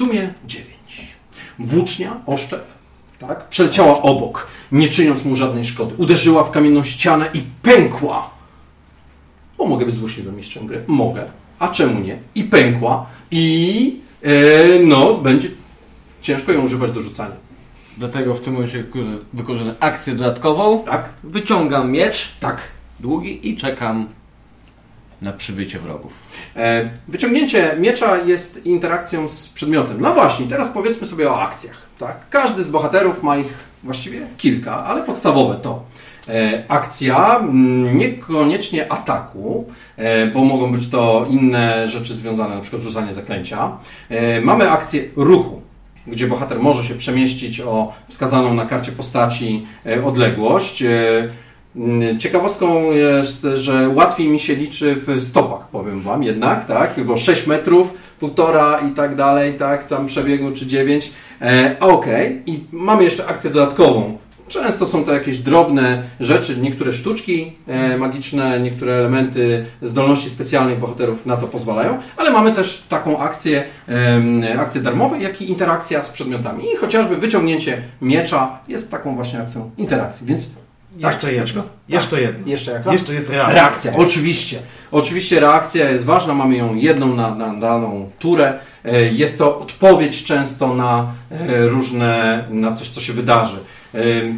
W 0.00 0.02
sumie 0.02 0.34
dziewięć. 0.46 1.08
Włócznia, 1.58 2.20
oszczep, 2.26 2.64
tak, 3.18 3.48
przeleciała 3.48 4.02
obok, 4.02 4.46
nie 4.72 4.88
czyniąc 4.88 5.24
mu 5.24 5.36
żadnej 5.36 5.64
szkody. 5.64 5.94
Uderzyła 5.98 6.44
w 6.44 6.50
kamienną 6.50 6.82
ścianę 6.82 7.30
i 7.34 7.42
pękła. 7.62 8.30
Bo 9.58 9.66
mogę 9.66 9.86
być 9.86 9.94
złośliwym 9.94 10.36
mistrzem 10.36 10.66
gry. 10.66 10.84
Mogę. 10.86 11.30
A 11.58 11.68
czemu 11.68 12.00
nie? 12.00 12.18
I 12.34 12.44
pękła. 12.44 13.06
I 13.30 13.96
e, 14.22 14.30
no, 14.84 15.14
będzie 15.14 15.48
ciężko 16.22 16.52
ją 16.52 16.62
używać 16.62 16.92
do 16.92 17.00
rzucania. 17.00 17.36
Dlatego 17.98 18.34
w 18.34 18.40
tym 18.40 18.52
momencie 18.54 18.84
wykorzystam- 18.84 19.18
wykorzystam 19.32 19.74
akcję 19.80 20.14
dodatkową. 20.14 20.84
Tak? 20.84 21.08
Wyciągam 21.24 21.92
miecz 21.92 22.28
Tak. 22.40 22.62
długi 23.00 23.48
i 23.48 23.56
czekam 23.56 24.06
na 25.22 25.32
przybycie 25.32 25.78
wrogów. 25.78 26.12
E, 26.56 26.90
Wyciągnięcie 27.08 27.76
miecza 27.78 28.18
jest 28.18 28.66
interakcją 28.66 29.28
z 29.28 29.48
przedmiotem. 29.48 30.00
No 30.00 30.14
właśnie, 30.14 30.46
teraz 30.46 30.68
powiedzmy 30.68 31.06
sobie 31.06 31.30
o 31.30 31.42
akcjach. 31.42 31.76
Tak? 31.98 32.16
Każdy 32.30 32.62
z 32.62 32.68
bohaterów 32.68 33.22
ma 33.22 33.36
ich 33.36 33.70
właściwie 33.82 34.20
kilka, 34.38 34.84
ale 34.84 35.02
podstawowe 35.02 35.54
to 35.62 35.82
e, 36.28 36.64
akcja, 36.68 37.36
mm, 37.36 37.98
niekoniecznie 37.98 38.92
ataku, 38.92 39.64
e, 39.96 40.26
bo 40.26 40.44
mogą 40.44 40.72
być 40.72 40.90
to 40.90 41.26
inne 41.30 41.88
rzeczy 41.88 42.14
związane, 42.14 42.54
na 42.54 42.60
przykład 42.60 42.82
rzucanie 42.82 43.12
zaklęcia. 43.12 43.72
Mamy 44.42 44.70
akcję 44.70 45.02
ruchu, 45.16 45.62
gdzie 46.06 46.26
bohater 46.26 46.58
może 46.58 46.84
się 46.84 46.94
przemieścić 46.94 47.60
o 47.60 47.92
wskazaną 48.08 48.54
na 48.54 48.66
karcie 48.66 48.92
postaci 48.92 49.66
odległość. 50.04 50.84
E, 51.76 51.80
Mm, 51.80 52.18
Ciekawostką 52.18 52.92
jest, 52.92 53.46
że 53.54 53.88
łatwiej 53.88 54.28
mi 54.28 54.40
się 54.40 54.54
liczy 54.54 54.96
w 55.06 55.22
stopach, 55.22 55.68
powiem 55.68 56.00
Wam 56.00 56.22
jednak, 56.22 56.66
tak? 56.66 57.04
Bo 57.04 57.16
6 57.16 57.46
metrów, 57.46 57.94
półtora 58.20 58.80
i 58.90 58.90
tak 58.90 59.16
dalej, 59.16 59.54
tak? 59.54 59.86
Tam 59.86 60.06
przebiegu 60.06 60.52
czy 60.52 60.66
9. 60.66 61.12
E, 61.42 61.76
Okej. 61.80 62.42
I 62.46 62.64
mamy 62.72 63.04
jeszcze 63.04 63.26
akcję 63.26 63.50
dodatkową. 63.50 64.18
Często 64.48 64.86
są 64.86 65.04
to 65.04 65.14
jakieś 65.14 65.38
drobne 65.38 66.02
rzeczy, 66.20 66.56
niektóre 66.56 66.92
sztuczki 66.92 67.52
e, 67.66 67.96
magiczne, 67.96 68.60
niektóre 68.60 68.94
elementy 68.94 69.66
zdolności 69.82 70.30
specjalnych 70.30 70.78
bohaterów 70.78 71.26
na 71.26 71.36
to 71.36 71.46
pozwalają, 71.46 71.98
ale 72.16 72.30
mamy 72.30 72.52
też 72.52 72.84
taką 72.88 73.18
akcję, 73.18 73.64
em, 73.88 74.42
akcję 74.58 74.80
darmową, 74.80 75.18
jak 75.18 75.42
i 75.42 75.50
interakcja 75.50 76.04
z 76.04 76.10
przedmiotami. 76.10 76.64
I 76.74 76.76
chociażby 76.76 77.16
wyciągnięcie 77.16 77.82
miecza 78.02 78.58
jest 78.68 78.90
taką 78.90 79.14
właśnie 79.14 79.40
akcją 79.40 79.70
interakcji, 79.78 80.26
więc 80.26 80.46
Jeszcze 80.96 81.20
Tak, 81.20 81.32
jedno. 81.32 81.62
tak. 81.62 81.72
Jeszcze 81.88 82.20
jedno. 82.20 82.48
jeszcze 82.48 82.70
jaka? 82.72 82.92
Jeszcze 82.92 83.14
jest 83.14 83.30
reakcja. 83.30 83.54
Reakcja, 83.54 83.92
oczywiście. 83.96 84.58
Oczywiście 84.92 85.40
reakcja 85.40 85.90
jest 85.90 86.04
ważna, 86.04 86.34
mamy 86.34 86.56
ją 86.56 86.74
jedną 86.74 87.14
na, 87.14 87.34
na 87.34 87.54
daną 87.54 88.10
turę. 88.18 88.58
E, 88.84 89.02
Jest 89.02 89.38
to 89.38 89.58
odpowiedź 89.58 90.24
często 90.24 90.74
na 90.74 91.12
e, 91.30 91.66
różne, 91.68 92.44
na 92.50 92.74
coś, 92.76 92.88
co 92.88 93.00
się 93.00 93.12
wydarzy. 93.12 93.58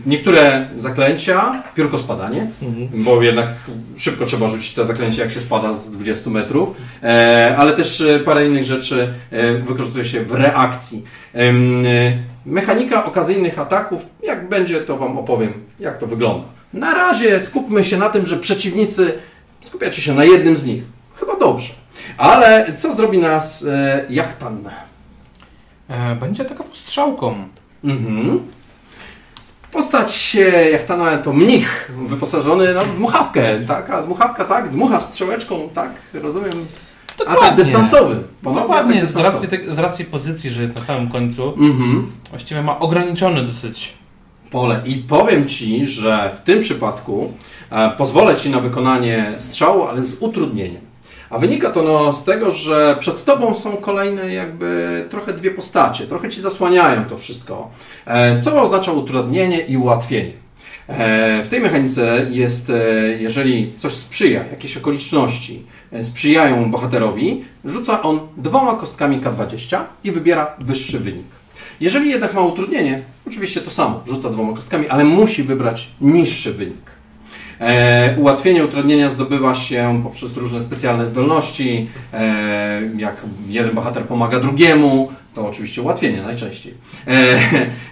Niektóre 0.07 0.69
zaklęcia, 0.79 1.63
piórko 1.75 1.99
spadanie, 1.99 2.47
bo 2.93 3.23
jednak 3.23 3.49
szybko 3.97 4.27
trzeba 4.27 4.49
rzucić 4.49 4.75
te 4.75 4.85
zaklęcie, 4.85 5.23
jak 5.23 5.33
się 5.33 5.41
spada 5.41 5.75
z 5.75 5.91
20 5.91 6.31
metrów, 6.31 6.77
E, 7.03 7.57
ale 7.59 7.73
też 7.73 8.01
e, 8.01 8.19
parę 8.19 8.47
innych 8.47 8.65
rzeczy 8.65 9.15
e, 9.31 9.53
wykorzystuje 9.53 10.05
się 10.05 10.25
w 10.25 10.33
reakcji. 10.33 11.05
Mechanika 12.47 13.05
okazyjnych 13.05 13.59
ataków, 13.59 14.03
jak 14.23 14.49
będzie, 14.49 14.81
to 14.81 14.97
Wam 14.97 15.19
opowiem, 15.19 15.53
jak 15.81 15.99
to 15.99 16.07
wygląda. 16.07 16.47
Na 16.73 16.95
razie 16.95 17.41
skupmy 17.41 17.85
się 17.85 17.97
na 17.97 18.09
tym, 18.09 18.27
że 18.27 18.37
przeciwnicy 18.37 19.13
skupiacie 19.61 20.03
się 20.03 20.15
na 20.15 20.25
jednym 20.25 20.57
z 20.57 20.65
nich. 20.67 20.83
Chyba 21.15 21.37
dobrze. 21.37 21.73
Ale 22.17 22.73
co 22.77 22.95
zrobi 22.95 23.19
nas 23.19 23.67
Jachtan? 24.09 24.59
Będzie 26.21 26.45
taką 26.45 26.65
strzałką. 26.73 27.49
Mhm. 27.85 28.41
Postać 29.73 30.37
e, 30.41 30.71
Jachtana 30.71 31.19
to 31.19 31.33
mnich 31.33 31.91
wyposażony 32.09 32.75
w 32.75 32.97
dmuchawkę, 32.97 33.61
tak? 33.67 33.91
A 33.91 34.03
dmuchawka, 34.03 34.45
tak? 34.45 34.69
Dmucha 34.71 35.01
strzałeczką, 35.01 35.69
tak? 35.75 35.91
Rozumiem. 36.15 36.53
Atak 37.27 37.55
dystansowy. 37.57 38.17
Ponownie 38.43 38.63
Dokładnie, 38.63 38.95
atak 38.97 39.09
z 39.09 39.15
dystansowy. 39.15 39.57
racji, 39.57 39.75
z 39.75 39.79
racji 39.79 40.05
pozycji, 40.05 40.51
że 40.51 40.63
jest 40.63 40.77
na 40.77 40.83
samym 40.85 41.09
końcu, 41.09 41.49
Mhm. 41.59 42.07
właściwie 42.31 42.63
ma 42.63 42.79
ograniczony 42.79 43.47
dosyć 43.47 43.93
pole. 44.51 44.83
I 44.87 44.95
powiem 44.97 45.49
Ci, 45.49 45.87
że 45.87 46.31
w 46.37 46.41
tym 46.41 46.61
przypadku 46.61 47.33
e, 47.71 47.91
pozwolę 47.91 48.37
Ci 48.37 48.51
na 48.51 48.61
wykonanie 48.61 49.33
strzału, 49.39 49.83
ale 49.85 50.03
z 50.03 50.17
utrudnieniem. 50.21 50.81
A 51.33 51.39
wynika 51.39 51.71
to 51.71 51.83
no, 51.83 52.13
z 52.13 52.25
tego, 52.25 52.51
że 52.51 52.97
przed 53.01 53.25
Tobą 53.25 53.55
są 53.55 53.77
kolejne 53.77 54.35
jakby 54.35 55.05
trochę 55.11 55.33
dwie 55.33 55.51
postacie, 55.51 56.07
trochę 56.07 56.29
Ci 56.29 56.43
zasłaniają 56.43 57.05
to 57.05 57.19
wszystko, 57.19 57.71
e, 58.07 58.43
co 58.43 58.63
oznacza 58.63 58.93
utrudnienie 58.93 59.61
i 59.61 59.77
ułatwienie. 59.77 60.33
E, 60.89 61.43
W 61.45 61.49
tej 61.49 61.61
mechanice 61.61 62.27
jest, 62.31 62.71
e, 62.71 62.75
jeżeli 63.19 63.75
coś 63.79 63.93
sprzyja, 63.93 64.45
jakieś 64.51 64.77
okoliczności 64.77 65.63
sprzyjają 66.03 66.71
bohaterowi, 66.71 67.45
rzuca 67.65 68.03
on 68.03 68.21
dwoma 68.37 68.75
kostkami 68.75 69.21
K20 69.21 69.79
i 70.05 70.13
wybiera 70.13 70.57
wyższy 70.59 70.99
wynik. 70.99 71.27
Jeżeli 71.81 72.11
jednak 72.11 72.35
ma 72.35 72.41
utrudnienie, 72.41 73.03
oczywiście 73.27 73.61
to 73.61 73.71
samo, 73.71 74.03
rzuca 74.07 74.31
dwoma 74.31 74.53
kostkami, 74.53 74.89
ale 74.89 75.05
musi 75.05 75.43
wybrać 75.43 75.89
niższy 76.01 76.53
wynik. 76.53 77.02
E, 77.63 78.17
ułatwienie 78.19 78.65
utrudnienia 78.65 79.11
zdobywa 79.11 79.55
się 79.55 80.01
poprzez 80.03 80.37
różne 80.37 80.61
specjalne 80.61 81.07
zdolności. 81.07 81.91
E, 82.13 82.83
jak 82.97 83.17
jeden 83.49 83.75
bohater 83.75 84.05
pomaga 84.05 84.41
drugiemu, 84.41 85.13
to 85.35 85.49
oczywiście 85.49 85.83
ułatwienie 85.83 86.23
najczęściej. 86.23 86.75
E, 87.07 87.39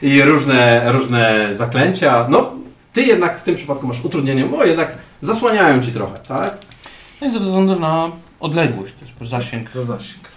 I 0.08 0.22
różne, 0.22 0.92
różne 0.92 1.48
zaklęcia. 1.54 2.26
No, 2.30 2.52
ty 2.92 3.02
jednak 3.02 3.40
w 3.40 3.42
tym 3.42 3.54
przypadku 3.54 3.86
masz 3.86 4.04
utrudnienie, 4.04 4.44
bo 4.44 4.64
jednak 4.64 4.92
zasłaniają 5.20 5.82
ci 5.82 5.92
trochę, 5.92 6.18
tak? 6.18 6.58
No 7.20 7.26
i 7.26 7.30
ze 7.30 7.38
względu 7.38 7.80
na 7.80 8.10
odległość 8.40 8.94
też, 8.94 9.14
bo 9.18 9.24
zasięg. 9.24 9.70
Za 9.70 9.84
zasięg. 9.84 10.28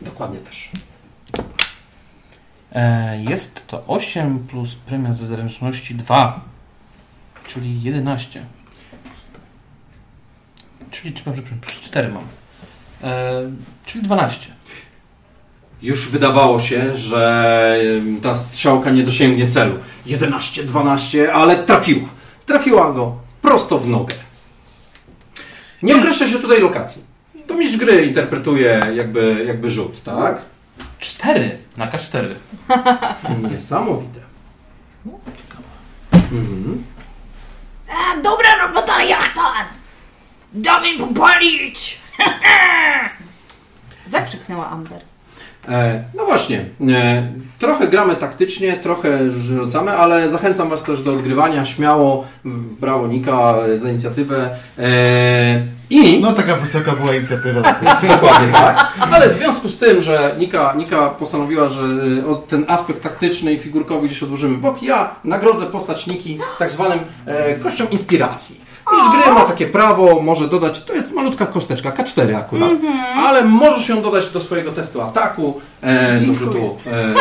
Dokładnie 0.00 0.38
też. 0.38 0.70
E, 2.72 3.22
jest 3.22 3.66
to 3.66 3.84
8 3.86 4.38
plus 4.38 4.74
premia 4.74 5.14
ze 5.14 5.26
zręczności 5.26 5.94
2, 5.94 6.40
czyli 7.46 7.82
11. 7.82 8.44
Czyli, 10.92 11.12
przepraszam, 11.14 11.44
przepraszam, 11.44 11.82
4 11.82 12.08
mam. 12.08 12.24
E, 13.02 13.32
czyli 13.86 14.04
12. 14.04 14.50
Już 15.82 16.08
wydawało 16.08 16.60
się, 16.60 16.96
że 16.96 17.80
ta 18.22 18.36
strzałka 18.36 18.90
nie 18.90 19.02
dosięgnie 19.02 19.48
celu. 19.50 19.78
11, 20.06 20.64
12, 20.64 21.32
ale 21.32 21.56
trafiła. 21.56 22.08
Trafiła 22.46 22.92
go 22.92 23.16
prosto 23.42 23.78
w 23.78 23.88
nogę. 23.88 24.14
Nie 25.82 25.96
określa 25.96 26.28
się 26.28 26.38
tutaj 26.38 26.60
lokacji. 26.60 27.02
To 27.46 27.54
mistrz 27.54 27.76
gry 27.76 28.06
interpretuje 28.06 28.86
jakby, 28.94 29.44
jakby 29.46 29.70
rzut, 29.70 30.02
tak? 30.04 30.42
4 30.98 31.58
na 31.76 31.90
K4. 31.90 32.34
Niesamowite. 33.52 34.20
Mhm. 36.12 36.84
A, 37.88 38.20
dobra 38.20 38.66
robota, 38.66 39.02
jachtan! 39.02 39.81
Dam 40.54 40.86
im 40.86 40.98
popalić! 40.98 41.98
Zakrzyknęła 44.06 44.68
Amber. 44.70 45.00
E, 45.68 46.02
no 46.14 46.24
właśnie, 46.24 46.64
e, 46.90 47.22
trochę 47.58 47.88
gramy 47.88 48.16
taktycznie, 48.16 48.76
trochę 48.76 49.30
rzucamy, 49.30 49.92
ale 49.92 50.28
zachęcam 50.28 50.68
Was 50.70 50.82
też 50.82 51.02
do 51.02 51.12
odgrywania 51.12 51.64
śmiało. 51.64 52.24
Brawo 52.80 53.06
Nika 53.06 53.54
za 53.76 53.88
inicjatywę. 53.90 54.50
E, 54.78 55.62
I 55.90 56.20
No 56.20 56.32
taka 56.32 56.56
wysoka 56.56 56.92
była 56.92 57.14
inicjatywa. 57.14 57.60
Dokładnie 58.08 58.52
tak. 58.52 58.92
Ale 59.12 59.28
w 59.28 59.32
związku 59.32 59.68
z 59.68 59.78
tym, 59.78 60.02
że 60.02 60.34
Nika, 60.38 60.74
Nika 60.76 61.08
postanowiła, 61.08 61.68
że 61.68 61.82
y, 61.82 62.26
od- 62.26 62.48
ten 62.48 62.64
aspekt 62.68 63.02
taktyczny 63.02 63.52
i 63.52 63.58
figurkowy 63.58 64.06
gdzieś 64.06 64.22
odłożymy 64.22 64.58
bok, 64.58 64.82
ja 64.82 65.14
nagrodzę 65.24 65.66
postać 65.66 66.06
Niki 66.06 66.38
tak 66.58 66.70
zwanym 66.70 66.98
e, 67.26 67.54
kością 67.54 67.86
inspiracji. 67.86 68.71
Mistrz 68.92 69.10
gry 69.12 69.34
ma 69.34 69.44
takie 69.44 69.66
prawo, 69.66 70.20
może 70.20 70.48
dodać, 70.48 70.84
to 70.84 70.94
jest 70.94 71.12
malutka 71.12 71.46
kosteczka, 71.46 71.90
K4 71.90 72.36
akurat, 72.36 72.70
ale 73.16 73.44
możesz 73.44 73.88
ją 73.88 74.02
dodać 74.02 74.30
do 74.30 74.40
swojego 74.40 74.72
testu 74.72 75.02
ataku, 75.02 75.60
e, 75.80 76.18
do 76.18 76.34
rzutu, 76.34 76.78
e, 76.86 76.90
e, 76.92 77.14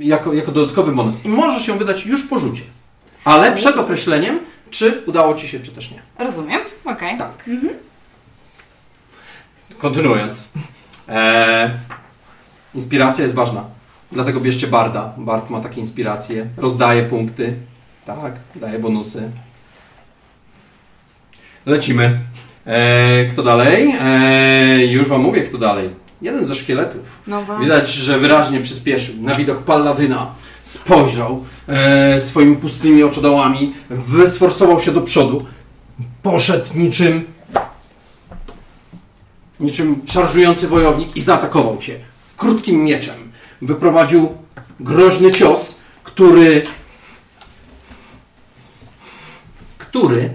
jako, 0.00 0.32
jako 0.32 0.52
dodatkowy 0.52 0.92
bonus. 0.92 1.24
I 1.24 1.28
możesz 1.28 1.68
ją 1.68 1.78
wydać 1.78 2.06
już 2.06 2.22
po 2.22 2.38
rzucie. 2.38 2.62
Ale 3.24 3.52
przed 3.52 3.76
określeniem, 3.76 4.38
czy 4.70 5.02
udało 5.06 5.34
Ci 5.34 5.48
się, 5.48 5.60
czy 5.60 5.70
też 5.72 5.90
nie. 5.90 6.02
Rozumiem? 6.18 6.60
Okej. 6.84 7.18
Tak. 7.18 7.50
Kontynuując. 9.78 10.52
E, 11.08 11.70
inspiracja 12.74 13.22
jest 13.24 13.34
ważna. 13.34 13.64
Dlatego 14.12 14.40
bierzcie 14.40 14.66
Barda. 14.66 15.12
Bard 15.16 15.50
ma 15.50 15.60
takie 15.60 15.80
inspiracje. 15.80 16.46
Rozdaje 16.56 17.02
punkty. 17.02 17.54
Tak, 18.06 18.34
daje 18.54 18.78
bonusy. 18.78 19.30
Lecimy. 21.66 22.20
E, 22.66 23.24
kto 23.24 23.42
dalej? 23.42 23.94
E, 24.00 24.86
już 24.86 25.08
wam 25.08 25.20
mówię, 25.20 25.42
kto 25.42 25.58
dalej. 25.58 25.90
Jeden 26.22 26.46
ze 26.46 26.54
szkieletów. 26.54 27.22
No. 27.26 27.44
Widać, 27.60 27.88
że 27.88 28.18
wyraźnie 28.18 28.60
przyspieszył. 28.60 29.14
Na 29.20 29.34
widok 29.34 29.62
Palladyna 29.62 30.34
spojrzał 30.62 31.44
e, 31.68 32.20
swoimi 32.20 32.56
pustymi 32.56 33.02
oczodołami, 33.02 33.74
wysforsował 33.90 34.80
się 34.80 34.92
do 34.92 35.02
przodu, 35.02 35.46
poszedł 36.22 36.66
niczym 36.74 37.24
niczym 39.60 40.00
szarżujący 40.06 40.68
wojownik 40.68 41.16
i 41.16 41.20
zaatakował 41.20 41.78
cię 41.78 41.98
krótkim 42.36 42.84
mieczem. 42.84 43.32
Wyprowadził 43.62 44.32
groźny 44.80 45.30
cios, 45.30 45.74
który 46.04 46.62
który 49.78 50.30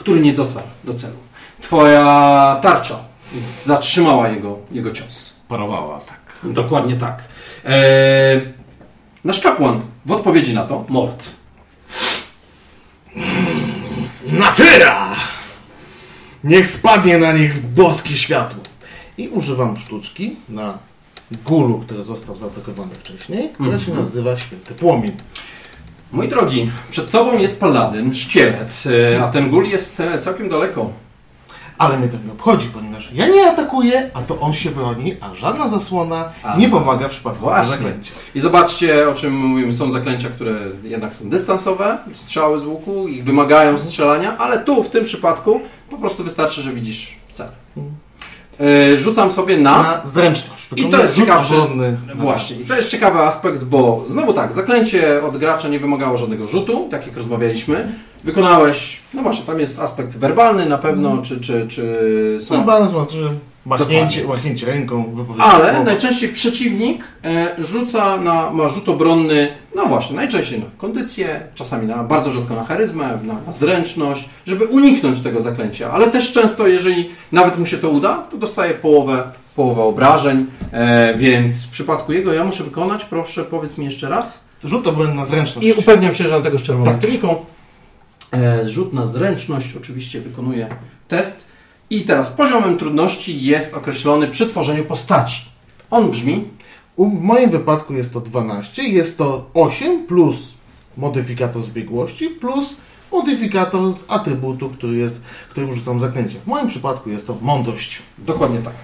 który 0.00 0.20
nie 0.20 0.32
dotarł 0.32 0.66
do 0.84 0.94
celu. 0.94 1.16
Twoja 1.60 2.58
tarcza 2.62 2.98
zatrzymała 3.64 4.28
jego, 4.28 4.58
jego 4.72 4.92
cios. 4.92 5.32
Parowała, 5.48 6.00
tak. 6.00 6.20
Dokładnie 6.42 6.96
tak. 6.96 7.22
Eee, 7.64 8.52
nasz 9.24 9.40
kapłan 9.40 9.80
w 10.06 10.12
odpowiedzi 10.12 10.54
na 10.54 10.64
to, 10.64 10.84
mord. 10.88 11.24
Natyra! 14.32 15.16
Niech 16.44 16.66
spadnie 16.66 17.18
na 17.18 17.32
nich 17.32 17.66
boskie 17.66 18.16
światło. 18.16 18.62
I 19.18 19.28
używam 19.28 19.76
sztuczki 19.76 20.36
na 20.48 20.78
gulu, 21.44 21.78
który 21.78 22.04
został 22.04 22.36
zaatakowany 22.36 22.94
wcześniej, 22.94 23.50
która 23.52 23.78
się 23.78 23.94
nazywa 23.94 24.36
Święty 24.36 24.74
Płomień. 24.74 25.12
Mój 26.12 26.28
drogi, 26.28 26.70
przed 26.90 27.10
tobą 27.10 27.38
jest 27.38 27.60
paladyn, 27.60 28.14
szkielet, 28.14 28.82
e, 29.14 29.22
a 29.24 29.28
ten 29.28 29.50
gul 29.50 29.64
jest 29.64 30.00
e, 30.00 30.18
całkiem 30.18 30.48
daleko. 30.48 30.90
Ale 31.78 31.98
mnie 31.98 32.08
to 32.08 32.16
nie 32.26 32.32
obchodzi, 32.32 32.66
ponieważ 32.66 33.12
ja 33.12 33.28
nie 33.28 33.50
atakuję, 33.50 34.10
a 34.14 34.22
to 34.22 34.40
on 34.40 34.52
się 34.52 34.70
broni, 34.70 35.16
a 35.20 35.34
żadna 35.34 35.68
zasłona 35.68 36.28
A. 36.42 36.56
nie 36.56 36.68
pomaga 36.68 37.08
w 37.08 37.10
przypadku 37.10 37.46
zaklęcia. 37.64 38.12
I 38.34 38.40
zobaczcie, 38.40 39.08
o 39.08 39.14
czym 39.14 39.36
mówimy. 39.36 39.72
Są 39.72 39.90
zaklęcia, 39.90 40.28
które 40.28 40.60
jednak 40.84 41.14
są 41.14 41.28
dystansowe, 41.28 41.98
strzały 42.14 42.60
z 42.60 42.64
łuku, 42.64 43.08
ich 43.08 43.24
wymagają 43.24 43.78
strzelania, 43.78 44.38
ale 44.38 44.58
tu, 44.58 44.82
w 44.82 44.90
tym 44.90 45.04
przypadku, 45.04 45.60
po 45.90 45.98
prostu 45.98 46.24
wystarczy, 46.24 46.62
że 46.62 46.72
widzisz 46.72 47.16
cel. 47.32 47.48
E, 47.76 47.80
Rzucam 48.96 49.32
sobie 49.32 49.56
na... 49.56 49.82
Na 49.82 50.00
zręczność. 50.04 50.68
I 50.76 50.90
to 50.90 51.02
jest 51.02 51.16
ciekawszy. 51.16 51.54
Właśnie, 52.14 52.56
i 52.56 52.64
to 52.64 52.76
jest 52.76 52.88
ciekawy 52.88 53.18
aspekt, 53.18 53.64
bo 53.64 54.04
znowu 54.06 54.32
tak, 54.32 54.52
zaklęcie 54.52 55.22
od 55.22 55.36
gracza 55.36 55.68
nie 55.68 55.78
wymagało 55.78 56.16
żadnego 56.16 56.46
rzutu, 56.46 56.88
tak 56.90 57.06
jak 57.06 57.16
rozmawialiśmy. 57.16 57.92
Wykonałeś, 58.24 59.00
no 59.14 59.22
właśnie, 59.22 59.46
tam 59.46 59.60
jest 59.60 59.78
aspekt 59.78 60.18
werbalny 60.18 60.66
na 60.66 60.78
pewno, 60.78 61.22
czy, 61.22 61.40
czy, 61.40 61.66
czy 61.68 62.38
są 62.40 62.54
znaczy 62.88 63.30
machnięcie, 63.66 64.24
machnięcie 64.24 64.66
ręką, 64.66 65.16
Ale 65.38 65.68
słowo. 65.70 65.84
najczęściej 65.84 66.28
przeciwnik 66.28 67.04
e, 67.24 67.54
rzuca 67.58 68.16
na, 68.16 68.50
ma 68.50 68.68
rzut 68.68 68.88
obronny, 68.88 69.48
no 69.76 69.86
właśnie, 69.86 70.16
najczęściej 70.16 70.58
na 70.58 70.66
kondycję, 70.78 71.40
czasami 71.54 71.86
na, 71.86 72.04
bardzo 72.04 72.30
rzadko 72.30 72.54
na 72.54 72.64
charyzmę, 72.64 73.18
na, 73.24 73.34
na 73.46 73.52
zręczność, 73.52 74.28
żeby 74.46 74.66
uniknąć 74.66 75.20
tego 75.20 75.42
zaklęcia. 75.42 75.90
Ale 75.90 76.06
też 76.06 76.32
często, 76.32 76.66
jeżeli 76.66 77.10
nawet 77.32 77.58
mu 77.58 77.66
się 77.66 77.78
to 77.78 77.88
uda, 77.88 78.26
to 78.30 78.36
dostaje 78.36 78.74
połowę, 78.74 79.22
połowę 79.56 79.82
obrażeń, 79.82 80.46
e, 80.72 81.14
więc 81.18 81.66
w 81.66 81.70
przypadku 81.70 82.12
jego 82.12 82.32
ja 82.32 82.44
muszę 82.44 82.64
wykonać, 82.64 83.04
proszę 83.04 83.44
powiedz 83.44 83.78
mi 83.78 83.84
jeszcze 83.84 84.08
raz. 84.08 84.44
Rzut 84.64 84.86
obronny 84.86 85.14
na 85.14 85.24
zręczność. 85.24 85.68
I 85.68 85.72
upewniam 85.72 86.14
się, 86.14 86.28
że 86.28 86.38
na 86.38 86.44
tego 86.44 86.58
z 86.58 86.62
czerwoną 86.62 87.00
tuniką. 87.00 87.36
E, 88.32 88.68
rzut 88.68 88.92
na 88.92 89.06
zręczność 89.06 89.76
oczywiście 89.76 90.20
wykonuje 90.20 90.68
test. 91.08 91.49
I 91.90 92.02
teraz 92.02 92.30
poziomem 92.30 92.78
trudności 92.78 93.42
jest 93.42 93.74
określony 93.74 94.28
przy 94.28 94.46
tworzeniu 94.46 94.84
postaci. 94.84 95.42
On 95.90 96.10
brzmi 96.10 96.44
W 96.98 97.20
moim 97.20 97.50
wypadku 97.50 97.94
jest 97.94 98.12
to 98.12 98.20
12, 98.20 98.82
jest 98.82 99.18
to 99.18 99.50
8 99.54 100.06
plus 100.06 100.36
modyfikator 100.96 101.62
zbiegłości 101.62 102.30
plus 102.30 102.76
modyfikator 103.12 103.92
z 103.92 104.04
atrybutu, 104.08 104.68
który 104.68 104.96
jest, 104.96 105.22
którym 105.50 105.74
rzucam 105.74 106.00
zaklęcie. 106.00 106.40
W 106.40 106.46
moim 106.46 106.66
przypadku 106.66 107.10
jest 107.10 107.26
to 107.26 107.36
mądrość. 107.42 108.02
Dokładnie 108.18 108.58
tak. 108.58 108.74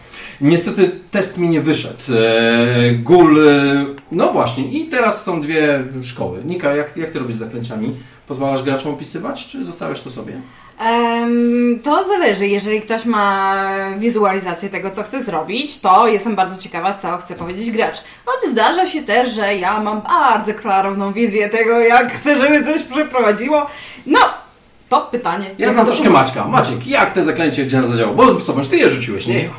Niestety 0.41 1.01
test 1.11 1.39
mi 1.39 1.49
nie 1.49 1.61
wyszedł. 1.61 2.03
E, 2.15 2.95
Gul. 2.95 3.49
e, 3.49 3.87
No 4.13 4.33
właśnie, 4.33 4.65
i 4.65 4.85
teraz 4.85 5.25
są 5.25 5.41
dwie 5.41 5.85
szkoły. 6.03 6.43
Nika, 6.45 6.75
jak, 6.77 6.97
jak 6.97 7.11
ty 7.11 7.19
robisz 7.19 7.37
z 7.37 7.39
zaklęciami? 7.39 7.93
Pozwalasz 8.29 8.63
graczom 8.63 8.93
opisywać, 8.93 9.47
czy 9.47 9.65
zostawiasz 9.65 10.03
to 10.03 10.11
sobie? 10.11 10.41
To 11.83 12.05
zależy. 12.05 12.47
Jeżeli 12.47 12.81
ktoś 12.81 13.05
ma 13.05 13.55
wizualizację 13.99 14.69
tego, 14.69 14.91
co 14.91 15.03
chce 15.03 15.25
zrobić, 15.25 15.81
to 15.81 16.09
jestem 16.09 16.37
bardzo 16.37 16.63
ciekawa, 16.63 16.95
co 16.95 17.19
chce 17.19 17.35
powiedzieć 17.35 17.71
gracz. 17.71 17.97
Choć 18.25 18.51
zdarza 18.51 18.87
się 18.87 19.03
też, 19.03 19.31
że 19.31 19.57
ja 19.57 19.81
mam 19.81 20.03
bardzo 20.03 20.55
klarowną 20.55 21.13
wizję 21.13 21.49
tego, 21.49 21.79
jak 21.79 22.13
chcę, 22.13 22.39
żeby 22.39 22.65
coś 22.65 22.83
przeprowadziło. 22.83 23.67
No, 24.07 24.19
to 24.89 25.01
pytanie. 25.01 25.51
Ja 25.59 25.73
znam 25.73 25.87
troszkę? 25.87 26.11
Maćka. 26.11 26.45
Maciek, 26.45 26.87
jak 26.87 27.13
te 27.13 27.25
zaklęcie 27.25 27.67
działa 27.67 27.87
zadziałało? 27.87 28.17
Bo 28.17 28.41
zobacz, 28.41 28.67
ty 28.67 28.77
je 28.77 28.89
rzuciłeś, 28.89 29.27
nie 29.27 29.43
ja. 29.43 29.51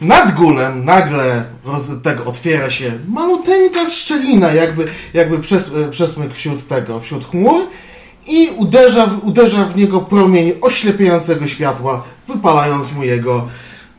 Nad 0.00 0.34
gulem 0.34 0.84
nagle 0.84 1.44
roz, 1.64 1.82
tego 2.02 2.24
otwiera 2.24 2.70
się 2.70 2.92
maluteńka 3.08 3.86
szczelina, 3.86 4.52
jakby, 4.52 4.88
jakby 5.14 5.38
przes, 5.38 5.70
przesmyk 5.90 6.34
wśród 6.34 6.68
tego, 6.68 7.00
wśród 7.00 7.30
chmur 7.30 7.66
i 8.26 8.48
uderza, 8.56 9.06
w- 9.06 9.24
uderza 9.24 9.64
w 9.64 9.76
niego 9.76 10.00
promień 10.00 10.52
oślepiającego 10.60 11.46
światła, 11.46 12.02
wypalając 12.28 12.92
mu 12.92 13.04
jego 13.04 13.48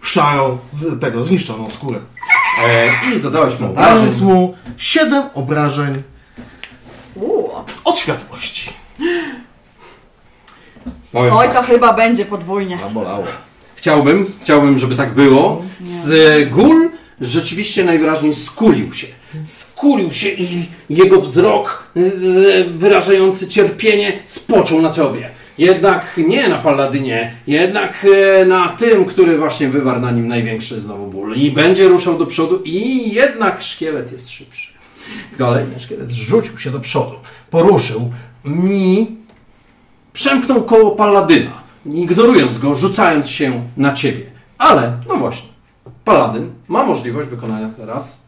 szarą, 0.02 0.58
z, 0.72 1.00
tego, 1.02 1.24
zniszczoną 1.24 1.70
skórę. 1.70 2.00
E, 2.68 2.90
I 3.16 3.20
zadałeś 3.20 3.60
mu 3.60 3.68
obrażeń. 3.70 3.96
Dając 4.00 4.22
mu 4.22 4.54
7 4.78 5.24
obrażeń 5.34 6.04
Uuu. 7.16 7.50
od 7.84 7.98
światłości. 7.98 8.70
Powiem 11.12 11.34
Oj, 11.34 11.48
tak. 11.48 11.56
to 11.58 11.64
chyba 11.64 11.94
będzie 11.94 12.26
podwójnie. 12.26 12.78
Zabolało. 12.88 13.24
Chciałbym, 13.76 14.34
chciałbym, 14.42 14.78
żeby 14.80 14.96
tak 14.96 15.14
było. 15.14 15.62
Z 15.84 16.50
gul 16.50 16.90
rzeczywiście 17.22 17.86
najwyraźniej 17.86 18.34
skulił 18.34 18.94
się. 18.94 19.08
Skulił 19.46 20.12
się 20.12 20.30
i 20.30 20.66
jego 20.90 21.22
wzrok 21.22 21.92
y, 21.98 22.66
wyrażający 22.70 23.48
cierpienie 23.48 24.20
spoczął 24.26 24.82
na 24.82 24.90
tobie. 24.90 25.30
Jednak 25.58 26.20
nie 26.28 26.50
na 26.50 26.58
paladynie, 26.58 27.36
jednak 27.48 28.06
e, 28.06 28.46
na 28.46 28.70
tym, 28.70 29.06
który 29.06 29.38
właśnie 29.38 29.70
wywarł 29.70 30.02
na 30.02 30.12
nim 30.12 30.28
największy 30.28 30.82
znowu 30.82 31.08
ból. 31.08 31.36
I 31.36 31.52
będzie 31.52 31.88
ruszał 31.88 32.18
do 32.18 32.26
przodu 32.26 32.62
i 32.66 33.12
jednak 33.14 33.62
szkielet 33.62 34.12
jest 34.12 34.30
szybszy. 34.30 34.72
Kolejny 35.38 35.80
szkielet 35.80 36.12
rzucił 36.12 36.60
się 36.60 36.72
do 36.72 36.80
przodu, 36.80 37.16
poruszył 37.52 38.12
i 38.46 39.08
przemknął 40.14 40.64
koło 40.64 40.92
Paladyna, 40.92 41.64
ignorując 41.86 42.58
go, 42.58 42.76
rzucając 42.76 43.30
się 43.30 43.64
na 43.78 43.94
ciebie. 43.94 44.24
Ale, 44.58 44.98
no 45.08 45.16
właśnie, 45.16 45.50
Paladyn 46.08 46.52
ma 46.68 46.84
możliwość 46.84 47.30
wykonania 47.30 47.70
teraz. 47.78 48.28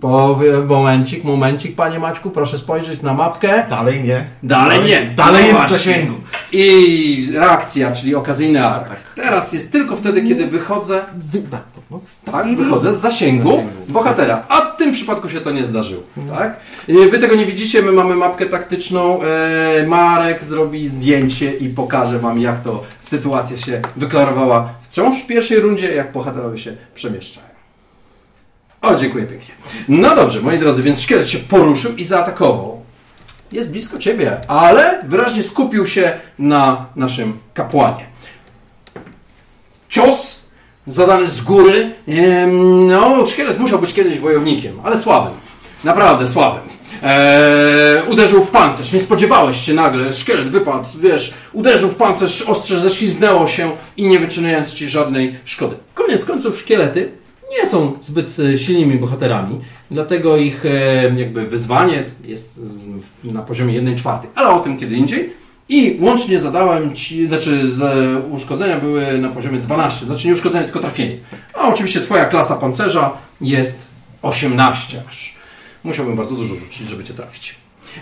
Powie, 0.00 0.58
momencik, 0.58 1.24
momencik, 1.24 1.76
panie 1.76 1.98
Maćku, 1.98 2.30
proszę 2.30 2.58
spojrzeć 2.58 3.02
na 3.02 3.14
mapkę. 3.14 3.66
Dalej 3.70 4.04
nie. 4.04 4.26
Dalej 4.42 4.84
nie. 4.84 5.02
Dalej 5.16 5.42
No 5.42 5.48
jest 5.48 5.52
w 5.52 5.56
właśnie. 5.56 5.76
zasięgu. 5.76 6.14
I 6.52 7.28
reakcja, 7.34 7.92
czyli 7.92 8.14
okazyjny 8.14 8.66
atak. 8.66 8.96
Teraz 9.14 9.52
jest 9.52 9.72
tylko 9.72 9.96
wtedy, 9.96 10.22
kiedy 10.22 10.46
wychodzę. 10.46 11.04
Wy, 11.32 11.42
to, 11.90 12.00
Tak, 12.32 12.56
wychodzę 12.56 12.92
z 12.92 12.96
zasięgu 13.00 13.62
bohatera. 13.88 14.44
A 14.48 14.60
w 14.60 14.76
tym 14.76 14.92
przypadku 14.92 15.28
się 15.28 15.40
to 15.40 15.50
nie 15.50 15.64
zdarzyło. 15.64 16.02
Tak? 16.38 16.56
E, 16.88 17.08
Wy 17.08 17.18
tego 17.18 17.34
nie 17.36 17.46
widzicie, 17.46 17.82
my 17.82 17.92
mamy 17.92 18.14
mapkę 18.16 18.46
taktyczną. 18.46 19.20
E, 19.22 19.86
Marek 19.86 20.44
zrobi 20.44 20.88
zdjęcie 20.88 21.52
i 21.52 21.68
pokaże 21.68 22.18
wam, 22.18 22.40
jak 22.40 22.60
to 22.60 22.82
sytuacja 23.00 23.58
się 23.58 23.80
wyklarowała 23.96 24.68
wciąż 24.82 25.22
w 25.22 25.26
pierwszej 25.26 25.60
rundzie, 25.60 25.94
jak 25.94 26.12
bohaterowie 26.12 26.58
się 26.58 26.76
przemieszczają. 26.94 27.46
O, 28.82 28.94
dziękuję 28.94 29.26
pięknie. 29.26 29.54
No 29.88 30.16
dobrze, 30.16 30.40
moi 30.40 30.58
drodzy, 30.58 30.82
więc 30.82 31.00
szkielet 31.00 31.28
się 31.28 31.38
poruszył 31.38 31.96
i 31.96 32.04
zaatakował. 32.04 32.82
Jest 33.52 33.70
blisko 33.70 33.98
ciebie, 33.98 34.50
ale 34.50 35.02
wyraźnie 35.08 35.42
skupił 35.42 35.86
się 35.86 36.12
na 36.38 36.86
naszym 36.96 37.38
kapłanie. 37.54 38.06
Cios 39.88 40.35
zadany 40.86 41.28
z 41.28 41.40
góry. 41.40 41.90
No, 42.86 43.26
szkielet 43.26 43.58
musiał 43.58 43.78
być 43.78 43.94
kiedyś 43.94 44.18
wojownikiem, 44.18 44.80
ale 44.84 44.98
słabym. 44.98 45.32
Naprawdę 45.84 46.26
słabym. 46.26 46.62
Eee, 47.02 48.02
uderzył 48.08 48.44
w 48.44 48.50
pancerz. 48.50 48.92
Nie 48.92 49.00
spodziewałeś 49.00 49.60
się 49.60 49.74
nagle. 49.74 50.12
Szkielet 50.12 50.48
wypadł, 50.48 50.88
wiesz, 51.00 51.34
uderzył 51.52 51.88
w 51.88 51.94
pancerz, 51.94 52.42
ostrze 52.42 52.80
ześliznęło 52.80 53.46
się 53.46 53.70
i 53.96 54.06
nie 54.06 54.18
wyczyniając 54.18 54.72
ci 54.72 54.88
żadnej 54.88 55.36
szkody. 55.44 55.76
Koniec 55.94 56.24
końców 56.24 56.58
szkielety 56.58 57.12
nie 57.58 57.66
są 57.66 57.92
zbyt 58.00 58.36
e, 58.38 58.58
silnymi 58.58 58.98
bohaterami, 58.98 59.60
dlatego 59.90 60.36
ich 60.36 60.66
e, 60.66 60.70
jakby 61.16 61.46
wyzwanie 61.46 62.04
jest 62.24 62.50
na 63.24 63.42
poziomie 63.42 63.74
1 63.74 63.98
czwartej, 63.98 64.30
ale 64.34 64.48
o 64.48 64.60
tym 64.60 64.78
kiedy 64.78 64.96
indziej. 64.96 65.32
I 65.68 65.98
łącznie 66.00 66.40
zadałem 66.40 66.94
ci, 66.94 67.26
znaczy 67.26 67.72
z, 67.72 67.80
uszkodzenia 68.30 68.78
były 68.78 69.18
na 69.18 69.28
poziomie 69.28 69.58
12, 69.58 70.06
znaczy 70.06 70.26
nie 70.26 70.32
uszkodzenie, 70.32 70.64
tylko 70.64 70.80
trafienie. 70.80 71.16
A 71.54 71.68
oczywiście 71.68 72.00
twoja 72.00 72.24
klasa 72.24 72.56
pancerza 72.56 73.12
jest 73.40 73.78
18 74.22 75.02
aż. 75.08 75.34
Musiałbym 75.84 76.16
bardzo 76.16 76.34
dużo 76.34 76.54
rzucić, 76.54 76.88
żeby 76.88 77.04
cię 77.04 77.14
trafić. 77.14 77.54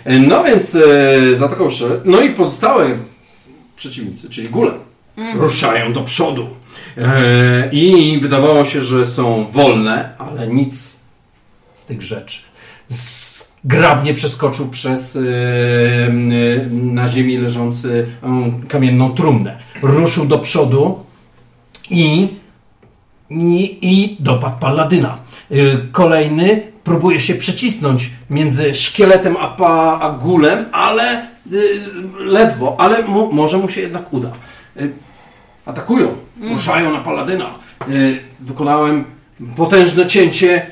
E, 0.03 0.19
No 0.19 0.43
więc 0.43 0.75
e, 0.75 1.37
zaatakował. 1.37 1.71
No 2.05 2.21
i 2.21 2.33
pozostałe 2.33 2.97
przeciwnicy, 3.75 4.29
czyli 4.29 4.49
góle, 4.49 4.71
ruszają 5.35 5.93
do 5.93 6.01
przodu. 6.01 6.47
E, 6.97 7.69
I 7.71 8.19
wydawało 8.21 8.65
się, 8.65 8.83
że 8.83 9.05
są 9.05 9.47
wolne, 9.51 10.15
ale 10.17 10.47
nic 10.47 10.95
z 11.73 11.85
tych 11.85 12.01
rzeczy. 12.01 12.41
Zgrabnie 13.65 14.13
przeskoczył 14.13 14.67
przez 14.67 15.15
e, 15.15 15.19
m, 16.07 16.31
na 16.93 17.09
ziemi 17.09 17.37
leżący 17.37 18.07
e, 18.23 18.67
kamienną 18.67 19.13
trumnę. 19.13 19.57
Ruszył 19.81 20.25
do 20.25 20.39
przodu 20.39 20.99
i, 21.89 22.29
i, 23.29 23.77
i 23.81 24.17
dopadł 24.19 24.59
paladyna. 24.59 25.17
E, 25.51 25.55
Kolejny 25.91 26.61
próbuje 26.83 27.19
się 27.19 27.35
przecisnąć 27.35 28.11
między 28.29 28.75
szkieletem 28.75 29.37
a, 29.37 29.47
pa, 29.47 29.99
a 30.01 30.09
gulem, 30.09 30.65
ale 30.71 31.27
ledwo, 32.19 32.75
ale 32.79 33.03
mu, 33.03 33.31
może 33.33 33.57
mu 33.57 33.69
się 33.69 33.81
jednak 33.81 34.13
uda. 34.13 34.31
Atakują, 35.65 36.07
ruszają 36.53 36.93
na 36.93 36.99
paladyna. 36.99 37.53
Wykonałem 38.39 39.03
potężne 39.55 40.07
cięcie 40.07 40.65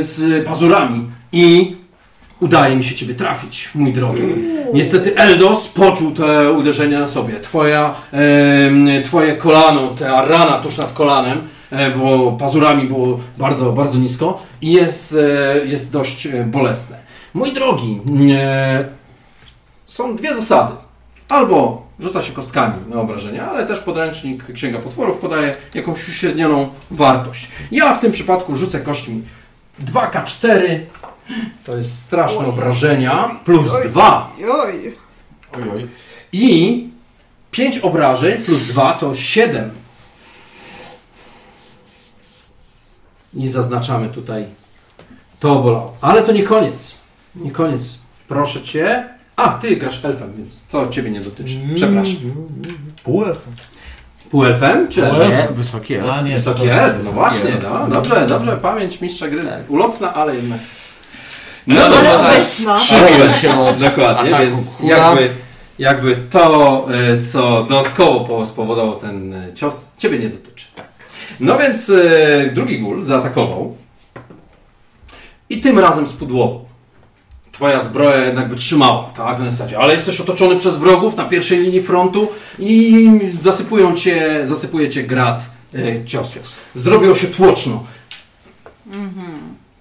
z 0.00 0.44
pazurami 0.46 1.10
i 1.32 1.77
udaje 2.40 2.76
mi 2.76 2.84
się 2.84 2.94
ciebie 2.94 3.14
trafić, 3.14 3.70
mój 3.74 3.92
drogi. 3.92 4.22
Niestety 4.74 5.16
Eldos 5.16 5.68
poczuł 5.68 6.12
te 6.12 6.52
uderzenia 6.52 6.98
na 6.98 7.06
sobie. 7.06 7.40
Twoja, 7.40 7.94
em, 8.12 8.88
twoje 9.04 9.36
kolano, 9.36 9.88
ta 9.88 10.24
rana 10.24 10.58
tuż 10.58 10.76
nad 10.76 10.92
kolanem, 10.92 11.48
e, 11.70 11.90
bo 11.90 12.32
pazurami 12.32 12.84
było 12.84 13.20
bardzo, 13.38 13.72
bardzo 13.72 13.98
nisko 13.98 14.42
i 14.62 14.72
jest, 14.72 15.16
e, 15.18 15.66
jest 15.66 15.90
dość 15.90 16.26
e, 16.26 16.44
bolesne. 16.44 16.98
Mój 17.34 17.52
drogi, 17.52 18.00
e, 18.32 18.84
są 19.86 20.16
dwie 20.16 20.34
zasady. 20.34 20.74
Albo 21.28 21.86
rzuca 22.00 22.22
się 22.22 22.32
kostkami 22.32 22.74
na 22.88 23.00
obrażenia, 23.00 23.50
ale 23.50 23.66
też 23.66 23.80
podręcznik 23.80 24.52
Księga 24.52 24.78
Potworów 24.78 25.18
podaje 25.18 25.56
jakąś 25.74 26.08
uśrednioną 26.08 26.68
wartość. 26.90 27.48
Ja 27.72 27.94
w 27.94 28.00
tym 28.00 28.12
przypadku 28.12 28.56
rzucę 28.56 28.80
kośćmi 28.80 29.22
2K4, 29.84 30.78
to 31.64 31.76
jest 31.76 32.02
straszne 32.02 32.46
obrażenia, 32.46 33.40
plus 33.44 33.72
2 33.84 34.30
Oj. 34.52 34.92
i 36.32 36.88
5 37.50 37.78
obrażeń 37.78 38.42
plus 38.42 38.62
2 38.62 38.92
to 38.92 39.14
7. 39.14 39.70
I 43.34 43.48
zaznaczamy 43.48 44.08
tutaj 44.08 44.46
to 45.40 45.54
bolało. 45.54 45.96
Ale 46.00 46.22
to 46.22 46.32
nie 46.32 46.42
koniec. 46.42 46.94
Nie 47.34 47.50
koniec. 47.50 47.98
Proszę 48.28 48.62
cię. 48.62 49.08
A, 49.36 49.48
ty 49.48 49.76
grasz 49.76 50.04
elfem, 50.04 50.32
więc 50.36 50.62
to 50.62 50.88
ciebie 50.88 51.10
nie 51.10 51.20
dotyczy. 51.20 51.54
Przepraszam. 51.74 52.16
Półelfem. 53.04 53.52
Półelfem 54.30 54.88
czy 54.88 55.04
elfem? 55.06 55.30
Półelfem. 55.30 55.54
Wysoki 55.54 55.94
elf. 55.94 56.10
A 56.10 56.22
nie, 56.22 56.34
Wysoki 56.34 56.68
elf, 56.68 56.96
no 57.04 57.12
właśnie, 57.12 57.56
no, 57.62 57.88
dobrze, 57.88 58.26
dobrze, 58.26 58.56
pamięć 58.56 59.00
mistrza 59.00 59.28
gry 59.28 59.42
jest 59.42 59.70
ulotna, 59.70 60.14
ale 60.14 60.36
jednak. 60.36 60.58
No 61.66 61.80
Ale 61.84 61.96
dobrze, 61.96 62.20
obecna. 62.20 62.78
Się 63.32 63.60
od 63.60 63.78
dokładnie, 63.78 64.36
ataku 64.36 64.44
więc 64.50 64.80
jakby, 64.80 65.30
jakby 65.78 66.16
to, 66.30 66.86
e, 67.20 67.24
co 67.26 67.62
dodatkowo 67.68 68.20
po- 68.20 68.44
spowodował 68.46 68.94
ten 68.94 69.34
e, 69.34 69.54
cios, 69.54 69.88
ciebie 69.98 70.18
nie 70.18 70.28
dotyczy. 70.28 70.66
No 71.40 71.58
więc 71.58 71.90
e, 71.90 72.50
drugi 72.54 72.80
gól 72.80 73.04
zaatakował 73.04 73.76
i 75.50 75.60
tym 75.60 75.78
razem 75.78 76.06
spudłował. 76.06 76.64
Twoja 77.52 77.80
zbroja 77.80 78.24
jednak 78.24 78.48
wytrzymała, 78.48 79.10
tak, 79.16 79.38
na 79.38 79.50
zasadzie, 79.50 79.78
ale 79.78 79.94
jesteś 79.94 80.20
otoczony 80.20 80.56
przez 80.56 80.76
wrogów 80.76 81.16
na 81.16 81.24
pierwszej 81.24 81.58
linii 81.58 81.82
frontu 81.82 82.28
i 82.58 83.08
zasypują 83.40 83.96
cię, 83.96 84.40
zasypuje 84.46 84.88
cię 84.88 85.02
grad 85.02 85.42
e, 85.74 86.04
ciosów. 86.04 86.42
Zrobiło 86.74 87.14
się 87.14 87.26
tłoczno. 87.26 87.84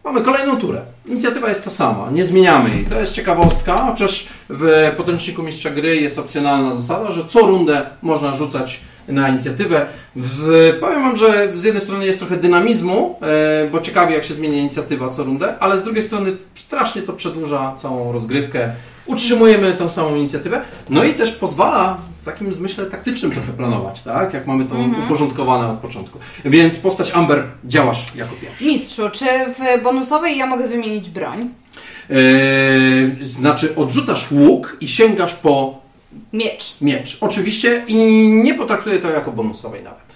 Mamy 0.07 0.21
kolejną 0.21 0.57
turę. 0.57 0.81
Inicjatywa 1.05 1.49
jest 1.49 1.63
ta 1.63 1.69
sama, 1.69 2.09
nie 2.11 2.25
zmieniamy 2.25 2.69
jej. 2.69 2.85
To 2.85 2.99
jest 2.99 3.13
ciekawostka, 3.13 3.77
chociaż 3.77 4.27
w 4.49 4.91
podręczniku 4.97 5.43
mistrza 5.43 5.69
gry 5.69 5.95
jest 5.95 6.19
opcjonalna 6.19 6.73
zasada, 6.73 7.11
że 7.11 7.25
co 7.25 7.39
rundę 7.39 7.85
można 8.01 8.33
rzucać 8.33 8.79
na 9.07 9.29
inicjatywę. 9.29 9.85
W, 10.15 10.73
powiem 10.79 11.01
Wam, 11.01 11.15
że 11.15 11.51
z 11.55 11.63
jednej 11.63 11.83
strony 11.83 12.05
jest 12.05 12.19
trochę 12.19 12.37
dynamizmu, 12.37 13.19
e, 13.21 13.69
bo 13.71 13.81
ciekawie 13.81 14.15
jak 14.15 14.23
się 14.23 14.33
zmienia 14.33 14.57
inicjatywa 14.57 15.09
co 15.09 15.23
rundę, 15.23 15.59
ale 15.59 15.77
z 15.77 15.83
drugiej 15.83 16.03
strony 16.03 16.37
strasznie 16.55 17.01
to 17.01 17.13
przedłuża 17.13 17.75
całą 17.77 18.11
rozgrywkę. 18.11 18.71
Utrzymujemy 19.07 19.73
tą 19.73 19.89
samą 19.89 20.15
inicjatywę, 20.15 20.61
no 20.89 21.03
i 21.03 21.13
też 21.13 21.31
pozwala 21.31 21.97
w 22.21 22.25
takim 22.25 22.53
zmyśle 22.53 22.85
taktycznym 22.85 23.31
trochę 23.31 23.53
planować, 23.53 24.03
tak? 24.03 24.33
Jak 24.33 24.47
mamy 24.47 24.65
to 24.65 24.75
uporządkowane 25.05 25.69
od 25.69 25.79
początku. 25.79 26.19
Więc 26.45 26.77
postać 26.77 27.11
Amber 27.11 27.43
działasz 27.65 28.05
jako 28.15 28.35
pierwszy. 28.41 28.65
Mistrzu, 28.65 29.09
czy 29.09 29.25
w 29.25 29.83
bonusowej 29.83 30.37
ja 30.37 30.45
mogę 30.45 30.67
wymienić 30.67 31.09
broń? 31.09 31.49
Yy, 32.09 33.15
znaczy, 33.27 33.75
odrzucasz 33.75 34.31
łuk 34.31 34.77
i 34.81 34.87
sięgasz 34.87 35.33
po 35.33 35.77
Miecz. 36.33 36.75
miecz. 36.81 37.17
Oczywiście 37.21 37.83
i 37.87 37.95
nie 38.33 38.53
potraktuję 38.53 38.99
to 38.99 39.09
jako 39.09 39.31
bonusowej 39.31 39.83
nawet. 39.83 40.07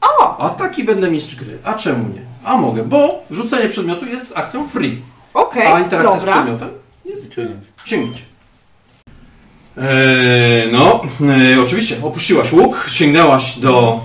O! 0.00 0.38
A 0.38 0.50
taki 0.50 0.84
będę 0.84 1.10
mistrz 1.10 1.36
gry. 1.36 1.58
A 1.64 1.74
czemu 1.74 2.04
nie? 2.14 2.20
A 2.44 2.56
mogę, 2.56 2.82
bo 2.82 3.22
rzucenie 3.30 3.68
przedmiotu 3.68 4.06
jest 4.06 4.28
z 4.28 4.36
akcją 4.36 4.68
free. 4.68 5.02
Okej, 5.34 5.66
A 5.66 5.80
interakcja 5.80 6.16
z 6.16 6.18
dobra. 6.18 6.32
przedmiotem 6.32 6.68
jest 7.04 7.30
sięgnięcie. 7.84 8.22
Eee, 9.78 10.72
no, 10.72 11.02
e, 11.54 11.60
oczywiście, 11.60 11.96
opuściłaś 12.02 12.52
łuk, 12.52 12.86
sięgnęłaś 12.88 13.58
do 13.58 14.00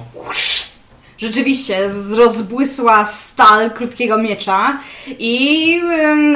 Rzeczywiście, 1.20 1.90
rozbłysła 2.10 3.06
stal 3.06 3.72
krótkiego 3.72 4.18
miecza 4.18 4.80
i 5.20 5.82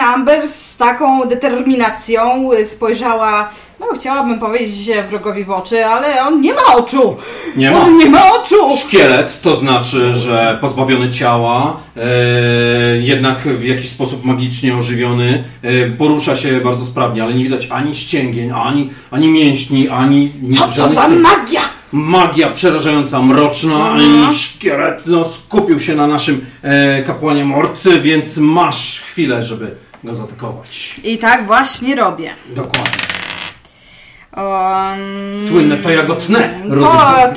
Amber 0.01 0.47
z 0.47 0.77
taką 0.77 1.25
determinacją 1.25 2.51
y, 2.53 2.67
spojrzała, 2.67 3.49
no 3.91 3.99
chciałabym 3.99 4.39
powiedzieć 4.39 4.89
wrogowi 5.09 5.43
w 5.43 5.51
oczy, 5.51 5.85
ale 5.85 6.23
on 6.23 6.41
nie 6.41 6.53
ma 6.53 6.75
oczu! 6.75 7.15
Nie 7.55 7.71
ma. 7.71 7.81
On 7.81 7.97
nie 7.97 8.09
ma 8.09 8.33
oczu! 8.33 8.77
Szkielet 8.77 9.41
to 9.41 9.55
znaczy, 9.57 10.15
że 10.15 10.57
pozbawiony 10.61 11.09
ciała, 11.09 11.77
e, 11.97 12.01
jednak 13.01 13.39
w 13.39 13.63
jakiś 13.63 13.89
sposób 13.89 14.25
magicznie 14.25 14.75
ożywiony, 14.75 15.43
e, 15.61 15.89
porusza 15.89 16.35
się 16.35 16.61
bardzo 16.61 16.85
sprawnie, 16.85 17.23
ale 17.23 17.33
nie 17.33 17.43
widać 17.43 17.67
ani 17.71 17.95
ścięgień, 17.95 18.51
ani, 18.51 18.89
ani 19.11 19.29
mięśni, 19.29 19.89
ani 19.89 20.31
Co 20.57 20.65
to 20.65 20.71
żadnych 20.71 20.95
za 20.95 21.07
magia? 21.07 21.61
magia 21.91 22.49
przerażająca, 22.49 23.21
mroczna 23.21 23.95
i 23.97 24.35
szkielet 24.35 25.01
no, 25.05 25.25
skupił 25.25 25.79
się 25.79 25.95
na 25.95 26.07
naszym 26.07 26.45
e, 26.61 27.03
kapłanie 27.03 27.45
Mort, 27.45 27.87
więc 28.01 28.37
masz 28.37 29.01
chwilę, 29.01 29.43
żeby 29.43 29.75
go 30.03 30.15
zaatakować. 30.15 30.99
I 31.03 31.17
tak 31.17 31.45
właśnie 31.45 31.95
robię. 31.95 32.33
Dokładnie. 32.55 33.12
Um, 34.37 35.39
Słynne 35.47 35.77
to 35.77 35.89
jagotne. 35.89 36.61
To 36.79 36.91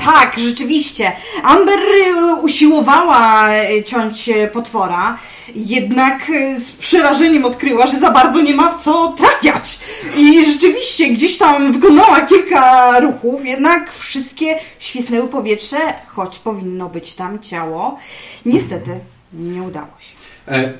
tak, 0.05 0.36
rzeczywiście. 0.39 1.12
Amber 1.43 1.78
y, 1.78 2.35
usiłowała 2.43 3.48
y, 3.70 3.85
ciąć 3.85 4.28
y, 4.28 4.48
potwora, 4.52 5.18
jednak 5.55 6.32
z 6.59 6.73
przerażeniem 6.73 7.44
odkryła, 7.44 7.86
że 7.86 7.98
za 7.98 8.10
bardzo 8.10 8.40
nie 8.40 8.55
ma 8.55 8.74
w 8.74 8.82
co 8.82 9.14
trafiać. 9.18 9.78
I 10.16 10.44
rzeczywiście 10.44 11.09
gdzieś 11.09 11.39
tam 11.39 11.73
wykonała 11.73 12.20
kilka 12.20 13.01
ruchów, 13.01 13.44
jednak 13.44 13.93
wszystkie 13.93 14.59
świsnęły 14.78 15.28
powietrze, 15.28 15.78
choć 16.06 16.39
powinno 16.39 16.89
być 16.89 17.14
tam 17.14 17.39
ciało. 17.39 17.98
Niestety 18.47 19.01
nie 19.32 19.62
udało 19.62 19.86
się. 20.01 20.16
E, 20.55 20.73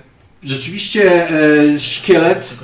rzeczywiście 0.43 1.30
e, 1.30 1.80
szkielet. 1.80 2.55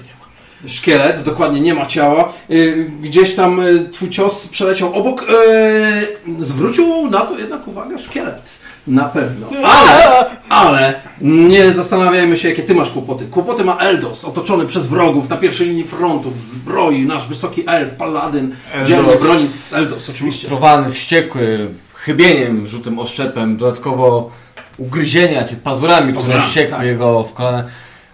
Szkielet, 0.66 1.22
dokładnie 1.22 1.60
nie 1.60 1.74
ma 1.74 1.86
ciała. 1.86 2.32
E, 2.50 2.54
gdzieś 3.02 3.34
tam 3.34 3.60
e, 3.60 3.64
twój 3.92 4.10
cios 4.10 4.48
przeleciał 4.48 4.94
obok. 4.94 5.22
E, 5.22 6.44
zwrócił 6.44 7.10
na 7.10 7.20
to 7.20 7.38
jednak 7.38 7.68
uwagę 7.68 7.98
szkielet. 7.98 8.62
Na 8.86 9.04
pewno. 9.04 9.46
Ale, 9.64 10.26
ale 10.48 10.94
nie 11.20 11.72
zastanawiajmy 11.72 12.36
się, 12.36 12.48
jakie 12.48 12.62
ty 12.62 12.74
masz 12.74 12.90
kłopoty. 12.90 13.26
Kłopoty 13.26 13.64
ma 13.64 13.76
Eldos, 13.76 14.24
otoczony 14.24 14.66
przez 14.66 14.86
wrogów 14.86 15.28
na 15.28 15.36
pierwszej 15.36 15.66
linii 15.66 15.84
frontu, 15.84 16.30
w 16.30 16.42
zbroi, 16.42 17.06
nasz 17.06 17.28
wysoki 17.28 17.64
elf, 17.66 17.90
paladyn, 17.90 18.54
dzielny 18.84 19.16
broni 19.16 19.48
z 19.48 19.72
Eldos, 19.72 20.10
oczywiście. 20.10 20.48
Frustrowany, 20.48 20.92
wściekły, 20.92 21.68
chybieniem, 21.94 22.66
rzutem 22.66 22.98
oszczepem, 22.98 23.56
dodatkowo 23.56 24.30
ugryzienia 24.78 25.48
czy 25.48 25.56
pazurami, 25.56 26.12
które 26.12 26.42
ściekły 26.42 26.76
tak. 26.76 26.86
jego 26.86 27.24
w 27.24 27.34
kolana. 27.34 27.64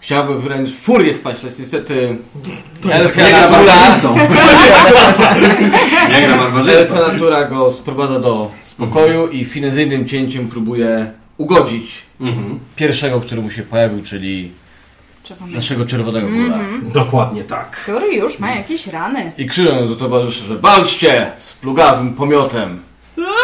Chciałby 0.08 0.38
wręcz 0.40 0.70
furię 0.74 1.14
wpaść, 1.14 1.42
lecz 1.42 1.58
niestety 1.58 2.16
Nie 2.84 2.94
elfia 2.94 3.22
natura. 3.40 3.74
Nie 6.10 6.26
gra 6.26 6.72
elfia 6.72 6.94
natura 7.12 7.44
go 7.44 7.72
sprowadza 7.72 8.20
do 8.20 8.50
spokoju 8.66 9.26
i 9.28 9.44
finezyjnym 9.44 10.08
cięciem 10.08 10.48
próbuje 10.48 11.12
ugodzić 11.38 11.92
Mhm. 12.20 12.58
pierwszego, 12.76 13.20
który 13.20 13.42
mu 13.42 13.50
się 13.50 13.62
pojawił, 13.62 14.02
czyli 14.04 14.52
Czekam. 15.22 15.52
naszego 15.52 15.86
czerwonego 15.86 16.28
góra. 16.28 16.58
Dokładnie 16.82 17.44
tak. 17.44 17.70
Który 17.70 18.14
już 18.14 18.38
ma 18.38 18.50
jakieś 18.50 18.86
rany. 18.86 19.32
I 19.38 19.46
krzycząc 19.46 19.90
do 19.90 19.96
towarzyszy, 19.96 20.44
że 20.44 20.56
walczcie 20.58 21.32
z 21.38 21.52
plugawym 21.52 22.14
pomiotem. 22.14 22.80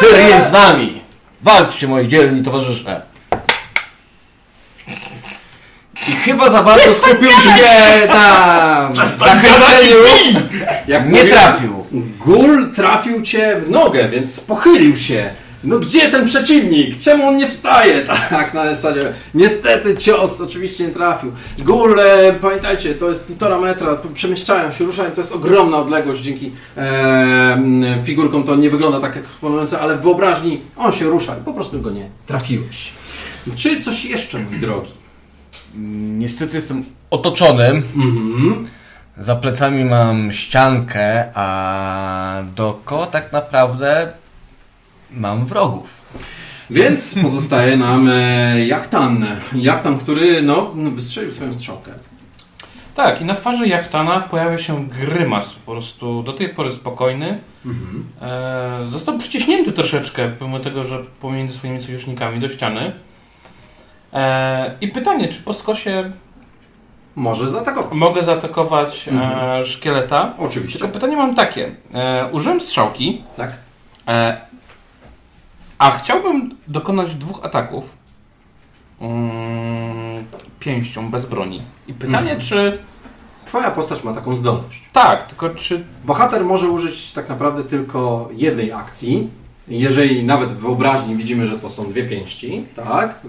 Tyr 0.01 0.19
jest 0.29 0.49
z 0.49 0.53
nami. 0.53 1.01
Walczcie, 1.43 1.89
moi 1.89 2.09
dzielni 2.09 2.43
towarzysze. 2.43 3.03
I 6.09 6.13
chyba 6.13 6.51
za 6.51 6.63
bardzo 6.63 6.95
skupił 6.95 7.29
się 7.31 8.07
na 8.09 8.91
zachęceniu. 9.19 9.97
Jak 10.89 11.05
Nie 11.05 11.11
mówię, 11.11 11.25
trafił. 11.33 11.85
Gul 12.19 12.71
trafił 12.71 13.23
cię 13.23 13.61
w 13.61 13.71
nogę, 13.71 14.09
więc 14.09 14.41
pochylił 14.41 14.97
się. 14.97 15.31
No 15.65 15.79
gdzie 15.79 16.09
ten 16.09 16.27
przeciwnik? 16.27 16.99
Czemu 16.99 17.29
on 17.29 17.37
nie 17.37 17.49
wstaje? 17.49 18.05
Tak, 18.31 18.55
na 18.55 18.75
zasadzie. 18.75 19.13
Niestety 19.35 19.97
cios 19.97 20.41
oczywiście 20.41 20.85
nie 20.85 20.91
trafił. 20.91 21.33
Gul, 21.65 22.01
e, 22.01 22.33
pamiętajcie, 22.33 22.95
to 22.95 23.11
jest 23.11 23.23
półtora 23.25 23.59
metra, 23.59 23.99
przemieszczają 24.15 24.73
się, 24.73 24.85
ruszają, 24.85 25.11
to 25.11 25.21
jest 25.21 25.33
ogromna 25.33 25.77
odległość. 25.79 26.21
Dzięki 26.21 26.53
e, 26.77 27.99
figurkom 28.05 28.45
to 28.45 28.57
nie 28.57 28.71
wygląda 28.71 29.01
tak 29.01 29.17
jak 29.17 29.25
eksponujące, 29.25 29.81
ale 29.81 29.97
w 29.97 30.01
wyobraźni 30.01 30.61
on 30.77 30.93
się 30.93 31.05
rusza 31.05 31.37
i 31.41 31.45
po 31.45 31.53
prostu 31.55 31.81
go 31.81 31.91
nie 31.91 32.09
trafiłeś. 32.27 32.91
Czy 33.57 33.83
coś 33.83 34.05
jeszcze, 34.05 34.39
mój 34.39 34.59
drogi? 34.61 35.04
Niestety 36.19 36.57
jestem 36.57 36.85
otoczony. 37.11 37.67
Mhm. 37.97 38.67
Za 39.19 39.37
plecami 39.37 39.85
mam 39.85 40.33
ściankę, 40.33 41.25
a 41.35 42.43
dookoła 42.57 43.07
tak 43.07 43.33
naprawdę 43.33 44.09
mam 45.11 45.47
wrogów. 45.47 46.05
Więc 46.71 47.15
pozostaje 47.23 47.77
nam 47.77 48.09
e, 48.09 48.67
Jachtan. 48.67 49.27
Jachtan, 49.55 49.99
który 49.99 50.43
no, 50.43 50.73
wystrzelił 50.95 51.33
swoją 51.33 51.53
strzałkę. 51.53 51.93
Tak, 52.95 53.21
i 53.21 53.25
na 53.25 53.35
twarzy 53.35 53.69
Jachtana 53.69 54.21
pojawia 54.21 54.59
się 54.59 54.89
grymas, 54.89 55.53
po 55.67 55.73
prostu 55.73 56.23
do 56.23 56.33
tej 56.33 56.49
pory 56.49 56.73
spokojny. 56.73 57.39
E, 58.23 58.87
został 58.91 59.19
przyciśnięty 59.19 59.73
troszeczkę, 59.73 60.31
pomimo 60.39 60.61
tego, 60.61 60.85
że 60.85 60.99
pomiędzy 61.21 61.57
swoimi 61.57 61.83
sojusznikami 61.83 62.41
do 62.41 62.49
ściany. 62.49 62.93
E, 64.15 64.77
I 64.81 64.89
pytanie, 64.89 65.29
czy 65.29 65.43
po 65.43 65.55
skosie 65.55 66.13
Może 67.17 67.51
zaatakować. 67.51 67.93
mogę 67.93 68.23
zaatakować 68.25 69.09
Mhm. 69.09 69.61
e, 69.61 69.65
szkieleta? 69.65 70.35
Oczywiście. 70.39 70.79
Tylko 70.79 70.93
pytanie 70.95 71.17
mam 71.17 71.35
takie. 71.35 71.75
E, 71.95 72.27
użyłem 72.33 72.61
strzałki, 72.61 73.23
Tak. 73.37 73.53
e, 74.09 74.41
a 75.79 75.91
chciałbym 75.91 76.57
dokonać 76.69 77.15
dwóch 77.15 77.45
ataków 77.45 77.99
mm, 79.01 80.25
pięścią, 80.61 81.11
bez 81.11 81.27
broni. 81.27 81.63
I 81.89 81.95
pytanie, 81.95 82.33
Mhm. 82.33 82.41
czy... 82.41 82.79
Twoja 83.47 83.71
postać 83.71 84.05
ma 84.05 84.15
taką 84.15 84.37
zdolność. 84.37 84.83
Tak, 84.93 85.27
tylko 85.27 85.51
czy 85.51 85.85
Bohater 86.05 86.45
może 86.45 86.69
użyć 86.69 87.13
tak 87.13 87.29
naprawdę 87.29 87.65
tylko 87.65 88.29
jednej 88.33 88.73
akcji. 88.73 89.31
Jeżeli 89.69 90.25
nawet 90.25 90.49
w 90.49 90.57
wyobraźni 90.57 91.17
widzimy, 91.17 91.47
że 91.47 91.59
to 91.59 91.71
są 91.71 91.89
dwie 91.91 92.05
pięści, 92.05 92.67
tak? 92.77 93.21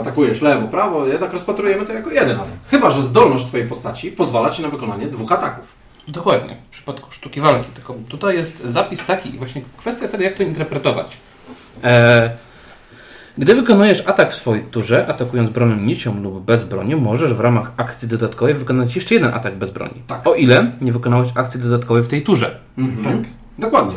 Atakujesz 0.00 0.42
lewo, 0.42 0.68
prawo, 0.68 1.06
jednak 1.06 1.32
rozpatrujemy 1.32 1.86
to 1.86 1.92
jako 1.92 2.10
jeden 2.10 2.36
atak. 2.36 2.52
Chyba, 2.70 2.90
że 2.90 3.02
zdolność 3.02 3.46
Twojej 3.46 3.68
postaci 3.68 4.12
pozwala 4.12 4.50
Ci 4.50 4.62
na 4.62 4.68
wykonanie 4.68 5.06
dwóch 5.06 5.32
ataków. 5.32 5.64
Dokładnie, 6.08 6.56
w 6.70 6.72
przypadku 6.72 7.12
sztuki 7.12 7.40
walki. 7.40 7.70
Tylko 7.74 7.94
tutaj 8.08 8.36
jest 8.36 8.64
zapis 8.64 9.04
taki 9.04 9.34
i 9.34 9.38
właśnie 9.38 9.62
kwestia 9.76 10.08
tego, 10.08 10.24
jak 10.24 10.34
to 10.34 10.42
interpretować. 10.42 11.16
E, 11.84 12.30
gdy 13.38 13.54
wykonujesz 13.54 14.06
atak 14.06 14.32
w 14.32 14.34
swojej 14.34 14.64
turze, 14.64 15.06
atakując 15.06 15.50
bronią 15.50 15.76
nicią 15.76 16.22
lub 16.22 16.44
bez 16.44 16.64
broni, 16.64 16.96
możesz 16.96 17.34
w 17.34 17.40
ramach 17.40 17.72
akcji 17.76 18.08
dodatkowej 18.08 18.54
wykonać 18.54 18.96
jeszcze 18.96 19.14
jeden 19.14 19.34
atak 19.34 19.58
bez 19.58 19.70
broni. 19.70 20.02
Tak. 20.06 20.26
O 20.26 20.34
ile 20.34 20.72
nie 20.80 20.92
wykonałeś 20.92 21.28
akcji 21.34 21.60
dodatkowej 21.60 22.02
w 22.02 22.08
tej 22.08 22.22
turze. 22.22 22.60
Tak. 23.04 23.16
Dokładnie. 23.58 23.94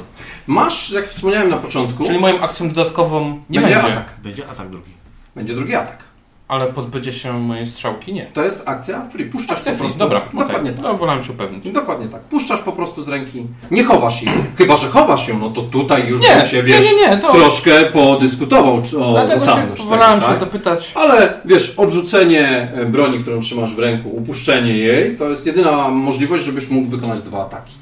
Masz, 0.47 0.91
jak 0.91 1.07
wspomniałem 1.09 1.49
na 1.49 1.57
początku, 1.57 2.05
Czyli 2.05 2.19
moją 2.19 2.39
akcją 2.41 2.69
dodatkową 2.71 3.41
nie 3.49 3.59
będzie 3.59 3.75
będzie, 3.75 3.91
atak. 3.93 4.05
Będzie 4.23 4.47
atak 4.49 4.69
drugi. 4.69 4.91
Będzie 5.35 5.53
drugi 5.55 5.75
atak. 5.75 6.03
ale 6.47 6.67
pozbycie 6.73 7.13
się 7.13 7.33
mojej 7.33 7.67
strzałki 7.67 8.13
nie. 8.13 8.25
To 8.25 8.43
jest 8.43 8.63
akcja 8.67 9.05
free. 9.05 9.25
Puszczasz 9.25 9.57
Akcja 9.57 9.71
po 9.71 9.77
free, 9.77 9.87
prostu. 9.87 9.99
dobra, 9.99 10.19
Dokładnie 10.33 10.71
okay. 10.71 10.73
tak. 10.73 10.91
To 10.91 10.97
wolałem 10.97 11.23
się 11.23 11.31
upewnić. 11.31 11.69
Dokładnie 11.71 12.07
tak. 12.07 12.21
Puszczasz 12.21 12.59
po 12.59 12.71
prostu 12.71 13.03
z 13.03 13.07
ręki. 13.07 13.45
Nie 13.71 13.83
chowasz 13.83 14.23
jej. 14.23 14.33
Chyba, 14.57 14.77
że 14.77 14.87
chowasz 14.87 15.27
ją, 15.27 15.39
no 15.39 15.49
to 15.49 15.61
tutaj 15.61 16.07
już 16.07 16.21
Nie, 16.21 16.35
bym 16.35 16.45
się, 16.45 16.57
nie, 16.57 16.63
wiesz, 16.63 16.85
nie, 16.91 17.09
nie, 17.09 17.17
to- 17.17 17.31
troszkę 17.33 17.85
podyskutował 17.85 18.75
o 18.75 19.11
Dlatego 19.11 19.33
się 19.33 19.39
zasadność 19.39 19.83
wolałem 19.85 20.19
tego, 20.19 20.31
się 20.33 20.39
tak? 20.39 20.49
dopytać. 20.49 20.91
Ale 20.95 21.41
wiesz, 21.45 21.73
odrzucenie 21.77 22.71
e, 22.75 22.85
broni, 22.85 23.19
którą 23.19 23.39
trzymasz 23.39 23.73
w 23.75 23.79
ręku, 23.79 24.09
upuszczenie 24.09 24.77
jej, 24.77 25.17
to 25.17 25.29
jest 25.29 25.45
jedyna 25.45 25.87
możliwość, 25.89 26.43
żebyś 26.43 26.69
mógł 26.69 26.87
wykonać 26.89 27.21
dwa 27.21 27.41
ataki. 27.41 27.73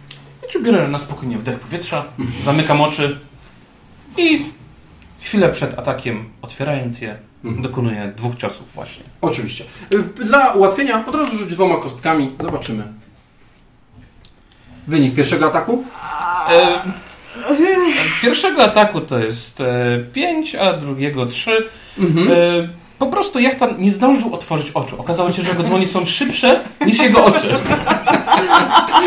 Czy 0.56 0.62
biorę 0.64 0.88
na 0.88 1.00
spokojnie 1.00 1.38
wdech 1.38 1.60
powietrza, 1.60 2.06
zamykam 2.44 2.82
oczy 2.82 3.20
i 4.18 4.46
chwilę 5.22 5.50
przed 5.50 5.80
atakiem, 5.80 6.30
otwierając 6.42 7.02
je, 7.02 7.18
Mhm. 7.44 7.64
dokonuję 7.64 8.14
dwóch 8.18 8.36
ciosów 8.36 8.74
właśnie. 8.74 9.04
Oczywiście. 9.22 9.64
Y, 9.94 10.04
Dla 10.26 10.54
ułatwienia 10.54 11.06
od 11.08 11.16
razu 11.16 11.38
rzuć 11.38 11.50
dwoma 11.50 11.78
kostkami. 11.78 12.32
Zobaczymy. 12.42 12.84
Wynik 14.88 15.16
pierwszego 15.16 15.48
ataku? 15.48 15.84
E, 16.50 16.82
pierwszego 18.22 18.64
ataku 18.64 19.02
to 19.02 19.20
jest 19.20 19.64
5, 20.14 20.56
a 20.56 20.74
drugiego 20.78 21.26
3. 21.26 21.70
Mhm. 21.98 22.32
E, 22.32 22.36
po 23.00 23.08
prostu 23.08 23.40
Jachtan 23.40 23.76
nie 23.78 23.92
zdążył 23.92 24.34
otworzyć 24.34 24.72
oczu. 24.72 24.96
Okazało 25.00 25.32
się, 25.32 25.42
że 25.42 25.50
jego 25.50 25.64
dłoni 25.64 25.88
są 25.88 26.06
szybsze 26.06 26.60
niż 26.86 27.00
jego 27.00 27.26
oczy. 27.26 27.48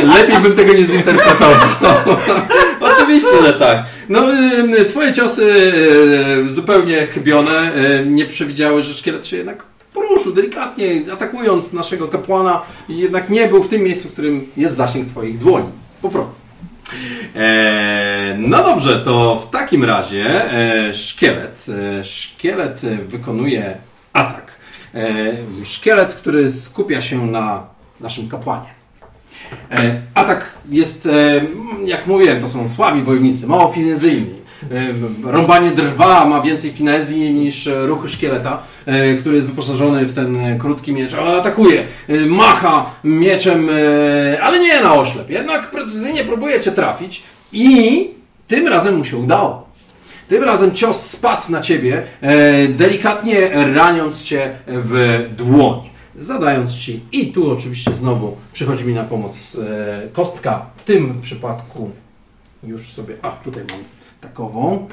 Lepiej 0.04 0.38
bym 0.38 0.56
tego 0.56 0.72
nie 0.72 0.86
zinterpretował. 0.86 1.54
Oczywiście, 2.92 3.42
że 3.46 3.52
tak. 3.52 3.84
No, 4.08 4.26
twoje 4.88 5.12
ciosy 5.12 5.72
zupełnie 6.48 7.06
chybione 7.06 7.72
nie 8.06 8.26
przewidziały, 8.26 8.82
że 8.82 8.94
szkielet 8.94 9.26
się 9.26 9.36
jednak 9.36 9.64
poruszył 9.94 10.32
delikatnie, 10.32 11.02
atakując 11.12 11.72
naszego 11.72 12.08
kapłana 12.08 12.62
i 12.88 12.98
jednak 12.98 13.30
nie 13.30 13.48
był 13.48 13.62
w 13.62 13.68
tym 13.68 13.82
miejscu, 13.82 14.08
w 14.08 14.12
którym 14.12 14.46
jest 14.56 14.76
zasięg 14.76 15.08
twoich 15.08 15.38
dłoni. 15.38 15.68
Po 16.02 16.08
prostu. 16.08 16.47
E, 17.36 18.36
no 18.38 18.62
dobrze, 18.62 19.00
to 19.04 19.36
w 19.36 19.50
takim 19.50 19.84
razie 19.84 20.52
e, 20.52 20.94
szkielet. 20.94 21.66
E, 22.00 22.04
szkielet 22.04 22.80
wykonuje 23.08 23.76
atak. 24.12 24.58
Szkielet, 25.64 26.14
który 26.14 26.52
skupia 26.52 27.02
się 27.02 27.26
na 27.26 27.66
naszym 28.00 28.28
kapłanie. 28.28 28.68
Atak 30.14 30.52
jest, 30.70 31.08
jak 31.84 32.06
mówiłem, 32.06 32.40
to 32.40 32.48
są 32.48 32.68
słabi 32.68 33.02
wojownicy, 33.02 33.46
mało 33.46 33.72
finezyjni. 33.72 34.34
Rąbanie 35.24 35.70
drwa 35.70 36.26
ma 36.26 36.42
więcej 36.42 36.72
finezji 36.72 37.34
niż 37.34 37.66
e, 37.66 37.86
ruchy 37.86 38.08
szkieleta, 38.08 38.62
e, 38.86 39.14
który 39.14 39.36
jest 39.36 39.48
wyposażony 39.48 40.06
w 40.06 40.14
ten 40.14 40.36
e, 40.36 40.58
krótki 40.58 40.92
miecz, 40.92 41.14
ale 41.14 41.40
atakuje, 41.40 41.84
macha 42.26 42.90
mieczem, 43.04 43.68
ale 44.42 44.60
nie 44.60 44.82
na 44.82 44.94
oślep, 44.94 45.30
jednak 45.30 45.70
precyzyjnie 45.70 46.24
próbuje 46.24 46.60
cię 46.60 46.72
trafić 46.72 47.22
i 47.52 48.10
tym 48.48 48.68
razem 48.68 48.96
mu 48.96 49.04
się 49.04 49.16
udało. 49.16 49.68
Tym 50.28 50.44
razem 50.44 50.74
cios 50.74 51.06
spadł 51.06 51.52
na 51.52 51.60
ciebie, 51.60 52.02
delikatnie 52.68 53.50
raniąc 53.74 54.22
cię 54.22 54.58
w 54.66 55.24
dłoń. 55.36 55.80
Zadając 56.18 56.76
ci, 56.76 57.00
i 57.12 57.32
tu 57.32 57.50
oczywiście 57.50 57.94
znowu 57.94 58.36
przychodzi 58.52 58.84
mi 58.84 58.94
na 58.94 59.04
pomoc 59.04 59.56
kostka, 60.12 60.66
w 60.76 60.84
tym 60.84 61.20
przypadku 61.22 61.90
już 62.62 62.88
sobie, 62.88 63.14
a 63.22 63.30
tutaj 63.30 63.62
mam 63.70 63.97
takową. 64.20 64.88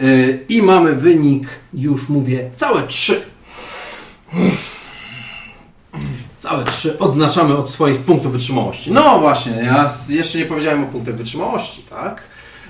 E, 0.00 0.04
I 0.48 0.62
mamy 0.62 0.94
wynik, 0.94 1.48
już 1.74 2.08
mówię, 2.08 2.50
całe 2.56 2.86
trzy. 2.86 3.22
Całe 6.38 6.64
trzy 6.64 6.98
odznaczamy 6.98 7.56
od 7.56 7.70
swoich 7.70 8.00
punktów 8.00 8.32
wytrzymałości. 8.32 8.92
No 8.92 9.18
właśnie, 9.18 9.52
ja 9.52 9.92
jeszcze 10.08 10.38
nie 10.38 10.46
powiedziałem 10.46 10.84
o 10.84 10.86
punktach 10.86 11.14
wytrzymałości, 11.14 11.82
tak? 11.90 12.22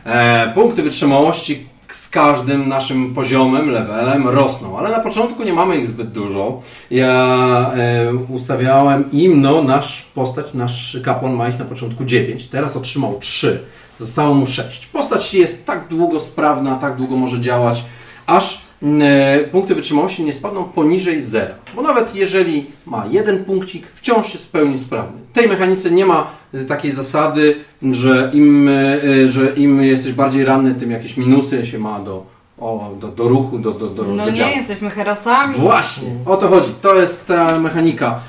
E, 0.04 0.52
punkty 0.54 0.82
wytrzymałości 0.82 1.66
z 1.90 2.08
każdym 2.08 2.68
naszym 2.68 3.14
poziomem, 3.14 3.70
levelem 3.70 4.28
rosną, 4.28 4.78
ale 4.78 4.90
na 4.90 5.00
początku 5.00 5.44
nie 5.44 5.52
mamy 5.52 5.76
ich 5.76 5.88
zbyt 5.88 6.12
dużo. 6.12 6.60
Ja 6.90 7.70
e, 7.76 8.14
ustawiałem 8.14 9.12
im, 9.12 9.42
no 9.42 9.62
nasz 9.62 10.02
postać, 10.02 10.54
nasz 10.54 10.98
kapłan 11.04 11.32
ma 11.32 11.48
ich 11.48 11.58
na 11.58 11.64
początku 11.64 12.04
9, 12.04 12.46
teraz 12.46 12.76
otrzymał 12.76 13.18
3, 13.18 13.64
zostało 13.98 14.34
mu 14.34 14.46
6. 14.46 14.86
Postać 14.86 15.34
jest 15.34 15.66
tak 15.66 15.88
długo 15.88 16.20
sprawna, 16.20 16.76
tak 16.76 16.96
długo 16.96 17.16
może 17.16 17.40
działać, 17.40 17.84
aż 18.26 18.64
e, 18.82 19.38
punkty 19.52 19.74
wytrzymałości 19.74 20.24
nie 20.24 20.32
spadną 20.32 20.64
poniżej 20.64 21.22
zera. 21.22 21.54
Bo 21.76 21.82
nawet 21.82 22.14
jeżeli 22.14 22.66
ma 22.86 23.06
jeden 23.10 23.44
punkcik, 23.44 23.86
wciąż 23.94 24.32
jest 24.32 24.46
w 24.46 24.50
pełni 24.50 24.78
sprawny. 24.78 25.18
W 25.30 25.34
tej 25.34 25.48
mechanice 25.48 25.90
nie 25.90 26.06
ma 26.06 26.26
e, 26.54 26.64
takiej 26.64 26.92
zasady, 26.92 27.56
że 27.82 28.30
im, 28.34 28.68
e, 28.68 29.28
że 29.28 29.50
im 29.56 29.82
jesteś 29.82 30.12
bardziej 30.12 30.44
ranny, 30.44 30.74
tym 30.74 30.90
jakieś 30.90 31.16
minusy 31.16 31.66
się 31.66 31.78
ma 31.78 32.00
do, 32.00 32.26
o, 32.58 32.90
do, 33.00 33.08
do 33.08 33.28
ruchu, 33.28 33.58
do, 33.58 33.70
do, 33.70 33.86
do, 33.86 34.04
No 34.04 34.24
do 34.24 34.30
nie, 34.30 34.56
jesteśmy 34.56 34.90
herosami. 34.90 35.54
Właśnie, 35.54 36.08
o 36.26 36.36
to 36.36 36.48
chodzi. 36.48 36.70
To 36.82 36.94
jest 36.94 37.26
ta 37.26 37.60
mechanika. 37.60 38.20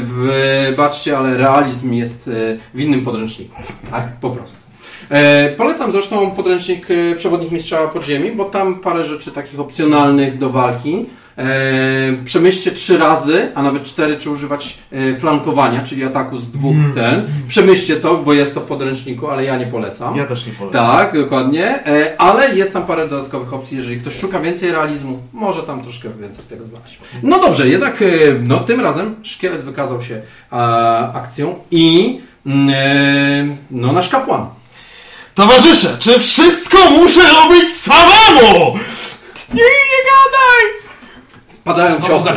Wybaczcie, 0.00 1.18
ale 1.18 1.36
realizm 1.36 1.92
jest 1.92 2.30
w 2.74 2.80
innym 2.80 3.04
podręczniku. 3.04 3.62
Tak, 3.90 4.08
po 4.20 4.30
prostu. 4.30 4.63
E, 5.10 5.48
Polecam 5.56 5.92
zresztą 5.92 6.30
podręcznik 6.30 6.86
e, 6.90 7.14
Przewodnik 7.14 7.50
Mistrza 7.50 7.88
Podziemi, 7.88 8.32
bo 8.32 8.44
tam 8.44 8.74
parę 8.80 9.04
rzeczy 9.04 9.32
takich 9.32 9.60
opcjonalnych 9.60 10.38
do 10.38 10.50
walki. 10.50 11.06
E, 11.38 11.44
przemyślcie 12.24 12.70
trzy 12.70 12.98
razy, 12.98 13.52
a 13.54 13.62
nawet 13.62 13.82
cztery, 13.82 14.18
czy 14.18 14.30
używać 14.30 14.78
flankowania, 15.18 15.84
czyli 15.84 16.04
ataku 16.04 16.38
z 16.38 16.50
dwóch 16.50 16.76
ten. 16.94 17.26
Przemyślcie 17.48 17.96
to, 17.96 18.16
bo 18.16 18.32
jest 18.32 18.54
to 18.54 18.60
w 18.60 18.64
podręczniku, 18.64 19.28
ale 19.28 19.44
ja 19.44 19.56
nie 19.56 19.66
polecam. 19.66 20.16
Ja 20.16 20.26
też 20.26 20.46
nie 20.46 20.52
polecam. 20.52 20.86
Tak, 20.86 21.18
dokładnie. 21.18 21.84
Ale 22.18 22.54
jest 22.54 22.72
tam 22.72 22.86
parę 22.86 23.08
dodatkowych 23.08 23.54
opcji. 23.54 23.76
Jeżeli 23.76 24.00
ktoś 24.00 24.14
szuka 24.14 24.40
więcej 24.40 24.72
realizmu, 24.72 25.18
może 25.32 25.62
tam 25.62 25.82
troszkę 25.82 26.08
więcej 26.20 26.44
tego 26.44 26.66
znaleźć. 26.66 26.98
No 27.22 27.40
dobrze, 27.40 27.68
jednak 27.68 28.04
no, 28.42 28.60
tym 28.60 28.80
razem 28.80 29.14
szkielet 29.22 29.62
wykazał 29.62 30.02
się 30.02 30.22
akcją 31.14 31.54
i 31.70 32.20
mm, 32.46 33.56
no, 33.70 33.92
nasz 33.92 34.08
kapłan. 34.08 34.46
Towarzysze, 35.34 35.96
czy 35.98 36.20
wszystko 36.20 36.90
muszę 36.90 37.20
robić 37.28 37.72
samemu? 37.72 38.78
Nie, 39.54 39.62
nie 39.62 40.00
gadaj! 40.10 40.84
Padają 41.64 42.00
ciosy, 42.00 42.28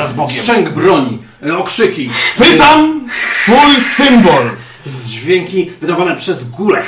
szczęk 0.43 0.69
broni, 0.69 1.19
e, 1.47 1.57
okrzyki, 1.57 2.09
Pytam 2.37 3.09
swój 3.43 3.81
symbol. 3.95 4.49
dźwięki 5.05 5.71
wydawane 5.81 6.15
przez 6.15 6.49
górę. 6.49 6.83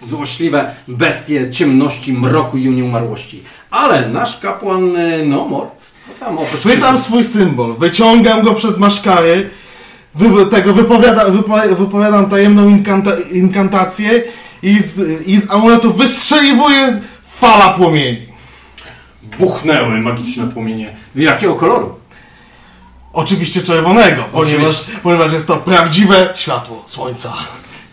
Złośliwe 0.00 0.74
bestie 0.88 1.50
ciemności, 1.50 2.12
mroku 2.12 2.58
i 2.58 2.70
nieumarłości. 2.70 3.42
Ale 3.70 4.08
nasz 4.08 4.40
kapłan, 4.40 4.96
e, 4.96 5.24
no 5.24 5.70
co 6.06 6.24
tam 6.24 6.38
oprócz 6.38 6.62
Pytam 6.62 6.94
krzyków? 6.94 7.00
swój 7.00 7.24
symbol, 7.24 7.76
wyciągam 7.78 8.42
go 8.42 8.54
przed 8.54 8.78
maszkary, 8.78 9.50
wy, 10.14 10.46
tego 10.46 10.74
wypowiada, 10.74 11.24
wypo, 11.24 11.54
wypowiadam 11.76 12.30
tajemną 12.30 12.68
inkanta, 12.68 13.10
inkantację 13.32 14.22
i 14.64 14.80
z, 14.80 15.22
i 15.26 15.40
z 15.40 15.50
amuletu 15.50 15.92
wystrzeliwuje 15.92 17.00
fala 17.24 17.68
płomieni. 17.68 18.26
buchnęły 19.38 20.00
magiczne 20.00 20.48
płomienie. 20.48 20.96
Jakiego 21.14 21.54
koloru? 21.54 21.98
Oczywiście 23.12 23.62
czerwonego, 23.62 24.24
ponieważ, 24.32 24.84
ponieważ 25.02 25.32
jest 25.32 25.46
to 25.46 25.56
prawdziwe 25.56 26.32
światło 26.36 26.84
słońca. 26.86 27.32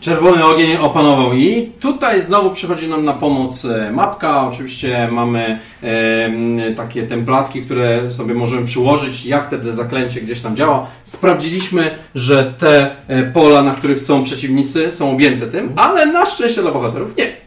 Czerwony 0.02 0.46
ogień 0.46 0.78
opanował 0.78 1.34
i 1.34 1.72
tutaj 1.80 2.22
znowu 2.22 2.52
przychodzi 2.52 2.88
nam 2.88 3.06
na 3.06 3.14
pomoc 3.14 3.66
e, 3.66 3.92
mapka. 3.92 4.48
Oczywiście 4.48 5.08
mamy 5.12 5.60
e, 5.84 6.72
takie 6.76 7.04
templatki, 7.04 7.62
które 7.62 8.12
sobie 8.12 8.34
możemy 8.34 8.66
przyłożyć, 8.66 9.26
jak 9.26 9.48
wtedy 9.48 9.72
zaklęcie 9.72 10.22
gdzieś 10.22 10.42
tam 10.42 10.56
działa. 10.56 10.88
Sprawdziliśmy, 11.04 11.92
że 12.16 12.54
te 12.60 12.96
e, 13.08 13.24
pola, 13.24 13.64
na 13.64 13.76
których 13.76 14.00
są 14.00 14.24
przeciwnicy, 14.24 14.92
są 14.92 15.12
objęte 15.12 15.48
tym, 15.48 15.74
ale 15.76 16.06
na 16.06 16.26
szczęście 16.26 16.62
dla 16.62 16.72
bohaterów 16.72 17.18
nie. 17.18 17.41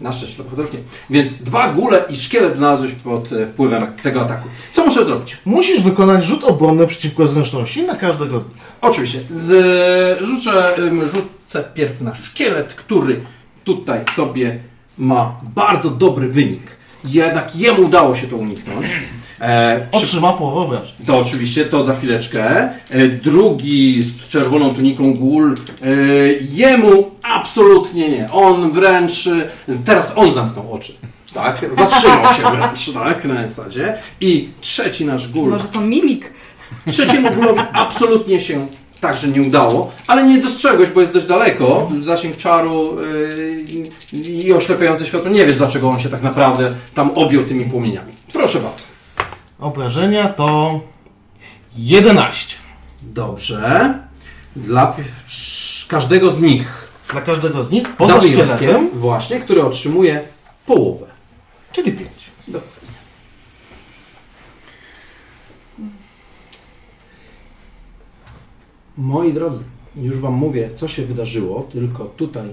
Na 0.00 0.12
szczęście 0.12 0.42
bohaterów 0.42 0.72
nie. 0.72 0.78
Więc 1.10 1.34
dwa 1.34 1.72
gule 1.72 2.04
i 2.08 2.16
szkielet 2.16 2.56
znalazłeś 2.56 2.92
pod 2.92 3.32
e, 3.32 3.46
wpływem 3.46 3.86
tego 4.02 4.20
ataku. 4.20 4.48
Co 4.72 4.84
muszę 4.84 5.04
zrobić? 5.04 5.36
Musisz 5.44 5.82
wykonać 5.82 6.24
rzut 6.24 6.44
obronny 6.44 6.86
przeciwko 6.86 7.26
zręczności 7.26 7.82
na 7.82 7.96
każdego 7.96 8.38
z 8.38 8.44
nich. 8.44 8.56
Oczywiście. 8.80 9.20
Z, 9.30 10.24
rzucę, 10.24 10.78
ym, 10.78 11.02
rzucę 11.08 11.64
pierw 11.74 12.00
na 12.00 12.14
szkielet, 12.14 12.74
który 12.74 13.20
tutaj 13.64 14.04
sobie 14.16 14.58
ma 14.98 15.40
bardzo 15.42 15.90
dobry 15.90 16.28
wynik. 16.28 16.62
Jednak 17.04 17.56
jemu 17.56 17.82
udało 17.82 18.16
się 18.16 18.26
to 18.26 18.36
uniknąć. 18.36 18.86
E, 19.40 19.86
przy, 19.92 20.04
Otrzyma 20.04 20.32
połowę 20.32 20.60
obrażeń. 20.60 20.96
to 21.06 21.18
oczywiście, 21.18 21.64
to 21.64 21.82
za 21.82 21.96
chwileczkę. 21.96 22.44
E, 22.90 23.08
drugi 23.08 24.02
z 24.02 24.28
czerwoną 24.28 24.70
tuniką 24.70 25.14
gul, 25.14 25.54
e, 25.82 25.86
jemu 26.50 27.10
absolutnie 27.22 28.08
nie. 28.08 28.30
On 28.32 28.72
wręcz, 28.72 29.26
e, 29.26 29.48
teraz 29.84 30.12
on 30.16 30.32
zamknął 30.32 30.72
oczy. 30.72 30.92
Tak, 31.34 31.58
zatrzymał 31.72 32.34
się 32.34 32.42
wręcz, 32.42 32.90
tak, 32.92 33.24
na 33.24 33.48
zasadzie. 33.48 33.98
I 34.20 34.48
trzeci 34.60 35.04
nasz 35.04 35.28
gul. 35.28 35.50
Może 35.50 35.64
to 35.64 35.80
mimik. 35.80 36.32
Trzeciemu 36.90 37.30
gólowi 37.30 37.60
absolutnie 37.72 38.40
się 38.40 38.66
także 39.00 39.28
nie 39.28 39.42
udało, 39.42 39.90
ale 40.06 40.24
nie 40.24 40.38
dostrzegłeś, 40.38 40.90
bo 40.90 41.00
jest 41.00 41.12
dość 41.12 41.26
daleko, 41.26 41.90
zasięg 42.02 42.36
czaru 42.36 42.96
yy, 44.12 44.44
i 44.44 44.52
oślepiające 44.52 45.06
światło. 45.06 45.30
Nie 45.30 45.46
wiesz, 45.46 45.56
dlaczego 45.56 45.88
on 45.88 46.00
się 46.00 46.08
tak 46.08 46.22
naprawdę 46.22 46.74
tam 46.94 47.10
objął 47.10 47.44
tymi 47.44 47.64
płomieniami. 47.64 48.12
Proszę 48.32 48.58
bardzo. 48.58 48.93
Obrażenia 49.60 50.28
to 50.28 50.80
11. 51.76 52.56
Dobrze. 53.02 53.94
Dla 54.56 54.86
pi- 54.86 55.02
każdego 55.88 56.30
z 56.32 56.40
nich 56.40 56.88
Dla 57.12 57.20
każdego 57.20 57.64
z 57.64 57.70
nich 57.70 57.96
poza 57.96 58.12
za 58.14 58.20
wyjątkiem, 58.20 58.56
szkieletem, 58.56 58.90
właśnie, 58.94 59.40
który 59.40 59.62
otrzymuje 59.64 60.22
połowę. 60.66 61.06
czyli 61.72 61.92
5. 61.92 62.10
Dokładnie. 62.48 62.74
Moi 68.96 69.32
drodzy, 69.34 69.64
już 69.96 70.18
Wam 70.18 70.32
mówię, 70.34 70.70
co 70.74 70.88
się 70.88 71.02
wydarzyło, 71.06 71.68
tylko 71.72 72.04
tutaj, 72.04 72.48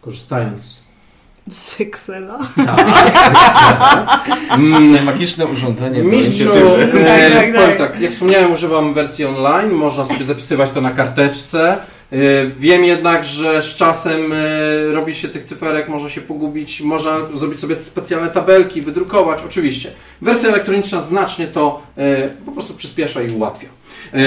korzystając 0.00 0.80
Z 1.50 1.80
Excela. 1.80 2.38
Mm, 4.50 5.04
Magiczne 5.04 5.46
urządzenie 5.46 6.02
Mistrzu, 6.02 6.50
e, 6.52 6.86
Tak, 6.86 7.32
tak, 7.32 7.54
powiem 7.54 7.78
tak. 7.78 7.78
tak, 7.78 8.00
jak 8.00 8.12
wspomniałem, 8.12 8.52
używam 8.52 8.94
wersji 8.94 9.24
online, 9.24 9.70
można 9.70 10.06
sobie 10.06 10.24
zapisywać 10.24 10.70
to 10.70 10.80
na 10.80 10.90
karteczce. 10.90 11.72
E, 12.12 12.16
Wiem 12.58 12.84
jednak, 12.84 13.24
że 13.24 13.62
z 13.62 13.74
czasem 13.74 14.32
e, 14.32 14.36
robi 14.92 15.14
się 15.14 15.28
tych 15.28 15.42
cyferek, 15.42 15.88
można 15.88 16.08
się 16.08 16.20
pogubić, 16.20 16.80
można 16.80 17.16
zrobić 17.34 17.60
sobie 17.60 17.76
specjalne 17.76 18.30
tabelki, 18.30 18.82
wydrukować, 18.82 19.38
oczywiście. 19.46 19.90
Wersja 20.22 20.48
elektroniczna 20.48 21.00
znacznie 21.00 21.46
to 21.46 21.82
e, 21.96 22.28
po 22.28 22.52
prostu 22.52 22.74
przyspiesza 22.74 23.22
i 23.22 23.30
ułatwia. 23.32 23.68
E, 24.14 24.18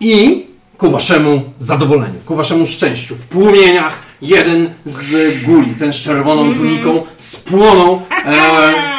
I 0.00 0.46
ku 0.78 0.90
waszemu 0.90 1.42
zadowoleniu, 1.60 2.18
ku 2.26 2.34
waszemu 2.36 2.66
szczęściu, 2.66 3.14
w 3.16 3.26
płomieniach 3.26 4.07
jeden 4.22 4.70
z 4.84 5.34
guli, 5.44 5.74
ten 5.74 5.92
z 5.92 5.96
czerwoną 5.96 6.54
tuniką, 6.54 7.02
spłonął. 7.16 8.02
E, 8.26 8.72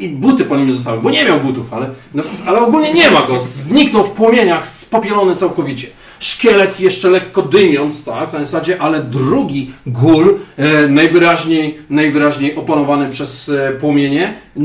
i 0.00 0.08
buty 0.08 0.44
po 0.44 0.56
nim 0.56 0.72
zostały, 0.72 1.00
bo 1.00 1.10
nie 1.10 1.24
miał 1.24 1.40
butów, 1.40 1.72
ale, 1.72 1.90
no, 2.14 2.22
ale 2.46 2.60
ogólnie 2.60 2.94
nie 2.94 3.10
ma 3.10 3.22
go. 3.22 3.40
Zniknął 3.40 4.04
w 4.04 4.10
płomieniach, 4.10 4.68
spopielony 4.68 5.36
całkowicie. 5.36 5.88
szkielet 6.20 6.80
jeszcze 6.80 7.10
lekko 7.10 7.42
dymiąc, 7.42 8.04
tak, 8.04 8.32
na 8.32 8.38
zasadzie, 8.38 8.82
ale 8.82 9.02
drugi 9.02 9.72
gul, 9.86 10.38
e, 10.56 10.88
najwyraźniej, 10.88 11.78
najwyraźniej 11.90 12.56
opanowany 12.56 13.10
przez 13.10 13.48
e, 13.48 13.72
płomienie, 13.72 14.34
e, 14.56 14.60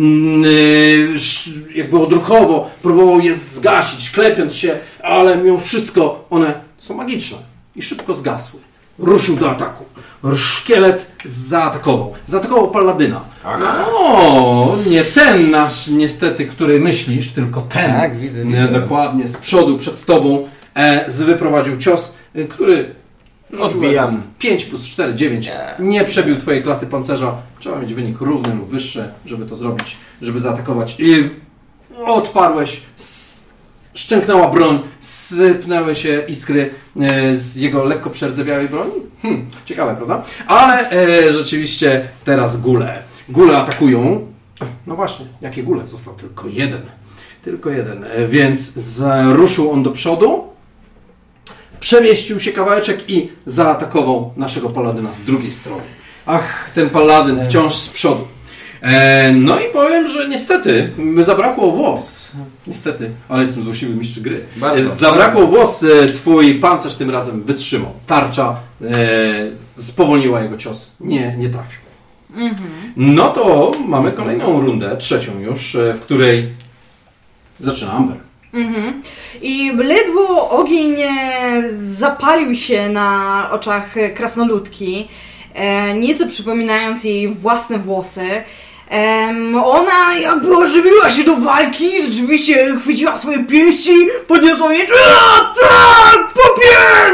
jakby 1.75 1.99
odruchowo 1.99 2.69
próbował 2.81 3.19
je 3.19 3.33
zgasić, 3.33 4.09
klepiąc 4.09 4.55
się, 4.55 4.77
ale 5.03 5.37
mimo 5.37 5.59
wszystko 5.59 6.25
one 6.29 6.53
są 6.77 6.95
magiczne 6.95 7.37
i 7.75 7.81
szybko 7.81 8.13
zgasły. 8.13 8.64
Ruszył 8.99 9.35
do 9.35 9.51
ataku. 9.51 9.85
Szkielet 10.35 11.07
zaatakował. 11.25 12.13
Zaatakował 12.25 12.71
Paladyna. 12.71 13.21
O, 13.93 14.75
nie 14.89 15.03
ten 15.03 15.51
nasz 15.51 15.87
niestety, 15.87 16.45
który 16.45 16.79
myślisz, 16.79 17.31
tylko 17.31 17.61
ten. 17.61 17.91
Tak, 17.91 18.19
widzę, 18.19 18.41
E, 18.41 18.45
widzę. 18.45 18.67
Dokładnie, 18.67 19.27
z 19.27 19.37
przodu, 19.37 19.77
przed 19.77 20.05
tobą 20.05 20.47
e, 20.75 21.11
z- 21.11 21.21
wyprowadził 21.21 21.77
cios, 21.77 22.15
e, 22.35 22.43
który 22.43 22.95
Odbijam. 23.59 24.23
5 24.39 24.65
plus 24.65 24.87
4, 24.89 25.15
9. 25.15 25.51
Nie 25.79 26.03
przebił 26.05 26.37
twojej 26.37 26.63
klasy 26.63 26.87
pancerza. 26.87 27.35
Trzeba 27.59 27.79
mieć 27.79 27.93
wynik 27.93 28.21
równy 28.21 28.55
lub 28.55 28.69
wyższy, 28.69 29.03
żeby 29.25 29.45
to 29.45 29.55
zrobić, 29.55 29.97
żeby 30.21 30.39
zaatakować. 30.39 30.95
I 30.99 31.29
odparłeś, 32.05 32.81
szczęknęła 33.95 34.47
broń, 34.47 34.79
sypnęły 34.99 35.95
się 35.95 36.23
iskry 36.27 36.69
e, 37.01 37.37
z 37.37 37.55
jego 37.55 37.83
lekko 37.83 38.09
przerdzewiałej 38.09 38.69
broni. 38.69 38.93
Hm, 39.21 39.45
ciekawe, 39.65 39.95
prawda? 39.95 40.23
Ale 40.47 40.91
e, 40.91 41.33
rzeczywiście 41.33 42.07
teraz 42.25 42.61
gule. 42.61 43.03
Gule 43.29 43.57
atakują. 43.57 44.27
No 44.87 44.95
właśnie, 44.95 45.25
jakie 45.41 45.63
gule? 45.63 45.87
Został 45.87 46.13
tylko 46.13 46.47
jeden. 46.47 46.81
Tylko 47.43 47.69
jeden. 47.69 48.03
E, 48.03 48.27
Więc 48.27 48.73
ruszył 49.31 49.71
on 49.71 49.83
do 49.83 49.91
przodu, 49.91 50.43
przemieścił 51.79 52.39
się 52.39 52.51
kawałeczek 52.51 53.09
i 53.09 53.29
zaatakował 53.45 54.33
naszego 54.37 54.69
paladyna 54.69 55.13
z 55.13 55.19
drugiej 55.19 55.51
strony. 55.51 55.83
Ach, 56.25 56.71
ten 56.75 56.89
paladyn 56.89 57.45
wciąż 57.45 57.75
z 57.75 57.89
przodu. 57.89 58.27
E, 58.85 59.31
no 59.31 59.59
i 59.59 59.63
powiem, 59.73 60.07
że 60.07 60.29
niestety 60.29 60.91
zabrakło 61.21 61.71
włos. 61.71 62.31
Niestety, 62.67 63.11
ale 63.29 63.41
jestem 63.41 63.63
złośliwy 63.63 63.95
mistrz 63.95 64.19
gry. 64.19 64.45
Bardzo. 64.55 64.95
Zabrakło 64.95 65.47
włos, 65.47 65.83
e, 65.83 66.05
twój 66.05 66.55
pancerz 66.55 66.95
tym 66.95 67.09
razem 67.09 67.43
wytrzymał. 67.43 67.91
Tarcza 68.07 68.55
e, 68.81 68.85
spowolniła 69.77 70.41
jego 70.41 70.57
cios. 70.57 70.95
Nie, 70.99 71.35
nie 71.37 71.49
trafił. 71.49 71.79
No 72.97 73.29
to 73.29 73.71
mamy 73.87 74.11
kolejną 74.11 74.61
rundę, 74.61 74.97
trzecią 74.97 75.39
już, 75.39 75.75
e, 75.75 75.93
w 75.93 76.01
której 76.01 76.53
zaczyna 77.59 77.91
Amber. 77.91 78.17
Mhm. 78.53 79.01
I 79.41 79.71
ledwo 79.77 80.49
ogień 80.49 80.95
zapalił 81.83 82.55
się 82.55 82.89
na 82.89 83.49
oczach 83.51 83.95
krasnoludki, 84.15 85.07
nieco 85.99 86.27
przypominając 86.27 87.03
jej 87.03 87.33
własne 87.33 87.79
włosy. 87.79 88.43
Em, 88.89 89.55
ona 89.55 90.17
jakby 90.21 90.57
ożywiła 90.57 91.11
się 91.11 91.23
do 91.23 91.37
walki, 91.37 92.03
rzeczywiście 92.03 92.75
chwyciła 92.79 93.17
swoje 93.17 93.43
pięści, 93.43 94.07
podniosła 94.27 94.67
a, 94.67 95.53
tak, 95.61 96.33
popier! 96.33 97.13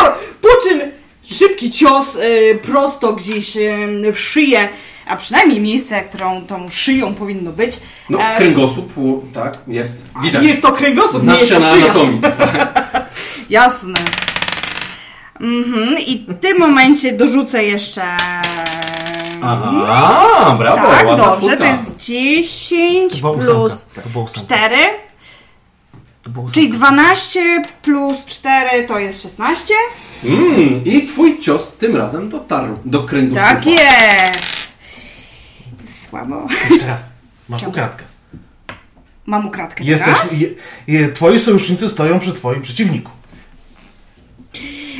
a! 0.00 0.04
Po 0.40 0.48
czym 0.68 0.80
szybki 1.36 1.70
cios 1.70 2.16
e, 2.16 2.54
prosto 2.54 3.12
gdzieś 3.12 3.56
e, 3.56 4.12
w 4.12 4.20
szyję, 4.20 4.68
a 5.06 5.16
przynajmniej 5.16 5.60
miejsce, 5.60 6.02
którą 6.02 6.46
tą 6.46 6.70
szyją 6.70 7.14
powinno 7.14 7.52
być. 7.52 7.76
No, 8.10 8.18
kręgosłup, 8.36 8.92
tak, 9.34 9.58
jest. 9.68 10.02
Widać. 10.22 10.44
Jest 10.44 10.62
to 10.62 10.72
kręgosłup, 10.72 11.22
nie 11.22 11.32
jest 11.32 11.48
się 11.48 11.54
to 11.54 11.60
na 11.60 11.70
szyja. 11.72 11.84
anatomii. 11.84 12.20
Jasne. 13.50 13.94
Mhm. 15.40 15.98
I 15.98 16.26
w 16.28 16.40
tym 16.40 16.58
momencie 16.58 17.12
dorzucę 17.12 17.64
jeszcze. 17.64 18.02
Aha, 19.42 20.54
brawo, 20.58 20.76
Tak, 20.76 21.06
ładna 21.06 21.16
dobrze, 21.16 21.38
czwórka. 21.38 21.56
to 21.56 21.64
jest 21.64 21.96
10 21.96 23.12
To 23.12 23.18
była 23.20 23.32
plus 23.32 23.48
ósemka. 23.48 24.02
To 24.02 24.08
była 24.08 24.24
ósemka. 24.24 24.54
4, 24.56 24.76
To 26.22 26.30
była 26.30 26.44
ósemka. 26.44 26.54
czyli 26.54 26.70
12 26.70 27.64
plus 27.82 28.24
4 28.26 28.86
to 28.88 28.98
jest 28.98 29.22
16. 29.22 29.74
Mm, 30.24 30.84
I 30.84 31.06
twój 31.06 31.40
cios 31.40 31.72
tym 31.78 31.96
razem 31.96 32.28
dotarł 32.30 32.74
do 32.84 33.02
kręgosłupa. 33.02 33.48
Tak 33.54 33.66
jest. 33.66 34.70
Słabo. 36.10 36.46
Jeszcze 36.70 36.86
raz. 36.86 37.02
Masz 37.48 37.60
Czemu? 37.60 37.70
ukradkę. 37.72 38.04
Mam 39.26 39.46
ukradkę 39.46 39.84
Jesteś, 39.84 40.14
teraz. 40.14 40.32
je, 40.40 40.48
je, 40.86 41.08
twoi 41.12 41.38
sojusznicy 41.38 41.88
stoją 41.88 42.20
przy 42.20 42.32
twoim 42.32 42.62
przeciwniku. 42.62 43.10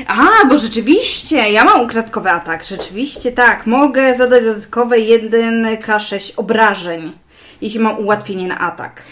A, 0.07 0.47
bo 0.49 0.59
rzeczywiście, 0.59 1.37
ja 1.37 1.65
mam 1.65 1.81
ukradkowy 1.81 2.31
atak. 2.31 2.65
Rzeczywiście, 2.65 3.33
tak. 3.33 3.67
Mogę 3.67 4.17
zadać 4.17 4.45
dodatkowe 4.45 4.97
1k6 4.97 6.33
obrażeń, 6.37 7.13
jeśli 7.61 7.81
mam 7.81 7.99
ułatwienie 7.99 8.49
na 8.49 8.59
atak. 8.59 9.03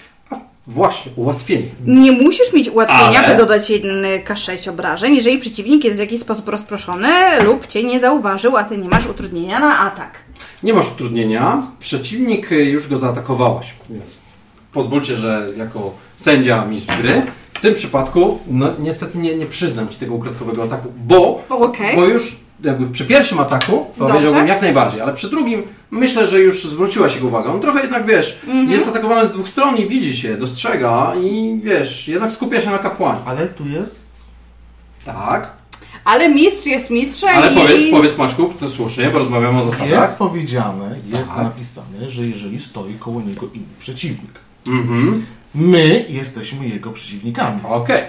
Właśnie, 0.66 1.12
ułatwienie. 1.16 1.66
Nie 1.86 2.12
musisz 2.12 2.52
mieć 2.52 2.69
ułatwienia, 2.69 3.19
Ale- 3.19 3.28
by 3.28 3.36
dodać 3.36 3.70
1k6 3.70 4.70
obrażeń, 4.70 5.15
jeżeli 5.16 5.39
przeciwnik 5.39 5.85
jest 5.85 5.97
w 5.97 6.01
jakiś 6.01 6.20
sposób 6.20 6.48
rozproszony 6.48 7.09
lub 7.44 7.66
cię 7.66 7.82
nie 7.85 8.01
zauważył, 8.01 8.56
a 8.56 8.65
ty 8.65 8.78
nie 8.78 8.89
masz 8.89 9.06
utrudnienia 9.06 9.60
na 9.60 9.78
atak. 9.78 10.10
Nie 10.62 10.74
masz 10.74 10.93
utrudnienia, 10.93 11.62
przeciwnik 11.81 12.52
y, 12.52 12.65
już 12.65 12.89
go 12.89 12.98
zaatakowałaś, 12.98 13.74
więc 13.90 14.16
pozwólcie, 14.73 15.16
że 15.16 15.47
jako 15.56 15.93
sędzia 16.16 16.65
mistrz 16.65 16.97
gry 16.97 17.23
w 17.59 17.60
tym 17.60 17.74
przypadku 17.74 18.39
no, 18.51 18.66
niestety 18.78 19.18
nie, 19.18 19.35
nie 19.35 19.47
przyznam 19.47 19.89
Ci 19.89 19.98
tego 19.98 20.14
ukradkowego 20.14 20.62
ataku, 20.64 20.93
bo, 20.97 21.44
Okej. 21.48 21.97
bo 21.97 22.05
już 22.05 22.36
jakby 22.64 22.86
przy 22.86 23.05
pierwszym 23.05 23.40
ataku 23.40 23.86
powiedziałbym 23.98 24.48
jak 24.48 24.62
najbardziej, 24.62 25.01
ale 25.01 25.14
przy 25.14 25.30
drugim 25.30 25.62
myślę, 25.90 26.26
że 26.26 26.40
już 26.40 26.64
zwróciła 26.64 27.10
się 27.10 27.20
go 27.20 27.26
uwaga. 27.26 27.51
On 27.51 27.60
trochę 27.60 27.80
jednak, 27.80 28.06
wiesz, 28.06 28.39
Mhm. 28.47 28.70
jest 28.70 28.89
atakowany 28.89 29.28
z 29.28 29.32
dwóch 29.32 29.48
stron 29.48 29.76
i 29.76 29.89
widzi 29.89 30.16
się, 30.16 30.36
dostrzega 30.36 31.12
i 31.22 31.60
wiesz, 31.64 32.09
jednak 32.09 32.32
skupia 32.32 32.60
się 32.60 32.70
na 32.70 32.78
kapłanie. 32.78 33.20
Ale 33.26 33.47
tu 33.47 33.68
jest... 33.68 34.09
Tak, 35.05 35.51
Ale 36.05 36.28
mistrz 36.28 36.66
jest 36.66 36.90
mistrzem 36.90 37.30
ale 37.36 37.52
i... 37.52 37.56
powiedz, 37.56 37.90
powiedz 37.90 38.18
Maćku, 38.18 38.52
co 38.60 38.68
słusznie, 38.68 39.10
bo 39.10 39.18
rozmawiamy 39.18 39.59
o 39.59 39.62
zasadach. 39.62 39.89
Jest 39.90 40.12
powiedziane, 40.18 40.97
jest 41.09 41.28
Tak. 41.28 41.36
napisane, 41.39 42.10
że 42.10 42.22
jeżeli 42.22 42.60
stoi 42.60 42.94
koło 42.94 43.20
niego 43.20 43.47
inny 43.55 43.66
przeciwnik. 43.80 44.30
Mhm, 44.68 45.26
My 45.55 46.05
jesteśmy 46.09 46.69
jego 46.69 46.91
przeciwnikami. 46.91 47.61
okej. 47.65 48.03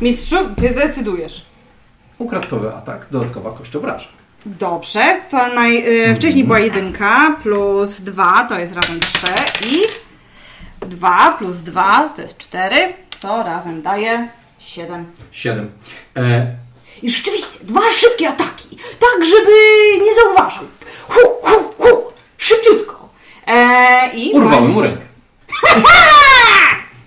Mistrzu, 0.00 0.36
ty 0.60 0.70
decydujesz. 0.70 1.46
Ukradkowy 2.18 2.74
atak, 2.74 3.06
dodatkowa 3.10 3.50
kość 3.52 3.76
obrażeń. 3.76 4.08
Dobrze, 4.46 5.20
to 5.30 5.54
naj, 5.54 6.00
y, 6.10 6.14
wcześniej 6.14 6.44
była 6.44 6.58
jedynka 6.58 7.36
plus 7.42 8.00
2 8.00 8.44
to 8.48 8.58
jest 8.58 8.74
razem 8.76 9.00
3 9.00 9.26
i 9.68 9.80
2 10.86 11.32
plus 11.38 11.56
2 11.56 12.08
to 12.16 12.22
jest 12.22 12.38
4, 12.38 12.76
co 13.18 13.42
razem 13.42 13.82
daje 13.82 14.28
7. 14.58 15.06
7. 15.32 15.70
E, 16.16 16.46
I 17.02 17.10
rzeczywiście, 17.10 17.58
dwa 17.62 17.80
szybkie 17.92 18.28
ataki, 18.28 18.76
tak 19.00 19.24
żeby 19.24 19.52
nie 20.04 20.14
zauważył. 20.14 20.66
Hu, 21.08 21.20
hu, 21.42 21.72
hu, 21.78 22.02
szybciutko. 22.38 23.08
E, 23.46 24.10
I 24.14 24.32
urwały 24.32 24.68
mu 24.68 24.80
rękę. 24.80 25.11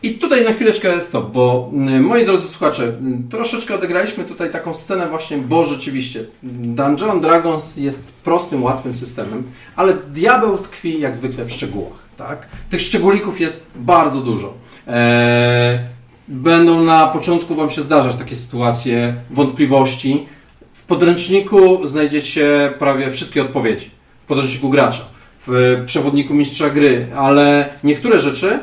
I 0.04 0.14
tutaj 0.14 0.46
na 0.46 0.54
chwileczkę 0.54 1.02
stop, 1.02 1.32
bo 1.32 1.72
y, 1.74 2.00
moi 2.00 2.26
drodzy 2.26 2.48
słuchacze, 2.48 2.84
y, 2.84 3.30
troszeczkę 3.30 3.76
odegraliśmy 3.76 4.26
tutaj 4.26 4.52
taką 4.52 4.74
scenę 4.74 5.08
właśnie, 5.08 5.38
bo 5.38 5.66
rzeczywiście 5.66 6.26
Dungeon 6.44 7.22
Dragons 7.22 7.78
jest 7.78 8.24
prostym, 8.24 8.64
łatwym 8.64 8.96
systemem, 8.96 9.44
ale 9.76 9.94
diabeł 9.94 10.58
tkwi 10.58 11.00
jak 11.00 11.16
zwykle 11.16 11.46
w 11.46 11.52
szczegółach. 11.52 12.00
Tak? 12.18 12.48
Tych 12.70 12.82
szczególików 12.82 13.42
jest 13.42 13.66
bardzo 13.76 14.22
dużo. 14.22 14.54
Eee, 14.88 15.80
będą 16.28 16.84
na 16.84 17.08
początku 17.08 17.56
Wam 17.56 17.70
się 17.70 17.82
zdarzać 17.82 18.16
takie 18.16 18.36
sytuacje, 18.36 19.16
wątpliwości. 19.30 20.28
W 20.74 20.84
podręczniku 20.84 21.88
znajdziecie 21.88 22.74
prawie 22.80 23.12
wszystkie 23.12 23.42
odpowiedzi. 23.42 23.90
W 24.24 24.28
podręczniku 24.28 24.70
gracza, 24.70 25.06
w 25.48 25.84
przewodniku 25.86 26.34
mistrza 26.34 26.70
gry, 26.70 27.08
ale 27.16 27.70
niektóre 27.84 28.20
rzeczy 28.20 28.60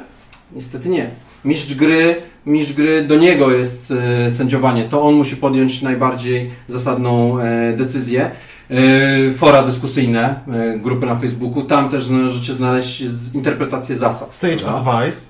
niestety 0.53 0.89
nie. 0.89 1.11
Mistrz 1.45 1.75
gry, 1.75 2.23
mistrz 2.47 2.73
gry 2.73 3.05
do 3.05 3.17
niego 3.17 3.51
jest 3.51 3.93
e, 4.27 4.31
sędziowanie. 4.31 4.89
To 4.89 5.03
on 5.03 5.15
musi 5.15 5.37
podjąć 5.37 5.83
najbardziej 5.83 6.51
zasadną 6.69 7.39
e, 7.39 7.73
decyzję. 7.77 8.31
E, 8.71 9.35
fora 9.35 9.63
dyskusyjne, 9.63 10.41
grupy 10.77 11.07
na 11.07 11.17
Facebooku, 11.17 11.63
tam 11.63 11.89
też 11.89 12.09
możecie 12.09 12.55
znaleźć 12.55 13.05
z, 13.09 13.35
interpretację 13.35 13.97
zasad. 13.97 14.35
Sage 14.35 14.57
prawda? 14.57 14.93
Advice, 14.93 15.27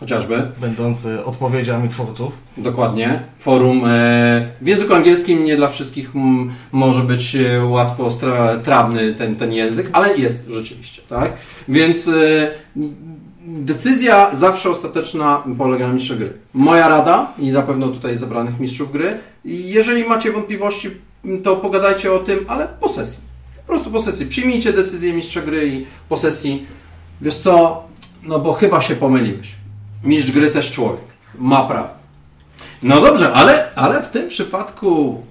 Chociażby. 0.00 0.50
będący 0.60 1.24
odpowiedziami 1.24 1.88
twórców. 1.88 2.32
Dokładnie. 2.56 3.22
Forum 3.38 3.84
e, 3.84 4.48
w 4.60 4.66
języku 4.66 4.94
angielskim 4.94 5.44
nie 5.44 5.56
dla 5.56 5.68
wszystkich 5.68 6.10
może 6.72 7.00
być 7.00 7.36
e, 7.36 7.64
łatwo 7.64 8.10
trawny 8.64 9.14
ten, 9.14 9.36
ten 9.36 9.52
język, 9.52 9.90
ale 9.92 10.16
jest 10.16 10.48
rzeczywiście, 10.48 11.02
tak? 11.08 11.32
Więc 11.68 12.08
e, 12.08 12.50
decyzja 13.46 14.34
zawsze 14.34 14.70
ostateczna 14.70 15.42
polega 15.58 15.86
na 15.86 15.92
mistrzu 15.94 16.16
gry. 16.16 16.32
Moja 16.54 16.88
rada 16.88 17.32
i 17.38 17.52
na 17.52 17.62
pewno 17.62 17.88
tutaj 17.88 18.18
zebranych 18.18 18.60
mistrzów 18.60 18.92
gry. 18.92 19.18
Jeżeli 19.44 20.04
macie 20.04 20.32
wątpliwości, 20.32 20.90
to 21.42 21.56
pogadajcie 21.56 22.12
o 22.12 22.18
tym, 22.18 22.38
ale 22.48 22.68
po 22.80 22.88
sesji. 22.88 23.22
Po 23.56 23.72
prostu 23.72 23.90
po 23.90 24.02
sesji. 24.02 24.26
Przyjmijcie 24.26 24.72
decyzję 24.72 25.12
mistrza 25.12 25.40
gry 25.42 25.68
i 25.68 25.86
po 26.08 26.16
sesji. 26.16 26.66
Wiesz 27.20 27.34
co? 27.34 27.84
No 28.22 28.38
bo 28.38 28.52
chyba 28.52 28.80
się 28.80 28.96
pomyliłeś. 28.96 29.54
Mistrz 30.06 30.30
gry 30.32 30.50
też 30.50 30.70
człowiek. 30.72 31.04
Ma 31.38 31.62
prawo. 31.64 31.88
No 32.82 33.00
dobrze, 33.00 33.32
ale, 33.32 33.68
ale 33.76 34.02
w 34.02 34.08
tym 34.08 34.28
przypadku 34.28 35.22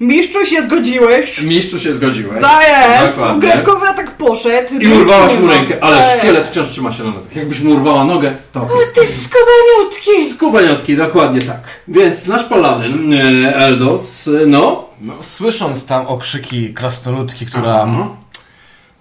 Mistrzu 0.00 0.46
się 0.46 0.62
zgodziłeś? 0.62 1.40
mistrzu 1.42 1.80
się 1.80 1.94
zgodziłeś. 1.94 2.40
To 2.42 2.60
jest! 2.62 3.16
Dokładnie. 3.16 3.40
Gretkowy 3.40 3.86
atak 3.88 4.10
poszedł. 4.16 4.74
I 4.80 4.88
urwałaś 4.88 5.38
mu 5.38 5.46
rękę, 5.48 5.74
ale 5.80 5.96
Tak. 5.96 6.18
szkielet 6.18 6.46
wciąż 6.46 6.68
trzyma 6.68 6.92
się 6.92 7.04
na 7.04 7.10
nogach. 7.10 7.36
Jakbyś 7.36 7.60
mu 7.60 7.70
urwała 7.70 8.04
nogę, 8.04 8.34
to... 8.52 8.68
Ty 8.94 9.00
skubaniutki! 9.00 10.34
Skubaniotki, 10.34 10.96
dokładnie 10.96 11.42
tak. 11.42 11.60
Więc 11.88 12.26
nasz 12.26 12.44
paladyn, 12.44 13.12
e, 13.14 13.56
Eldos, 13.56 14.30
no... 14.46 14.84
No, 15.00 15.14
słysząc 15.22 15.86
tam 15.86 16.06
okrzyki 16.06 16.74
krasnoludki, 16.74 17.46
która 17.46 17.74
Aha. 17.74 18.08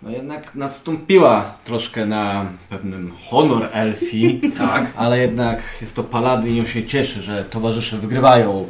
No 0.04 0.10
jednak 0.10 0.56
nastąpiła 0.56 1.54
troszkę 1.66 2.06
na 2.06 2.46
pewnym 2.70 3.12
honor 3.30 3.70
elfi, 3.72 4.42
Tak. 4.58 4.92
ale 4.98 5.20
jednak 5.20 5.60
jest 5.82 5.96
to 5.96 6.04
paladyn 6.04 6.56
i 6.56 6.60
on 6.60 6.66
się 6.66 6.86
cieszy, 6.86 7.22
że 7.22 7.44
towarzysze 7.44 7.98
wygrywają 7.98 8.68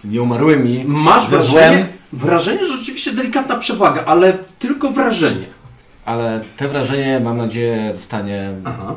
z 0.00 0.04
nieumarłymi. 0.04 0.84
Masz 0.86 1.26
wrażenie, 1.28 1.76
złem, 1.76 1.86
wrażenie, 2.12 2.66
że 2.66 2.72
rzeczywiście 2.78 3.12
delikatna 3.12 3.56
przewaga, 3.58 4.04
ale 4.04 4.32
tylko 4.58 4.90
wrażenie. 4.90 5.46
ale 6.04 6.40
te 6.56 6.68
wrażenie, 6.68 7.20
mam 7.20 7.36
nadzieję, 7.36 7.92
zostanie, 7.94 8.50
Aha. 8.64 8.94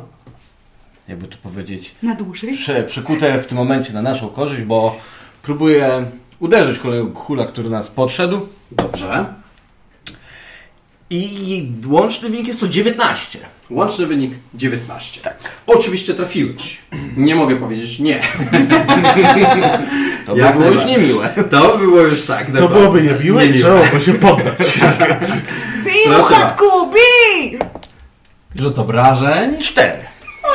jakby 1.08 1.28
to 1.28 1.38
powiedzieć, 1.44 1.92
Na 2.04 2.16
dłużej? 2.16 2.54
prze, 2.58 2.84
przekute 2.84 3.40
w 3.40 3.48
tym 3.48 3.58
momencie 3.58 3.94
na 3.94 4.02
naszą 4.02 4.28
korzyść, 4.30 4.62
bo 4.64 4.96
próbuję 5.44 6.06
uderzyć 6.40 6.80
kolejnego 6.80 7.12
kula, 7.12 7.46
który 7.46 7.70
nas 7.70 7.88
podszedł 7.90 8.40
Dobrze. 8.72 9.26
I 11.10 11.68
łączny 11.88 12.30
wynik 12.30 12.48
jest 12.48 12.60
to 12.60 12.68
19. 12.68 13.40
Łączny 13.70 14.06
wynik 14.06 14.34
19. 14.54 15.22
Tak. 15.22 15.38
Oczywiście 15.68 16.14
trafiłeś. 16.14 16.78
Nie 17.18 17.36
mogę 17.36 17.56
powiedzieć 17.56 18.00
nie. 18.00 18.22
To 20.26 20.34
by 20.36 20.40
Jak 20.42 20.58
było 20.58 20.72
już 20.72 20.86
niemiłe. 20.86 21.30
To 21.52 21.78
było 21.78 22.00
już 22.00 22.26
tak. 22.26 22.52
To 22.60 22.70
byłoby 22.70 23.02
niemiłe 23.02 23.46
i 23.46 23.54
trzeba 23.54 23.84
było 23.84 24.02
się 24.02 24.14
poddać. 24.14 24.58
Bij, 25.84 25.94
Proszę 26.06 26.22
uchatku, 26.22 26.66
bij! 26.92 27.60
Rzut 28.56 28.80
obrażeń. 28.80 29.62
4. 29.62 29.92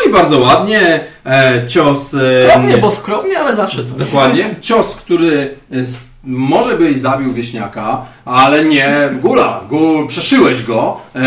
No 0.05 0.11
i 0.11 0.13
bardzo 0.13 0.39
ładnie. 0.39 1.01
E, 1.27 1.67
cios... 1.67 2.15
E, 2.15 2.49
Skromnie, 2.51 2.79
bo 2.79 2.91
skromnie, 2.91 3.39
ale 3.39 3.57
zawsze 3.57 3.85
coś. 3.85 3.93
Dokładnie. 3.93 4.55
Cios, 4.61 4.97
który 4.97 5.55
s- 5.73 6.09
może 6.25 6.79
by 6.79 6.91
i 6.91 6.99
zabił 6.99 7.33
wieśniaka, 7.33 8.03
ale 8.25 8.65
nie 8.65 9.09
gula. 9.23 9.61
Gul, 9.69 10.07
przeszyłeś 10.07 10.63
go 10.63 10.97
e, 11.15 11.21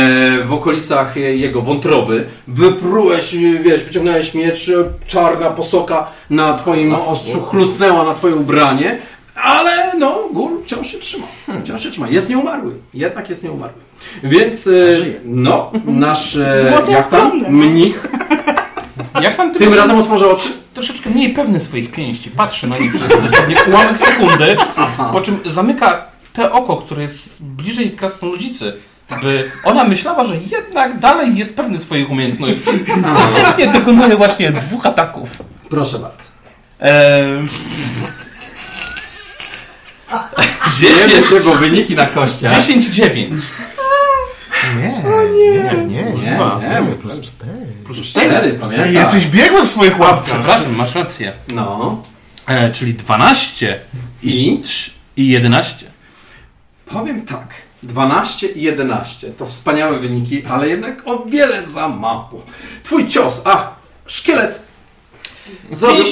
w 0.46 0.54
okolicach 0.54 1.16
je- 1.16 1.38
jego 1.38 1.62
wątroby, 1.62 2.24
wyprułeś, 2.48 3.36
wiesz, 3.64 3.84
wyciągnąłeś 3.84 4.34
miecz, 4.34 4.70
e, 4.70 4.74
czarna 5.08 5.50
posoka 5.50 6.08
na 6.30 6.54
twoim 6.58 6.96
ostrzu 6.96 7.42
chrustnęła 7.42 8.04
na 8.04 8.14
twoje 8.14 8.36
ubranie, 8.36 8.98
ale 9.36 9.94
no, 10.00 10.20
gul 10.34 10.62
wciąż 10.64 10.88
się 10.92 10.98
trzyma. 10.98 11.26
Wciąż 11.64 11.84
się 11.84 11.92
trzyma. 11.92 12.10
Jest 12.10 12.30
nieumarły. 12.30 12.74
Jednak 12.94 13.30
jest 13.30 13.44
nieumarły. 13.44 13.74
Więc, 14.24 14.68
e, 14.68 14.72
no, 15.26 15.72
nasz 15.86 16.36
e, 16.36 16.84
jak 16.90 17.08
tam, 17.10 17.32
mnich, 17.50 18.08
Jak 19.22 19.36
tam 19.36 19.54
tym 19.54 19.74
razem 19.74 19.98
otworzy 19.98 20.30
oczy. 20.30 20.50
troszeczkę 20.74 21.10
mniej 21.10 21.30
pewny 21.30 21.60
swoich 21.60 21.92
pięści, 21.92 22.30
patrzy 22.32 22.68
na 22.68 22.78
nie 22.78 22.90
przez 22.90 23.10
dosłownie 23.10 23.56
ułamek 23.72 24.00
sekundy, 24.00 24.58
po 25.12 25.22
czym 25.22 25.40
zamyka 25.46 26.06
te 26.34 26.52
oko, 26.52 26.78
które 26.78 27.02
jest 27.02 27.44
bliżej 27.44 27.92
krasnoludzicy, 27.92 28.74
by 29.22 29.52
ona 29.64 29.84
myślała, 29.84 30.26
że 30.26 30.38
jednak 30.38 31.00
dalej 31.00 31.36
jest 31.36 31.56
pewny 31.58 31.80
swoich 31.80 32.12
umiejętności. 32.12 32.62
Następnie 33.02 33.68
dokonuje 33.68 34.16
właśnie 34.18 34.52
dwóch 34.52 34.86
ataków. 34.86 35.30
Proszę 35.70 36.00
bardzo. 36.00 36.24
Eee, 36.80 37.48
Dzielnie 40.80 41.22
się, 41.24 41.40
bo 41.46 41.56
wyniki 41.56 41.96
na 41.96 42.06
kościach. 42.06 42.60
10-9. 42.60 43.28
Nie, 44.78 45.04
nie, 45.34 45.74
nie, 45.74 45.86
nie. 45.86 46.22
Nie, 46.22 46.36
Dwa. 46.36 46.60
nie, 46.90 46.96
Plus 46.96 47.22
cztery. 47.22 47.63
Plus 47.86 48.02
cztery, 48.02 48.54
pamiętaj. 48.54 48.94
Jesteś 48.94 49.26
biegły 49.28 49.62
w 49.66 49.70
swoich 49.70 50.00
łapkach. 50.00 50.26
Przepraszam, 50.26 50.76
masz 50.76 50.96
rację. 50.96 51.34
No. 51.48 52.02
E, 52.48 52.72
czyli 52.72 52.94
12 52.94 53.80
I 54.24 54.62
trz- 54.64 54.90
i 55.18 55.28
11. 55.30 55.86
powiem 56.86 57.26
tak. 57.26 57.48
12 57.84 58.48
i 58.48 58.62
11 58.62 59.30
to 59.34 59.46
wspaniałe 59.46 60.00
wyniki, 60.00 60.44
ale 60.46 60.70
jednak 60.70 61.08
o 61.08 61.26
wiele 61.26 61.68
za 61.68 61.88
mało. 61.90 62.46
Twój 62.84 63.08
cios, 63.08 63.42
a 63.46 63.68
szkielet 64.08 64.60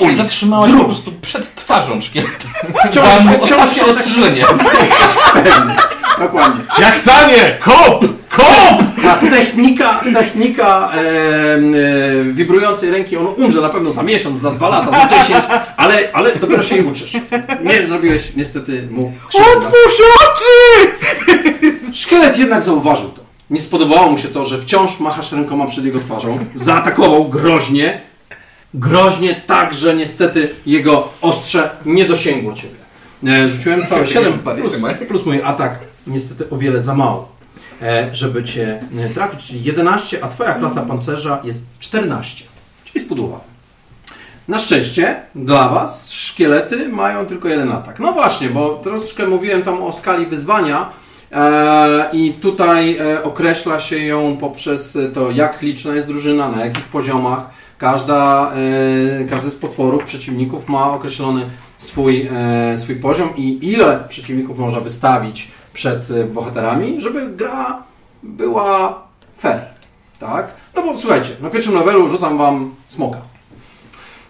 unik. 0.02 0.18
zatrzymałaś 0.18 0.72
po 0.72 0.86
prostu 0.86 1.12
przed 1.22 1.56
twarzą 1.56 2.02
szkieletu. 2.02 2.48
Wciąż 2.90 3.06
ostatnie 3.42 3.86
ostrzeżenie. 3.86 4.46
Dokładnie. 6.20 6.64
Jak 6.80 7.00
tanie! 7.00 7.58
Kop! 7.60 8.06
Kop! 8.30 8.84
Ta 9.20 9.28
technika, 9.30 10.02
technika 10.14 10.92
e, 10.94 11.00
e, 11.00 12.24
wibrującej 12.34 12.92
ręki, 12.92 13.18
on 13.18 13.28
umrze 13.38 13.62
na 13.62 13.70
pewno 13.70 13.92
za 13.92 14.04
miesiąc, 14.04 14.40
za 14.40 14.52
dwa 14.52 14.70
lata, 14.70 14.92
za 14.92 15.08
dziesięć, 15.18 15.46
ale, 15.78 16.10
ale 16.14 16.36
dopiero 16.36 16.64
się 16.64 16.76
jej 16.76 16.86
uczysz. 16.86 17.14
Nie 17.64 17.88
zrobiłeś 17.88 18.36
niestety 18.36 18.88
mu 18.92 19.14
krzywdy. 19.30 19.50
Otwórz 19.58 20.02
oczy! 20.22 20.92
Szkielet 21.94 22.38
jednak 22.38 22.64
zauważył 22.64 23.10
to. 23.10 23.22
Nie 23.50 23.62
spodobało 23.62 24.12
mu 24.12 24.18
się 24.18 24.28
to, 24.28 24.46
że 24.46 24.58
wciąż 24.62 25.00
machasz 25.00 25.32
rękoma 25.32 25.68
przed 25.68 25.86
jego 25.86 26.00
twarzą. 26.00 26.38
Zaatakował 26.56 27.26
groźnie. 27.26 28.02
Groźnie 28.74 29.42
tak, 29.48 29.74
że 29.74 29.96
niestety 29.96 30.50
jego 30.66 31.10
ostrze 31.22 31.70
nie 31.86 32.06
dosięgło 32.06 32.54
ciebie. 32.54 32.76
E, 33.28 33.50
Rzuciłem 33.50 33.86
całe 33.86 34.08
7 34.08 34.40
plus, 34.40 34.74
plus 35.08 35.26
mój 35.26 35.42
atak. 35.44 35.80
Niestety 36.08 36.50
o 36.50 36.58
wiele 36.58 36.82
za 36.82 36.96
mało, 36.96 37.31
żeby 38.12 38.44
cię 38.44 38.84
e, 38.98 39.10
trafić. 39.10 39.48
Czyli 39.48 39.64
11, 39.64 40.24
a 40.24 40.28
twoja 40.28 40.54
klasa 40.54 40.82
pancerza 40.82 41.40
jest 41.44 41.66
14. 41.80 42.46
Czyli 42.86 43.06
spudłowałem. 43.06 43.52
Na 44.48 44.60
szczęście 44.60 45.22
dla 45.36 45.70
Was 45.70 46.12
szkielety 46.12 46.90
mają 46.90 47.26
tylko 47.26 47.48
jeden 47.48 47.72
atak. 47.72 48.00
No 48.00 48.14
właśnie, 48.14 48.50
bo 48.50 48.80
troszeczkę 48.84 49.28
mówiłem 49.28 49.64
tam 49.64 49.84
o 49.84 49.94
skali 49.94 50.26
wyzwania 50.26 50.90
e, 51.32 52.10
i 52.14 52.34
tutaj 52.34 52.98
e, 52.98 53.24
określa 53.24 53.80
się 53.80 53.98
ją 53.98 54.38
poprzez 54.38 54.98
to, 55.14 55.32
jak 55.32 55.62
liczna 55.62 55.96
jest 55.96 56.08
drużyna, 56.08 56.50
na 56.50 56.66
jakich 56.66 56.86
poziomach. 56.86 57.50
Każda, 57.78 58.52
e, 59.22 59.26
każdy 59.26 59.50
z 59.50 59.56
potworów, 59.56 60.04
przeciwników 60.04 60.68
ma 60.68 60.92
określony 60.94 61.46
swój, 61.78 62.30
e, 62.34 62.78
swój 62.78 62.96
poziom 62.96 63.30
i 63.38 63.72
ile 63.72 64.04
przeciwników 64.10 64.58
można 64.58 64.80
wystawić 64.80 65.52
przed 65.74 66.12
e, 66.12 66.24
bohaterami, 66.24 67.02
żeby 67.02 67.28
gra 67.28 67.84
była 68.24 69.02
fair. 69.38 69.62
Tak? 70.20 70.48
No 70.76 70.82
bo 70.82 70.98
słuchajcie, 70.98 71.30
na 71.42 71.50
pierwszym 71.50 71.76
levelu 71.76 72.10
rzucam 72.10 72.38
Wam 72.38 72.76
smoka. 72.88 73.18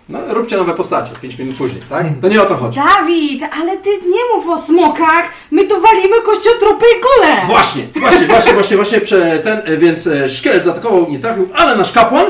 No, 0.10 0.20
róbcie 0.30 0.58
nowe 0.58 0.74
postacie 0.74 1.12
5 1.22 1.38
minut 1.40 1.58
później, 1.58 1.82
tak? 1.90 2.06
To 2.22 2.28
nie 2.28 2.42
o 2.42 2.46
to 2.46 2.56
chodzi. 2.56 2.80
Dawid, 2.80 3.44
ale 3.54 3.78
ty 3.78 3.90
nie 3.90 4.36
mów 4.36 4.48
o 4.48 4.66
smokach, 4.66 5.30
my 5.52 5.64
tu 5.64 5.82
walimy 5.82 6.22
kościotropy 6.26 6.86
i 6.98 7.02
gole! 7.02 7.36
Właśnie, 7.48 7.84
właśnie, 7.96 8.28
właśnie, 8.28 8.54
właśnie, 8.54 8.76
właśnie, 8.78 9.02
prze, 9.02 9.40
ten, 9.40 9.62
e, 9.66 9.78
więc 9.78 10.08
e, 10.08 10.30
szkielet 10.30 10.66
zaatakował, 10.66 11.10
nie 11.10 11.20
trafił, 11.20 11.50
ale 11.56 11.76
nasz 11.76 11.92
kapłan, 11.92 12.26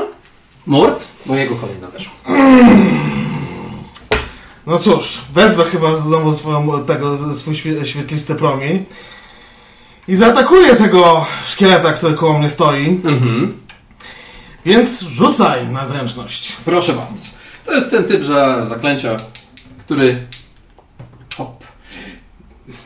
Mord, 0.66 1.04
bo 1.26 1.36
jego 1.36 1.54
kolej 1.56 1.76
nadeszła. 1.80 2.12
No 4.66 4.78
cóż, 4.78 5.20
wezwę 5.34 5.64
chyba 5.64 5.94
znowu 5.94 6.32
swoją, 6.34 6.84
tego, 6.84 7.34
swój 7.34 7.54
świe- 7.54 7.84
świetlisty 7.84 8.34
promień 8.34 8.84
i 10.08 10.16
zaatakuję 10.16 10.76
tego 10.76 11.26
szkieleta, 11.44 11.92
który 11.92 12.14
koło 12.14 12.38
mnie 12.38 12.48
stoi. 12.48 12.86
Mhm. 13.04 13.58
Więc 14.66 15.00
rzucaj 15.00 15.66
na 15.68 15.86
zręczność. 15.86 16.52
Proszę 16.64 16.92
bardzo. 16.92 17.26
To 17.66 17.72
jest 17.74 17.90
ten 17.90 18.04
typ 18.04 18.22
że 18.22 18.58
zaklęcia, 18.66 19.16
który... 19.78 20.26
Hop. 21.36 21.64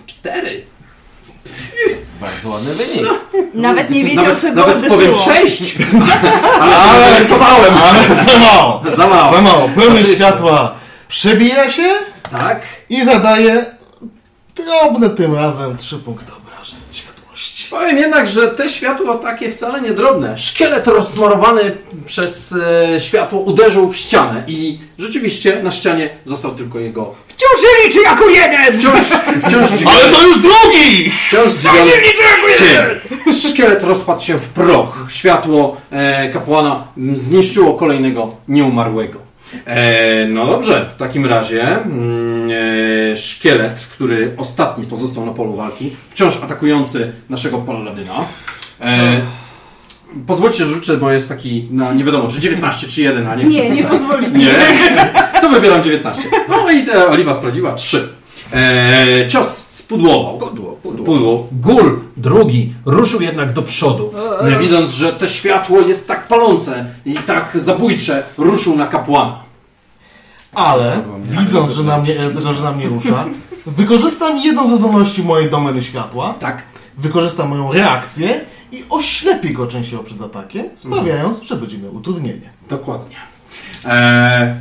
Cztery. 0.07 0.65
Bardzo 2.21 2.49
ładny 2.49 2.75
wynik. 2.75 3.07
Nawet 3.55 3.91
nie 3.91 4.05
wiedział, 4.05 4.25
Nawet, 4.25 4.41
co 4.41 4.49
go 4.49 4.55
nawet 4.61 4.77
uderzyło. 4.79 4.97
powiem 4.99 5.15
sześć. 5.15 5.77
Ale 6.61 6.73
się 6.77 7.11
zorientowałem. 7.11 7.75
Ale 7.75 8.15
za 8.25 8.39
mało! 8.39 8.83
Za 8.97 9.07
mało. 9.07 9.35
Za 9.37 9.43
mało. 9.43 9.71
Oczywiście. 9.77 10.15
światła 10.17 10.75
przebija 11.09 11.71
się 11.71 11.89
Tak. 12.31 12.63
i 12.91 13.05
zadaje 13.05 13.67
drobne 14.57 15.11
tym 15.11 15.35
razem 15.35 15.77
trzy 15.77 15.99
punkty 15.99 16.33
obrażeń 16.33 16.79
światłości. 16.93 17.71
Powiem 17.71 17.99
jednak, 17.99 18.29
że 18.29 18.49
te 18.49 18.69
światło 18.69 19.15
takie 19.15 19.51
wcale 19.53 19.81
nie 19.81 19.91
drobne. 19.91 20.39
Szkielet 20.39 20.87
rozsmarowany 20.87 21.77
przez 22.07 22.55
e, 22.95 23.01
światło 23.01 23.41
uderzył 23.41 23.89
w 23.89 23.97
ścianę 23.97 24.43
i 24.47 24.79
rzeczywiście 24.99 25.63
na 25.63 25.71
ścianie 25.71 26.11
został 26.25 26.55
tylko 26.55 26.79
jego 26.79 27.15
Wciąż 27.27 27.61
się 27.63 27.87
liczy 27.87 28.03
jako 28.03 28.29
jeden! 28.29 28.81
wciąż, 28.81 29.03
wciąż 29.47 29.83
Ale 29.93 30.13
to 30.13 30.27
już 30.27 30.39
drugi! 30.39 31.13
wciąż 31.29 31.53
dziwiony 31.53 31.91
cień. 32.59 33.35
Szkielet 33.53 33.83
rozpadł 33.83 34.21
się 34.21 34.39
w 34.39 34.49
proch. 34.49 34.89
Światło 35.09 35.77
e, 35.91 36.29
kapłana 36.29 36.87
zniszczyło 37.15 37.75
kolejnego 37.75 38.37
nieumarłego. 38.49 39.26
E, 39.67 40.27
no 40.29 40.47
dobrze, 40.47 40.91
w 40.95 40.99
takim 40.99 41.27
razie 41.27 41.63
mm, 41.83 42.51
e, 43.13 43.17
szkielet, 43.17 43.89
który 43.93 44.35
ostatni 44.37 44.87
pozostał 44.87 45.27
na 45.27 45.33
polu 45.33 45.57
walki, 45.57 45.97
wciąż 46.11 46.37
atakujący 46.43 47.13
naszego 47.31 47.59
paladyna. 47.59 48.15
E, 48.81 49.21
pozwólcie, 50.27 50.65
że 50.65 50.75
rzucę, 50.75 50.97
bo 50.97 51.11
jest 51.13 51.29
taki, 51.29 51.69
no 51.71 51.95
nie 51.95 52.05
wiadomo, 52.05 52.29
czy 52.29 52.41
19 52.41 52.87
czy 52.87 53.03
1, 53.03 53.27
a 53.27 53.35
nie 53.35 53.45
Nie, 53.45 53.71
nie 53.71 53.85
pozwoli. 53.85 54.27
nie. 54.33 54.55
To 55.41 55.49
wybieram 55.49 55.83
19. 55.83 56.23
No 56.49 56.71
i 56.71 56.83
te 56.87 57.09
Oliwa 57.09 57.35
sprawdziła 57.35 57.73
3. 57.75 58.09
Eee, 58.53 59.29
cios 59.29 59.67
spudłował. 59.71 60.39
Pudło, 60.39 60.79
pudło. 61.05 61.47
Gul 61.53 62.01
drugi 62.17 62.75
ruszył 62.85 63.21
jednak 63.21 63.53
do 63.53 63.63
przodu. 63.63 64.13
E, 64.41 64.59
Widząc, 64.59 64.91
że 64.91 65.13
to 65.13 65.29
światło 65.29 65.81
jest 65.81 66.09
tak 66.09 66.29
palące 66.29 66.87
i 67.05 67.15
tak 67.15 67.51
zabójcze, 67.55 68.23
ruszył 68.39 68.77
na 68.77 68.87
kapłana. 68.87 69.45
Ale, 70.55 71.03
widząc, 71.21 71.71
że 71.71 71.83
na 71.83 71.99
mnie, 71.99 72.15
że 72.57 72.63
na 72.63 72.73
mnie 72.73 72.87
rusza, 72.89 73.25
wykorzystam 73.67 74.39
jedną 74.39 74.69
ze 74.71 74.77
zdolności 74.77 75.23
mojej 75.23 75.51
domeny 75.51 75.83
światła, 75.83 76.35
Tak. 76.41 76.63
wykorzystam 76.99 77.49
moją 77.49 77.73
reakcję 77.73 78.41
i 78.73 78.85
oślepię 78.91 79.51
go 79.51 79.67
częściowo 79.67 80.03
przed 80.03 80.23
atakiem, 80.23 80.67
sprawiając, 80.75 81.43
że 81.43 81.57
będzie 81.57 81.79
miał 81.79 81.95
utrudnienie. 81.95 82.51
Dokładnie. 82.69 83.17
Eee, 83.87 84.55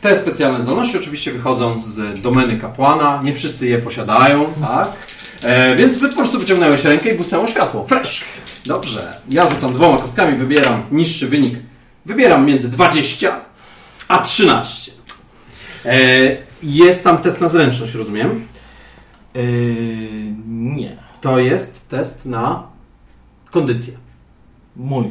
te 0.00 0.16
specjalne 0.16 0.62
zdolności 0.62 0.96
oczywiście 0.96 1.32
wychodzą 1.32 1.78
z 1.78 2.20
domeny 2.20 2.58
kapłana. 2.58 3.20
Nie 3.24 3.34
wszyscy 3.34 3.66
je 3.66 3.78
posiadają, 3.78 4.52
tak? 4.62 4.92
Eee, 5.44 5.76
więc 5.76 5.98
po 5.98 6.08
prostu 6.08 6.38
wyciągnąłeś 6.38 6.84
rękę 6.84 7.10
i 7.10 7.16
błysnęło 7.16 7.48
światło. 7.48 7.86
Fresh. 7.86 8.24
Dobrze. 8.66 9.16
Ja 9.30 9.50
rzucam 9.50 9.74
dwoma 9.74 9.98
kostkami, 9.98 10.38
wybieram 10.38 10.82
niższy 10.90 11.28
wynik. 11.28 11.58
Wybieram 12.06 12.46
między 12.46 12.68
20 12.68 13.40
a 14.08 14.18
13. 14.18 14.92
Eee, 15.84 16.36
jest 16.62 17.04
tam 17.04 17.18
test 17.18 17.40
na 17.40 17.48
zręczność, 17.48 17.94
rozumiem? 17.94 18.46
Yy, 19.34 19.42
nie. 20.48 20.96
To 21.20 21.38
jest 21.38 21.88
test 21.88 22.26
na 22.26 22.62
kondycję. 23.50 23.94
Mój. 24.76 25.04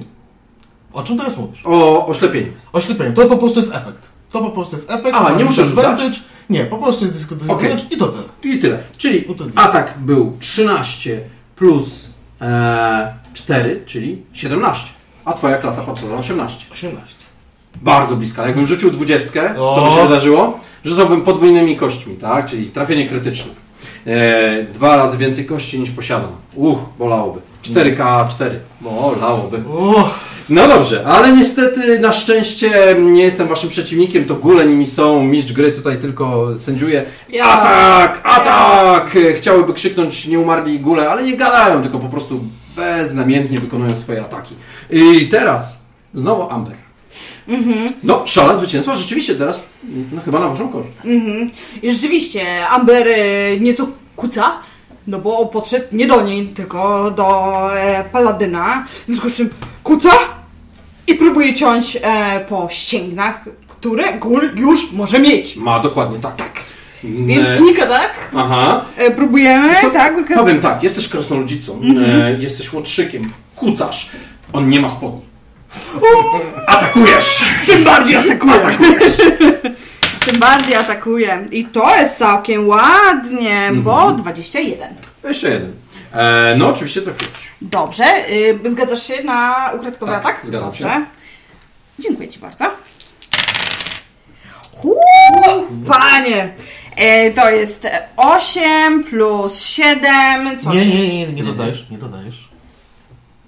O 0.93 1.03
czym 1.03 1.17
teraz 1.17 1.37
mówisz? 1.37 1.61
O 1.65 2.07
oślepieniu. 2.07 2.51
Oślepienie. 2.73 3.11
To 3.11 3.25
po 3.25 3.37
prostu 3.37 3.59
jest 3.59 3.75
efekt. 3.75 4.09
To 4.31 4.41
po 4.41 4.49
prostu 4.49 4.75
jest 4.75 4.91
efekt. 4.91 5.17
A, 5.17 5.31
nie 5.33 5.45
muszę 5.45 5.65
rzucać? 5.65 6.21
Nie, 6.49 6.65
po 6.65 6.77
prostu 6.77 7.05
jest 7.05 7.17
dysk- 7.17 7.35
disadvantage 7.35 7.83
i 7.91 7.97
to 7.97 8.07
tyle. 8.07 8.55
I 8.55 8.59
tyle. 8.59 8.79
Czyli 8.97 9.25
atak 9.55 9.93
był 9.97 10.37
13 10.39 11.19
plus 11.55 12.09
e, 12.41 13.13
4, 13.33 13.83
czyli 13.85 14.21
17. 14.33 14.89
A 15.25 15.33
twoja 15.33 15.57
klasa 15.57 15.81
patrzyła 15.81 16.17
18. 16.17 16.65
18. 16.73 17.15
Bardzo 17.75 18.15
bliska. 18.15 18.45
Jakbym 18.47 18.67
rzucił 18.67 18.91
20, 18.91 19.53
co 19.55 19.71
O. 19.71 19.85
by 19.89 19.95
się 19.95 20.03
wydarzyło? 20.03 20.59
Rzucałbym 20.83 21.21
podwójnymi 21.21 21.77
kośćmi, 21.77 22.15
tak? 22.15 22.45
Czyli 22.45 22.65
trafienie 22.65 23.09
krytyczne. 23.09 23.51
E, 24.07 24.63
dwa 24.63 24.97
razy 24.97 25.17
więcej 25.17 25.45
kości 25.45 25.79
niż 25.79 25.91
posiadam. 25.91 26.31
Uch, 26.55 26.79
bolałoby. 26.99 27.39
4K4. 27.63 28.49
Bolałoby. 28.81 29.57
Uff, 29.57 30.28
No 30.49 30.67
dobrze, 30.67 31.05
ale 31.07 31.33
niestety 31.33 31.99
na 31.99 32.13
szczęście 32.13 32.95
nie 32.99 33.23
jestem 33.23 33.47
waszym 33.47 33.69
przeciwnikiem, 33.69 34.25
to 34.25 34.35
góle 34.35 34.65
nimi 34.65 34.87
są, 34.87 35.23
mistrz 35.23 35.53
gry 35.53 35.71
tutaj 35.71 35.97
tylko 35.97 36.57
sędziuje. 36.57 37.05
Atak, 37.43 38.21
atak! 38.23 39.17
Chciałyby 39.35 39.73
krzyknąć 39.73 40.27
nieumarli 40.27 40.79
góle, 40.79 41.09
ale 41.09 41.23
nie 41.23 41.37
gadają, 41.37 41.81
tylko 41.81 41.99
po 41.99 42.09
prostu 42.09 42.39
beznamiętnie 42.75 43.59
wykonują 43.59 43.97
swoje 43.97 44.21
ataki. 44.21 44.55
I 44.89 45.27
teraz 45.31 45.81
znowu 46.13 46.49
Amber. 46.49 46.73
No, 48.03 48.21
szala 48.25 48.55
zwycięstwa 48.55 48.95
rzeczywiście 48.95 49.35
teraz 49.35 49.59
no, 50.11 50.21
chyba 50.25 50.39
na 50.39 50.47
waszą 50.47 50.69
korzyść. 50.69 50.97
I 51.81 51.93
rzeczywiście, 51.93 52.67
Amber 52.67 53.07
e, 53.07 53.59
nieco 53.59 53.87
kuca, 54.15 54.51
no 55.07 55.19
bo 55.19 55.45
podszedł 55.45 55.85
nie 55.91 56.07
do 56.07 56.21
niej, 56.21 56.47
tylko 56.47 57.11
do 57.11 57.59
e, 57.77 58.03
Paladyna. 58.11 58.85
W 59.03 59.05
związku 59.07 59.29
z 59.29 59.35
czym 59.35 59.49
kuca 59.83 60.38
i 61.09 61.15
próbuje 61.15 61.53
ciąć 61.53 61.97
e, 62.01 62.45
po 62.49 62.67
ścięgnach, 62.71 63.45
które 63.67 64.13
gul 64.13 64.51
już 64.55 64.91
może 64.91 65.19
mieć. 65.19 65.55
Ma 65.55 65.79
dokładnie 65.79 66.19
tak. 66.19 66.35
tak. 66.35 66.51
Więc 67.03 67.49
znika, 67.49 67.87
tak? 67.87 68.13
Aha. 68.35 68.85
E, 68.97 69.11
próbujemy, 69.11 69.69
To 69.81 69.89
tak? 69.89 70.33
Powiem 70.35 70.59
tak, 70.59 70.83
jesteś 70.83 71.07
krasnoludzicą, 71.07 71.81
e, 72.07 72.33
jesteś 72.39 72.73
łotrzykiem, 72.73 73.33
kucasz, 73.55 74.09
on 74.53 74.69
nie 74.69 74.79
ma 74.79 74.89
spodni. 74.89 75.21
Atakujesz! 76.67 77.43
Tym 77.65 77.83
bardziej 77.83 78.15
atakuje. 78.15 78.59
Tym 80.25 80.39
bardziej 80.39 80.75
atakuje. 80.75 81.45
I 81.51 81.65
to 81.65 81.95
jest 81.95 82.17
całkiem 82.17 82.67
ładnie, 82.67 83.71
bo 83.73 84.11
21. 84.11 84.93
Jeszcze 85.23 85.49
jeden. 85.49 85.71
E, 86.13 86.55
no, 86.57 86.69
oczywiście 86.69 87.01
trafiłeś. 87.01 87.33
Dobrze. 87.61 88.29
Y, 88.29 88.59
zgadzasz 88.71 89.07
się 89.07 89.23
na 89.23 89.71
ukradkowy 89.75 90.11
Tak, 90.11 90.25
atak? 90.25 90.39
zgadzam 90.43 90.67
Dobrze. 90.67 90.83
się. 90.83 91.05
Dziękuję 91.99 92.29
Ci 92.29 92.39
bardzo. 92.39 92.65
Huu, 94.71 94.95
panie! 95.87 96.53
E, 96.95 97.31
to 97.31 97.49
jest 97.49 97.87
8 98.17 99.03
plus 99.03 99.61
7. 99.61 100.59
Co 100.59 100.73
nie, 100.73 100.85
nie, 100.85 101.17
nie, 101.17 101.27
nie 101.33 101.43
dodajesz, 101.43 101.89
nie 101.89 101.97
dodajesz. 101.97 102.49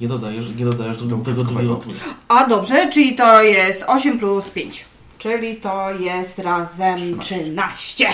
Nie 0.02 0.08
dodajesz, 0.08 0.46
nie 0.56 0.66
dodajesz 0.66 0.98
do 1.04 1.18
tego 1.18 1.44
drugiego. 1.44 1.80
A 2.28 2.46
dobrze, 2.48 2.90
czyli 2.90 3.16
to 3.16 3.44
jest 3.44 3.84
8 3.88 4.20
plus 4.20 4.50
5. 4.50 4.86
Czyli 5.18 5.56
to 5.56 5.92
jest 6.00 6.40
razem 6.40 7.20
13. 7.20 8.08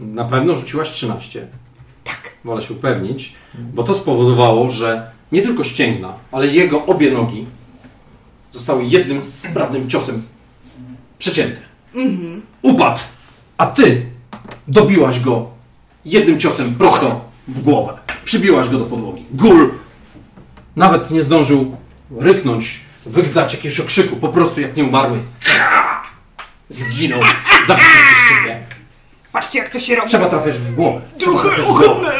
Na 0.00 0.24
pewno 0.24 0.56
rzuciłaś 0.56 0.90
13. 0.90 1.46
Tak. 2.04 2.32
Wolę 2.44 2.62
się 2.62 2.74
upewnić, 2.74 3.32
bo 3.54 3.82
to 3.82 3.94
spowodowało, 3.94 4.70
że 4.70 5.10
nie 5.32 5.42
tylko 5.42 5.64
ścięgna, 5.64 6.12
ale 6.32 6.46
jego 6.46 6.86
obie 6.86 7.10
nogi 7.10 7.46
zostały 8.52 8.84
jednym 8.84 9.24
sprawnym 9.24 9.90
ciosem 9.90 10.22
przecięte. 11.18 11.60
Upadł, 12.62 13.00
a 13.58 13.66
ty 13.66 14.06
dobiłaś 14.68 15.20
go 15.20 15.50
jednym 16.04 16.40
ciosem 16.40 16.74
prosto 16.74 17.24
w 17.48 17.62
głowę. 17.62 17.98
Przybiłaś 18.24 18.68
go 18.68 18.78
do 18.78 18.84
podłogi. 18.84 19.24
Gul 19.32 19.70
nawet 20.76 21.10
nie 21.10 21.22
zdążył 21.22 21.76
ryknąć, 22.18 22.80
wydać 23.06 23.54
jakiegoś 23.54 23.80
okrzyku, 23.80 24.16
po 24.16 24.28
prostu 24.28 24.60
jak 24.60 24.76
nieumarły. 24.76 25.20
Zginął, 26.68 27.20
zabity 27.66 27.86
przez 27.88 28.28
ciebie. 28.28 28.62
Patrzcie 29.32 29.58
jak 29.58 29.70
to 29.70 29.80
się 29.80 29.96
robi. 29.96 30.08
Trzeba 30.08 30.28
trafiać 30.28 30.54
w 30.54 30.74
głowę. 30.74 31.00
Trochę 31.18 31.64
ohydne. 31.66 32.10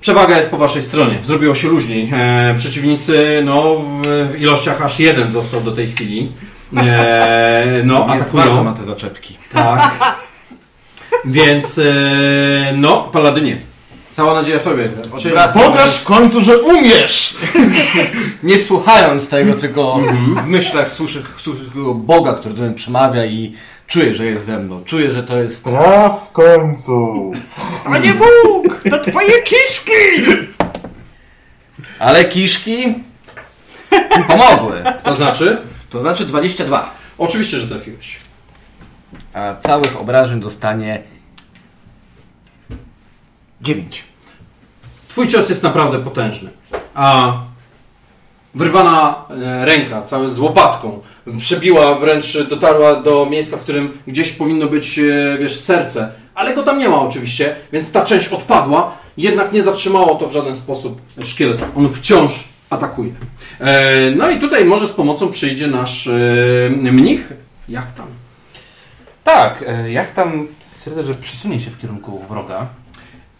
Przewaga 0.00 0.36
jest 0.36 0.50
po 0.50 0.58
waszej 0.58 0.82
stronie. 0.82 1.18
Zrobiło 1.24 1.54
się 1.54 1.68
luźniej. 1.68 2.10
E, 2.14 2.54
przeciwnicy, 2.58 3.42
no, 3.44 3.76
w 3.78 4.02
w 4.32 4.40
ilościach 4.40 4.82
aż 4.82 5.00
jeden 5.00 5.30
został 5.30 5.60
do 5.60 5.72
tej 5.72 5.92
chwili. 5.92 6.32
E, 6.76 7.82
no, 7.84 8.06
atakują. 8.06 8.64
ma 8.64 8.72
te 8.72 8.84
zaczepki. 8.84 9.36
Tak. 9.52 9.90
Więc, 11.24 11.78
e, 11.78 12.72
no, 12.76 13.08
paladynie. 13.12 13.71
Cała 14.12 14.34
nadzieja 14.34 14.58
w 14.58 14.62
sobie. 14.62 14.88
Oczy- 15.12 15.34
Pokaż 15.54 15.96
w 16.00 16.04
końcu, 16.04 16.40
że 16.42 16.58
umiesz! 16.58 17.36
Nie 18.42 18.58
słuchając 18.58 19.28
tego, 19.28 19.54
tylko 19.54 20.00
w 20.42 20.46
myślach 20.46 20.88
słyszę, 20.90 21.22
słyszę 21.36 21.64
tego 21.64 21.94
Boga, 21.94 22.32
który 22.32 22.54
do 22.54 22.62
mnie 22.62 22.74
przemawia 22.74 23.24
i 23.26 23.54
czuję, 23.86 24.14
że 24.14 24.26
jest 24.26 24.46
ze 24.46 24.58
mną. 24.58 24.82
Czuję, 24.84 25.12
że 25.12 25.22
to 25.22 25.42
jest... 25.42 25.64
Traf 25.64 26.28
w 26.28 26.32
końcu! 26.32 27.32
Panie 27.84 28.14
Bóg, 28.14 28.80
to 28.90 28.98
twoje 29.10 29.42
kiszki! 29.42 29.92
Ale 31.98 32.24
kiszki 32.24 32.94
pomogły. 34.28 34.82
To 35.04 35.14
znaczy? 35.14 35.58
To 35.90 36.00
znaczy 36.00 36.24
22. 36.26 36.94
Oczywiście, 37.18 37.60
że 37.60 37.66
trafiłeś. 37.68 38.16
A 39.34 39.54
całych 39.66 40.00
obrażeń 40.00 40.40
dostanie 40.40 41.02
9. 43.62 44.04
Twój 45.08 45.28
cios 45.28 45.48
jest 45.48 45.62
naprawdę 45.62 45.98
potężny. 45.98 46.50
A 46.94 47.32
wyrwana 48.54 49.24
e, 49.30 49.64
ręka, 49.64 50.02
całe 50.02 50.30
z 50.30 50.38
łopatką, 50.38 51.00
przebiła 51.38 51.94
wręcz, 51.94 52.38
dotarła 52.48 53.02
do 53.02 53.26
miejsca, 53.30 53.56
w 53.56 53.60
którym 53.60 53.98
gdzieś 54.06 54.32
powinno 54.32 54.66
być, 54.66 54.98
e, 54.98 55.38
wiesz, 55.38 55.56
serce, 55.56 56.12
ale 56.34 56.54
go 56.54 56.62
tam 56.62 56.78
nie 56.78 56.88
ma 56.88 57.00
oczywiście, 57.00 57.56
więc 57.72 57.92
ta 57.92 58.04
część 58.04 58.28
odpadła, 58.28 58.96
jednak 59.16 59.52
nie 59.52 59.62
zatrzymało 59.62 60.14
to 60.14 60.28
w 60.28 60.32
żaden 60.32 60.54
sposób 60.54 61.00
szkieleta. 61.22 61.66
On 61.76 61.88
wciąż 61.88 62.44
atakuje. 62.70 63.12
E, 63.60 64.10
no 64.10 64.30
i 64.30 64.40
tutaj 64.40 64.64
może 64.64 64.88
z 64.88 64.92
pomocą 64.92 65.30
przyjdzie 65.30 65.66
nasz 65.66 66.08
mnich, 66.70 67.32
Jachtan. 67.68 68.06
Tak, 69.24 69.64
tam 70.14 70.46
stwierdza, 70.76 71.02
że 71.02 71.14
przesunie 71.14 71.60
się 71.60 71.70
w 71.70 71.80
kierunku 71.80 72.18
wroga. 72.28 72.66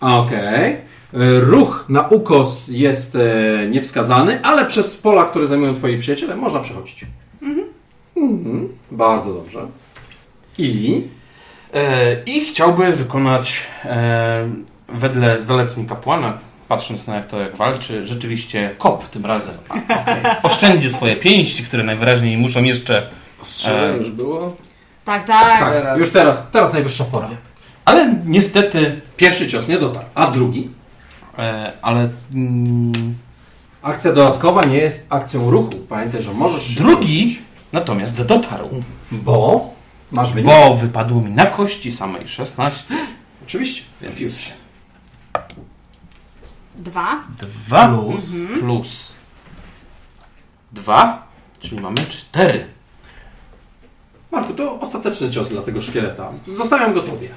Okej. 0.02 0.72
E, 0.72 1.40
Ruch 1.40 1.84
na 1.88 2.08
ukos 2.08 2.68
jest 2.68 3.16
e, 3.16 3.66
niewskazany, 3.68 4.42
ale 4.42 4.66
przez 4.66 4.96
pola, 4.96 5.24
które 5.24 5.46
zajmują 5.46 5.74
twoi 5.74 5.98
przyjaciele, 5.98 6.36
można 6.36 6.60
przechodzić. 6.60 7.06
Mhm. 8.16 8.68
Bardzo 8.90 9.34
dobrze. 9.34 9.66
I 10.58 11.02
E, 11.74 12.22
I 12.26 12.40
chciałby 12.40 12.92
wykonać 12.92 13.66
e, 13.84 14.48
wedle 14.88 15.42
zaleceń 15.42 15.86
kapłana, 15.86 16.38
patrząc 16.68 17.06
na 17.06 17.14
jak 17.14 17.26
to 17.26 17.40
jak 17.40 17.56
walczy, 17.56 18.06
rzeczywiście 18.06 18.74
kop 18.78 19.08
tym 19.08 19.26
razem. 19.26 19.54
Oszczędzi 20.42 20.90
swoje 20.90 21.16
pięści, 21.16 21.64
które 21.64 21.84
najwyraźniej 21.84 22.36
muszą 22.36 22.62
jeszcze... 22.62 23.10
E, 23.66 23.96
już 23.96 24.10
było. 24.10 24.56
Tak, 25.04 25.24
tak. 25.24 25.60
tak, 25.60 25.72
teraz. 25.72 25.98
już 25.98 26.10
teraz, 26.10 26.50
teraz 26.50 26.72
najwyższa 26.72 27.04
pora. 27.04 27.28
Ale 27.92 28.14
niestety... 28.26 29.00
Pierwszy 29.16 29.48
cios 29.48 29.68
nie 29.68 29.78
dotarł, 29.78 30.06
a 30.14 30.30
drugi. 30.30 30.70
E, 31.38 31.72
ale... 31.82 32.08
Mm, 32.34 32.92
Akcja 33.82 34.12
dodatkowa 34.12 34.64
nie 34.64 34.76
jest 34.76 35.06
akcją 35.10 35.50
ruchu. 35.50 35.70
Pamiętaj, 35.88 36.22
że 36.22 36.34
możesz 36.34 36.66
się 36.66 36.80
drugi 36.80 37.38
natomiast 37.72 38.22
dotarł. 38.22 38.68
Bo 39.12 39.70
masz 40.12 40.32
wynik. 40.32 40.50
Bo 40.50 40.74
wypadło 40.74 41.20
mi 41.20 41.30
na 41.30 41.46
kości 41.46 41.92
samej 41.92 42.28
16. 42.28 42.94
Oczywiście. 43.46 43.82
Trafiłeś. 44.00 44.52
Dwa. 46.74 47.24
2 47.68 47.88
plus, 47.88 48.24
plus 48.60 49.12
2, 50.72 51.26
czyli 51.60 51.80
mamy 51.80 51.96
4. 52.08 52.66
Marku, 54.30 54.54
to 54.54 54.80
ostateczny 54.80 55.30
cios 55.30 55.48
dla 55.48 55.62
tego 55.62 55.82
szkieleta. 55.82 56.30
Zostawiam 56.54 56.94
go 56.94 57.00
tobie. 57.00 57.28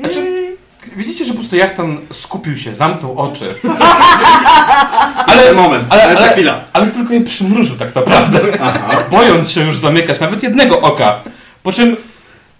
Znaczy, 0.00 0.52
widzicie, 0.96 1.24
że 1.24 1.32
po 1.32 1.38
prostu 1.38 1.56
Jachtan 1.56 1.98
skupił 2.12 2.56
się, 2.56 2.74
zamknął 2.74 3.18
oczy. 3.18 3.54
Ale 5.26 5.52
moment, 5.54 5.86
ale- 5.90 6.02
ale, 6.02 6.16
ale- 6.18 6.32
chwila. 6.32 6.64
Ale 6.72 6.86
tylko 6.86 7.12
je 7.14 7.20
przymrużył 7.20 7.76
tak 7.76 7.94
naprawdę. 7.94 8.40
Bojąc 9.10 9.50
się 9.50 9.60
już 9.66 9.78
zamykać 9.78 10.20
nawet 10.20 10.42
jednego 10.42 10.80
oka. 10.80 11.20
Po 11.62 11.72
czym 11.72 11.96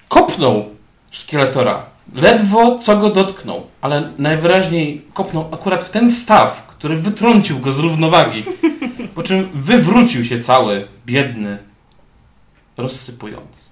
kopnął 0.08 0.64
szkieletora. 1.10 1.82
Ledwo 2.14 2.78
co 2.78 2.96
go 2.96 3.10
dotknął, 3.10 3.66
ale 3.80 4.12
najwyraźniej 4.18 5.02
kopnął 5.14 5.48
akurat 5.52 5.82
w 5.84 5.90
ten 5.90 6.10
staw, 6.10 6.66
który 6.66 6.96
wytrącił 6.96 7.58
go 7.58 7.72
z 7.72 7.78
równowagi. 7.78 8.44
Po 9.14 9.22
czym 9.22 9.48
wywrócił 9.54 10.24
się 10.24 10.40
cały, 10.40 10.88
biedny, 11.06 11.58
rozsypując. 12.76 13.70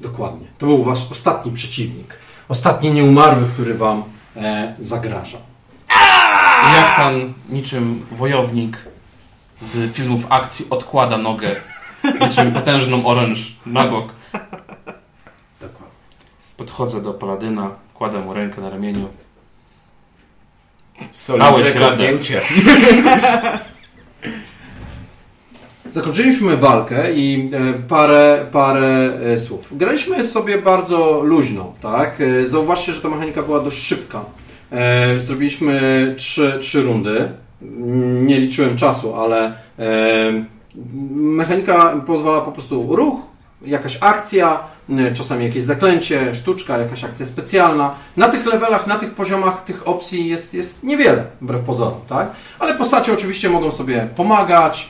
Dokładnie. 0.00 0.46
To 0.58 0.66
był 0.66 0.84
wasz 0.84 0.98
ostatni 1.12 1.52
przeciwnik. 1.52 2.18
Ostatni 2.48 2.90
nieumarły, 2.90 3.46
który 3.54 3.74
wam 3.74 4.02
e, 4.36 4.74
zagraża. 4.78 5.38
Jachtan 6.74 7.32
niczym 7.48 8.06
wojownik 8.10 8.78
z 9.62 9.92
filmów 9.92 10.26
akcji 10.28 10.66
odkłada 10.70 11.16
nogę 11.18 11.56
niczym 12.20 12.52
potężną 12.52 13.06
oręż 13.06 13.56
na 13.66 13.84
bok. 13.84 14.12
Dokładnie. 15.60 15.96
Podchodzę 16.56 17.02
do 17.02 17.14
paladyna, 17.14 17.70
kładę 17.94 18.18
mu 18.18 18.34
rękę 18.34 18.60
na 18.60 18.70
ramieniu. 18.70 19.08
Solidne 21.12 21.50
Dałeś 21.50 21.74
radę. 21.74 21.88
kopnięcie. 21.90 22.40
Zakończyliśmy 25.94 26.56
walkę 26.56 27.12
i 27.14 27.50
e, 27.52 27.72
parę, 27.88 28.46
parę 28.52 29.12
e, 29.34 29.38
słów. 29.38 29.68
Graliśmy 29.72 30.26
sobie 30.28 30.62
bardzo 30.62 31.20
luźno, 31.24 31.72
tak? 31.82 32.20
E, 32.20 32.48
Zauważcie, 32.48 32.92
że 32.92 33.00
ta 33.00 33.08
mechanika 33.08 33.42
była 33.42 33.60
dość 33.60 33.78
szybka. 33.78 34.24
Zrobiliśmy 35.18 36.14
trzy, 36.18 36.58
trzy 36.60 36.82
rundy. 36.82 37.28
Mm, 37.62 38.26
Nie 38.26 38.40
liczyłem 38.40 38.76
czasu, 38.76 39.14
ale 39.14 39.54
mechanika 41.14 41.94
pozwala 42.06 42.40
po 42.40 42.52
prostu 42.52 42.96
ruch, 42.96 43.20
jakaś 43.66 43.98
akcja, 44.00 44.60
czasami 45.14 45.44
jakieś 45.44 45.64
zaklęcie, 45.64 46.34
sztuczka, 46.34 46.78
jakaś 46.78 47.04
akcja 47.04 47.26
specjalna. 47.26 47.94
Na 48.16 48.28
tych 48.28 48.46
levelach, 48.46 48.86
na 48.86 48.98
tych 48.98 49.14
poziomach 49.14 49.64
tych 49.64 49.88
opcji 49.88 50.28
jest, 50.28 50.54
jest 50.54 50.82
niewiele, 50.82 51.24
wbrew 51.40 51.60
pozorom, 51.60 52.00
tak? 52.08 52.28
Ale 52.58 52.74
postacie 52.74 53.12
oczywiście 53.12 53.50
mogą 53.50 53.70
sobie 53.70 54.08
pomagać, 54.16 54.88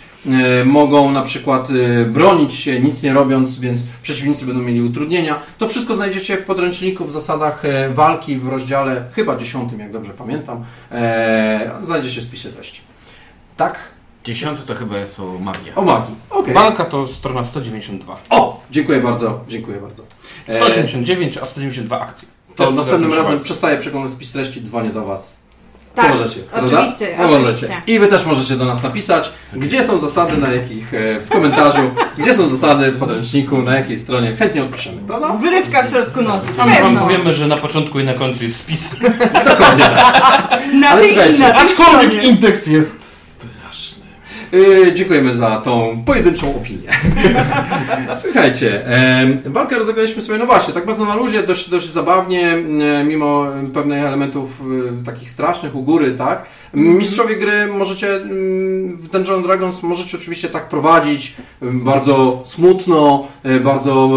mogą 0.64 1.10
na 1.10 1.22
przykład 1.22 1.68
e, 1.70 2.04
bronić 2.04 2.54
się, 2.54 2.80
nic 2.80 3.02
nie 3.02 3.12
robiąc, 3.12 3.58
więc 3.60 3.82
przeciwnicy 4.02 4.46
będą 4.46 4.62
mieli 4.62 4.82
utrudnienia. 4.82 5.38
To 5.58 5.68
wszystko 5.68 5.94
znajdziecie 5.94 6.36
w 6.36 6.44
podręczniku 6.44 7.04
w 7.04 7.12
zasadach 7.12 7.64
e, 7.64 7.90
walki 7.90 8.36
w 8.36 8.48
rozdziale 8.48 9.04
chyba 9.12 9.36
dziesiątym, 9.36 9.80
jak 9.80 9.92
dobrze 9.92 10.12
pamiętam. 10.12 10.64
E, 10.92 11.70
Znajdziecie 11.82 12.20
w 12.20 12.24
spisie 12.24 12.48
treści. 12.48 12.80
Tak? 13.56 13.78
Dziesiąty 14.24 14.62
to 14.62 14.74
chyba 14.74 14.98
jest 14.98 15.20
o 15.20 15.38
magia. 15.38 15.74
O 15.74 15.84
magii. 15.84 16.14
Okej. 16.30 16.54
Walka 16.54 16.84
to 16.84 17.06
strona 17.06 17.44
192. 17.44 18.16
O! 18.30 18.60
Dziękuję 18.70 19.00
bardzo, 19.00 19.40
dziękuję 19.48 19.80
bardzo. 19.80 20.02
E, 20.48 20.54
189, 20.56 21.38
a 21.38 21.46
192 21.46 22.00
akcje. 22.00 22.28
To 22.56 22.64
Też 22.66 22.74
następnym 22.74 23.12
razem 23.12 23.40
przestaję 23.40 23.78
przeglądać 23.78 24.12
spis 24.12 24.32
treści, 24.32 24.62
dzwonię 24.62 24.90
do 24.90 25.04
Was. 25.04 25.43
Tak, 25.94 26.12
Pomożecie, 26.12 26.40
prawda? 26.40 26.80
oczywiście, 26.80 27.16
oczywiście. 27.30 27.82
I 27.86 27.98
Wy 27.98 28.06
też 28.08 28.26
możecie 28.26 28.56
do 28.56 28.64
nas 28.64 28.82
napisać, 28.82 29.32
gdzie 29.52 29.84
są 29.84 30.00
zasady, 30.00 30.36
na 30.36 30.52
jakich, 30.52 30.94
e, 30.94 31.20
w 31.20 31.28
komentarzu, 31.28 31.78
gdzie 32.18 32.34
są 32.34 32.46
zasady 32.46 32.90
w 32.90 32.98
podręczniku, 32.98 33.62
na 33.62 33.74
jakiej 33.76 33.98
stronie. 33.98 34.36
Chętnie 34.36 34.62
odpiszemy, 34.62 34.96
prawda? 35.06 35.28
Wyrywka 35.32 35.82
w 35.82 35.90
środku 35.90 36.22
nocy. 36.22 36.46
Tam 36.56 36.70
wam 36.70 36.96
powiemy, 36.98 37.32
że 37.32 37.46
na 37.46 37.56
początku 37.56 38.00
i 38.00 38.04
na 38.04 38.14
końcu 38.14 38.44
jest 38.44 38.56
spis. 38.60 38.96
Dokładnie 39.50 39.84
tak. 39.84 40.50
Na 40.80 40.88
Ale 40.88 41.00
tej 41.02 41.10
słuchajcie, 41.10 41.38
na 41.42 41.50
tej 41.50 41.62
Aczkolwiek 41.62 42.10
stronie. 42.12 42.22
indeks 42.28 42.66
jest. 42.66 43.23
Yy, 44.54 44.94
dziękujemy 44.94 45.34
za 45.34 45.56
tą 45.56 46.02
pojedynczą 46.06 46.56
opinię. 46.56 46.88
Słuchajcie, 48.22 48.84
walkę 49.44 49.78
rozegraliśmy 49.78 50.22
sobie, 50.22 50.38
no 50.38 50.46
właśnie, 50.46 50.74
tak 50.74 50.86
bardzo 50.86 51.04
na 51.04 51.14
luzie, 51.14 51.42
dość, 51.42 51.70
dość 51.70 51.90
zabawnie, 51.90 52.54
mimo 53.06 53.46
pewnych 53.74 54.04
elementów 54.04 54.62
e, 55.00 55.04
takich 55.04 55.30
strasznych 55.30 55.74
u 55.74 55.82
góry, 55.82 56.12
tak? 56.12 56.44
Mistrzowie 56.74 57.36
gry 57.36 57.66
możecie, 57.66 58.16
mm, 58.16 58.96
w 58.96 59.08
Dungeon 59.08 59.42
Dragons 59.42 59.82
możecie 59.82 60.16
oczywiście 60.16 60.48
tak 60.48 60.68
prowadzić, 60.68 61.36
bardzo 61.62 62.42
smutno, 62.44 63.28
e, 63.42 63.60
bardzo 63.60 64.10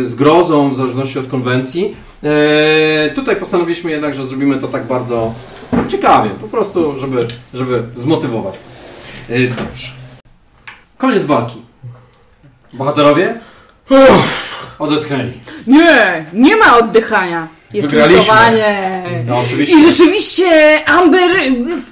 e, 0.00 0.04
z 0.04 0.14
grozą, 0.14 0.70
w 0.70 0.76
zależności 0.76 1.18
od 1.18 1.26
konwencji. 1.26 1.96
E, 2.24 3.10
Tutaj 3.14 3.36
postanowiliśmy 3.36 3.90
jednak, 3.90 4.14
że 4.14 4.26
zrobimy 4.26 4.58
to 4.58 4.68
tak 4.68 4.86
bardzo 4.86 5.34
ciekawie, 5.88 6.30
po 6.30 6.48
prostu, 6.48 6.98
żeby, 6.98 7.20
żeby 7.54 7.82
zmotywować 7.96 8.54
Dobrze. 9.28 9.88
Koniec 10.98 11.26
walki. 11.26 11.62
Bohaterowie 12.72 13.40
odetchnęli. 14.78 15.32
Nie, 15.66 16.24
nie 16.32 16.56
ma 16.56 16.76
oddychania. 16.76 17.48
Jest 17.72 17.88
Wygraliśmy. 17.90 18.20
lutowanie. 18.20 19.02
No 19.26 19.38
oczywiście. 19.38 19.76
I 19.76 19.90
rzeczywiście 19.90 20.80
Amber 20.86 21.30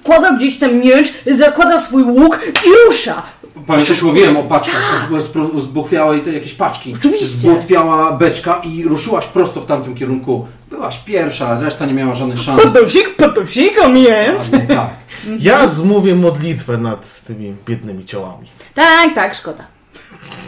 wkłada 0.01 0.33
gdzieś 0.33 0.59
ten 0.59 0.81
miecz, 0.81 1.13
zakłada 1.27 1.81
swój 1.81 2.03
łuk 2.03 2.41
i 2.67 2.69
rusza. 2.87 3.23
Pamiętasz, 3.67 4.03
mówiłem 4.03 4.37
o 4.37 4.43
paczkach, 4.43 5.11
bo 5.11 5.61
zbuchwiały 5.61 6.21
te 6.21 6.33
jakieś 6.33 6.55
paczki. 6.55 6.95
Oczywiście. 6.95 7.27
Zbutwiała 7.27 8.13
beczka 8.13 8.61
i 8.65 8.85
ruszyłaś 8.85 9.27
prosto 9.27 9.61
w 9.61 9.67
tamtym 9.67 9.95
kierunku. 9.95 10.47
Byłaś 10.71 10.99
pierwsza, 10.99 11.61
reszta 11.61 11.87
nie 11.87 11.93
miała 11.95 12.15
żadnych 12.15 12.39
szans. 12.39 12.63
Podosik, 12.63 13.17
podosik, 13.17 13.79
a 13.85 13.89
więc. 13.89 14.55
Albo 14.55 14.75
tak. 14.75 14.91
Ja 15.39 15.67
zmówię 15.67 16.15
modlitwę 16.15 16.79
nad 16.79 17.21
tymi 17.21 17.55
biednymi 17.67 18.05
ciałami. 18.05 18.49
Tak, 18.75 19.15
tak, 19.15 19.35
szkoda. 19.35 19.65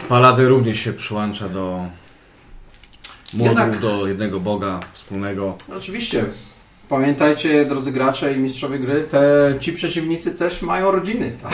Palady 0.09 0.47
również 0.49 0.79
się 0.79 0.93
przyłącza 0.93 1.49
do 1.49 1.85
młodów, 3.33 3.57
Jednak- 3.59 3.79
do 3.79 4.07
jednego 4.07 4.39
boga 4.39 4.79
wspólnego. 4.93 5.57
No, 5.67 5.75
Oczywiście. 5.75 6.25
Pamiętajcie, 6.89 7.65
drodzy 7.65 7.91
gracze 7.91 8.33
i 8.33 8.39
mistrzowie 8.39 8.79
gry, 8.79 9.03
te, 9.11 9.53
ci 9.59 9.73
przeciwnicy 9.73 10.31
też 10.31 10.61
mają 10.61 10.91
rodziny. 10.91 11.31
Tak? 11.43 11.53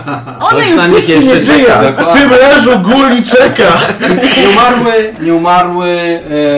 One 0.52 0.70
już 0.70 0.84
wszystkie 0.84 1.18
nie 1.18 1.40
żyją. 1.40 1.66
czeka. 1.66 2.02
W 2.02 2.18
tym 2.18 2.30
leżu 2.30 2.78
guli 2.78 3.22
czeka. 3.22 3.72
Nieumarły, 4.42 5.14
nieumarły 5.20 5.88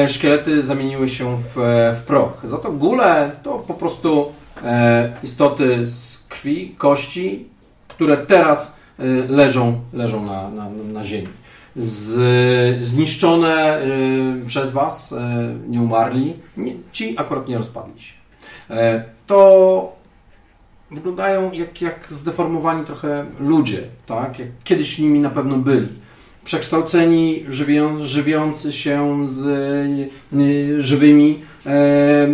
e, 0.02 0.08
szkielety 0.08 0.62
zamieniły 0.62 1.08
się 1.08 1.38
w, 1.54 1.58
e, 1.58 1.94
w 1.94 2.00
proch. 2.06 2.32
Za 2.44 2.58
to 2.58 2.72
gule 2.72 3.30
to 3.42 3.58
po 3.58 3.74
prostu 3.74 4.32
e, 4.64 5.12
istoty 5.22 5.86
z 5.86 6.18
krwi, 6.28 6.74
kości, 6.78 7.48
które 7.88 8.16
teraz 8.16 8.76
e, 8.98 9.04
leżą, 9.28 9.80
leżą 9.92 10.26
na, 10.26 10.50
na, 10.50 10.68
na 10.92 11.04
ziemi. 11.04 11.28
Z, 11.76 12.84
zniszczone 12.84 13.82
y, 14.42 14.46
przez 14.46 14.72
Was, 14.72 15.12
y, 15.12 15.16
nie 15.68 15.80
umarli, 15.82 16.34
ci 16.92 17.18
akurat 17.18 17.48
nie 17.48 17.58
rozpadli 17.58 18.02
się. 18.02 18.14
E, 18.70 19.04
to 19.26 19.92
wyglądają 20.90 21.52
jak, 21.52 21.82
jak 21.82 22.06
zdeformowani 22.10 22.86
trochę 22.86 23.26
ludzie, 23.40 23.82
tak? 24.06 24.38
Jak 24.38 24.48
kiedyś 24.64 24.98
nimi 24.98 25.20
na 25.20 25.30
pewno 25.30 25.56
byli. 25.56 25.88
Przekształceni, 26.44 27.44
żywią, 27.48 28.04
żywiący 28.04 28.72
się 28.72 29.28
z 29.28 29.46
y, 30.32 30.82
żywymi, 30.82 31.40
e, 31.66 32.28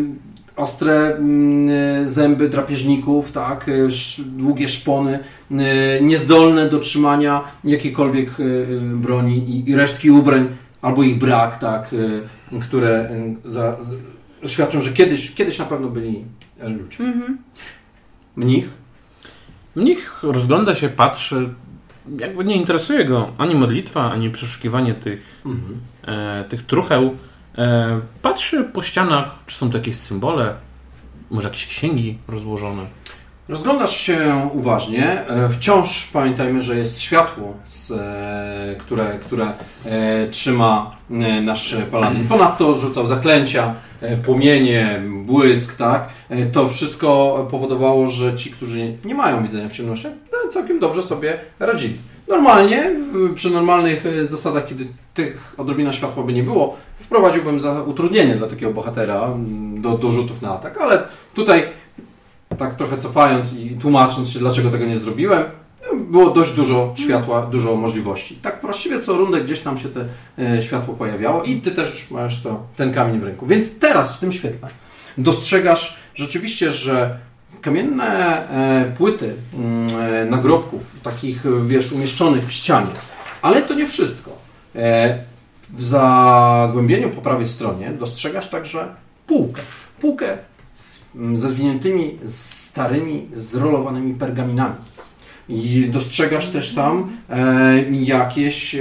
ostre 0.57 1.16
mm, 1.16 2.09
zęby 2.09 2.49
drapieżników, 2.49 3.33
tak? 3.33 3.69
e, 3.69 3.73
długie 4.27 4.69
szpony, 4.69 5.19
e, 5.51 6.03
niezdolne 6.03 6.69
do 6.69 6.79
trzymania 6.79 7.45
jakiejkolwiek 7.65 8.29
e, 8.29 8.45
broni 8.95 9.69
i, 9.69 9.77
resztki 9.77 10.11
ubrań, 10.11 10.49
albo 10.83 11.03
ich 11.03 11.19
brak, 11.19 11.59
tak? 11.59 11.91
które 12.61 13.11
za, 13.45 13.77
świadczą, 14.47 14.83
że 14.83 14.93
kiedyś, 14.93 15.35
kiedyś 15.35 15.59
na 15.59 15.65
pewno 15.65 15.89
byli 15.89 16.24
e, 16.61 16.69
ludźmi. 16.69 17.07
Mnich? 18.37 18.69
Mnich 19.77 20.23
rozgląda 20.23 20.74
się, 20.74 20.89
patrzy, 20.89 21.55
jakby 22.19 22.45
nie 22.45 22.57
interesuje 22.57 23.05
go 23.05 23.33
ani 23.39 23.55
modlitwa, 23.55 24.11
ani 24.12 24.31
przeszukiwanie 24.31 24.95
tych, 24.95 25.43
e, 26.07 26.45
tych 26.49 26.66
trucheł. 26.66 27.16
E, 27.59 28.01
patrzy 28.23 28.65
po 28.65 28.83
ścianach, 28.83 29.39
czy 29.47 29.57
są 29.57 29.70
to 29.70 29.79
jakieś 29.79 29.97
symbole, 29.97 30.55
może 31.31 31.49
jakieś 31.49 31.66
księgi 31.66 32.19
rozłożone. 32.29 32.83
Rozglądasz 33.49 33.97
się 33.97 34.49
uważnie. 34.53 35.27
E, 35.29 35.49
Wciąż 35.49 36.07
pamiętajmy, 36.12 36.62
że 36.62 36.79
jest 36.79 37.01
światło, 37.01 37.55
z, 37.66 37.91
e, 37.91 38.77
które, 38.79 39.19
które 39.19 39.53
trzyma 40.31 40.97
nasz 41.43 41.77
paladin. 41.91 42.29
Ponadto 42.39 42.77
rzucał 42.77 43.07
zaklęcia, 43.07 43.74
płomienie, 44.24 45.03
błysk, 45.24 45.77
tak? 45.77 46.09
To 46.53 46.69
wszystko 46.69 47.49
powodowało, 47.51 48.09
że 48.09 48.37
ci, 48.37 48.51
którzy 48.51 48.79
nie, 48.79 48.97
nie 49.05 49.15
mają 49.15 49.43
widzenia 49.43 49.69
w 49.69 49.73
ciemnościach, 49.73 50.12
no, 50.33 50.51
całkiem 50.51 50.81
dobrze 50.81 51.03
sobie 51.03 51.39
radzili. 51.59 51.97
Normalnie, 52.33 52.91
przy 53.35 53.51
normalnych 53.51 54.07
e, 54.07 54.27
zasadach, 54.27 54.67
kiedy 54.67 54.87
tych 55.15 55.55
odrobina 55.59 55.93
światła 55.93 56.23
by 56.23 56.33
nie 56.33 56.43
było, 56.43 56.77
wprowadziłbym 56.97 57.61
za 57.61 57.83
utrudnienie 57.83 58.35
dla 58.37 58.49
takiego 58.49 58.73
bohatera 58.73 59.29
do, 59.75 59.99
do 59.99 60.11
rzutów 60.11 60.43
na 60.43 60.55
atak, 60.55 60.79
ale 60.79 61.03
tutaj 61.35 61.65
tak 62.59 62.75
trochę 62.75 62.99
cofając 62.99 63.53
i 63.53 63.77
tłumacząc 63.77 64.31
się, 64.31 64.39
dlaczego 64.39 64.71
tego 64.71 64.87
nie 64.87 64.99
zrobiłem, 64.99 65.45
było 66.11 66.31
dość 66.31 66.53
dużo 66.53 66.95
światła, 66.97 67.43
dużo 67.43 67.77
możliwości. 67.77 68.37
Tak 68.37 68.59
właściwie 68.63 69.01
co 69.01 69.13
rundę 69.13 69.41
gdzieś 69.41 69.61
tam 69.61 69.79
się 69.79 69.89
te 69.89 70.05
e, 70.39 70.63
światło 70.63 70.95
pojawiało 70.95 71.43
i 71.43 71.61
ty 71.61 71.71
też 71.71 72.11
masz 72.11 72.43
to, 72.43 72.63
ten 72.77 72.93
kamień 72.93 73.21
w 73.21 73.25
ręku. 73.25 73.47
Więc 73.47 73.79
teraz 73.79 74.17
w 74.17 74.19
tym 74.19 74.33
świetle 74.33 74.69
dostrzegasz 75.19 75.97
rzeczywiście, 76.15 76.73
że 76.73 77.19
kamienne 77.62 78.05
e, 78.05 78.93
płyty 78.97 79.34
mm, 79.55 79.89
e, 80.01 80.24
nagrobków, 80.24 80.82
takich 81.02 81.47
e, 81.47 81.51
wiesz, 81.64 81.93
umieszczonych 81.93 82.47
w 82.47 82.52
ścianie, 82.52 82.93
ale 83.43 83.62
to 83.62 83.74
nie 83.74 83.86
wszystko. 83.86 84.43
W 85.70 85.84
zagłębieniu 85.84 87.10
po 87.10 87.22
prawej 87.22 87.48
stronie 87.48 87.90
dostrzegasz 87.90 88.48
także 88.48 88.89
półkę. 89.26 89.62
Półkę 90.01 90.39
z, 90.72 91.01
m, 91.16 91.36
ze 91.36 91.48
zwiniętymi, 91.48 92.18
starymi, 92.24 93.28
zrolowanymi 93.32 94.14
pergaminami. 94.14 94.74
I 95.48 95.90
dostrzegasz 95.93 96.48
też 96.48 96.74
tam 96.74 97.16
jakieś, 97.90 98.74
e, 98.74 98.80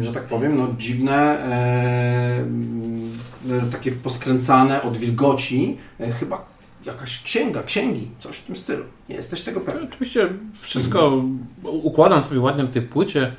że 0.00 0.12
tak 0.12 0.24
powiem, 0.24 0.56
no, 0.56 0.68
dziwne, 0.78 1.38
takie 3.72 3.92
poskręcane 3.92 4.82
od 4.82 4.96
wilgoci, 4.96 5.78
chyba 6.20 6.55
jakaś 6.86 7.22
księga, 7.22 7.62
księgi, 7.62 8.08
coś 8.20 8.36
w 8.36 8.42
tym 8.42 8.56
stylu. 8.56 8.84
Nie 9.08 9.16
jesteś 9.16 9.42
tego 9.42 9.60
pewien. 9.60 9.84
Oczywiście 9.92 10.28
wszystko 10.60 11.22
układam 11.62 12.22
sobie 12.22 12.40
ładnie 12.40 12.64
w 12.64 12.70
tej 12.70 12.82
płycie, 12.82 13.32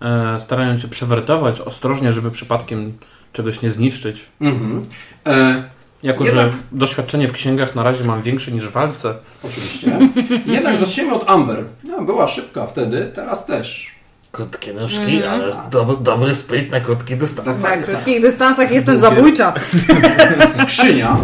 e, 0.00 0.40
starając 0.40 0.82
się 0.82 0.88
przewertować 0.88 1.60
ostrożnie, 1.60 2.12
żeby 2.12 2.30
przypadkiem 2.30 2.92
czegoś 3.32 3.62
nie 3.62 3.70
zniszczyć. 3.70 4.26
Mhm. 4.40 4.84
E, 5.26 5.64
Jako, 6.02 6.24
Jednak- 6.24 6.46
że 6.46 6.52
doświadczenie 6.72 7.28
w 7.28 7.32
księgach 7.32 7.74
na 7.74 7.82
razie 7.82 8.04
mam 8.04 8.22
większe 8.22 8.52
niż 8.52 8.68
w 8.68 8.72
walce. 8.72 9.14
oczywiście. 9.44 9.98
Jednak 10.46 10.76
zaczniemy 10.76 11.14
od 11.14 11.30
Amber. 11.30 11.64
No, 11.84 12.02
była 12.02 12.28
szybka 12.28 12.66
wtedy, 12.66 13.12
teraz 13.14 13.46
też. 13.46 13.94
Krótkie 14.34 14.74
nóżki, 14.74 15.24
ale 15.24 15.56
dobry, 15.70 15.96
dobry 16.00 16.34
spryt 16.34 16.70
na 16.70 16.80
krótki 16.80 17.16
dystans. 17.16 17.60
Na 17.60 17.68
tak. 17.68 17.84
krótkich 17.84 18.20
dystansach 18.20 18.70
jestem 18.70 18.98
Długie. 18.98 19.14
zabójcza. 19.14 19.54
Skrzynia 20.62 21.16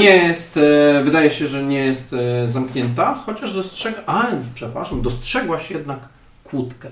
nie 0.00 0.16
jest, 0.16 0.56
e, 0.56 1.02
wydaje 1.04 1.30
się, 1.30 1.46
że 1.46 1.62
nie 1.62 1.84
jest 1.84 2.12
e, 2.12 2.48
zamknięta, 2.48 3.14
chociaż 3.26 3.54
dostrzega, 3.54 3.98
a 4.06 4.26
przepraszam, 4.54 5.02
dostrzegłaś 5.02 5.70
jednak 5.70 5.98
kłódkę. 6.44 6.88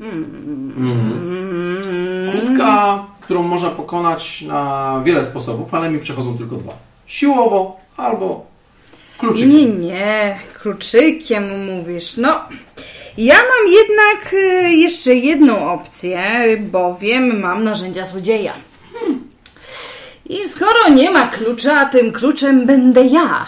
Mhm. 0.00 1.80
Kłódka, 2.32 3.04
którą 3.20 3.42
można 3.42 3.70
pokonać 3.70 4.42
na 4.42 5.00
wiele 5.04 5.24
sposobów, 5.24 5.74
ale 5.74 5.90
mi 5.90 5.98
przechodzą 5.98 6.38
tylko 6.38 6.56
dwa. 6.56 6.72
Siłowo 7.06 7.80
albo 7.96 8.46
kluczykiem. 9.18 9.50
Nie, 9.50 9.68
nie, 9.68 10.38
kluczykiem 10.54 11.66
mówisz. 11.66 12.16
No, 12.16 12.40
ja 13.18 13.34
mam 13.34 13.72
jednak 13.72 14.32
y, 14.32 14.74
jeszcze 14.74 15.14
jedną 15.14 15.72
opcję, 15.72 16.20
bowiem 16.60 17.40
mam 17.40 17.64
narzędzia 17.64 18.06
złodzieja. 18.06 18.52
I 20.26 20.48
skoro 20.48 20.88
nie 20.94 21.10
ma 21.10 21.28
klucza, 21.28 21.84
tym 21.86 22.12
kluczem 22.12 22.66
będę 22.66 23.04
ja. 23.06 23.46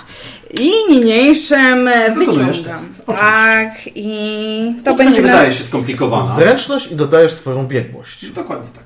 I 0.60 0.70
niniejszym 0.90 1.88
e, 1.88 2.10
Wykonujesz 2.14 2.58
wyciągam. 2.62 2.84
oczywiście. 3.06 3.26
Tak, 3.26 3.72
i 3.94 4.74
to 4.84 4.90
Kłódka 4.90 5.04
będzie 5.04 5.22
nie 5.22 5.26
na... 5.26 5.32
wydaje 5.32 5.54
się 5.54 5.64
skomplikowana. 5.64 6.36
Zręczność 6.36 6.92
i 6.92 6.96
dodajesz 6.96 7.32
swoją 7.32 7.66
biegłość. 7.66 8.26
Dokładnie 8.30 8.68
tak. 8.74 8.84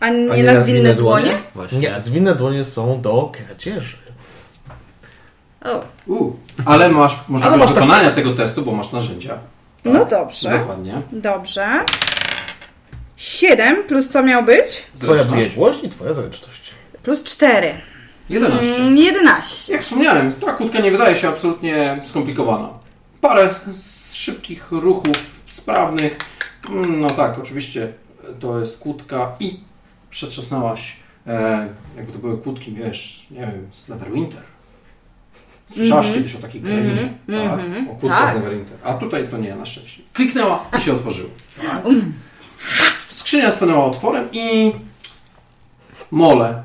A 0.00 0.08
nie, 0.08 0.50
A 0.50 0.54
na 0.54 0.60
zwinne 0.60 0.94
dłonie? 0.94 1.38
Właśnie. 1.54 1.78
Nie, 1.78 2.00
zwinne 2.00 2.34
dłonie 2.34 2.64
są 2.64 3.00
do 3.02 3.32
kradzieży. 3.46 3.96
O, 5.64 5.84
U, 6.06 6.32
ale 6.64 6.88
masz 6.88 7.16
możliwość 7.28 7.58
masz 7.60 7.72
tak 7.72 7.80
wykonania 7.82 8.12
tego 8.12 8.32
testu, 8.32 8.62
bo 8.62 8.72
masz 8.72 8.92
narzędzia. 8.92 9.38
No 9.84 10.04
dobrze. 10.04 10.58
Dokładnie. 10.58 11.02
Dobrze. 11.12 11.66
7 13.16 13.84
plus 13.84 14.08
co 14.08 14.22
miał 14.22 14.44
być? 14.44 14.82
Twoja 14.98 15.22
Zręczność. 15.22 15.48
biegłość 15.48 15.84
i 15.84 15.88
twoja 15.88 16.14
zręczność. 16.14 16.74
Plus 17.02 17.22
4. 17.22 17.74
11. 18.28 18.76
Mm, 18.76 18.96
11. 18.98 19.72
Jak 19.72 19.82
wspomniałem, 19.82 20.32
ta 20.32 20.52
kłódka 20.52 20.80
nie 20.80 20.90
wydaje 20.90 21.16
się 21.16 21.28
absolutnie 21.28 22.00
skomplikowana. 22.04 22.68
Parę 23.20 23.54
z 23.72 24.14
szybkich 24.14 24.70
ruchów, 24.72 25.16
sprawnych. 25.48 26.18
Mm, 26.68 27.00
No 27.00 27.10
tak, 27.10 27.38
oczywiście 27.38 27.92
to 28.40 28.60
jest 28.60 28.78
kłódka 28.78 29.32
i 29.40 29.60
przetrzasnęłaś, 30.10 30.96
e, 31.26 31.68
jakby 31.96 32.12
to 32.12 32.18
były 32.18 32.38
kłódki, 32.38 32.72
wiesz, 32.72 33.26
nie 33.30 33.40
wiem, 33.40 33.68
z 33.70 33.88
Słyszałaś 35.74 36.12
kiedyś 36.12 36.34
o 36.34 36.38
takiej 36.38 36.60
krainie, 36.62 37.12
tak? 37.26 37.90
O 37.90 37.94
kłódkach 37.94 38.20
Tak. 38.20 38.32
z 38.32 38.34
Neverwinter. 38.34 38.76
A 38.84 38.94
tutaj 38.94 39.28
to 39.28 39.38
nie, 39.38 39.54
na 39.56 39.66
szczęście. 39.66 40.02
Kliknęła 40.12 40.64
i 40.78 40.80
się 40.80 40.92
otworzyło. 40.92 41.28
Tak? 41.56 41.82
Skrzynia 43.06 43.52
stanęła 43.52 43.84
otworem 43.84 44.28
i 44.32 44.72
mole 46.10 46.62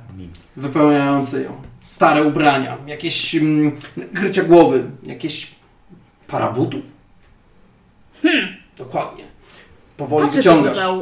wypełniające 0.56 1.42
ją. 1.42 1.52
Stare 1.88 2.24
ubrania, 2.24 2.78
jakieś 2.88 3.36
mm, 3.36 3.72
krycia 4.16 4.44
głowy, 4.44 4.84
jakieś 5.04 5.52
para 6.28 6.52
butów. 6.52 6.84
Dokładnie. 8.78 9.24
Powoli 9.98 10.26
Patrzę, 10.26 10.38
wyciągasz. 10.38 10.76
za. 10.76 10.94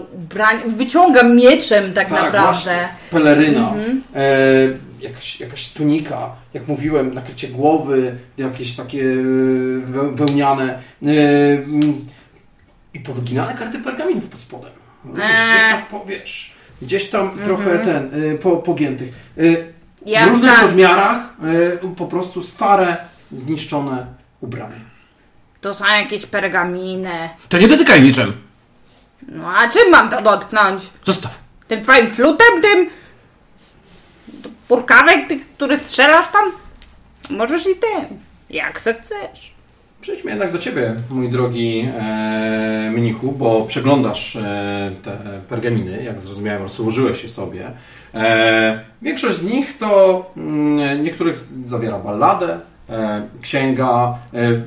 Wyciągam 0.67 1.35
mieczem 1.35 1.93
tak, 1.93 2.09
naprawdę. 2.11 2.41
właśnie. 2.41 2.89
Peleryna, 3.11 3.73
e, 4.15 4.21
jakaś, 5.05 5.39
jakaś 5.39 5.69
tunika, 5.69 6.35
jak 6.53 6.67
mówiłem, 6.67 7.13
nakrycie 7.13 7.47
głowy, 7.47 8.17
jakieś 8.37 8.75
takie 8.75 9.01
e, 9.01 9.15
we, 9.79 10.11
wełniane 10.11 10.63
e, 10.73 11.07
mm, 11.53 12.05
i 12.93 12.99
powyginane 12.99 13.53
karty 13.53 13.79
pergaminów 13.79 14.27
pod 14.27 14.39
spodem. 14.39 14.71
Eee. 15.05 15.13
Gdzieś 15.13 15.71
tam, 15.71 15.85
po, 15.89 16.05
wiesz, 16.05 16.53
gdzieś 16.81 17.09
tam 17.09 17.39
trochę 17.43 17.79
ten, 17.79 18.11
e, 18.33 18.37
po, 18.37 18.57
pogiętych. 18.57 19.13
Ja 20.05 20.25
w 20.25 20.29
różnych 20.29 20.51
znam. 20.51 20.65
rozmiarach, 20.65 21.33
po 21.97 22.05
prostu 22.05 22.43
stare, 22.43 22.97
zniszczone 23.31 24.05
ubrania. 24.41 24.75
To 25.61 25.73
są 25.73 25.85
jakieś 25.85 26.25
pergaminy. 26.25 27.29
To 27.49 27.57
nie 27.57 27.67
dotykaj 27.67 28.01
niczym! 28.01 28.33
No 29.27 29.55
a 29.57 29.69
czym 29.69 29.91
mam 29.91 30.09
to 30.09 30.21
dotknąć? 30.21 30.83
Zostaw! 31.05 31.39
Tym 31.67 31.83
twoim 31.83 32.11
flutem, 32.11 32.61
tym... 32.61 32.89
Purkawek, 34.67 35.27
który 35.55 35.77
strzelasz 35.77 36.31
tam? 36.31 36.51
Możesz 37.29 37.67
i 37.67 37.75
ty. 37.75 38.15
Jak 38.49 38.81
se 38.81 38.93
chcesz. 38.93 39.55
Przejdźmy 40.01 40.31
jednak 40.31 40.51
do 40.51 40.59
Ciebie, 40.59 40.95
mój 41.09 41.29
drogi 41.29 41.89
e, 41.99 42.91
mnichu, 42.95 43.31
bo 43.31 43.65
przeglądasz 43.65 44.35
e, 44.35 44.91
te 45.03 45.17
pergaminy, 45.49 46.03
jak 46.03 46.21
zrozumiałem, 46.21 46.61
rozłożyłeś 46.61 47.23
je 47.23 47.29
sobie. 47.29 47.71
E, 48.13 48.85
większość 49.01 49.37
z 49.37 49.43
nich 49.43 49.77
to 49.77 50.31
mm, 50.37 51.03
niektórych 51.03 51.39
zawiera 51.67 51.99
balladę, 51.99 52.59
księga, 53.41 54.17
e, 54.33 54.37
e, 54.37 54.63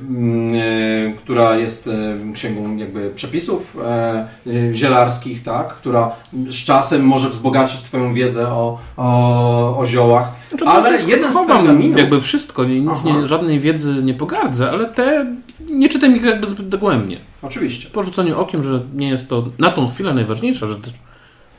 która 1.17 1.55
jest 1.55 1.87
e, 1.87 2.33
księgą 2.33 2.77
jakby 2.77 3.09
przepisów 3.15 3.77
e, 3.85 4.27
e, 4.47 4.73
zielarskich, 4.73 5.43
tak, 5.43 5.67
która 5.67 6.11
z 6.33 6.65
czasem 6.65 7.05
może 7.05 7.29
wzbogacić 7.29 7.81
Twoją 7.81 8.13
wiedzę 8.13 8.47
o, 8.47 8.79
o, 8.97 9.77
o 9.77 9.85
ziołach. 9.85 10.31
Znaczy, 10.49 10.65
Ale 10.65 11.03
jeden 11.03 11.33
z 11.33 11.37
pergaminów... 11.47 11.97
Jakby 11.97 12.21
wszystko, 12.21 12.63
nic 12.63 13.03
nie, 13.03 13.27
żadnej 13.27 13.59
wiedzy 13.59 13.93
nie 14.03 14.13
pogardzę, 14.13 14.69
ale 14.69 14.85
te 14.85 15.25
nie 15.69 15.89
czytam 15.89 16.15
ich 16.15 16.23
jakby 16.23 16.47
zbyt 16.47 16.69
dogłębnie. 16.69 17.17
Oczywiście. 17.41 17.89
Po 17.89 18.03
rzuceniu 18.03 18.39
okiem, 18.39 18.63
że 18.63 18.81
nie 18.95 19.09
jest 19.09 19.29
to 19.29 19.45
na 19.59 19.71
tą 19.71 19.89
chwilę 19.89 20.13
najważniejsza 20.13 20.67
rzecz. 20.67 20.79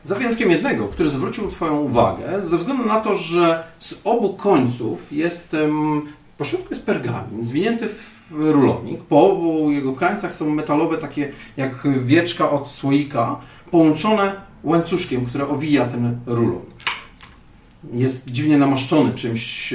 Za 0.04 0.14
wyjątkiem 0.14 0.50
jednego, 0.50 0.88
który 0.88 1.08
zwrócił 1.08 1.50
Twoją 1.50 1.80
uwagę, 1.80 2.46
ze 2.46 2.58
względu 2.58 2.86
na 2.86 3.00
to, 3.00 3.14
że 3.14 3.62
z 3.78 3.94
obu 4.04 4.34
końców 4.34 5.12
jest, 5.12 5.56
po 6.40 6.44
środku 6.44 6.68
jest 6.70 6.86
pergamin 6.86 7.44
zwinięty 7.44 7.88
w 7.88 8.30
rulownik. 8.30 9.02
Po 9.02 9.30
obu 9.32 9.70
jego 9.70 9.92
krańcach 9.92 10.34
są 10.34 10.50
metalowe, 10.50 10.98
takie 10.98 11.32
jak 11.56 11.86
wieczka 12.04 12.50
od 12.50 12.68
słoika, 12.68 13.40
połączone 13.70 14.32
łańcuszkiem, 14.64 15.26
które 15.26 15.48
owija 15.48 15.84
ten 15.84 16.18
rulon. 16.26 16.62
Jest 17.92 18.28
dziwnie 18.28 18.58
namaszczony 18.58 19.14
czymś 19.14 19.74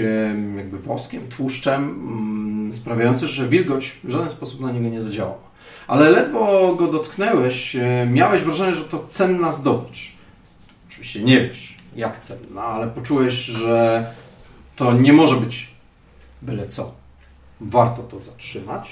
jakby 0.57 0.79
woskiem, 0.79 1.21
tłuszczem, 1.37 1.83
mm, 1.83 2.73
sprawiający, 2.73 3.27
że 3.27 3.47
wilgoć 3.47 3.95
w 4.03 4.09
żaden 4.09 4.29
sposób 4.29 4.61
na 4.61 4.71
niego 4.71 4.89
nie 4.89 5.01
zadziałała. 5.01 5.49
Ale 5.87 6.09
ledwo 6.09 6.75
go 6.75 6.87
dotknęłeś, 6.87 7.77
miałeś 8.11 8.41
wrażenie, 8.41 8.75
że 8.75 8.83
to 8.83 9.05
cenna 9.09 9.51
zdobycz. 9.51 10.13
Oczywiście 10.89 11.23
nie 11.23 11.41
wiesz, 11.41 11.77
jak 11.95 12.19
cenna, 12.19 12.63
ale 12.63 12.87
poczułeś, 12.87 13.33
że 13.33 14.05
to 14.75 14.93
nie 14.93 15.13
może 15.13 15.35
być 15.35 15.74
byle 16.45 16.67
co. 16.67 16.91
Warto 17.61 18.03
to 18.03 18.19
zatrzymać, 18.19 18.89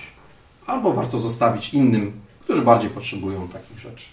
albo 0.67 0.93
warto 0.93 1.17
zostawić 1.19 1.73
innym, 1.73 2.11
którzy 2.43 2.61
bardziej 2.61 2.89
potrzebują 2.89 3.47
takich 3.47 3.79
rzeczy. 3.79 4.05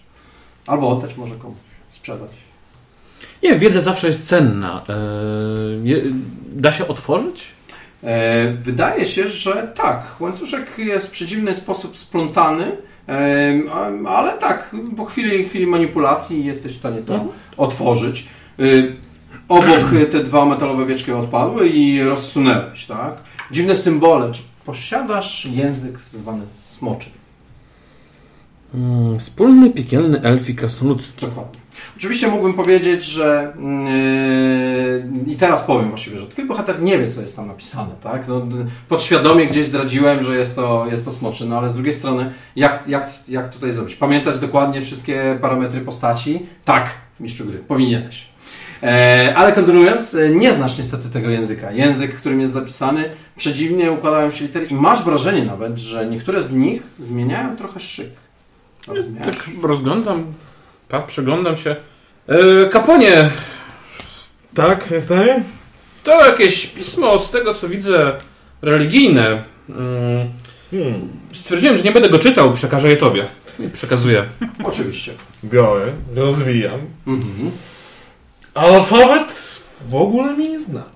Albo 0.67 0.89
oddać 0.91 1.17
może 1.17 1.35
komuś, 1.35 1.57
sprzedać. 1.91 2.31
Nie, 3.43 3.59
wiedza 3.59 3.81
zawsze 3.81 4.09
jest 4.09 4.27
cenna. 4.27 4.83
Eee, 4.89 6.03
da 6.53 6.73
się 6.73 6.89
otworzyć? 6.89 7.45
E, 8.05 8.47
wydaje 8.53 9.07
się, 9.07 9.29
że 9.29 9.73
tak. 9.75 10.17
Łańcuszek 10.21 10.79
jest 10.79 11.07
w 11.07 11.11
przedziwny 11.11 11.55
sposób 11.55 11.97
splątany, 11.97 12.77
e, 13.09 13.53
a- 13.73 14.09
ale 14.09 14.33
tak, 14.39 14.77
po 14.97 15.05
chwili, 15.05 15.45
chwili 15.45 15.67
manipulacji 15.67 16.45
jesteś 16.45 16.73
w 16.73 16.77
stanie 16.77 17.03
to 17.03 17.25
otworzyć. 17.57 18.27
E, 18.59 18.63
obok 19.49 19.91
te 20.13 20.25
dwa 20.25 20.45
metalowe 20.45 20.87
wieczki 20.87 21.13
odpadły 21.13 21.69
i 21.69 22.03
rozsunęłeś, 22.03 22.87
tak? 22.87 23.15
Dziwne 23.51 23.77
symbole. 23.77 24.33
Czy 24.33 24.43
posiadasz 24.65 25.47
język 25.47 25.99
zwany 26.01 26.43
smoczym? 26.67 27.13
Mm, 28.75 29.19
wspólny 29.19 29.71
piekielny 29.71 30.23
elfi 30.23 30.55
krasnoludzki. 30.55 31.27
Dokładnie. 31.27 31.61
Oczywiście 31.97 32.29
mógłbym 32.29 32.55
powiedzieć, 32.55 33.05
że 33.05 33.53
yy, 35.27 35.33
i 35.33 35.37
teraz 35.37 35.63
powiem 35.63 35.89
właściwie, 35.89 36.19
że 36.19 36.27
twój 36.27 36.45
bohater 36.47 36.83
nie 36.83 36.99
wie, 36.99 37.11
co 37.11 37.21
jest 37.21 37.37
tam 37.37 37.47
napisane, 37.47 37.95
tak? 38.03 38.29
No, 38.29 38.47
podświadomie 38.89 39.47
gdzieś 39.47 39.67
zdradziłem, 39.67 40.23
że 40.23 40.37
jest 40.37 40.57
to, 40.57 40.87
jest 40.91 41.05
to 41.05 41.13
smoczy, 41.13 41.47
no 41.47 41.59
ale 41.59 41.71
z 41.71 41.75
drugiej 41.75 41.95
strony, 41.95 42.33
jak, 42.57 42.89
jak, 42.89 43.09
jak 43.29 43.49
tutaj 43.49 43.73
zrobić? 43.73 43.97
Pamiętać 43.97 44.39
dokładnie 44.39 44.83
wszystkie 44.83 45.39
parametry 45.41 45.81
postaci? 45.81 46.47
Tak, 46.65 46.91
mistrzu 47.21 47.47
gry, 47.47 47.59
powinieneś. 47.59 48.30
E, 48.83 49.33
ale 49.37 49.53
kontynuując, 49.53 50.15
e, 50.15 50.29
nie 50.31 50.53
znasz 50.53 50.79
niestety 50.79 51.09
tego 51.09 51.31
języka. 51.31 51.71
Język, 51.73 52.15
którym 52.17 52.41
jest 52.41 52.53
zapisany, 52.53 53.11
przedziwnie 53.37 53.93
układają 53.93 54.31
się 54.31 54.45
litery 54.45 54.67
i 54.67 54.75
masz 54.75 55.05
wrażenie 55.05 55.45
nawet, 55.45 55.79
że 55.79 56.07
niektóre 56.07 56.43
z 56.43 56.53
nich 56.53 56.83
zmieniają 56.99 57.57
trochę 57.57 57.81
szyk. 57.81 58.11
Rozumiesz? 58.87 59.25
Tak 59.27 59.37
rozglądam, 59.63 60.27
przyglądam 61.07 61.57
się. 61.57 61.77
Eee, 62.29 62.69
kaponie, 62.71 63.31
Tak, 64.55 64.91
jak 64.91 65.07
dalej? 65.07 65.43
to 66.05 66.27
jakieś 66.27 66.67
pismo 66.67 67.19
z 67.19 67.31
tego 67.31 67.55
co 67.55 67.69
widzę 67.69 68.13
religijne. 68.63 69.45
Mm, 69.69 70.29
Hmm. 70.71 71.09
stwierdziłem, 71.33 71.77
że 71.77 71.83
nie 71.83 71.93
będę 71.93 72.11
go 72.11 72.19
czytał, 72.19 72.53
przekażę 72.53 72.89
je 72.91 72.97
tobie. 72.97 73.27
I 73.59 73.69
przekazuję. 73.69 74.25
Oczywiście. 74.65 75.13
Biorę, 75.45 75.87
rozwijam. 76.17 76.81
Mhm. 77.07 77.51
Alfabet 78.55 79.63
w 79.89 79.95
ogóle 79.95 80.37
mi 80.37 80.49
nie 80.51 80.61
znany. 80.61 80.87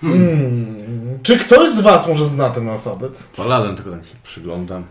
Hmm. 0.00 1.18
Czy 1.22 1.38
ktoś 1.38 1.70
z 1.70 1.80
was 1.80 2.08
może 2.08 2.26
zna 2.26 2.50
ten 2.50 2.68
alfabet? 2.68 3.28
Paladem 3.36 3.76
tylko 3.76 3.90
tak 3.90 4.00
się 4.06 4.14
przyglądam. 4.22 4.84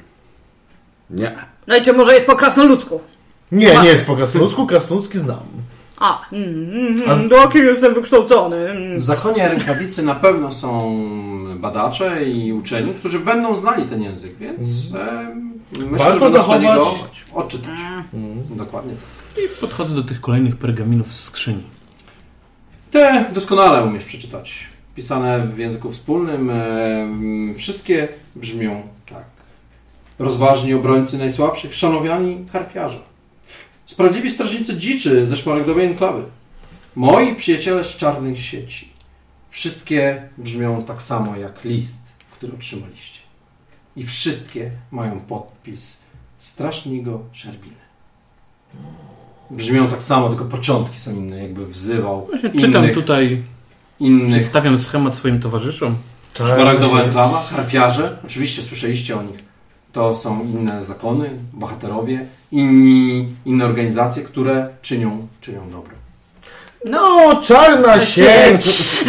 Nie. 1.09 1.35
Dajcie, 1.67 1.93
może 1.93 2.13
jest 2.13 2.25
po 2.25 2.35
krasnoludzku. 2.35 3.01
Nie, 3.51 3.77
nie 3.81 3.87
jest 3.89 4.05
po 4.05 4.15
krasnoludzku, 4.15 4.67
krasnoludzki 4.67 5.19
znam. 5.19 5.39
A, 5.97 6.21
mm, 6.31 6.49
mm, 6.73 7.09
A 7.09 7.15
z- 7.15 7.17
mm, 7.17 7.29
taki 7.29 7.57
jestem 7.57 7.93
wykształcony. 7.93 8.69
Mm. 8.71 8.99
W 8.99 9.03
zakonie 9.03 9.49
rękawicy 9.49 10.03
na 10.03 10.15
pewno 10.15 10.51
są 10.51 10.99
badacze 11.55 12.23
i 12.25 12.53
uczeni, 12.53 12.93
którzy 12.93 13.19
będą 13.19 13.55
znali 13.55 13.83
ten 13.83 14.01
język, 14.03 14.37
więc 14.37 14.59
e, 14.95 15.35
myślę, 15.79 16.05
Warto 16.09 16.27
że 16.29 16.33
zachować- 16.33 16.63
go 16.63 16.93
odczytać. 17.33 17.69
Hmm. 18.11 18.43
Dokładnie. 18.49 18.93
I 19.37 19.59
podchodzę 19.61 19.95
do 19.95 20.03
tych 20.03 20.21
kolejnych 20.21 20.55
pergaminów 20.55 21.07
z 21.13 21.23
skrzyni. 21.23 21.63
Te 22.91 23.25
doskonale 23.33 23.83
umiesz 23.83 24.05
przeczytać. 24.05 24.67
Pisane 24.95 25.47
w 25.47 25.57
języku 25.57 25.91
wspólnym. 25.91 26.49
E, 26.49 27.55
wszystkie 27.57 28.07
brzmią 28.35 28.87
tak. 29.05 29.25
Rozważni 30.19 30.73
obrońcy 30.73 31.17
najsłabszych, 31.17 31.75
szanowiani 31.75 32.45
harpiarze. 32.51 32.99
Sprawiedliwi 33.85 34.29
strażnicy 34.29 34.77
dziczy 34.77 35.27
ze 35.27 35.37
szmaragdowej 35.37 35.85
enklawy. 35.87 36.23
Moi 36.95 37.35
przyjaciele 37.35 37.83
z 37.83 37.97
czarnych 37.97 38.41
sieci. 38.41 38.89
Wszystkie 39.49 40.29
brzmią 40.37 40.83
tak 40.83 41.01
samo 41.01 41.35
jak 41.35 41.63
list, 41.63 42.01
który 42.31 42.53
otrzymaliście. 42.53 43.19
I 43.95 44.03
wszystkie 44.05 44.71
mają 44.91 45.19
podpis 45.19 45.99
Strasznigo 46.37 47.23
Szerbiny. 47.31 47.75
Brzmią 49.51 49.87
tak 49.87 50.03
samo, 50.03 50.29
tylko 50.29 50.45
początki 50.45 50.99
są 50.99 51.11
inne, 51.11 51.43
jakby 51.43 51.65
wzywał 51.65 52.25
Właśnie 52.25 52.49
czytam 52.49 52.83
innych, 52.83 52.93
tutaj, 52.93 53.43
innych 53.99 54.31
przedstawiam 54.31 54.77
schemat 54.77 55.15
swoim 55.15 55.39
towarzyszom. 55.39 55.95
Szmaragdowa 56.33 57.01
enklawa, 57.01 57.43
harfiarze, 57.43 58.17
oczywiście 58.25 58.61
słyszeliście 58.61 59.19
o 59.19 59.23
nich. 59.23 59.37
To 59.91 60.13
są 60.13 60.43
inne 60.43 60.85
zakony, 60.85 61.29
bohaterowie, 61.53 62.25
inni, 62.51 63.27
inne 63.45 63.65
organizacje, 63.65 64.23
które 64.23 64.69
czynią, 64.81 65.27
czynią 65.41 65.69
dobro. 65.71 65.98
No, 66.85 67.35
czarna 67.43 68.05
sieć! 68.05 68.65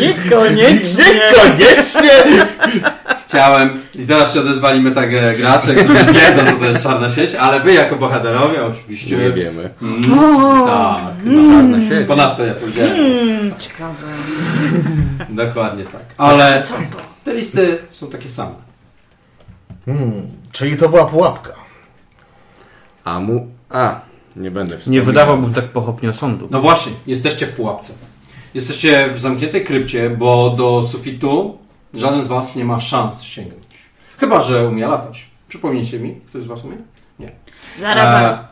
Niekoniecznie. 0.00 1.04
Niekoniecznie! 1.14 2.10
Chciałem, 3.26 3.80
i 3.94 4.06
teraz 4.06 4.34
się 4.34 4.40
odezwali 4.40 4.80
metag 4.80 5.10
gracze, 5.10 5.74
którzy 5.74 6.04
wiedzą, 6.04 6.46
co 6.52 6.58
to 6.58 6.64
jest 6.64 6.82
czarna 6.82 7.10
sieć, 7.10 7.34
ale 7.34 7.60
wy 7.60 7.72
jako 7.72 7.96
bohaterowie 7.96 8.64
oczywiście... 8.64 9.16
Nie 9.16 9.30
wiemy. 9.30 9.70
Mm, 9.82 10.02
tak, 10.66 11.24
Czarna 11.24 11.88
sieć. 11.88 12.08
ponadto 12.08 12.44
ja 12.44 12.54
powiedziałem. 12.54 12.92
Mm, 12.96 13.54
ciekawe. 13.58 14.06
Dokładnie 15.28 15.84
tak. 15.84 16.02
Ale 16.18 16.62
Co 16.62 16.74
to? 16.74 16.98
te 17.24 17.34
listy 17.34 17.78
są 17.90 18.10
takie 18.10 18.28
same. 18.28 18.54
Hmm, 19.84 20.22
czyli 20.52 20.76
to 20.76 20.88
była 20.88 21.04
pułapka. 21.04 21.52
A 23.04 23.20
mu... 23.20 23.46
A, 23.70 24.00
nie 24.36 24.50
będę 24.50 24.72
Nie 24.74 24.78
wspominał. 24.78 25.04
wydawałbym 25.06 25.54
tak 25.54 25.64
pochopnie 25.64 26.12
sądu. 26.12 26.48
No 26.50 26.60
właśnie, 26.60 26.92
jesteście 27.06 27.46
w 27.46 27.52
pułapce. 27.56 27.92
Jesteście 28.54 29.08
w 29.14 29.18
zamkniętej 29.20 29.64
krypcie, 29.64 30.10
bo 30.10 30.50
do 30.50 30.82
sufitu 30.82 31.58
żaden 31.94 32.22
z 32.22 32.26
was 32.26 32.56
nie 32.56 32.64
ma 32.64 32.80
szans 32.80 33.22
sięgnąć. 33.22 33.64
Chyba, 34.18 34.40
że 34.40 34.68
umie 34.68 34.86
latać. 34.86 35.26
Przypomnijcie 35.48 35.98
mi, 36.00 36.14
ktoś 36.28 36.42
z 36.42 36.46
was 36.46 36.64
umie? 36.64 36.76
Nie. 37.18 37.32
Zaraz, 37.78 38.04
zaraz. 38.04 38.40
E, 38.40 38.44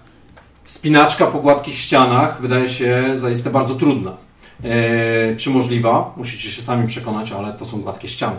Spinaczka 0.64 1.26
po 1.26 1.38
gładkich 1.38 1.78
ścianach 1.78 2.40
wydaje 2.40 2.68
się 2.68 3.04
zaiste 3.16 3.50
bardzo 3.50 3.74
trudna. 3.74 4.16
E, 4.64 5.36
czy 5.36 5.50
możliwa? 5.50 6.14
Musicie 6.16 6.50
się 6.50 6.62
sami 6.62 6.86
przekonać, 6.88 7.32
ale 7.32 7.52
to 7.52 7.64
są 7.64 7.80
gładkie 7.80 8.08
ściany. 8.08 8.36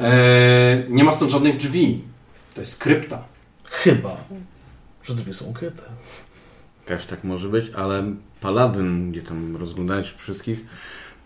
E, 0.00 0.12
nie 0.88 1.04
ma 1.04 1.12
stąd 1.12 1.30
żadnych 1.30 1.56
drzwi. 1.56 2.02
To 2.54 2.60
jest 2.60 2.78
krypta. 2.78 3.18
Chyba, 3.64 4.16
że 5.04 5.14
drzwi 5.14 5.34
są 5.34 5.44
ukryte. 5.44 5.82
Też 6.86 7.06
tak 7.06 7.24
może 7.24 7.48
być, 7.48 7.70
ale 7.76 8.04
Paladyn, 8.40 9.10
gdzie 9.10 9.22
tam 9.22 9.56
rozglądając 9.56 10.06
się 10.06 10.18
wszystkich, 10.18 10.60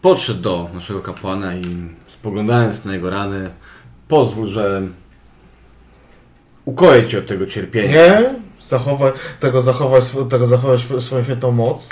podszedł 0.02 0.40
do 0.40 0.70
naszego 0.74 1.01
kapłana 1.01 1.56
i 1.56 1.64
spoglądając 2.09 2.85
na 2.85 2.94
jego 2.94 3.10
rany, 3.10 3.51
pozwól, 4.09 4.47
że 4.47 4.82
ukoję 6.64 7.09
cię 7.09 7.18
od 7.18 7.26
tego 7.26 7.47
cierpienia. 7.47 7.93
Nie, 7.93 8.35
zachowaj, 8.60 9.12
tego 9.40 9.60
zachować, 9.60 10.05
tego 10.30 10.47
zachować 10.47 10.80
swoją 11.01 11.24
świętą 11.24 11.52
moc. 11.52 11.89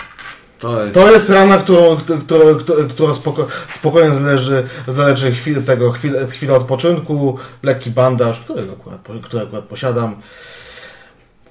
To 0.59 0.83
jest 0.83 0.95
To 0.95 1.11
jest 1.11 1.31
rana, 1.31 1.59
którą, 1.59 1.97
którą, 1.97 2.55
którą 2.89 3.15
spoko, 3.15 3.47
spokojnie 3.75 4.15
zależy, 4.15 4.69
zależy 4.89 5.33
chwil, 5.33 5.65
tego, 5.65 5.93
chwilę, 5.93 6.27
chwilę 6.27 6.55
odpoczynku, 6.55 7.39
lekki 7.63 7.91
bandaż, 7.91 8.41
którego 8.41 8.73
akurat, 8.73 9.01
który 9.23 9.43
akurat 9.43 9.65
posiadam. 9.65 10.17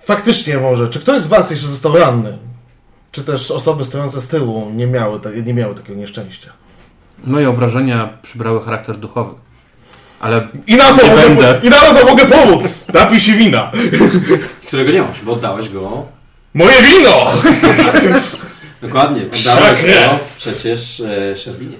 Faktycznie 0.05 0.57
może, 0.57 0.87
czy 0.89 0.99
ktoś 0.99 1.21
z 1.21 1.27
Was 1.27 1.51
jeszcze 1.51 1.67
został 1.67 1.97
ranny? 1.97 2.37
Czy 3.11 3.23
też 3.23 3.51
osoby 3.51 3.83
stojące 3.83 4.21
z 4.21 4.27
tyłu 4.27 4.69
nie 4.73 4.87
miały, 4.87 5.19
nie 5.45 5.53
miały 5.53 5.75
takiego 5.75 5.99
nieszczęścia? 5.99 6.49
Moje 7.23 7.49
obrażenia 7.49 8.17
przybrały 8.21 8.61
charakter 8.61 8.97
duchowy. 8.97 9.33
Ale 10.19 10.47
I 10.67 10.75
na 10.75 10.83
to, 10.93 11.03
Nie 11.07 11.09
mogę, 11.09 11.21
będę. 11.21 11.59
i 11.63 11.69
na 11.69 11.77
to 11.77 12.05
mogę 12.05 12.25
pomóc! 12.25 12.85
Napij 12.93 13.19
się 13.19 13.33
wina! 13.33 13.71
Którego 14.67 14.91
nie 14.91 15.01
masz, 15.01 15.21
bo 15.21 15.31
oddałeś 15.31 15.69
go. 15.69 16.05
Moje 16.53 16.81
wino! 16.81 17.31
Dokładnie, 18.81 19.21
oddałeś 19.21 19.81
go 19.83 20.19
przecież 20.37 20.99
e, 20.99 21.37
Szerbinie. 21.37 21.77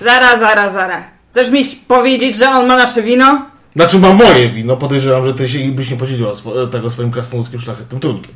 Zara, 0.00 0.38
zara, 0.38 0.70
zara. 0.70 1.04
Chcesz 1.30 1.50
mi 1.50 1.64
powiedzieć, 1.88 2.36
że 2.36 2.48
on 2.48 2.66
ma 2.66 2.76
nasze 2.76 3.02
wino? 3.02 3.46
Znaczy 3.76 3.98
mam 3.98 4.16
moje 4.16 4.50
wino, 4.50 4.76
podejrzewam, 4.76 5.26
że 5.26 5.34
ty 5.34 5.48
się 5.48 5.58
byś 5.58 5.90
nie 5.90 5.96
podzieliła 5.96 6.32
swo- 6.32 6.70
tego 6.70 6.90
swoim 6.90 7.10
krasnoludzkim 7.10 7.60
szlachetnym 7.60 8.00
trunkiem. 8.00 8.34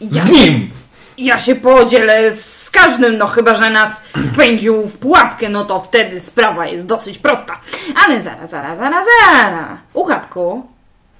Ja, 0.00 0.22
Z 0.22 0.26
nim! 0.30 0.70
ja 1.18 1.40
się 1.40 1.54
podzielę 1.54 2.34
z 2.36 2.70
każdym, 2.70 3.18
no 3.18 3.26
chyba, 3.26 3.54
że 3.54 3.70
nas 3.70 4.02
wpędził 4.32 4.86
w 4.86 4.98
pułapkę, 4.98 5.48
no 5.48 5.64
to 5.64 5.80
wtedy 5.80 6.20
sprawa 6.20 6.66
jest 6.66 6.86
dosyć 6.86 7.18
prosta. 7.18 7.60
Ale 8.06 8.22
zara, 8.22 8.46
zara, 8.46 8.76
zara, 8.76 9.02
zara. 9.04 9.78
Uchapku, 9.94 10.66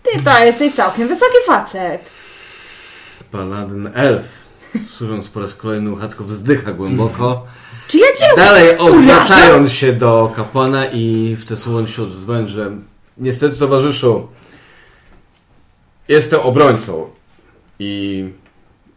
ty 0.03 0.23
to 0.23 0.45
jesteś 0.45 0.75
całkiem 0.75 1.09
wysoki 1.09 1.37
facet. 1.47 2.11
paladyn 3.33 3.91
elf. 3.95 4.25
Służąc 4.97 5.29
po 5.29 5.41
raz 5.41 5.55
kolejny 5.55 5.91
uchatko 5.93 6.25
wzdycha 6.25 6.73
głęboko. 6.73 7.47
Czy 7.89 7.99
ja 7.99 8.07
cię 8.19 8.37
Dalej 8.37 8.79
odwracając 8.79 9.73
się 9.73 9.93
do 9.93 10.33
kapłana 10.37 10.87
i 10.87 11.37
w 11.41 11.45
te 11.45 11.57
słowa 11.57 11.89
się 11.89 12.03
odzwonić, 12.03 12.51
że 12.51 12.71
niestety 13.19 13.57
towarzyszu 13.57 14.29
jestem 16.09 16.41
obrońcą 16.41 17.11
i 17.79 18.25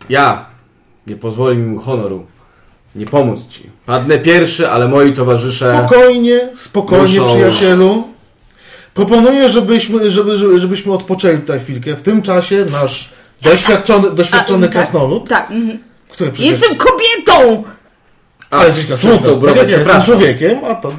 ja 0.09 0.45
nie 1.07 1.15
pozwolę 1.15 1.55
mi 1.55 1.83
honoru 1.83 2.25
nie 2.95 3.05
pomóc 3.05 3.47
ci. 3.47 3.69
Padnę 3.85 4.19
pierwszy, 4.19 4.69
ale 4.69 4.87
moi 4.87 5.13
towarzysze 5.13 5.85
Spokojnie, 5.87 6.49
spokojnie, 6.55 7.19
Muszą- 7.19 7.33
przyjacielu. 7.33 8.03
Proponuję, 8.93 9.49
żebyśmy, 9.49 10.11
żeby, 10.11 10.37
żeby, 10.37 10.59
żebyśmy 10.59 10.93
odpoczęli 10.93 11.37
tutaj 11.37 11.59
chwilkę. 11.59 11.95
W 11.95 12.01
tym 12.01 12.21
czasie 12.21 12.65
nasz 12.71 13.13
doświadczony, 13.41 14.11
doświadczony 14.11 14.65
A, 14.65 14.69
tak, 14.69 14.77
krasnolud, 14.77 15.29
Tak, 15.29 15.51
mhm. 15.51 15.79
który 16.09 16.31
przecież... 16.31 16.51
Jestem 16.51 16.77
kobietą! 16.77 17.63
Ale 18.49 18.67
jesteś 18.67 18.85
krasnoludem, 18.85 19.41
tak 19.41 19.55
jak 19.55 19.69
ja 19.69 19.77
jestem 19.77 20.01
człowiekiem, 20.01 20.59
a 20.65 20.75
to... 20.75 20.91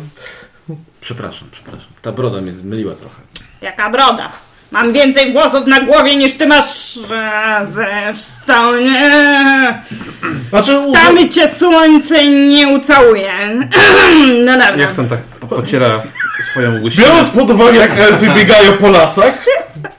Przepraszam, 1.07 1.49
przepraszam. 1.53 1.89
Ta 2.03 2.13
broda 2.13 2.41
mnie 2.41 2.53
zmyliła 2.53 2.95
trochę. 2.95 3.17
Jaka 3.63 3.91
broda. 3.91 4.33
Mam 4.71 4.93
więcej 4.93 5.33
włosów 5.33 5.67
na 5.67 5.81
głowie 5.81 6.17
niż 6.17 6.35
ty 6.35 6.47
masz. 6.47 6.99
Zresztą 7.71 8.77
nie. 8.81 9.83
Znaczy, 10.51 10.79
uża... 10.79 11.01
Tam 11.01 11.29
cię 11.29 11.49
słońce 11.49 12.27
nie 12.27 12.69
ucałuje. 12.69 13.33
No 14.47 14.53
dobra. 14.53 14.77
jak 14.77 14.93
tam 14.93 15.09
tak 15.09 15.21
po- 15.23 15.47
pociera 15.47 16.03
swoją 16.53 16.83
łysinę. 16.83 17.07
Biorąc 17.07 17.31
pod 17.31 17.51
uwagę, 17.51 17.79
jak 17.79 17.99
elfy 17.99 18.27
biegają 18.37 18.73
po 18.73 18.91
lasach, 18.91 19.45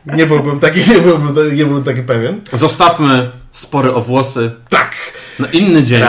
nie 0.05 0.25
byłbym 0.25 0.59
taki, 0.59 0.79
nie 0.91 0.99
byłbym, 0.99 1.55
nie 1.57 1.65
byłbym 1.65 1.83
taki 1.83 2.01
pewien. 2.01 2.41
Zostawmy 2.53 3.31
spory 3.51 3.93
o 3.93 4.01
włosy 4.01 4.51
Tak. 4.69 4.95
Na 5.39 5.47
inny 5.47 5.83
dzień. 5.83 5.99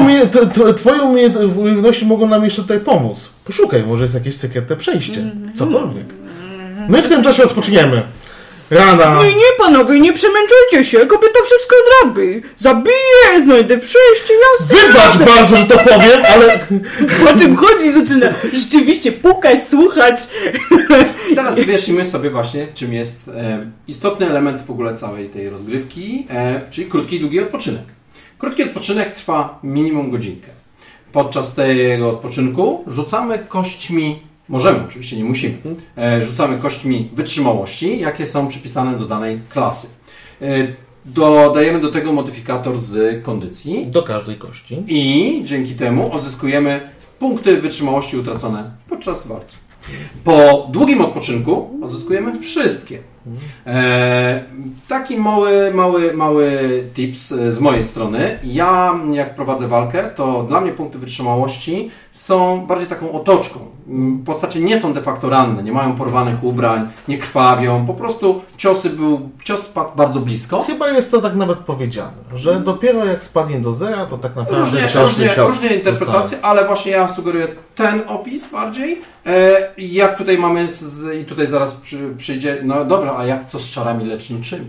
Umie- 0.00 0.26
t- 0.26 0.74
twoje 0.74 1.02
umie- 1.02 1.54
umiejętności 1.56 2.06
mogą 2.06 2.26
nam 2.28 2.44
jeszcze 2.44 2.62
tutaj 2.62 2.80
pomóc. 2.80 3.30
Poszukaj, 3.44 3.82
może 3.86 4.02
jest 4.02 4.14
jakieś 4.14 4.36
sekretne 4.36 4.76
przejście. 4.76 5.30
Cokolwiek. 5.58 6.06
My 6.88 7.02
w 7.02 7.08
tym 7.08 7.22
czasie 7.22 7.42
odpoczniemy. 7.44 8.02
Rana. 8.70 9.18
Nie, 9.24 9.30
nie, 9.30 9.44
panowie, 9.58 10.00
nie 10.00 10.12
przemęczajcie 10.12 10.84
się. 10.84 10.98
Kobieta 11.06 11.38
wszystko 11.46 11.76
zrobi. 12.02 12.42
Zabiję, 12.56 13.44
znajdę 13.44 13.78
przejście, 13.78 14.34
jasne. 14.60 14.76
Wybacz 14.76 15.30
bardzo, 15.36 15.56
że 15.56 15.64
to 15.64 15.78
powiem, 15.78 16.22
ale 16.34 16.58
O 17.34 17.38
czym 17.38 17.56
chodzi? 17.56 17.92
Zaczyna 17.92 18.34
rzeczywiście 18.54 19.12
pukać, 19.12 19.68
słuchać. 19.68 20.14
Teraz 21.34 21.60
wyjaśnimy 21.60 22.04
sobie 22.04 22.30
właśnie, 22.30 22.68
czym 22.74 22.92
jest 22.92 23.28
e, 23.28 23.66
istotny 23.88 24.30
element 24.30 24.62
w 24.62 24.70
ogóle 24.70 24.94
całej 24.94 25.28
tej 25.28 25.50
rozgrywki, 25.50 26.26
e, 26.30 26.60
czyli 26.70 26.86
krótki 26.90 27.16
i 27.16 27.20
długi 27.20 27.40
odpoczynek. 27.40 27.82
Krótki 28.38 28.62
odpoczynek 28.62 29.14
trwa 29.14 29.58
minimum 29.62 30.10
godzinkę. 30.10 30.48
Podczas 31.12 31.54
tego 31.54 32.10
odpoczynku 32.10 32.84
rzucamy 32.86 33.38
kośćmi, 33.38 34.20
możemy 34.48 34.84
oczywiście, 34.88 35.16
nie 35.16 35.24
musimy, 35.24 35.54
e, 35.98 36.24
rzucamy 36.24 36.58
kośćmi 36.58 37.10
wytrzymałości, 37.14 38.00
jakie 38.00 38.26
są 38.26 38.48
przypisane 38.48 38.98
do 38.98 39.06
danej 39.06 39.40
klasy. 39.48 39.88
E, 40.42 40.46
dodajemy 41.04 41.80
do 41.80 41.92
tego 41.92 42.12
modyfikator 42.12 42.80
z 42.80 43.24
kondycji 43.24 43.86
do 43.86 44.02
każdej 44.02 44.36
kości. 44.36 44.82
i 44.86 45.42
dzięki 45.44 45.74
temu 45.74 46.12
odzyskujemy 46.12 46.90
punkty 47.18 47.60
wytrzymałości 47.60 48.16
utracone 48.16 48.70
podczas 48.88 49.26
walki. 49.26 49.56
Po 50.24 50.68
długim 50.72 51.00
odpoczynku 51.00 51.70
odzyskujemy 51.82 52.40
wszystkie. 52.40 52.98
E, 53.66 54.44
taki 54.88 55.16
mały, 55.16 55.74
mały, 55.74 56.14
mały 56.14 56.60
tips 56.94 57.32
e, 57.32 57.52
z 57.52 57.60
mojej 57.60 57.84
strony. 57.84 58.38
Ja, 58.44 59.00
jak 59.12 59.34
prowadzę 59.34 59.68
walkę, 59.68 60.10
to 60.16 60.42
dla 60.42 60.60
mnie 60.60 60.72
punkty 60.72 60.98
wytrzymałości 60.98 61.90
są 62.14 62.66
bardziej 62.66 62.88
taką 62.88 63.12
otoczką. 63.12 63.60
Mm, 63.88 64.24
Postacie 64.24 64.60
nie 64.60 64.78
są 64.78 64.92
de 64.92 65.02
facto 65.02 65.28
ranne, 65.30 65.62
nie 65.62 65.72
mają 65.72 65.92
porwanych 65.96 66.44
ubrań, 66.44 66.88
nie 67.08 67.18
krwawią. 67.18 67.86
Po 67.86 67.94
prostu 67.94 68.42
ciosy 68.56 68.90
był, 68.90 69.28
cios 69.44 69.62
spadł 69.62 69.90
bardzo 69.96 70.20
blisko. 70.20 70.62
Chyba 70.62 70.88
jest 70.88 71.10
to 71.10 71.20
tak 71.20 71.34
nawet 71.34 71.58
powiedziane, 71.58 72.12
że 72.34 72.60
dopiero 72.60 73.04
jak 73.04 73.24
spadnie 73.24 73.60
do 73.60 73.72
zera, 73.72 74.06
to 74.06 74.18
tak 74.18 74.36
naprawdę 74.36 74.60
Różnie, 74.60 74.80
cios- 74.88 75.02
różnie, 75.02 75.30
cios 75.34 75.48
różnie 75.50 75.76
interpretacje, 75.76 76.38
ale 76.42 76.66
właśnie 76.66 76.92
ja 76.92 77.08
sugeruję 77.08 77.48
ten 77.74 78.02
opis 78.06 78.50
bardziej. 78.50 79.02
E, 79.26 79.56
jak 79.78 80.18
tutaj 80.18 80.38
mamy, 80.38 80.68
z, 80.68 81.14
i 81.22 81.24
tutaj 81.24 81.46
zaraz 81.46 81.74
przy, 81.74 82.14
przyjdzie, 82.16 82.58
no 82.64 82.84
dobra, 82.84 83.14
a 83.18 83.24
jak 83.26 83.44
co 83.44 83.58
z 83.58 83.70
czarami 83.70 84.04
leczniczymi? 84.04 84.66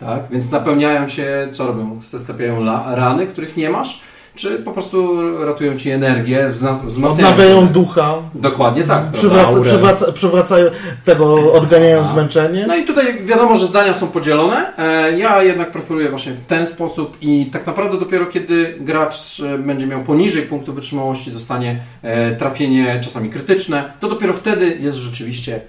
Tak? 0.00 0.22
Więc 0.30 0.50
napełniają 0.50 1.08
się, 1.08 1.48
co 1.52 1.66
robią? 1.66 2.00
Zestapiają 2.04 2.60
la, 2.60 2.84
rany, 2.94 3.26
których 3.26 3.56
nie 3.56 3.70
masz, 3.70 4.00
czy 4.34 4.58
po 4.58 4.72
prostu 4.72 5.18
ratują 5.44 5.78
ci 5.78 5.90
energię, 5.90 6.48
wzmacniają 6.50 7.12
Odnawiają 7.12 7.66
ducha, 7.68 8.14
Dokładnie 8.34 8.82
tak. 8.84 9.10
przywraca, 9.10 9.60
przywraca, 9.60 10.12
przywracają 10.12 10.70
tego, 11.04 11.52
odganiają 11.52 12.06
zmęczenie. 12.06 12.64
No 12.68 12.76
i 12.76 12.84
tutaj 12.84 13.24
wiadomo, 13.24 13.56
że 13.56 13.66
zdania 13.66 13.94
są 13.94 14.06
podzielone. 14.06 14.76
E, 14.78 15.18
Ja 15.18 15.42
jednak 15.42 15.70
preferuję 15.72 16.10
właśnie 16.10 16.32
w 16.32 16.40
ten 16.40 16.66
sposób 16.66 17.16
i 17.20 17.46
tak 17.52 17.66
naprawdę 17.66 17.98
dopiero 17.98 18.26
kiedy 18.26 18.76
gracz 18.80 19.40
e, 19.40 19.58
będzie 19.58 19.86
miał 19.86 20.02
poniżej 20.02 20.42
punktu 20.42 20.72
wytrzymałości, 20.72 21.30
zostanie 21.30 21.80
e, 22.02 22.36
trafienie 22.36 23.00
czasami 23.04 23.30
krytyczne, 23.30 23.92
to 24.00 24.08
dopiero 24.08 24.34
wtedy 24.34 24.76
jest 24.80 24.96
rzeczywiście 24.96 25.60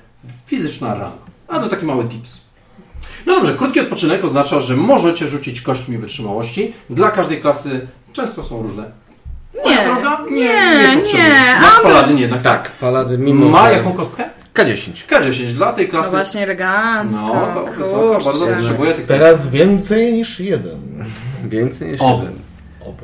fizyczna 0.45 0.93
rana. 0.93 1.11
A 1.47 1.59
to 1.59 1.69
taki 1.69 1.85
mały 1.85 2.05
tips. 2.05 2.41
No 3.25 3.35
dobrze, 3.35 3.53
krótki 3.53 3.79
odpoczynek 3.79 4.23
oznacza, 4.23 4.59
że 4.59 4.77
możecie 4.77 5.27
rzucić 5.27 5.61
kośćmi 5.61 5.97
wytrzymałości. 5.97 6.73
Dla 6.89 7.11
każdej 7.11 7.41
klasy 7.41 7.87
często 8.13 8.43
są 8.43 8.63
różne. 8.63 8.83
Moja 9.63 9.79
Nie, 9.79 9.85
droga? 9.85 10.09
nie, 10.31 10.49
potrzebuje. 10.99 11.23
nie, 11.29 11.55
Nasz 11.61 11.79
a- 11.79 11.83
paladyn 11.83 12.17
jednak 12.17 12.41
tak. 12.41 12.71
Paladyn 12.71 13.23
mimo 13.23 13.49
Ma 13.49 13.71
jaką 13.71 13.93
kostkę? 13.93 14.23
K10. 14.53 14.91
K10 15.09 15.45
dla 15.53 15.73
tej 15.73 15.85
No 15.85 15.91
klasy. 15.91 16.09
właśnie 16.11 16.43
elegancko. 16.43 17.21
No, 17.21 17.51
to 17.55 17.71
wysoko, 17.77 18.13
bardzo 18.23 18.31
kurczę. 18.31 18.55
potrzebuję 18.55 18.93
tych 18.93 19.05
Teraz 19.05 19.47
więcej 19.49 20.13
niż 20.13 20.39
jeden. 20.39 21.03
Więcej 21.49 21.91
niż 21.91 22.01
Oby. 22.01 22.23
jeden. 22.25 22.39
Oby. 22.81 23.03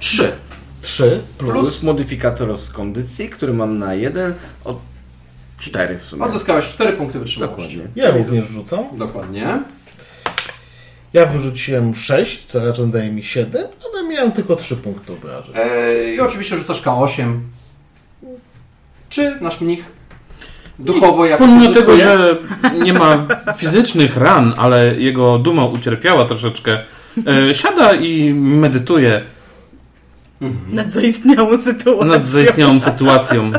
Trzy. 0.00 0.32
Trzy 0.80 1.22
plus. 1.38 1.52
Plus 1.52 1.82
modyfikator 1.82 2.58
z 2.58 2.70
kondycji, 2.70 3.28
który 3.28 3.52
mam 3.54 3.78
na 3.78 3.94
jeden 3.94 4.34
od 4.64 4.78
4 5.60 5.98
w 5.98 6.04
sumie. 6.04 6.24
Odzyskałeś 6.24 6.64
4 6.68 6.92
punkty 6.92 7.18
wytrzymałości. 7.18 7.76
Dokładnie. 7.76 8.02
Ja 8.02 8.10
również 8.10 8.44
rzucam. 8.48 8.84
Dokładnie. 8.92 9.58
Ja 11.14 11.26
wyrzuciłem 11.26 11.94
6, 11.94 12.46
co 12.46 12.64
raczej 12.66 12.86
daje 12.86 13.10
mi 13.12 13.22
7, 13.22 13.62
ale 13.94 14.08
miałem 14.08 14.32
tylko 14.32 14.56
3 14.56 14.76
punkty 14.76 15.12
obrażeń. 15.12 15.54
E, 15.56 16.14
I 16.14 16.20
oczywiście 16.20 16.56
rzucasz 16.56 16.82
K8. 16.82 17.38
Czy 19.08 19.38
nasz 19.40 19.60
mnich 19.60 19.84
duchowo 20.78 21.26
jakoś 21.26 21.48
Pomimo 21.48 21.68
odzyskuje? 21.68 21.98
tego, 21.98 22.10
że 22.10 22.36
nie 22.84 22.92
ma 22.92 23.26
fizycznych 23.56 24.16
ran, 24.16 24.54
ale 24.56 24.94
jego 25.00 25.38
duma 25.38 25.64
ucierpiała 25.66 26.24
troszeczkę, 26.24 26.84
e, 27.50 27.54
siada 27.54 27.94
i 27.94 28.34
medytuje. 28.34 29.22
Nad 30.68 30.92
zaistniałą 30.92 31.58
sytuacją. 31.58 32.04
Nad 32.04 32.28
zaistniałą 32.28 32.80
sytuacją. 32.80 33.52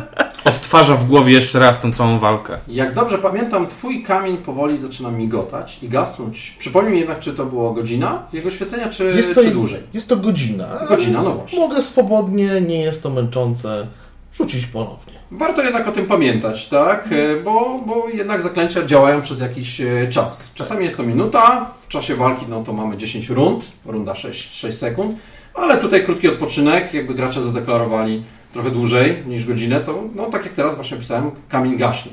Odtwarza 0.45 0.95
w 0.95 1.05
głowie 1.07 1.33
jeszcze 1.33 1.59
raz 1.59 1.81
tą 1.81 1.93
całą 1.93 2.19
walkę. 2.19 2.57
Jak 2.67 2.93
dobrze 2.95 3.17
pamiętam, 3.17 3.67
twój 3.67 4.03
kamień 4.03 4.37
powoli 4.37 4.77
zaczyna 4.77 5.11
migotać 5.11 5.79
i 5.83 5.89
gasnąć. 5.89 6.55
Przypomnij 6.59 6.93
mi 6.93 6.99
jednak, 6.99 7.19
czy 7.19 7.33
to 7.33 7.45
była 7.45 7.73
godzina 7.73 8.23
jego 8.33 8.51
świecenia, 8.51 8.89
czy, 8.89 9.03
Jest 9.05 9.35
to, 9.35 9.41
czy 9.41 9.51
dłużej. 9.51 9.79
jest 9.93 10.09
to 10.09 10.17
godzina. 10.17 10.67
Godzina, 10.89 11.21
no 11.21 11.33
właśnie. 11.33 11.59
Mogę 11.59 11.81
swobodnie, 11.81 12.61
nie 12.61 12.81
jest 12.81 13.03
to 13.03 13.09
męczące, 13.09 13.87
rzucić 14.33 14.65
ponownie. 14.65 15.13
Warto 15.31 15.63
jednak 15.63 15.87
o 15.87 15.91
tym 15.91 16.05
pamiętać, 16.05 16.67
tak? 16.69 17.09
E, 17.11 17.43
Bo, 17.43 17.79
bo 17.85 18.07
jednak 18.13 18.41
zaklęcia 18.41 18.85
działają 18.85 19.21
przez 19.21 19.39
jakiś 19.39 19.81
e, 19.81 20.07
czas. 20.09 20.51
Czasami 20.55 20.85
jest 20.85 20.97
to 20.97 21.03
minuta, 21.03 21.65
w 21.81 21.87
czasie 21.87 22.15
walki 22.15 22.45
no 22.49 22.63
to 22.63 22.73
mamy 22.73 22.97
10 22.97 23.29
rund, 23.29 23.65
runda 23.85 24.15
6, 24.15 24.53
6 24.55 24.77
sekund, 24.77 25.15
ale 25.53 25.77
tutaj 25.77 26.05
krótki 26.05 26.27
odpoczynek, 26.27 26.93
jakby 26.93 27.13
gracze 27.13 27.41
zadeklarowali 27.41 28.23
trochę 28.55 28.71
dłużej 28.71 29.23
niż 29.27 29.45
godzinę, 29.45 29.81
to 29.81 30.03
no 30.15 30.25
tak 30.25 30.45
jak 30.45 30.53
teraz 30.53 30.75
właśnie 30.75 30.97
pisałem, 30.97 31.31
kamień 31.49 31.77
gaśnie. 31.77 32.11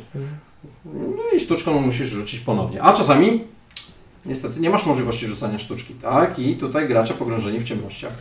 No 0.85 1.37
i 1.37 1.41
sztuczką 1.41 1.81
musisz 1.81 2.09
rzucić 2.09 2.41
ponownie. 2.41 2.83
A 2.83 2.93
czasami 2.93 3.45
niestety 4.27 4.61
nie 4.61 4.71
masz 4.71 4.87
możliwości 4.87 5.27
rzucania 5.27 5.59
sztuczki, 5.59 5.95
tak? 5.95 6.39
I 6.39 6.57
tutaj 6.57 6.89
gracze 6.89 7.15
pogrążeni 7.15 7.61
w 7.61 7.65
ciemnościach. 7.65 8.13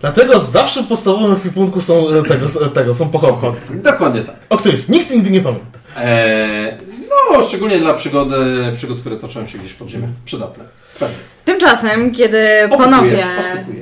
Dlatego 0.00 0.40
zawsze 0.40 0.82
w 0.82 0.86
podstawowym 0.86 1.32
ekwipunku 1.32 1.80
są 1.80 2.08
e, 2.08 2.22
tego, 2.22 2.48
tego 2.74 2.94
są 2.94 3.08
pochodnie, 3.08 3.50
Dokładnie 3.82 4.22
tak. 4.22 4.36
o 4.50 4.58
których 4.58 4.88
nikt 4.88 5.10
nigdy 5.10 5.30
nie 5.30 5.40
pamięta. 5.40 5.78
Eee, 5.96 6.76
no, 7.10 7.42
szczególnie 7.42 7.78
dla 7.78 7.94
przygody, 7.94 8.36
przygód, 8.74 9.00
które 9.00 9.16
toczą 9.16 9.46
się 9.46 9.58
gdzieś 9.58 9.72
pod 9.72 9.88
ziemią. 9.88 10.08
Przydatne. 10.24 10.64
Pewnie. 10.98 11.16
Tymczasem, 11.44 12.12
kiedy 12.12 12.64
Opukujesz, 12.64 12.90
panowie 12.90 13.24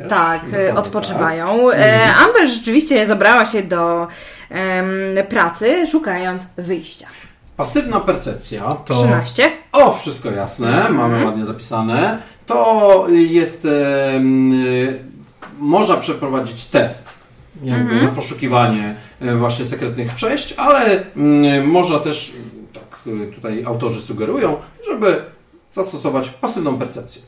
tak, 0.08 0.44
Dokładnie 0.44 0.74
odpoczywają, 0.74 1.70
e, 1.70 2.14
Amber 2.14 2.48
rzeczywiście 2.48 3.06
zabrała 3.06 3.46
się 3.46 3.62
do 3.62 4.08
em, 4.50 4.88
pracy, 5.28 5.86
szukając 5.86 6.42
wyjścia. 6.56 7.06
Pasywna 7.56 8.00
percepcja 8.00 8.62
to... 8.62 8.94
13. 8.94 9.50
O, 9.72 9.92
wszystko 9.92 10.30
jasne, 10.30 10.88
mamy 10.90 11.24
ładnie 11.24 11.44
zapisane. 11.44 12.22
To 12.46 13.06
jest... 13.08 13.66
em, 14.14 14.52
można 15.58 15.96
przeprowadzić 15.96 16.64
test 16.64 17.20
jakby 17.64 18.02
na 18.02 18.08
poszukiwanie 18.08 18.94
e, 19.20 19.36
właśnie 19.36 19.64
sekretnych 19.64 20.14
przejść, 20.14 20.54
ale 20.56 21.04
mm, 21.16 21.66
można 21.66 21.98
też, 21.98 22.32
tak 22.72 23.00
tutaj 23.34 23.64
autorzy 23.64 24.00
sugerują, 24.00 24.56
żeby 24.90 25.22
zastosować 25.72 26.28
pasywną 26.28 26.78
percepcję. 26.78 27.22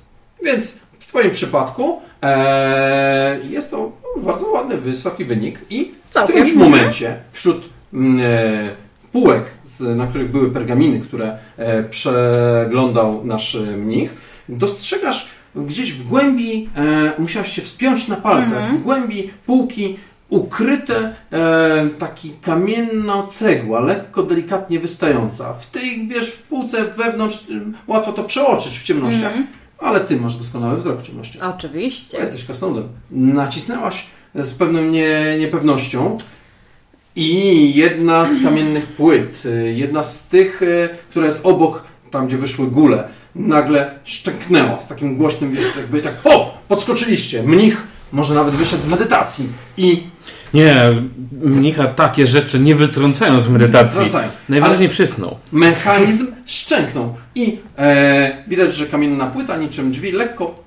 Więc 0.44 0.80
w 1.00 1.06
Twoim 1.06 1.30
przypadku 1.30 2.00
e, 2.22 3.38
jest 3.50 3.70
to 3.70 3.92
bardzo 4.16 4.46
ładny, 4.46 4.76
wysoki 4.76 5.24
wynik 5.24 5.58
i 5.70 5.92
w 6.10 6.22
którymś 6.24 6.52
momencie 6.52 7.16
wśród 7.32 7.68
mm, 7.94 8.20
e, 8.20 8.68
półek, 9.12 9.44
z, 9.64 9.96
na 9.96 10.06
których 10.06 10.30
były 10.30 10.50
pergaminy, 10.50 11.00
które 11.00 11.38
e, 11.56 11.82
przeglądał 11.82 13.24
nasz 13.24 13.54
e, 13.54 13.60
mnich, 13.60 14.14
dostrzegasz 14.48 15.28
gdzieś 15.56 15.92
w 15.92 16.08
głębi, 16.08 16.70
e, 16.76 17.12
musiałeś 17.18 17.48
się 17.48 17.62
wspiąć 17.62 18.08
na 18.08 18.16
palcach, 18.16 18.74
w 18.74 18.82
głębi 18.82 19.30
półki 19.46 19.96
ukryte 20.28 21.14
e, 21.32 21.88
taki 21.98 22.32
kamienna 22.42 23.22
cegła, 23.30 23.80
lekko, 23.80 24.22
delikatnie 24.22 24.80
wystająca. 24.80 25.52
W 25.52 25.70
tej, 25.70 26.08
wiesz, 26.08 26.30
w 26.30 26.42
półce 26.42 26.84
wewnątrz 26.84 27.48
ym, 27.50 27.74
łatwo 27.86 28.12
to 28.12 28.24
przeoczyć 28.24 28.78
w 28.78 28.82
ciemnościach, 28.82 29.32
ale 29.82 30.00
ty 30.00 30.16
masz 30.16 30.36
doskonały 30.36 30.76
wzrok 30.76 31.00
w 31.00 31.06
ciemnościach. 31.06 31.42
Bo 31.42 31.56
Oczywiście. 31.56 32.18
jesteś 32.18 32.44
krasnoludem. 32.44 32.88
Nacisnęłaś 33.10 34.06
z 34.34 34.54
pewną 34.54 34.82
nie, 34.82 35.36
niepewnością 35.38 36.16
i 37.16 37.74
jedna 37.74 38.26
z 38.26 38.30
kamiennych 38.44 38.86
płyt, 38.86 39.42
y, 39.46 39.72
jedna 39.76 40.02
z 40.02 40.26
tych, 40.26 40.62
y, 40.62 40.88
która 41.10 41.26
jest 41.26 41.40
obok, 41.46 41.84
tam 42.10 42.26
gdzie 42.26 42.38
wyszły 42.38 42.66
gule, 42.66 43.08
nagle 43.34 43.94
szczęknęła 44.04 44.80
z 44.80 44.88
takim 44.88 45.16
głośnym, 45.16 45.52
wiesz, 45.52 45.76
jakby 45.76 46.02
tak, 46.02 46.14
o, 46.24 46.58
podskoczyliście. 46.68 47.42
Mnich 47.42 47.82
może 48.12 48.34
nawet 48.34 48.54
wyszedł 48.54 48.82
z 48.82 48.86
medytacji 48.86 49.48
i 49.76 50.02
Nie, 50.54 50.84
mnicha 51.42 51.86
takie 51.86 52.26
rzeczy 52.26 52.60
nie 52.60 52.74
wytrącają 52.74 53.40
z 53.40 53.48
medytacji. 53.48 54.00
Najwyraźniej 54.48 54.86
Ale- 54.86 54.88
przysnął. 54.88 55.38
mechanizm 55.52 56.26
szczęknął. 56.46 57.14
I 57.34 57.58
e, 57.78 58.44
widać, 58.48 58.74
że 58.74 58.86
kamienna 58.86 59.26
płyta 59.26 59.56
niczym 59.56 59.90
drzwi 59.90 60.12
lekko, 60.12 60.62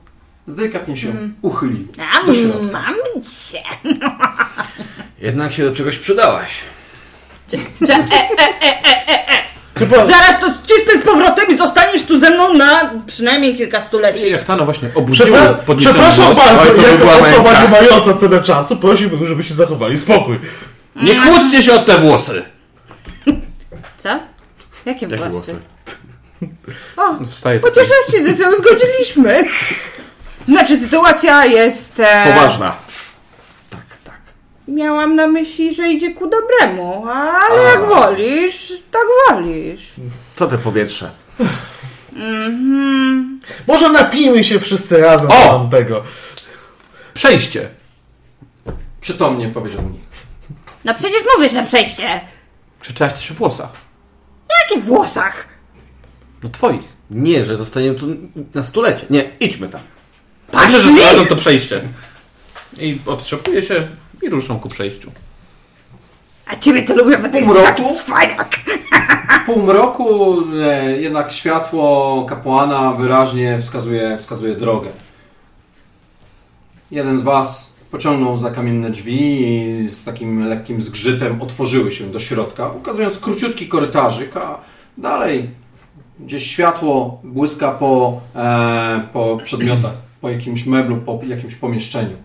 delikatnie 0.47 0.97
się 0.97 1.13
uchyliła 1.41 1.85
do 2.25 2.33
środka. 2.33 2.59
Mam 2.71 2.95
cię. 3.23 3.61
Jednak 5.21 5.53
się 5.53 5.63
do 5.63 5.75
czegoś 5.75 5.97
przydałaś. 5.97 6.51
Cze- 7.87 7.93
e, 7.93 8.05
Chyba, 9.80 10.06
zaraz 10.06 10.39
to 10.39 10.45
cisnę 10.68 11.02
z 11.02 11.06
powrotem 11.06 11.45
i 11.49 11.57
zostaniesz 11.57 12.03
tu 12.03 12.19
ze 12.19 12.30
mną 12.30 12.53
na 12.53 12.91
przynajmniej 13.07 13.57
kilka 13.57 13.81
stuleci. 13.81 14.31
Jak 14.31 14.43
Tano 14.43 14.65
właśnie 14.65 14.89
obudziło 14.95 15.38
Przepra- 15.38 15.76
przepraszam 15.77 16.34
głos, 16.34 16.38
bardzo, 16.47 16.81
jako 16.81 16.97
była 16.97 17.14
osoba 17.14 17.61
nie 17.61 17.69
mająca 17.69 18.14
tyle 18.14 18.41
czasu, 18.41 18.77
prosiłbym, 18.77 19.27
żebyście 19.27 19.53
zachowali 19.53 19.97
spokój. 19.97 20.39
Nie 20.95 21.15
kłóćcie 21.15 21.64
się 21.64 21.73
o 21.73 21.80
te 21.80 21.97
włosy! 21.97 22.43
Co? 23.97 24.10
Jakie 24.85 25.07
Jakie 25.07 25.30
włosy? 25.30 25.30
głosy? 25.30 25.56
Wstaje 27.31 27.61
Chociaż 27.61 27.88
raz 27.89 28.15
się 28.15 28.23
ze 28.23 28.34
sobą 28.34 28.57
zgodziliśmy. 28.57 29.43
Znaczy, 30.45 30.77
sytuacja 30.77 31.45
jest... 31.45 31.99
E, 31.99 32.34
Poważna. 32.34 32.76
Miałam 34.67 35.15
na 35.15 35.27
myśli, 35.27 35.75
że 35.75 35.87
idzie 35.89 36.13
ku 36.13 36.29
dobremu, 36.29 37.05
ale 37.09 37.63
jak 37.63 37.85
wolisz, 37.85 38.73
tak 38.91 39.01
wolisz. 39.29 39.91
To 40.35 40.47
te 40.47 40.57
powietrze. 40.57 41.09
Może 43.67 43.89
napijmy 43.89 44.43
się 44.43 44.59
wszyscy 44.59 44.97
razem 44.97 45.31
O! 45.31 45.33
do 45.33 45.49
tamtego. 45.49 46.03
Przejście. 47.13 47.69
Przytomnie 49.01 49.49
powiedział 49.49 49.81
mi. 49.81 49.99
No 50.85 50.93
przecież 50.93 51.21
mówię, 51.37 51.49
że 51.49 51.63
przejście. 51.63 52.21
Krzyczałaś 52.79 53.13
też 53.13 53.31
o 53.31 53.33
włosach. 53.33 53.69
Jakich 54.61 54.85
włosach? 54.85 55.47
No 56.43 56.49
twoich. 56.49 56.81
Nie, 57.09 57.45
że 57.45 57.57
zostaniemy 57.57 57.95
tu 57.99 58.07
na 58.53 58.63
stulecie. 58.63 59.05
Nie, 59.09 59.23
idźmy 59.39 59.69
tam. 59.69 59.81
Dobrze, 60.51 60.79
że 60.81 60.89
znalazłem 60.89 61.27
to 61.27 61.35
przejście. 61.35 61.81
I 62.77 62.97
otrzepuję 63.05 63.63
się 63.63 63.87
i 64.21 64.29
ruszam 64.29 64.59
ku 64.59 64.69
przejściu. 64.69 65.11
A 66.45 66.55
ciebie 66.55 66.83
to 66.83 66.95
lubię, 66.95 67.17
bo 67.17 67.29
to 67.29 67.37
jest 67.37 67.63
taki 67.63 67.93
cwaniak. 67.95 68.59
W 69.43 69.45
półmroku 69.45 70.37
e, 70.63 70.97
jednak 71.01 71.31
światło 71.31 72.25
kapłana 72.29 72.91
wyraźnie 72.91 73.59
wskazuje, 73.59 74.17
wskazuje 74.17 74.55
drogę. 74.55 74.89
Jeden 76.91 77.19
z 77.19 77.23
Was 77.23 77.75
pociągnął 77.91 78.37
za 78.37 78.51
kamienne 78.51 78.89
drzwi 78.89 79.41
i 79.41 79.87
z 79.87 80.03
takim 80.03 80.47
lekkim 80.47 80.81
zgrzytem 80.81 81.41
otworzyły 81.41 81.91
się 81.91 82.11
do 82.11 82.19
środka, 82.19 82.67
ukazując 82.67 83.17
króciutki 83.17 83.67
korytarzyk, 83.67 84.37
a 84.37 84.59
dalej 84.97 85.49
gdzieś 86.19 86.47
światło 86.47 87.21
błyska 87.23 87.71
po, 87.71 88.21
e, 88.35 89.07
po 89.13 89.37
przedmiotach, 89.43 89.93
po 90.21 90.29
jakimś 90.29 90.65
meblu, 90.65 90.97
po 90.97 91.19
jakimś 91.27 91.55
pomieszczeniu. 91.55 92.15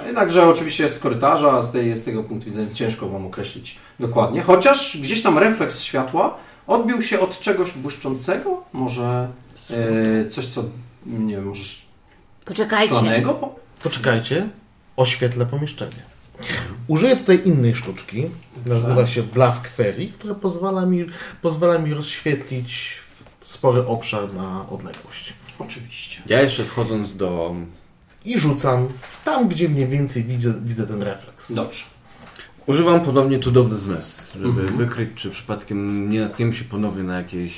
A 0.00 0.02
Jednakże 0.06 0.48
oczywiście 0.48 0.88
z 0.88 0.98
korytarza, 0.98 1.62
z, 1.62 1.72
tej, 1.72 1.98
z 1.98 2.04
tego 2.04 2.24
punktu 2.24 2.50
widzenia 2.50 2.74
ciężko 2.74 3.08
Wam 3.08 3.26
określić 3.26 3.76
dokładnie. 4.00 4.42
Chociaż 4.42 4.98
gdzieś 5.02 5.22
tam 5.22 5.38
refleks 5.38 5.82
światła 5.82 6.36
odbił 6.66 7.02
się 7.02 7.20
od 7.20 7.40
czegoś 7.40 7.72
błyszczącego, 7.72 8.62
może 8.72 9.28
e, 9.70 10.28
coś, 10.28 10.46
co 10.46 10.64
nie 11.06 11.34
wiem, 11.36 11.44
może 11.48 11.64
Poczekajcie. 12.44 12.94
szklanego? 12.94 13.34
Po- 13.34 13.54
Poczekajcie, 13.82 14.48
oświetlę 14.96 15.46
pomieszczenie. 15.46 16.02
Użyję 16.88 17.16
tutaj 17.16 17.40
innej 17.44 17.74
sztuczki, 17.74 18.24
nazywa 18.66 19.06
się 19.06 19.22
Blask 19.22 19.68
Fairy, 19.68 20.08
która 20.18 20.34
pozwala 20.34 20.86
mi, 20.86 21.06
pozwala 21.42 21.78
mi 21.78 21.94
rozświetlić 21.94 22.94
spory 23.40 23.86
obszar 23.86 24.34
na 24.34 24.66
odległość. 24.70 25.32
Oczywiście. 25.58 26.22
Ja 26.26 26.42
jeszcze 26.42 26.64
wchodząc 26.64 27.16
do... 27.16 27.54
I 28.26 28.38
rzucam 28.38 28.88
tam, 29.24 29.48
gdzie 29.48 29.68
mniej 29.68 29.86
więcej 29.86 30.22
widzę, 30.24 30.54
widzę 30.64 30.86
ten 30.86 31.02
refleks. 31.02 31.52
Dobrze. 31.52 31.84
Używam 32.66 33.00
ponownie 33.00 33.38
cudowny 33.38 33.76
zmysł, 33.76 34.22
żeby 34.42 34.62
wykryć, 34.62 35.10
czy 35.14 35.30
przypadkiem 35.30 36.10
nie 36.10 36.20
natkniemy 36.20 36.54
się 36.54 36.64
ponownie 36.64 37.02
na 37.02 37.16
jakieś 37.16 37.52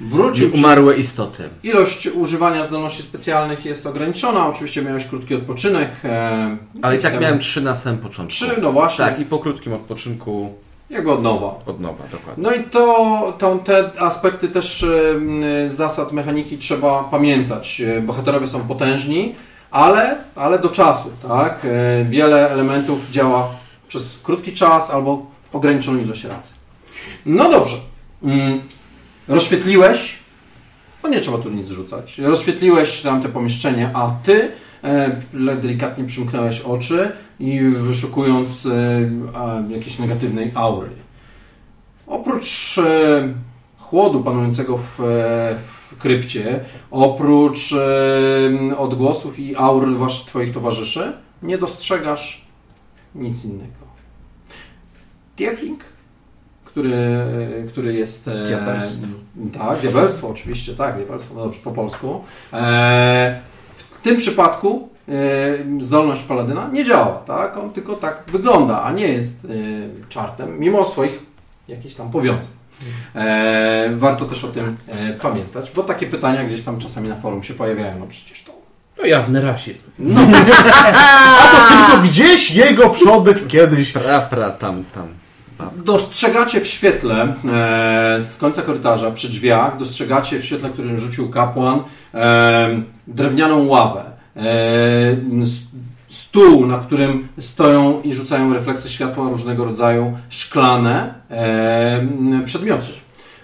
Wrócił 0.00 0.50
ci 0.50 0.58
umarłe 0.58 0.96
istoty. 0.96 1.42
Ilość 1.62 2.06
używania 2.06 2.64
zdolności 2.64 3.02
specjalnych 3.02 3.64
jest 3.64 3.86
ograniczona. 3.86 4.46
Oczywiście 4.46 4.82
miałeś 4.82 5.06
krótki 5.06 5.34
odpoczynek. 5.34 5.90
E, 6.04 6.56
Ale 6.82 6.96
i 6.96 6.98
tak 6.98 7.12
tam 7.12 7.22
miałem 7.22 7.38
trzy 7.38 7.60
na 7.60 7.74
samym 7.74 7.98
początku. 7.98 8.30
Trzy, 8.32 8.50
no 8.62 8.72
właśnie. 8.72 9.04
Tak, 9.04 9.20
i 9.20 9.24
po 9.24 9.38
krótkim 9.38 9.72
odpoczynku 9.72 10.54
Jakby 10.90 11.12
od 11.12 11.22
nowa. 11.22 11.54
od 11.66 11.80
nowa, 11.80 12.04
dokładnie. 12.12 12.44
No 12.44 12.54
i 12.54 12.64
to, 12.64 13.36
to 13.38 13.56
te 13.58 13.90
aspekty 14.00 14.48
też 14.48 14.86
m, 15.16 15.42
zasad 15.68 16.12
mechaniki 16.12 16.58
trzeba 16.58 17.04
pamiętać. 17.04 17.80
E, 17.80 18.00
Bohaterowie 18.00 18.46
są 18.46 18.60
potężni, 18.60 19.34
ale, 19.74 20.16
ale 20.36 20.58
do 20.58 20.68
czasu, 20.68 21.10
tak? 21.28 21.64
E, 21.64 22.04
Wiele 22.04 22.50
elementów 22.50 23.10
działa 23.10 23.50
przez 23.88 24.18
krótki 24.22 24.52
czas 24.52 24.90
albo 24.90 25.26
ograniczoną 25.52 25.98
ilość 25.98 26.24
razy. 26.24 26.54
No 27.26 27.50
dobrze. 27.50 27.76
Mm, 28.22 28.60
Rozświetliłeś, 29.28 30.18
bo 31.02 31.08
nie 31.08 31.20
trzeba 31.20 31.38
tu 31.38 31.50
nic 31.50 31.68
rzucać. 31.68 32.18
Rozświetliłeś 32.18 33.02
tam 33.02 33.22
te 33.22 33.28
pomieszczenie, 33.28 33.90
a 33.94 34.10
ty 34.24 34.52
e, 34.84 35.20
delikatnie 35.62 36.04
przymknąłeś 36.04 36.60
oczy 36.60 37.12
i 37.40 37.60
wyszukując 37.60 38.66
e, 38.66 39.70
jakiejś 39.70 39.98
negatywnej 39.98 40.52
aury. 40.54 40.90
Oprócz 42.06 42.76
chłodu 43.78 44.20
panującego 44.20 44.78
w, 44.78 45.00
e, 45.00 45.54
w 45.94 45.98
krypcie, 45.98 46.64
oprócz 46.90 47.72
e, 47.72 48.76
odgłosów 48.76 49.38
i 49.38 49.56
aur 49.56 49.96
wasz, 49.96 50.24
twoich 50.24 50.52
towarzyszy, 50.52 51.12
nie 51.42 51.58
dostrzegasz 51.58 52.46
nic 53.14 53.44
innego. 53.44 53.84
Tiefling, 55.36 55.84
który, 56.64 56.96
który 57.68 57.94
jest... 57.94 58.28
e, 58.28 58.44
Diabelstwo. 58.44 59.06
Tak, 59.58 59.78
diabelstwo 59.78 60.28
oczywiście, 60.28 60.74
tak, 60.74 60.96
diabelstwo, 60.96 61.34
no 61.34 61.44
dobrze, 61.44 61.60
po 61.64 61.70
polsku. 61.70 62.24
E, 62.52 63.40
w 63.76 64.02
tym 64.02 64.16
przypadku 64.16 64.88
zdolność 65.80 66.22
paladyna 66.22 66.68
nie 66.72 66.84
działa, 66.84 67.12
tak? 67.26 67.56
On 67.56 67.70
tylko 67.70 67.94
tak 67.94 68.22
wygląda, 68.32 68.82
a 68.82 68.92
nie 68.92 69.08
jest 69.08 69.46
czartem, 70.08 70.60
mimo 70.60 70.84
swoich 70.84 71.22
jakichś 71.68 71.94
tam 71.94 72.10
powiązań. 72.10 72.52
E, 73.14 73.90
warto 73.96 74.24
też 74.24 74.44
o 74.44 74.48
tym 74.48 74.76
e, 74.88 75.12
pamiętać, 75.12 75.70
bo 75.74 75.82
takie 75.82 76.06
pytania 76.06 76.44
gdzieś 76.44 76.62
tam 76.62 76.78
czasami 76.78 77.08
na 77.08 77.16
forum 77.16 77.42
się 77.42 77.54
pojawiają, 77.54 77.98
no 77.98 78.06
przecież 78.06 78.42
to... 78.42 78.52
To 78.96 79.06
jawny 79.06 79.40
rasizm. 79.40 79.84
A 81.38 81.48
to 81.48 81.74
tylko 81.74 82.02
gdzieś 82.02 82.50
jego 82.50 82.90
przodek 82.90 83.46
kiedyś. 83.46 83.92
Pra, 83.92 84.20
pra, 84.20 84.50
tam, 84.50 84.84
tam. 84.94 85.08
Dostrzegacie 85.76 86.60
w 86.60 86.66
świetle 86.66 87.22
e, 87.22 88.22
z 88.22 88.36
końca 88.36 88.62
korytarza, 88.62 89.10
przy 89.10 89.28
drzwiach, 89.28 89.76
dostrzegacie 89.76 90.38
w 90.38 90.44
świetle, 90.44 90.70
którym 90.70 90.98
rzucił 90.98 91.30
kapłan, 91.30 91.82
e, 92.14 92.82
drewnianą 93.06 93.66
ławę. 93.66 94.02
E, 94.36 94.42
stół, 96.14 96.66
na 96.66 96.78
którym 96.78 97.28
stoją 97.38 98.02
i 98.02 98.12
rzucają 98.12 98.54
refleksy 98.54 98.88
światła 98.88 99.28
różnego 99.28 99.64
rodzaju 99.64 100.18
szklane 100.28 101.14
e, 101.30 102.06
przedmioty. 102.44 102.86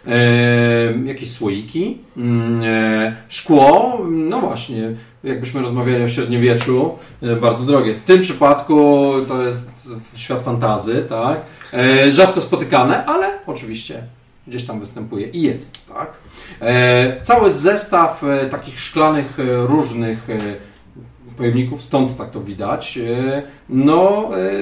E, 0.06 0.92
jakieś 1.04 1.30
słoiki, 1.30 1.98
mm, 2.16 2.62
e, 2.64 3.16
szkło, 3.28 3.98
no 4.10 4.40
właśnie, 4.40 4.90
jakbyśmy 5.24 5.62
rozmawiali 5.62 6.04
o 6.04 6.08
średniowieczu, 6.08 6.98
e, 7.22 7.36
bardzo 7.36 7.64
drogie. 7.64 7.94
W 7.94 8.02
tym 8.02 8.20
przypadku 8.20 9.12
to 9.28 9.42
jest 9.42 9.70
świat 10.16 10.42
fantazy, 10.42 11.06
tak? 11.08 11.40
E, 11.72 12.12
rzadko 12.12 12.40
spotykane, 12.40 13.04
ale 13.06 13.38
oczywiście 13.46 14.02
gdzieś 14.46 14.64
tam 14.64 14.80
występuje 14.80 15.26
i 15.26 15.42
jest, 15.42 15.88
tak? 15.88 16.12
E, 16.60 17.22
cały 17.22 17.52
zestaw 17.52 18.22
takich 18.50 18.80
szklanych 18.80 19.38
różnych 19.66 20.28
pojemników, 21.36 21.82
stąd 21.82 22.16
tak 22.16 22.30
to 22.30 22.40
widać, 22.40 22.98
e, 22.98 23.42
no 23.68 24.30
e, 24.36 24.52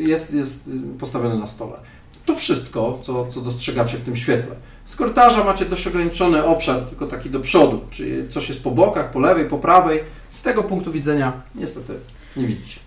jest, 0.00 0.34
jest 0.34 0.70
postawiony 0.98 1.38
na 1.38 1.46
stole. 1.46 1.78
To 2.26 2.34
wszystko, 2.34 2.98
co, 3.02 3.26
co 3.26 3.40
dostrzegacie 3.40 3.96
w 3.96 4.04
tym 4.04 4.16
świetle. 4.16 4.56
Z 4.86 4.96
korytarza 4.96 5.44
macie 5.44 5.64
dość 5.64 5.86
ograniczony 5.86 6.44
obszar, 6.44 6.80
tylko 6.80 7.06
taki 7.06 7.30
do 7.30 7.40
przodu, 7.40 7.80
czyli 7.90 8.28
coś 8.28 8.48
jest 8.48 8.64
po 8.64 8.70
bokach, 8.70 9.10
po 9.10 9.20
lewej, 9.20 9.48
po 9.48 9.58
prawej. 9.58 10.00
Z 10.30 10.42
tego 10.42 10.62
punktu 10.62 10.92
widzenia 10.92 11.32
niestety 11.54 11.94
nie 12.36 12.46
widzicie. 12.46 12.80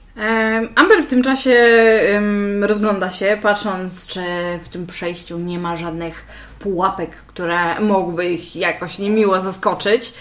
Amber 0.75 1.03
w 1.03 1.07
tym 1.07 1.23
czasie 1.23 1.55
rozgląda 2.61 3.11
się, 3.11 3.37
patrząc, 3.41 4.07
czy 4.07 4.21
w 4.63 4.69
tym 4.69 4.87
przejściu 4.87 5.39
nie 5.39 5.59
ma 5.59 5.75
żadnych 5.75 6.25
pułapek, 6.59 7.15
które 7.15 7.79
mogłyby 7.79 8.25
ich 8.25 8.55
jakoś 8.55 8.99
niemiło 8.99 9.39
zaskoczyć. 9.39 10.13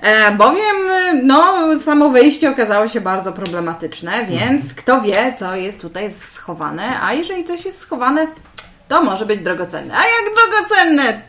E, 0.00 0.32
bowiem, 0.32 0.76
no, 1.22 1.68
samo 1.80 2.10
wejście 2.10 2.50
okazało 2.50 2.88
się 2.88 3.00
bardzo 3.00 3.32
problematyczne, 3.32 4.26
więc 4.26 4.74
kto 4.74 5.00
wie, 5.00 5.34
co 5.38 5.54
jest 5.54 5.80
tutaj 5.80 6.10
schowane, 6.10 7.02
a 7.02 7.12
jeżeli 7.12 7.44
coś 7.44 7.64
jest 7.64 7.78
schowane, 7.78 8.26
to 8.88 9.02
może 9.02 9.26
być 9.26 9.40
drogocenne. 9.40 9.94
A 9.94 10.02
jak 10.02 10.34
drogocenne, 10.34 11.22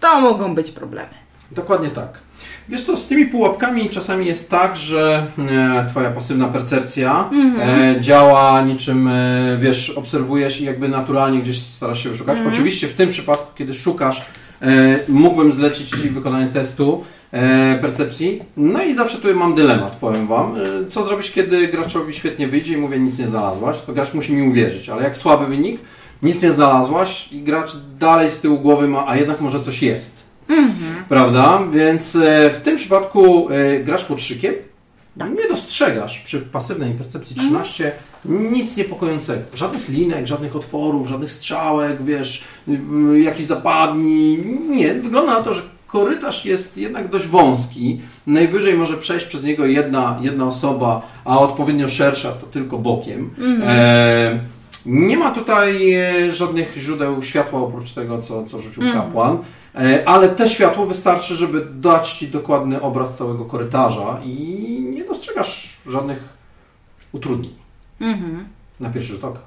to 0.00 0.20
mogą 0.20 0.54
być 0.54 0.70
problemy. 0.70 1.14
Dokładnie 1.50 1.90
tak. 1.90 2.25
Wiesz 2.68 2.82
co, 2.82 2.96
z 2.96 3.06
tymi 3.06 3.26
pułapkami 3.26 3.90
czasami 3.90 4.26
jest 4.26 4.50
tak, 4.50 4.76
że 4.76 5.26
e, 5.38 5.86
twoja 5.88 6.10
pasywna 6.10 6.48
percepcja 6.48 7.30
e, 7.60 8.00
działa 8.00 8.62
niczym, 8.62 9.08
e, 9.08 9.58
wiesz, 9.60 9.90
obserwujesz 9.90 10.60
i 10.60 10.64
jakby 10.64 10.88
naturalnie 10.88 11.42
gdzieś 11.42 11.62
starasz 11.62 12.02
się 12.02 12.08
wyszukać. 12.08 12.38
Oczywiście 12.48 12.88
w 12.88 12.92
tym 12.92 13.08
przypadku, 13.08 13.46
kiedy 13.54 13.74
szukasz, 13.74 14.22
mógłbym 15.08 15.52
zlecić 15.52 15.90
Ci 15.90 16.08
wykonanie 16.08 16.46
testu 16.46 17.04
percepcji. 17.80 18.42
No 18.56 18.82
i 18.82 18.94
zawsze 18.94 19.16
tutaj 19.16 19.34
mam 19.34 19.54
dylemat, 19.54 19.92
powiem 19.92 20.26
Wam. 20.26 20.54
Co 20.88 21.04
zrobić, 21.04 21.32
kiedy 21.32 21.68
graczowi 21.68 22.14
świetnie 22.14 22.48
wyjdzie 22.48 22.74
i 22.74 22.76
mówię, 22.76 22.98
nic 22.98 23.18
nie 23.18 23.28
znalazłaś? 23.28 23.76
To 23.86 23.92
gracz 23.92 24.14
musi 24.14 24.32
mi 24.32 24.48
uwierzyć, 24.48 24.88
ale 24.88 25.02
jak 25.02 25.16
słaby 25.16 25.46
wynik, 25.46 25.80
nic 26.22 26.42
nie 26.42 26.52
znalazłaś 26.52 27.32
i 27.32 27.42
gracz 27.42 27.72
dalej 27.98 28.30
z 28.30 28.40
tyłu 28.40 28.58
głowy 28.58 28.88
ma, 28.88 29.04
a 29.06 29.16
jednak 29.16 29.40
może 29.40 29.60
coś 29.60 29.82
jest. 29.82 30.25
Prawda? 31.08 31.62
Więc 31.72 32.16
e, 32.16 32.50
w 32.50 32.58
tym 32.58 32.76
przypadku 32.76 33.50
e, 33.50 33.80
grasz 33.80 34.04
pod 34.04 34.22
szykiem. 34.22 34.54
Nie 35.16 35.48
dostrzegasz 35.48 36.18
przy 36.18 36.40
pasywnej 36.40 36.94
percepcji 36.94 37.36
13 37.36 37.92
nic 38.24 38.76
niepokojącego. 38.76 39.42
Żadnych 39.54 39.88
linek, 39.88 40.26
żadnych 40.26 40.56
otworów, 40.56 41.08
żadnych 41.08 41.32
strzałek, 41.32 42.04
wiesz, 42.04 42.44
jakichś 43.16 43.46
zapadni. 43.46 44.38
Nie. 44.68 44.94
Wygląda 44.94 45.34
na 45.34 45.42
to, 45.42 45.54
że 45.54 45.62
korytarz 45.86 46.44
jest 46.44 46.76
jednak 46.76 47.08
dość 47.08 47.26
wąski. 47.26 48.00
Najwyżej 48.26 48.74
może 48.74 48.96
przejść 48.96 49.26
przez 49.26 49.44
niego 49.44 49.66
jedna, 49.66 50.18
jedna 50.20 50.46
osoba, 50.46 51.02
a 51.24 51.38
odpowiednio 51.38 51.88
szersza 51.88 52.32
to 52.32 52.46
tylko 52.46 52.78
bokiem. 52.78 53.30
E, 53.62 54.38
nie 54.86 55.16
ma 55.16 55.30
tutaj 55.30 55.92
e, 55.92 56.32
żadnych 56.32 56.76
źródeł 56.78 57.22
światła 57.22 57.60
oprócz 57.60 57.92
tego, 57.92 58.18
co, 58.18 58.44
co 58.44 58.58
rzucił 58.58 58.82
kapłan. 58.92 59.38
E, 59.76 60.08
Ale 60.08 60.28
te 60.28 60.48
światło 60.48 60.86
wystarczy, 60.86 61.36
żeby 61.36 61.66
dać 61.70 62.12
Ci 62.12 62.28
dokładny 62.28 62.80
obraz 62.80 63.16
całego 63.16 63.44
korytarza 63.44 64.20
i 64.24 64.32
nie 64.94 65.04
dostrzegasz 65.04 65.76
żadnych 65.86 66.36
utrudnień. 67.12 67.54
Mhm. 68.00 68.48
Na 68.80 68.90
pierwszy 68.90 69.12
rzut 69.12 69.24
oka. 69.24 69.40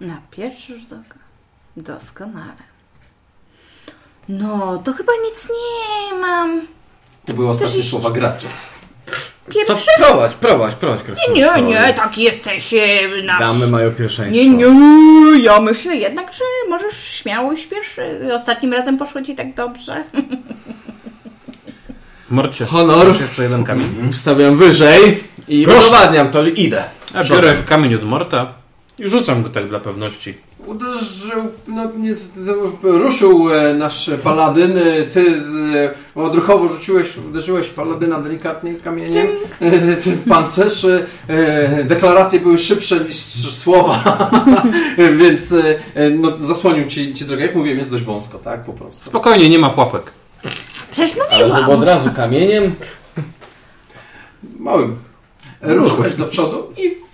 Na 0.00 0.20
pierwszy 0.30 0.80
rzut 0.80 0.92
oka. 0.92 1.18
Doskonale. 1.76 2.70
No, 4.28 4.78
to 4.78 4.92
chyba 4.92 5.12
nic 5.30 5.48
nie 5.48 6.18
mam. 6.20 6.66
To 7.26 7.34
były 7.34 7.48
ostatnie 7.50 7.78
iść? 7.78 7.90
słowa 7.90 8.10
gracza. 8.10 8.48
Pierwszy? 9.54 9.86
prowadź, 9.98 10.32
prowadź, 10.32 10.74
prowadź. 10.74 11.02
Krasnolud, 11.02 11.36
Nie, 11.36 11.44
prowadź. 11.46 11.64
nie, 11.64 11.94
tak 11.94 12.18
jesteś 12.18 12.74
e, 12.74 13.22
nasz. 13.24 13.40
Damy 13.40 13.66
mają 13.66 13.90
pierwszeństwo. 13.92 14.42
Nie, 14.42 14.48
nie, 14.48 14.66
ja 15.42 15.60
myślę 15.60 15.96
jednak, 15.96 16.32
że 16.32 16.44
możesz 16.68 17.04
śmiało 17.04 17.52
iść 17.52 17.66
pierwszy. 17.66 18.20
Ostatnim 18.34 18.72
razem 18.72 18.98
poszło 18.98 19.22
ci 19.22 19.34
tak 19.34 19.54
dobrze. 19.54 20.04
Morcie, 22.30 22.64
Honor. 22.66 23.08
masz 23.08 23.20
jeszcze 23.20 23.42
jeden 23.42 23.64
kamień. 23.64 24.12
Wstawiam 24.12 24.56
wyżej 24.58 25.18
i 25.48 25.64
Proszę. 25.64 25.78
udowadniam 25.88 26.30
to, 26.30 26.46
idę. 26.46 26.84
A 27.14 27.24
biorę 27.24 27.62
kamień 27.66 27.94
od 27.94 28.04
Morta 28.04 28.54
i 28.98 29.08
rzucam 29.08 29.42
go 29.42 29.48
tak 29.48 29.68
dla 29.68 29.80
pewności. 29.80 30.34
Uderzył, 30.66 31.48
no, 31.68 31.84
nie, 31.96 32.14
ruszył 32.82 33.54
e, 33.54 33.74
nasz 33.74 34.10
paladyn, 34.22 34.78
e, 34.78 35.02
ty 35.02 35.42
z, 35.42 35.54
e, 36.16 36.20
odruchowo 36.20 36.68
rzuciłeś, 36.68 37.16
uderzyłeś 37.16 37.68
paladyna 37.68 38.20
delikatnie 38.20 38.74
kamieniem 38.74 39.26
w 40.06 40.28
pancerz. 40.28 40.86
Deklaracje 41.84 42.40
były 42.40 42.58
szybsze 42.58 43.00
niż 43.00 43.16
słowa, 43.54 44.30
więc 45.20 45.54
no, 46.18 46.32
zasłonił 46.40 46.86
ci, 46.86 47.14
ci 47.14 47.24
drogę. 47.24 47.42
Jak 47.42 47.54
mówiłem, 47.54 47.78
jest 47.78 47.90
dość 47.90 48.04
wąsko, 48.04 48.38
tak, 48.38 48.64
po 48.64 48.72
prostu. 48.72 49.04
Spokojnie, 49.04 49.48
nie 49.48 49.58
ma 49.58 49.70
pułapek. 49.70 50.12
Przecież 50.90 51.16
Ale 51.30 51.38
żeby 51.38 51.52
od 51.54 51.60
mówiłam. 51.60 51.82
razu 51.82 52.10
kamieniem. 52.16 52.74
Małym. 54.58 54.96
Ruszyłeś 55.60 56.14
do 56.14 56.24
przodu 56.26 56.72
i 56.76 57.09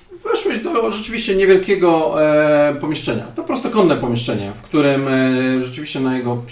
do 0.58 0.92
rzeczywiście 0.92 1.36
niewielkiego 1.36 2.22
e, 2.24 2.74
pomieszczenia. 2.74 3.24
To 3.24 3.44
prostokątne 3.44 3.96
pomieszczenie, 3.96 4.52
w 4.52 4.62
którym 4.62 5.08
e, 5.08 5.64
rzeczywiście 5.64 6.00
na 6.00 6.16
jego 6.16 6.42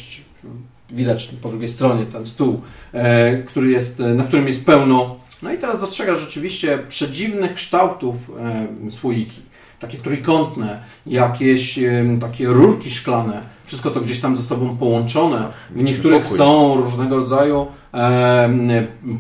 widać 0.91 1.31
po 1.43 1.49
drugiej 1.49 1.69
stronie 1.69 2.07
ten 2.07 2.27
stół, 2.27 2.61
e, 2.93 3.37
który 3.43 3.71
jest, 3.71 3.99
na 3.99 4.25
którym 4.25 4.47
jest 4.47 4.67
pełno. 4.67 5.17
No 5.43 5.53
i 5.53 5.59
teraz 5.59 5.81
dostrzegasz 5.81 6.19
rzeczywiście 6.21 6.79
przedziwnych 6.89 7.55
kształtów 7.55 8.17
słoiki. 8.91 9.43
takie 9.81 9.99
trójkątne, 9.99 10.83
jakieś 11.07 11.79
takie 12.21 12.47
rurki 12.47 12.91
szklane, 12.91 13.41
wszystko 13.65 13.91
to 13.91 14.01
gdzieś 14.01 14.21
tam 14.21 14.37
ze 14.37 14.43
sobą 14.43 14.77
połączone. 14.77 15.49
W 15.71 15.83
niektórych 15.83 16.23
Pokój. 16.23 16.39
są 16.39 16.77
różnego 16.77 17.17
rodzaju 17.17 17.67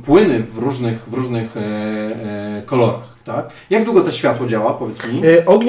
płyny 0.04 0.42
w 0.42 0.58
różnych, 0.58 1.08
w 1.08 1.14
różnych 1.14 1.54
kolorach. 2.66 3.13
Tak? 3.24 3.48
Jak 3.70 3.84
długo 3.84 4.00
to 4.00 4.10
światło 4.10 4.46
działa, 4.46 4.74
powiedz 4.74 5.06
mi? 5.06 5.22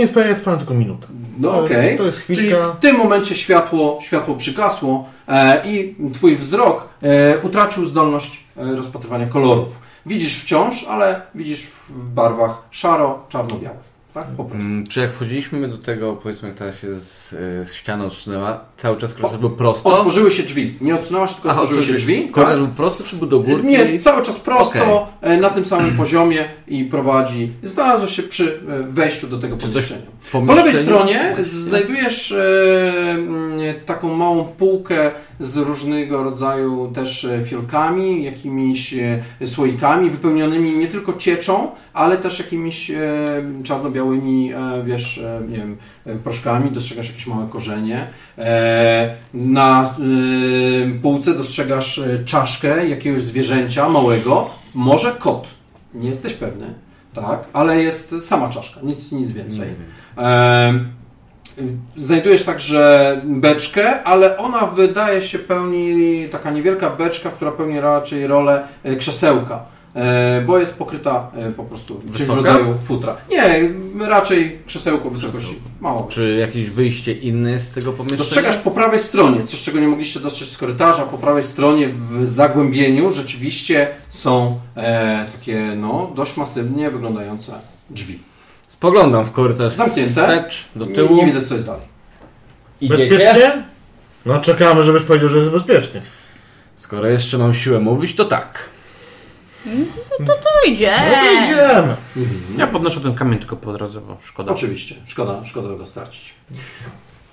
E, 0.03 0.07
feria 0.07 0.35
trwa 0.35 0.57
tylko 0.57 0.73
minutę. 0.73 1.07
No 1.37 1.59
okej. 1.59 1.97
to 1.97 2.03
jest 2.05 2.25
Czyli 2.27 2.37
chwilka. 2.37 2.67
w 2.67 2.79
tym 2.79 2.97
momencie 2.97 3.35
światło, 3.35 3.99
światło 4.01 4.35
przygasło 4.35 5.09
e, 5.27 5.61
i 5.71 5.95
twój 6.13 6.35
wzrok 6.35 6.89
e, 7.01 7.37
utracił 7.37 7.85
zdolność 7.85 8.43
e, 8.57 8.75
rozpatrywania 8.75 9.25
kolorów. 9.27 9.67
Widzisz 10.05 10.43
wciąż, 10.43 10.83
ale 10.83 11.21
widzisz 11.35 11.61
w 11.89 12.09
barwach 12.09 12.61
szaro-czarno-białych. 12.71 13.94
Tak? 14.15 14.27
Po 14.37 14.43
prostu. 14.43 14.67
Mm, 14.67 14.87
Czy 14.87 14.99
jak 14.99 15.13
wchodziliśmy 15.13 15.67
do 15.67 15.77
tego, 15.77 16.13
powiedzmy, 16.23 16.51
która 16.51 16.73
się 16.73 16.99
z, 16.99 17.33
y, 17.33 17.65
z 17.69 17.73
ścianą 17.73 18.05
odsunęła, 18.05 18.59
cały 18.77 18.97
czas 18.97 19.13
korytarz 19.13 19.39
był 19.39 19.49
prosto? 19.49 19.89
Otworzyły 19.89 20.31
się 20.31 20.43
drzwi. 20.43 20.77
Nie 20.81 20.95
odsunęłaś, 20.95 21.33
tylko 21.33 21.49
Aha, 21.49 21.61
otworzyły 21.61 21.85
się 21.85 21.93
drzwi. 21.93 22.29
Korytarz 22.29 22.55
Tak? 22.55 22.65
był 22.65 22.75
prosty, 22.75 23.03
czy 23.03 23.15
był 23.15 23.27
do 23.27 23.39
górki? 23.39 23.67
Nie, 23.67 23.99
cały 23.99 24.23
czas 24.23 24.39
prosto, 24.39 25.01
Okej. 25.01 25.33
e, 25.33 25.37
na 25.37 25.49
tym 25.49 25.65
samym 25.65 25.97
poziomie 26.03 26.45
i 26.67 26.83
prowadzi. 26.83 27.51
Znalazłeś 27.63 28.11
się 28.15 28.23
przy 28.23 28.59
e, 28.69 28.83
wejściu 28.91 29.27
do 29.27 29.37
tego 29.37 29.57
pomieszczenia. 29.57 30.01
Po 30.31 30.53
lewej 30.53 30.73
stronie 30.73 31.35
znajdujesz 31.53 32.31
e, 32.31 33.73
taką 33.85 34.13
małą 34.15 34.43
półkę 34.43 35.11
z 35.39 35.57
różnego 35.57 36.23
rodzaju 36.23 36.91
też 36.95 37.25
e, 37.25 37.43
fiolkami, 37.45 38.23
jakimiś 38.23 38.93
e, 38.93 39.23
słoikami 39.45 40.09
wypełnionymi 40.09 40.77
nie 40.77 40.87
tylko 40.87 41.13
cieczą, 41.13 41.71
ale 41.93 42.17
też 42.17 42.39
jakimiś 42.39 42.91
e, 42.91 42.97
czarno-białymi, 43.63 44.51
wiesz, 44.85 45.23
nie 45.49 45.57
wiem, 45.57 45.77
proszkami. 46.23 46.71
Dostrzegasz 46.71 47.07
jakieś 47.07 47.27
małe 47.27 47.47
korzenie. 47.47 48.07
Na 49.33 49.95
półce 51.01 51.33
dostrzegasz 51.33 52.01
czaszkę 52.25 52.87
jakiegoś 52.87 53.21
zwierzęcia 53.21 53.89
małego, 53.89 54.49
może 54.75 55.11
kot. 55.11 55.47
Nie 55.93 56.09
jesteś 56.09 56.33
pewny. 56.33 56.73
Tak, 57.13 57.39
ale 57.53 57.81
jest 57.81 58.15
sama 58.21 58.49
czaszka, 58.49 58.81
nic, 58.81 59.11
nic 59.11 59.31
więcej. 59.31 59.69
Znajdujesz 61.97 62.43
także 62.43 63.21
beczkę, 63.23 64.03
ale 64.03 64.37
ona 64.37 64.65
wydaje 64.65 65.21
się 65.21 65.39
pełni, 65.39 66.27
taka 66.31 66.51
niewielka 66.51 66.89
beczka, 66.89 67.29
która 67.29 67.51
pełni 67.51 67.79
raczej 67.79 68.27
rolę 68.27 68.67
e, 68.83 68.95
krzesełka, 68.95 69.63
e, 69.95 70.41
bo 70.41 70.59
jest 70.59 70.77
pokryta 70.77 71.31
po 71.57 71.63
prostu 71.63 72.01
czymś 72.13 72.27
w 72.27 72.35
rodzaju 72.35 72.75
futra. 72.83 73.15
Nie, 73.29 73.69
raczej 74.07 74.59
krzesełko 74.65 75.09
wysokości 75.09 75.59
mało. 75.81 76.07
Czy 76.11 76.37
jakieś 76.39 76.69
wyjście 76.69 77.11
inne 77.11 77.59
z 77.59 77.71
tego 77.71 77.93
pomieszczenia? 77.93 78.17
Dostrzegasz 78.17 78.57
po 78.57 78.71
prawej 78.71 78.99
stronie, 78.99 79.43
coś 79.43 79.61
czego 79.61 79.79
nie 79.79 79.87
mogliście 79.87 80.19
dostrzec 80.19 80.49
z 80.49 80.57
korytarza, 80.57 81.03
po 81.03 81.17
prawej 81.17 81.43
stronie 81.43 81.89
w 81.89 82.27
zagłębieniu 82.27 83.11
rzeczywiście 83.11 83.87
są 84.09 84.59
e, 84.77 85.25
takie 85.35 85.73
no, 85.77 86.11
dość 86.15 86.37
masywnie 86.37 86.91
wyglądające 86.91 87.53
drzwi. 87.89 88.19
Spoglądam 88.79 89.25
w 89.25 89.31
korytarz 89.31 89.73
Zamknięte. 89.73 90.09
wstecz, 90.11 90.65
do 90.75 90.85
Nie, 90.85 90.95
tyłu. 90.95 91.15
nie 91.15 91.25
widzę 91.25 91.41
co 91.47 91.53
jest 91.53 91.65
dalej. 91.65 91.81
Idziecie? 92.81 93.07
Bezpiecznie? 93.09 93.63
No 94.25 94.41
czekamy, 94.41 94.83
żebyś 94.83 95.03
powiedział, 95.03 95.29
że 95.29 95.37
jest 95.37 95.51
bezpiecznie. 95.51 96.01
Skoro 96.77 97.07
jeszcze 97.07 97.37
mam 97.37 97.53
siłę 97.53 97.79
mówić, 97.79 98.15
to 98.15 98.25
tak. 98.25 98.69
To 100.17 100.69
idzie. 100.69 100.93
No 101.09 101.15
to 101.15 101.43
idziemy. 101.43 101.95
Ja 102.57 102.67
podnoszę 102.67 103.01
ten 103.01 103.15
kamień 103.15 103.39
tylko 103.39 103.55
po 103.55 103.73
drodze, 103.73 104.01
bo 104.01 104.17
szkoda. 104.23 104.51
Oczywiście, 104.51 104.95
szkoda, 105.05 105.41
szkoda 105.45 105.75
go 105.75 105.85
stracić. 105.85 106.33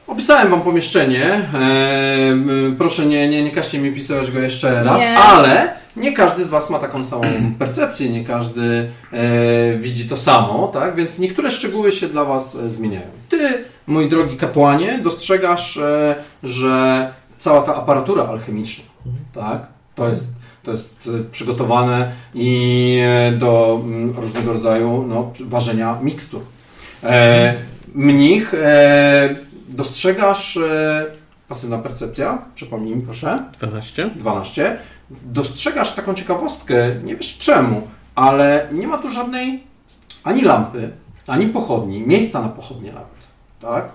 Opisałem 0.06 0.50
Wam 0.50 0.60
pomieszczenie. 0.62 1.24
E, 1.24 1.58
m, 2.30 2.74
proszę 2.78 3.06
nie, 3.06 3.28
nie, 3.28 3.42
nie 3.42 3.50
każcie 3.50 3.78
mi 3.78 3.92
pisywać 3.92 4.30
go 4.30 4.40
jeszcze 4.40 4.84
raz, 4.84 5.00
Nie. 5.00 5.18
ale 5.18 5.72
nie 5.96 6.12
każdy 6.12 6.44
z 6.44 6.48
Was 6.48 6.70
ma 6.70 6.78
taką 6.78 7.04
samą 7.04 7.22
percepcję, 7.58 8.08
nie 8.10 8.24
każdy 8.24 8.90
e, 9.12 9.76
widzi 9.76 10.08
to 10.08 10.16
samo, 10.16 10.68
tak? 10.68 10.94
Więc 10.96 11.18
niektóre 11.18 11.50
szczegóły 11.50 11.92
się 11.92 12.08
dla 12.08 12.24
Was 12.24 12.54
e, 12.54 12.70
zmieniają. 12.70 13.06
Ty, 13.28 13.64
mój 13.86 14.08
drogi 14.08 14.36
kapłanie, 14.36 14.98
dostrzegasz, 15.02 15.76
e, 15.76 16.14
że 16.42 17.12
cała 17.38 17.62
ta 17.62 17.74
aparatura 17.74 18.24
alchemiczna, 18.24 18.84
tak? 19.34 19.66
To 19.94 20.08
jest, 20.08 20.26
to 20.62 20.70
jest 20.70 21.08
e, 21.20 21.24
przygotowane 21.32 22.12
i 22.34 22.98
e, 23.04 23.32
do 23.32 23.80
mm, 23.84 24.14
różnego 24.16 24.52
rodzaju 24.52 25.04
no, 25.08 25.32
ważenia 25.40 25.98
mikstur. 26.02 26.40
E, 27.04 27.54
mnich, 27.94 28.54
dostrzegasz 29.72 30.56
e, 30.56 31.06
pasywna 31.48 31.78
percepcja, 31.78 32.44
przypomnij 32.54 32.96
mi 32.96 33.02
proszę, 33.02 33.44
12. 33.58 34.10
12. 34.16 34.78
Dostrzegasz 35.10 35.94
taką 35.94 36.14
ciekawostkę, 36.14 36.94
nie 37.04 37.16
wiesz 37.16 37.38
czemu, 37.38 37.88
ale 38.14 38.68
nie 38.72 38.88
ma 38.88 38.98
tu 38.98 39.10
żadnej 39.10 39.64
ani 40.24 40.42
lampy, 40.42 40.90
ani 41.26 41.46
pochodni, 41.46 42.00
miejsca 42.06 42.42
na 42.42 42.48
pochodnie 42.48 42.92
nawet, 42.92 43.08
tak? 43.60 43.88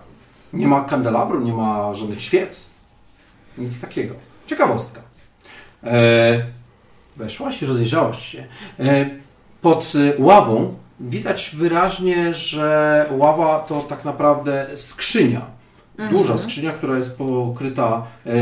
Nie 0.54 0.68
ma 0.68 0.82
kandelabru, 0.82 1.42
nie 1.42 1.54
ma 1.54 1.94
żadnych 1.94 2.22
świec, 2.22 2.72
nic 3.58 3.82
takiego. 3.82 4.16
Ciekawostka. 4.48 5.02
E, 5.84 6.46
weszłaś 7.18 7.62
i 7.62 7.66
rozejrzałaś 7.66 8.28
się. 8.28 8.46
E, 8.80 9.10
pod 9.62 9.94
e, 9.96 10.22
ławą 10.22 10.76
widać 11.00 11.52
wyraźnie, 11.56 12.34
że 12.34 13.06
ława 13.12 13.60
to 13.60 13.82
tak 13.82 14.06
naprawdę 14.06 14.68
skrzynia. 14.76 15.57
Duża 16.12 16.38
skrzynia, 16.38 16.72
która 16.72 16.98
jest 16.98 17.18
pokryta 17.18 18.04
e, 18.26 18.38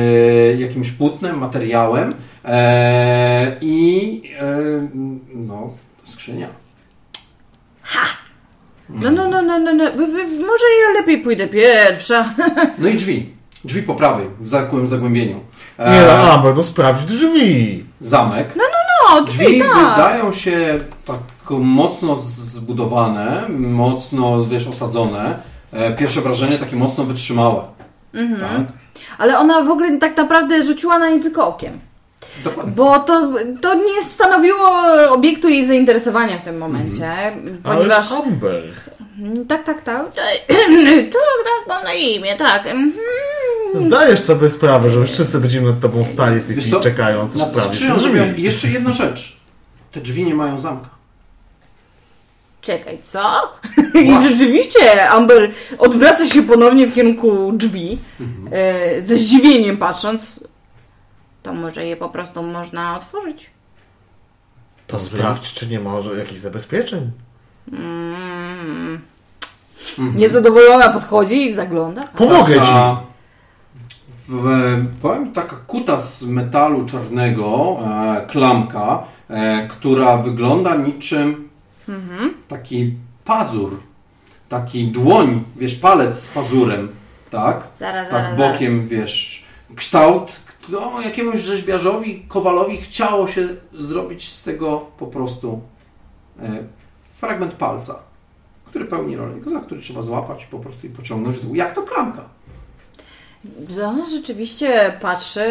jakimś 0.56 0.92
płótnem, 0.92 1.38
materiałem 1.38 2.14
e, 2.46 3.56
i 3.62 4.22
e, 4.40 4.58
no, 5.34 5.70
skrzynia. 6.04 6.48
No, 8.90 9.12
no, 9.12 9.30
no, 9.30 9.42
no, 9.42 9.60
no, 9.60 9.74
no. 9.74 9.92
Wy- 9.92 10.28
może 10.28 10.66
ja 10.82 11.00
lepiej 11.00 11.18
pójdę 11.18 11.48
pierwsza. 11.48 12.34
No 12.80 12.88
i 12.88 12.94
drzwi. 12.96 13.30
Drzwi 13.66 13.84
po 13.84 13.96
prawej, 13.96 14.28
w 14.40 14.50
zakłym 14.50 14.88
zagłębieniu. 14.88 15.40
E, 15.78 15.92
Nie 15.92 16.02
no, 16.08 16.32
Amber, 16.34 16.56
no 16.56 16.64
sprawdź 16.64 17.06
drzwi. 17.06 17.86
zamek. 18.00 18.54
No, 18.58 19.22
drzwi, 19.22 19.46
Drzwi 19.46 19.60
tak. 19.60 19.70
wydają 19.96 20.32
się 20.32 20.80
tak 21.06 21.20
mocno 21.50 22.16
zbudowane, 22.16 23.50
mocno, 23.50 24.46
wiesz, 24.46 24.68
osadzone. 24.68 25.40
E, 25.76 25.92
Pierwsze 25.94 26.22
wrażenie 26.22 26.58
takie 26.58 26.76
mocno 26.76 27.06
wytrzymałe. 27.06 27.62
Tak? 28.14 28.62
Ale 29.18 29.40
ona 29.40 29.64
w 29.64 29.70
ogóle 29.70 29.98
tak 29.98 30.18
naprawdę 30.18 30.64
rzuciła 30.64 31.00
na 31.00 31.10
nie 31.10 31.20
tylko 31.20 31.48
okiem. 31.48 31.80
Dokładnie. 32.44 32.74
Bo 32.74 33.00
to, 33.00 33.32
to 33.62 33.74
nie 33.74 34.04
stanowiło 34.04 34.70
obiektu 35.10 35.50
jej 35.50 35.68
zainteresowania 35.68 36.38
w 36.38 36.44
tym 36.44 36.58
momencie. 36.58 37.12
Ponieważ. 37.64 38.12
Ależ 38.12 38.26
Amber. 38.26 38.64
Tak, 39.48 39.64
tak, 39.64 39.82
tak. 39.82 40.06
To 41.14 41.20
tak 41.46 41.68
mam 41.68 41.84
na 41.84 41.94
imię, 41.94 42.36
tak. 42.38 42.68
Mhm. 42.68 42.94
Zdajesz 43.76 44.20
sobie 44.20 44.50
sprawę, 44.50 44.90
że 44.90 45.06
wszyscy 45.06 45.40
będziemy 45.40 45.72
nad 45.72 45.80
tobą 45.80 46.06
stali 46.06 46.40
w 46.40 46.48
tej 46.48 46.56
chwili 46.56 46.82
czekając, 46.82 47.36
Nad 47.36 47.54
jeszcze 48.38 48.68
jedna 48.68 48.94
rzecz. 48.94 49.38
Te 49.92 50.02
drzwi 50.02 50.24
nie 50.24 50.36
mają 50.36 50.60
zamka. 50.60 50.90
Czekaj, 52.66 52.98
co? 53.04 53.22
I 54.04 54.22
rzeczywiście 54.30 55.10
Amber 55.10 55.52
odwraca 55.78 56.26
się 56.26 56.44
ponownie 56.44 56.88
w 56.88 56.94
kierunku 56.94 57.52
drzwi, 57.52 57.98
e, 58.52 59.02
ze 59.02 59.18
zdziwieniem 59.18 59.78
patrząc. 59.78 60.48
To 61.44 61.54
może 61.54 61.86
je 61.86 61.98
po 61.98 62.10
prostu 62.10 62.44
można 62.44 62.98
otworzyć. 62.98 63.50
To 64.88 65.00
sprawdź, 65.00 65.54
czy 65.54 65.68
nie 65.68 65.80
ma 65.80 66.02
że 66.02 66.18
jakichś 66.18 66.40
zabezpieczeń. 66.40 67.12
Mm. 67.72 69.02
Niezadowolona 69.98 70.90
podchodzi 70.90 71.50
i 71.50 71.54
zagląda. 71.54 72.04
Pomogę 72.04 72.56
ci. 72.56 72.72
W, 74.28 74.46
powiem 75.02 75.34
taka 75.34 75.56
kuta 75.56 76.00
z 76.00 76.24
metalu 76.24 76.86
czarnego, 76.86 77.78
e, 77.86 78.26
klamka, 78.28 79.04
e, 79.30 79.68
która 79.68 80.18
wygląda 80.18 80.76
niczym 80.76 81.45
taki 82.48 82.94
pazur, 83.26 83.78
taki 84.50 84.88
dłoń, 84.88 85.44
wiesz, 85.56 85.76
palec 85.76 86.20
z 86.20 86.28
pazurem, 86.28 86.90
tak? 87.32 87.64
Zaraz, 87.80 88.10
tak 88.10 88.24
zaraz, 88.24 88.38
bokiem, 88.38 88.88
wiesz, 88.88 89.46
kształt, 89.76 90.32
no, 90.70 91.02
jakiemuś 91.02 91.40
rzeźbiarzowi, 91.40 92.26
kowalowi 92.28 92.78
chciało 92.78 93.28
się 93.28 93.48
zrobić 93.74 94.30
z 94.32 94.44
tego 94.44 94.86
po 95.00 95.08
prostu 95.08 95.62
e, 96.40 96.64
fragment 97.18 97.54
palca, 97.54 98.00
który 98.66 98.86
pełni 98.86 99.16
rolę, 99.16 99.34
za 99.54 99.60
który 99.60 99.82
trzeba 99.82 100.02
złapać 100.02 100.46
po 100.46 100.60
prostu 100.60 100.88
i 100.88 100.90
pociągnąć 100.90 101.38
w 101.38 101.42
dół, 101.46 101.56
jak 101.56 101.74
to 101.74 101.82
klamka. 101.82 102.22
Że 103.70 103.88
Ona 103.88 104.06
rzeczywiście 104.06 104.98
patrzy, 105.02 105.42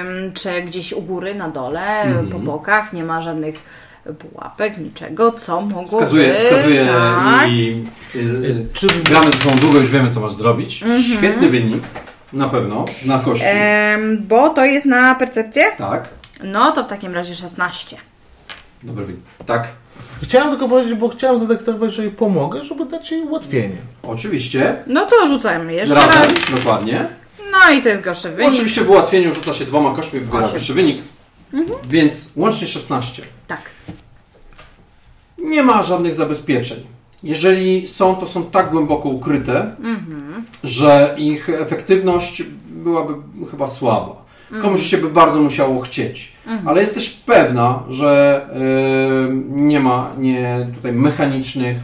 ym, 0.00 0.32
czy 0.32 0.62
gdzieś 0.62 0.92
u 0.92 1.02
góry, 1.02 1.34
na 1.34 1.48
dole, 1.48 2.02
Mhm. 2.02 2.28
po 2.28 2.38
bokach 2.38 2.92
nie 2.92 3.04
ma 3.04 3.22
żadnych 3.22 3.54
pułapek, 4.18 4.78
niczego, 4.78 5.32
co 5.32 5.60
mogłoby... 5.60 5.88
Wskazuje, 5.88 6.40
wskazuje 6.40 6.86
tak. 6.86 7.48
i, 7.48 7.52
i, 7.52 8.18
i 8.18 8.66
Czy 8.72 8.86
gramy 8.86 9.30
ze 9.32 9.36
sobą 9.38 9.56
długo, 9.56 9.78
już 9.78 9.90
wiemy 9.90 10.10
co 10.10 10.20
masz 10.20 10.32
zrobić. 10.32 10.82
Mhm. 10.82 11.02
Świetny 11.02 11.48
wynik, 11.50 11.82
na 12.32 12.48
pewno, 12.48 12.84
na 13.06 13.18
kości. 13.18 13.44
Em, 13.48 14.24
bo 14.28 14.48
to 14.50 14.64
jest 14.64 14.86
na 14.86 15.14
percepcję? 15.14 15.64
Tak, 15.78 16.08
No 16.42 16.72
to 16.72 16.84
w 16.84 16.88
takim 16.88 17.14
razie 17.14 17.34
16. 17.34 17.96
dobry 18.82 19.04
wynik. 19.04 19.20
Tak, 19.46 19.68
chciałem 20.22 20.50
tylko 20.50 20.68
powiedzieć, 20.68 20.94
bo 20.94 21.08
chciałem 21.08 21.38
zadeklarować, 21.38 21.94
że 21.94 22.02
jej 22.02 22.12
pomogę, 22.12 22.62
żeby 22.62 22.84
dać 22.86 23.12
jej 23.12 23.22
ułatwienie. 23.22 23.76
oczywiście. 24.02 24.76
No 24.86 25.06
to 25.06 25.28
rzucajmy 25.28 25.72
jeszcze 25.72 25.94
Razem, 25.94 26.22
raz. 26.22 26.50
dokładnie. 26.50 27.06
No 27.52 27.72
i 27.74 27.82
to 27.82 27.88
jest 27.88 28.02
gorszy 28.02 28.28
wynik. 28.30 28.52
Oczywiście 28.52 28.80
w 28.80 28.90
ułatwieniu 28.90 29.32
rzuca 29.34 29.52
się 29.54 29.64
dwoma 29.64 29.94
kośćmi, 29.96 30.20
wybiera 30.20 30.44
Osiem. 30.44 30.58
wyższy 30.58 30.74
wynik. 30.74 31.02
Więc 31.84 32.28
łącznie 32.36 32.66
16. 32.66 33.22
Tak. 33.46 33.60
Nie 35.42 35.62
ma 35.62 35.82
żadnych 35.82 36.14
zabezpieczeń. 36.14 36.78
Jeżeli 37.22 37.88
są, 37.88 38.16
to 38.16 38.26
są 38.26 38.44
tak 38.44 38.70
głęboko 38.70 39.08
ukryte, 39.08 39.76
że 40.64 41.14
ich 41.18 41.48
efektywność 41.48 42.42
byłaby 42.66 43.14
chyba 43.50 43.66
słaba. 43.66 44.22
Komuś 44.62 44.86
się 44.86 44.98
by 44.98 45.10
bardzo 45.10 45.40
musiało 45.40 45.80
chcieć. 45.80 46.32
Ale 46.66 46.80
jesteś 46.80 47.10
pewna, 47.10 47.82
że 47.88 48.40
y, 49.28 49.32
nie 49.48 49.80
ma 49.80 50.10
nie, 50.18 50.68
tutaj 50.74 50.92
mechanicznych 50.92 51.76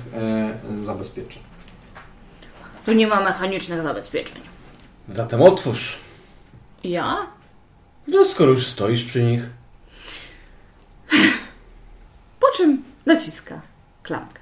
y, 0.79 0.85
zabezpieczeń. 0.85 1.43
Tu 2.87 2.93
nie 2.93 3.07
ma 3.07 3.21
mechanicznych 3.21 3.83
zabezpieczeń. 3.83 4.43
Zatem 5.09 5.43
otwórz. 5.43 5.99
Ja? 6.85 7.17
No 8.09 8.25
skoro 8.25 8.51
już 8.51 8.67
stoisz 8.67 9.05
przy 9.05 9.23
nich. 9.23 9.43
Po 12.41 12.47
czym 12.57 12.83
naciska 13.09 13.61
klamkę. 14.03 14.41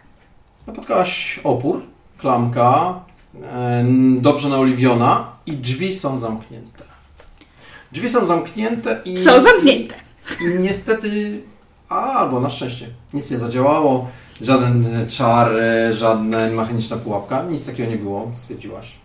Napotkałaś 0.67 1.41
opór, 1.45 1.83
klamka, 2.19 3.01
e, 3.43 3.85
dobrze 4.20 4.49
naoliwiona 4.49 5.33
i 5.47 5.53
drzwi 5.53 5.99
są 5.99 6.19
zamknięte. 6.19 6.85
Drzwi 7.93 8.09
są 8.09 8.27
zamknięte 8.27 9.01
i... 9.05 9.19
Są 9.19 9.41
zamknięte. 9.41 9.95
I 10.41 10.61
niestety, 10.61 11.41
a, 11.89 12.12
albo 12.12 12.41
na 12.41 12.51
szczęście, 12.51 12.89
nic 13.15 13.31
nie 13.31 13.39
zadziałało. 13.39 14.09
Żaden 14.41 15.07
czar, 15.09 15.51
żadna 15.93 16.47
mechaniczna 16.47 16.97
pułapka, 16.97 17.43
nic 17.43 17.67
takiego 17.67 17.91
nie 17.91 17.97
było, 17.97 18.31
stwierdziłaś. 18.35 18.97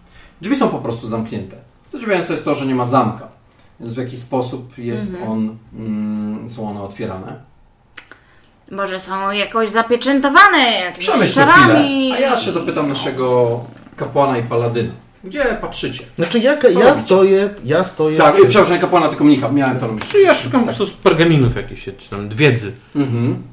Drzwi 0.42 0.56
są 0.56 0.70
po 0.70 0.80
prostu 0.80 1.08
zamknięte. 1.08 1.56
Zadziwiające 1.94 2.34
jest 2.34 2.46
to, 2.46 2.56
że 2.56 2.66
nie 2.66 2.76
ma 2.76 2.86
zamka. 2.86 3.28
Więc 3.80 3.94
w 3.94 3.98
jaki 3.98 4.18
sposób 4.18 4.78
jest 4.78 5.16
on, 5.28 5.58
mm, 5.74 6.50
są 6.50 6.70
one 6.70 6.82
otwierane. 6.82 7.51
Może 8.72 9.00
są 9.00 9.32
jakoś 9.32 9.70
zapieczętowane 9.70 10.72
jakimiś 10.72 11.10
Przemyśl 11.10 11.34
to 11.34 11.48
a 12.16 12.20
ja 12.20 12.38
się 12.38 12.52
zapytam 12.52 12.90
naszego 12.90 13.60
kapłana 13.96 14.38
i 14.38 14.44
paladyna. 14.44 14.92
Gdzie 15.24 15.44
patrzycie? 15.62 16.04
Znaczy 16.16 16.40
ja, 16.40 16.52
ja 16.52 16.58
robicie? 16.62 16.96
stoję, 16.96 17.50
ja 17.66 17.84
stoję... 17.84 18.18
Tak, 18.18 18.36
przy- 18.36 18.46
przepraszam, 18.46 18.76
nie 18.76 18.82
kapłana, 18.82 19.10
tylko 19.10 19.24
mnicha. 19.24 19.50
Miałem 19.52 19.80
to 19.80 19.88
na 19.88 19.94
myśli. 19.94 20.10
Czy 20.12 20.22
ja 20.22 20.36
szukam 20.36 20.60
po 20.60 20.66
prostu 20.66 20.86
z 20.86 20.92
pergaminów 20.92 21.56
jakichś, 21.56 21.86
czy 21.98 22.10
tam 22.10 22.30
wiedzy. 22.30 22.72
Mhm. 22.96 23.44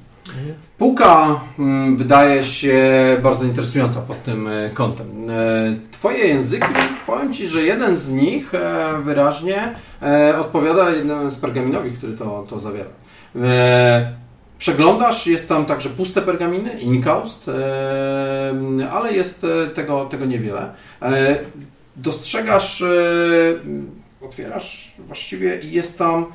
Półka 0.79 1.41
mm, 1.59 1.97
wydaje 1.97 2.45
się 2.45 2.77
bardzo 3.23 3.45
interesująca 3.45 4.01
pod 4.01 4.25
tym 4.25 4.49
e, 4.49 4.71
kątem. 4.71 5.31
E, 5.31 5.35
Twoje 5.91 6.19
języki, 6.19 6.67
powiem 7.07 7.35
Ci, 7.35 7.49
że 7.49 7.63
jeden 7.63 7.97
z 7.97 8.11
nich 8.11 8.55
e, 8.55 8.93
wyraźnie 9.05 9.75
e, 10.03 10.39
odpowiada 10.39 10.91
jednemu 10.91 11.31
z 11.31 11.37
pergaminowi, 11.37 11.91
który 11.91 12.13
to, 12.13 12.47
to 12.51 12.61
zawiera. 12.61 12.91
E, 13.43 14.13
Przeglądasz, 14.59 15.27
jest 15.27 15.49
tam 15.49 15.67
także 15.67 15.91
puste 15.91 16.23
pergaminy, 16.23 16.81
inkaust, 16.81 17.49
e, 17.49 18.91
ale 18.91 19.13
jest 19.13 19.45
e, 19.45 19.67
tego, 19.67 20.05
tego 20.05 20.25
niewiele. 20.25 20.73
E, 21.03 21.39
Dostrzegasz, 21.97 22.85
otwierasz 24.21 24.93
właściwie 24.99 25.61
i 25.61 25.73
jest 25.73 25.99
tam 25.99 26.27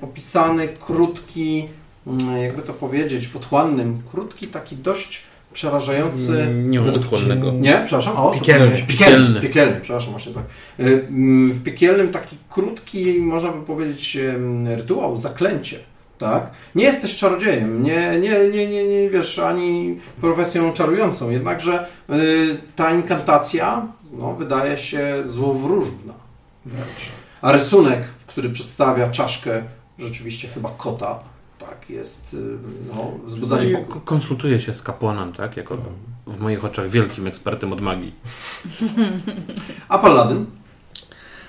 opisany 0.00 0.68
krótki, 0.68 1.68
mm, 2.06 2.42
jakby 2.42 2.62
to 2.62 2.72
powiedzieć, 2.72 3.28
w 3.28 3.36
otchłannym, 3.36 4.02
krótki, 4.10 4.46
taki 4.46 4.76
dość 4.76 5.22
przerażający. 5.52 6.46
Nie 6.54 6.80
mam 6.80 6.94
odchłonnego. 6.94 7.52
Nie, 7.52 7.82
przepraszam. 7.84 8.16
O, 8.16 8.30
Piekielny. 8.30 8.66
Piekielny. 8.70 8.86
Piekielny. 8.86 9.40
Piekielny, 9.40 9.80
przepraszam, 9.82 10.10
właśnie 10.10 10.32
tak. 10.34 10.44
Mm, 10.78 11.52
W 11.52 11.62
piekielnym 11.62 12.08
taki 12.08 12.36
krótki, 12.50 13.18
można 13.18 13.52
by 13.52 13.66
powiedzieć, 13.66 14.18
rytuał, 14.76 15.16
zaklęcie. 15.16 15.78
Tak? 16.24 16.50
Nie 16.74 16.84
jesteś 16.84 17.16
czarodziejem, 17.16 17.82
nie, 17.82 18.20
nie, 18.20 18.48
nie, 18.48 18.68
nie, 18.68 18.88
nie 18.88 19.10
wiesz, 19.10 19.38
ani 19.38 19.98
profesją 20.20 20.72
czarującą, 20.72 21.30
jednakże 21.30 21.86
y, 22.10 22.58
ta 22.76 22.90
inkantacja 22.90 23.86
no, 24.12 24.32
wydaje 24.32 24.78
się 24.78 25.22
złowróżna 25.26 26.14
wręcz. 26.64 27.08
A 27.42 27.52
rysunek, 27.52 28.02
który 28.26 28.50
przedstawia 28.50 29.10
czaszkę 29.10 29.62
rzeczywiście 29.98 30.48
chyba 30.48 30.70
kota, 30.78 31.18
tak, 31.58 31.90
jest 31.90 32.34
y, 32.34 32.36
no, 32.94 33.12
wzbudza 33.24 33.56
No 33.56 33.64
niepokój. 33.64 34.00
konsultuję 34.04 34.58
się 34.60 34.74
z 34.74 34.82
kapłanem, 34.82 35.32
tak? 35.32 35.56
Jako 35.56 35.76
w 36.26 36.40
moich 36.40 36.64
oczach 36.64 36.90
wielkim 36.90 37.26
ekspertem 37.26 37.72
od 37.72 37.80
magii. 37.80 38.14
A 39.88 39.98
paladyn? 39.98 40.46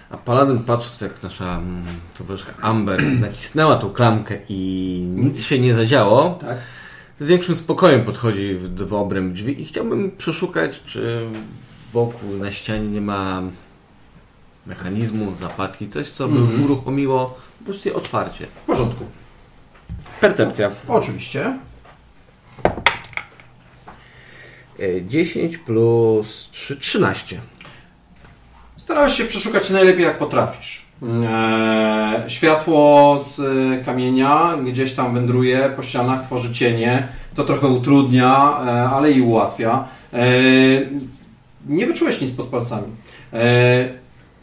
A 0.10 0.18
Paladyn 0.18 0.60
patrząc 0.64 1.02
jak 1.02 1.24
nasza 1.24 1.58
mm, 1.58 1.84
towarzyszka 2.18 2.54
Amber 2.62 3.04
nacisnęła 3.22 3.76
tą 3.76 3.90
klamkę 3.90 4.38
i 4.50 5.02
nic 5.16 5.44
się 5.44 5.60
nie 5.60 5.76
zadziało, 5.76 6.38
Tak. 6.42 6.58
z 7.20 7.28
większym 7.28 7.56
spokojem 7.56 8.06
podchodzi 8.06 8.56
w, 8.56 8.76
w 8.86 8.94
obręb 8.94 9.34
drzwi 9.34 9.62
i 9.62 9.66
chciałbym 9.66 10.12
przeszukać, 10.18 10.82
czy 10.88 11.20
wokół 11.94 12.30
na 12.38 12.52
ścianie 12.52 12.88
nie 12.88 13.02
ma 13.02 13.42
mechanizmu, 14.66 15.36
zapadki, 15.40 15.90
coś 15.90 16.10
co 16.10 16.28
by 16.28 16.40
Mhm. 16.40 16.64
uruchomiło 16.64 17.38
po 17.60 17.66
prostu 17.66 17.90
je 17.90 17.96
otwarcie. 17.96 18.46
W 18.64 18.66
porządku. 18.66 19.06
Percepcja. 20.22 20.72
Oczywiście. 20.88 21.58
E, 24.80 25.06
10 25.08 25.58
plus 25.58 26.50
3, 26.52 26.78
13. 26.78 27.42
Starałeś 28.86 29.14
się 29.14 29.26
przeszukać 29.26 29.70
najlepiej 29.70 30.04
jak 30.04 30.18
potrafisz. 30.18 30.86
Eee, 31.04 32.30
światło 32.30 33.20
z 33.24 33.40
e, 33.40 33.84
kamienia 33.86 34.54
gdzieś 34.66 34.94
tam 34.94 35.14
wędruje 35.14 35.70
po 35.76 35.84
ścianach, 35.84 36.26
tworzy 36.26 36.54
cienie. 36.54 37.08
To 37.36 37.44
trochę 37.44 37.68
utrudnia, 37.68 38.58
e, 38.66 38.90
ale 38.90 39.12
i 39.12 39.22
ułatwia. 39.22 39.84
E, 40.14 40.28
nie 41.68 41.88
wyczułeś 41.88 42.22
nic 42.22 42.32
pod 42.32 42.48
palcami. 42.48 42.88
E, 43.34 43.90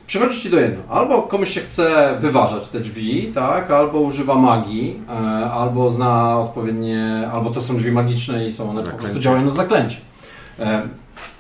przychodzi 0.06 0.40
ci 0.40 0.50
do 0.50 0.60
jedno. 0.60 0.82
Albo 0.90 1.22
komuś 1.22 1.48
się 1.48 1.60
chce 1.60 2.16
wyważać 2.20 2.68
te 2.68 2.80
drzwi, 2.80 3.32
tak? 3.34 3.70
albo 3.70 4.00
używa 4.00 4.34
magii, 4.34 5.00
e, 5.08 5.50
albo 5.50 5.90
zna 5.90 6.38
odpowiednie, 6.38 7.28
albo 7.32 7.50
to 7.50 7.62
są 7.62 7.76
drzwi 7.76 7.92
magiczne 7.92 8.48
i 8.48 8.52
są 8.52 8.70
one 8.70 8.82
po 8.82 8.96
prostu 8.96 9.20
działają 9.20 9.44
na 9.44 9.50
zaklęcie. 9.50 9.98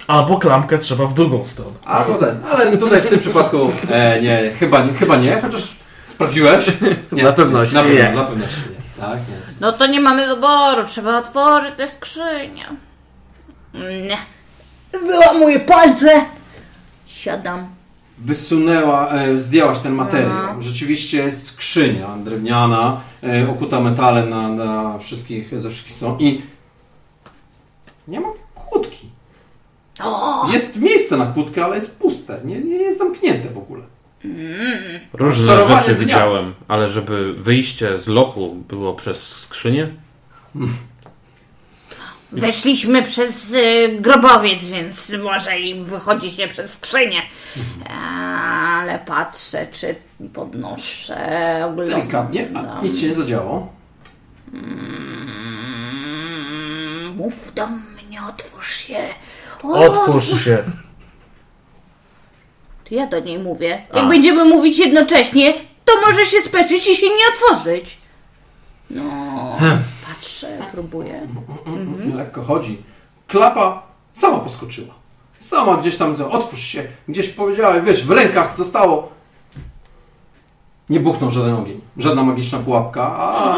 Albo 0.06 0.38
klamkę 0.38 0.78
trzeba 0.78 1.06
w 1.06 1.14
drugą 1.14 1.44
stronę. 1.44 1.76
Albo 1.84 2.14
ten, 2.14 2.40
ale 2.52 2.76
tutaj 2.76 3.02
w 3.02 3.06
tym 3.06 3.18
przypadku 3.18 3.70
e, 3.90 4.22
nie, 4.22 4.50
chyba, 4.58 4.84
nie, 4.84 4.92
chyba 4.92 5.16
nie, 5.16 5.40
chociaż 5.40 5.76
sprawdziłeś? 6.04 6.66
Nie, 7.12 7.22
Na 7.28 7.32
pewności 7.32 7.74
na 7.74 7.82
pewno, 7.82 7.98
nie. 7.98 8.12
Na 8.12 8.24
pewności 8.24 8.60
nie. 8.60 9.02
Tak, 9.02 9.18
jest. 9.40 9.60
No 9.60 9.72
to 9.72 9.86
nie 9.86 10.00
mamy 10.00 10.26
wyboru, 10.26 10.84
trzeba 10.86 11.18
otworzyć 11.18 11.74
tę 11.76 11.88
skrzynię. 11.88 12.68
Nie. 13.74 14.18
Wyłamuję 15.00 15.60
palce. 15.60 16.24
Siadam. 17.06 17.66
Wysunęła, 18.18 19.08
e, 19.10 19.38
zdjęłaś 19.38 19.78
ten 19.78 19.92
materiał. 19.92 20.54
No. 20.54 20.62
Rzeczywiście 20.62 21.18
jest 21.18 21.46
skrzynia 21.46 22.08
drewniana, 22.24 23.00
e, 23.22 23.50
okuta 23.50 23.80
metalem 23.80 24.30
na, 24.30 24.48
na 24.48 24.98
wszystkich, 24.98 25.60
ze 25.60 25.70
wszystkich 25.70 25.96
stron 25.96 26.16
i 26.20 26.42
nie 28.08 28.20
ma 28.20 28.28
kłódki. 28.54 29.08
Jest 30.52 30.76
miejsce 30.76 31.16
na 31.16 31.26
kłódkę, 31.26 31.64
ale 31.64 31.76
jest 31.76 31.98
puste. 31.98 32.40
Nie, 32.44 32.60
nie 32.60 32.74
jest 32.76 32.98
zamknięte 32.98 33.48
w 33.50 33.58
ogóle. 33.58 33.82
Różne 35.12 35.46
Rozczarowanie 35.46 35.82
rzeczy 35.82 35.94
dnia. 35.94 36.04
widziałem, 36.06 36.54
ale 36.68 36.88
żeby 36.88 37.34
wyjście 37.34 37.98
z 37.98 38.06
lochu 38.06 38.54
było 38.68 38.94
przez 38.94 39.28
skrzynię? 39.28 39.88
Weszliśmy 42.32 43.02
przez 43.02 43.52
y, 43.54 43.96
grobowiec, 44.00 44.66
więc 44.66 45.12
może 45.24 45.60
i 45.60 45.84
wychodzi 45.84 46.30
się 46.30 46.48
przez 46.48 46.72
skrzynię. 46.74 47.22
Ale 47.90 48.98
patrzę, 48.98 49.66
czy 49.72 49.94
podnoszę. 50.34 51.16
oglądam. 51.70 51.98
Delikatnie, 51.98 52.48
a 52.78 52.82
nic 52.82 53.00
się 53.00 53.08
nie 53.08 53.14
zadziało. 53.14 53.72
Mm, 55.42 57.16
Mów 57.16 57.54
do 57.54 57.66
mnie, 57.66 58.20
otwórz 58.28 58.76
się. 58.76 58.98
Otwórz 59.62 60.44
się. 60.44 60.64
To 62.88 62.94
ja 62.94 63.06
do 63.06 63.20
niej 63.20 63.38
mówię. 63.38 63.68
Jak 63.94 64.04
A. 64.04 64.08
będziemy 64.08 64.44
mówić 64.44 64.78
jednocześnie, 64.78 65.52
to 65.84 65.92
może 66.06 66.26
się 66.26 66.40
speszyć 66.40 66.88
i 66.88 66.96
się 66.96 67.06
nie 67.06 67.24
otworzyć. 67.34 67.98
No, 68.90 69.02
Patrzę, 70.08 70.58
próbuję. 70.72 71.28
lekko 72.14 72.42
chodzi. 72.42 72.82
Klapa 73.28 73.82
sama 74.12 74.38
podskoczyła. 74.38 74.94
Sama 75.38 75.76
gdzieś 75.76 75.96
tam, 75.96 76.16
otwórz 76.30 76.60
się, 76.60 76.84
gdzieś 77.08 77.28
powiedziała, 77.28 77.80
wiesz, 77.80 78.06
w 78.06 78.10
rękach 78.10 78.56
zostało. 78.56 79.12
Nie 80.90 81.00
buchnął 81.00 81.30
żaden 81.30 81.54
ogień, 81.54 81.80
żadna 81.96 82.22
magiczna 82.22 82.58
pułapka, 82.58 83.02
a, 83.18 83.56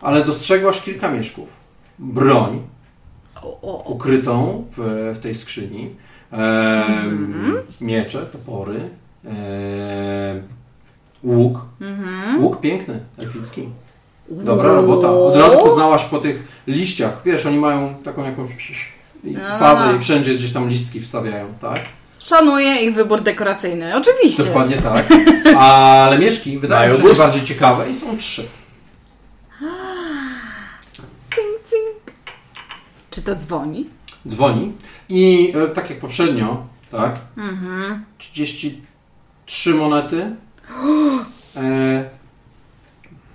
ale 0.00 0.24
dostrzegłaś 0.24 0.80
kilka 0.80 1.10
mieszków. 1.10 1.48
Broń. 1.98 2.62
Ukrytą 3.84 4.64
w, 4.76 5.12
w 5.16 5.20
tej 5.20 5.34
skrzyni, 5.34 5.90
em, 6.32 7.54
miecze, 7.80 8.26
topory, 8.26 8.80
em, 9.24 10.42
łuk. 11.24 11.66
Łuk 12.40 12.60
piękny, 12.60 13.00
elficki. 13.18 13.68
Dobra 14.28 14.72
robota. 14.72 15.10
Od 15.12 15.36
razu 15.36 15.58
poznałaś 15.58 16.04
po 16.04 16.18
tych 16.18 16.62
liściach. 16.66 17.20
Wiesz, 17.24 17.46
oni 17.46 17.58
mają 17.58 17.94
taką 17.94 18.24
jakąś 18.24 18.48
fazę 19.58 19.96
i 19.96 19.98
wszędzie 19.98 20.34
gdzieś 20.34 20.52
tam 20.52 20.68
listki 20.68 21.00
wstawiają, 21.00 21.46
tak? 21.60 21.80
Szanuję 22.18 22.76
ich 22.76 22.94
wybór 22.94 23.22
dekoracyjny. 23.22 23.96
Oczywiście. 23.96 24.44
Dokładnie 24.44 24.76
tak. 24.76 25.06
Ale 25.58 26.18
mieszki 26.18 26.58
wydają 26.58 26.96
się 26.96 27.02
gust. 27.02 27.18
najbardziej 27.18 27.46
ciekawe 27.46 27.90
i 27.90 27.94
są 27.94 28.16
trzy. 28.16 28.44
Czy 33.12 33.22
to 33.22 33.36
dzwoni? 33.36 33.86
Dzwoni 34.28 34.72
i 35.08 35.52
e, 35.56 35.68
tak 35.68 35.90
jak 35.90 35.98
poprzednio, 36.00 36.66
tak? 36.90 37.20
33 38.18 39.74
monety. 39.74 40.36
E, 41.56 42.04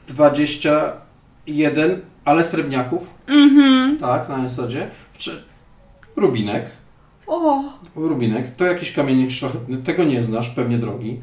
21, 0.07 2.01
ale 2.25 2.43
srebrniaków. 2.43 3.13
Tak, 3.99 4.29
na 4.29 4.49
zasadzie. 4.49 4.89
Rubinek. 6.15 6.65
O, 7.27 7.63
Rubinek, 7.95 8.55
to 8.55 8.65
jakiś 8.65 8.91
kamiennik 8.91 9.31
szlachetny, 9.31 9.77
tego 9.77 10.03
nie 10.03 10.23
znasz, 10.23 10.49
pewnie 10.49 10.77
drogi. 10.77 11.19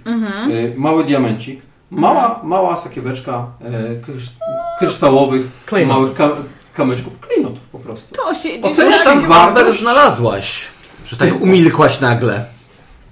Y, 0.50 0.74
mały 0.76 1.05
diamencik, 1.05 1.60
mała, 1.91 2.41
mała 2.44 2.76
sakieweczka 2.76 3.47
e, 3.60 3.97
krysz, 4.00 4.31
kryształowych, 4.78 5.42
Klejnot. 5.66 5.97
małych 5.97 6.15
ka 6.15 6.31
kamyczków, 6.75 7.20
klejnotów 7.20 7.61
po 7.73 7.78
prostu. 7.78 8.15
to 8.15 8.35
się 8.35 8.49
Oceniasz 8.62 9.05
tam 9.05 9.27
wartość? 9.27 9.81
znalazłaś? 9.81 10.67
Że 11.07 11.17
tak 11.17 11.41
umilkłaś 11.41 12.01
nagle. 12.01 12.44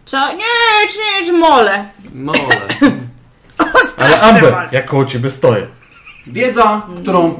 Co? 0.04 0.32
Nie, 0.32 0.88
czy 0.88 0.98
nie, 0.98 1.26
czy 1.26 1.32
mole. 1.32 1.84
Mole. 2.14 2.38
Ale 3.96 4.20
Amber, 4.20 4.68
jak 4.72 4.86
koło 4.86 5.04
ciebie 5.04 5.30
stoję. 5.30 5.66
Wiedza, 6.26 6.86
którą 7.02 7.34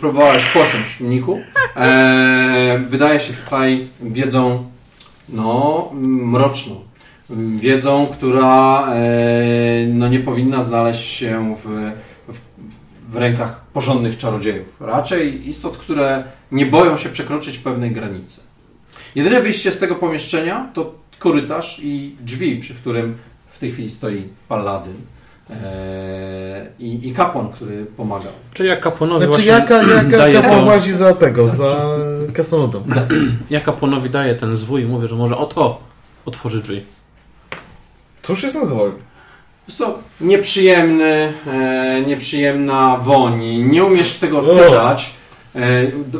próbowałeś 0.00 0.44
posiąść, 0.44 1.00
mnichu, 1.00 1.38
e, 1.76 2.84
wydaje 2.88 3.20
się 3.20 3.32
tutaj 3.32 3.88
wiedzą 4.00 4.70
no, 5.28 5.90
mroczną. 5.92 6.80
Wiedzą, 7.56 8.06
która 8.12 8.86
e, 8.92 9.86
no, 9.86 10.08
nie 10.08 10.20
powinna 10.20 10.62
znaleźć 10.62 11.12
się 11.16 11.56
w, 11.56 11.92
w, 12.32 12.38
w 13.08 13.16
rękach 13.16 13.64
porządnych 13.78 14.18
czarodziejów. 14.18 14.76
Raczej 14.80 15.48
istot, 15.48 15.76
które 15.76 16.24
nie 16.52 16.66
boją 16.66 16.96
się 16.96 17.08
przekroczyć 17.08 17.58
pewnej 17.58 17.90
granicy. 17.90 18.40
Jedyne 19.14 19.42
wyjście 19.42 19.72
z 19.72 19.78
tego 19.78 19.94
pomieszczenia 19.94 20.70
to 20.74 20.94
korytarz 21.18 21.80
i 21.82 22.16
drzwi, 22.20 22.56
przy 22.56 22.74
którym 22.74 23.16
w 23.48 23.58
tej 23.58 23.72
chwili 23.72 23.90
stoi 23.90 24.28
paladyn. 24.48 24.94
e, 25.50 26.66
I, 26.78 27.08
I 27.08 27.12
kapłan, 27.12 27.48
który 27.52 27.86
pomagał. 27.96 28.32
Czyli 28.54 28.68
jak 28.68 28.80
kapłanowi 28.80 29.24
Znaczy 29.24 29.42
właśnie 29.42 29.52
jaka, 29.52 29.82
jaka, 29.82 30.18
daje 30.18 30.42
to, 30.42 30.60
włazi 30.60 30.92
za 30.92 31.14
tego, 31.14 31.48
za 31.48 31.86
kasnoludem. 32.34 32.82
ja 33.50 33.60
kapłanowi 33.60 34.10
daję 34.10 34.34
ten 34.34 34.56
zwój 34.56 34.82
i 34.82 34.86
mówię, 34.86 35.08
że 35.08 35.14
może 35.16 35.36
oto 35.36 35.80
otworzy 36.26 36.62
drzwi. 36.62 36.84
Cóż 38.22 38.42
jest 38.42 38.54
nazywał? 38.54 38.92
Jest 39.68 39.78
to 39.78 39.98
nieprzyjemny, 40.20 41.32
e, 41.46 42.02
nieprzyjemna 42.06 42.96
woń. 42.96 43.44
Nie 43.44 43.84
umiesz 43.84 44.14
tego 44.18 44.38
O. 44.38 44.54
czytać. 44.54 45.10
E, 45.56 45.60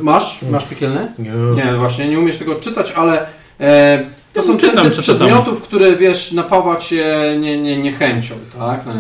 masz? 0.02 0.42
Masz 0.42 0.64
piekielny? 0.64 1.12
Nie. 1.18 1.30
Nie, 1.64 1.72
właśnie, 1.72 2.08
nie 2.08 2.18
umiesz 2.18 2.38
tego 2.38 2.54
czytać, 2.54 2.92
ale 2.96 3.26
e, 3.60 4.04
to 4.38 4.46
są 4.46 4.56
czytam, 4.56 4.90
przedmiotów, 4.90 5.62
które 5.62 5.96
wiesz, 5.96 6.32
napawa 6.32 6.76
cię 6.76 7.36
nie, 7.40 7.62
nie, 7.62 7.76
niechęcią, 7.76 8.34
tak? 8.58 8.86
Na 8.86 8.94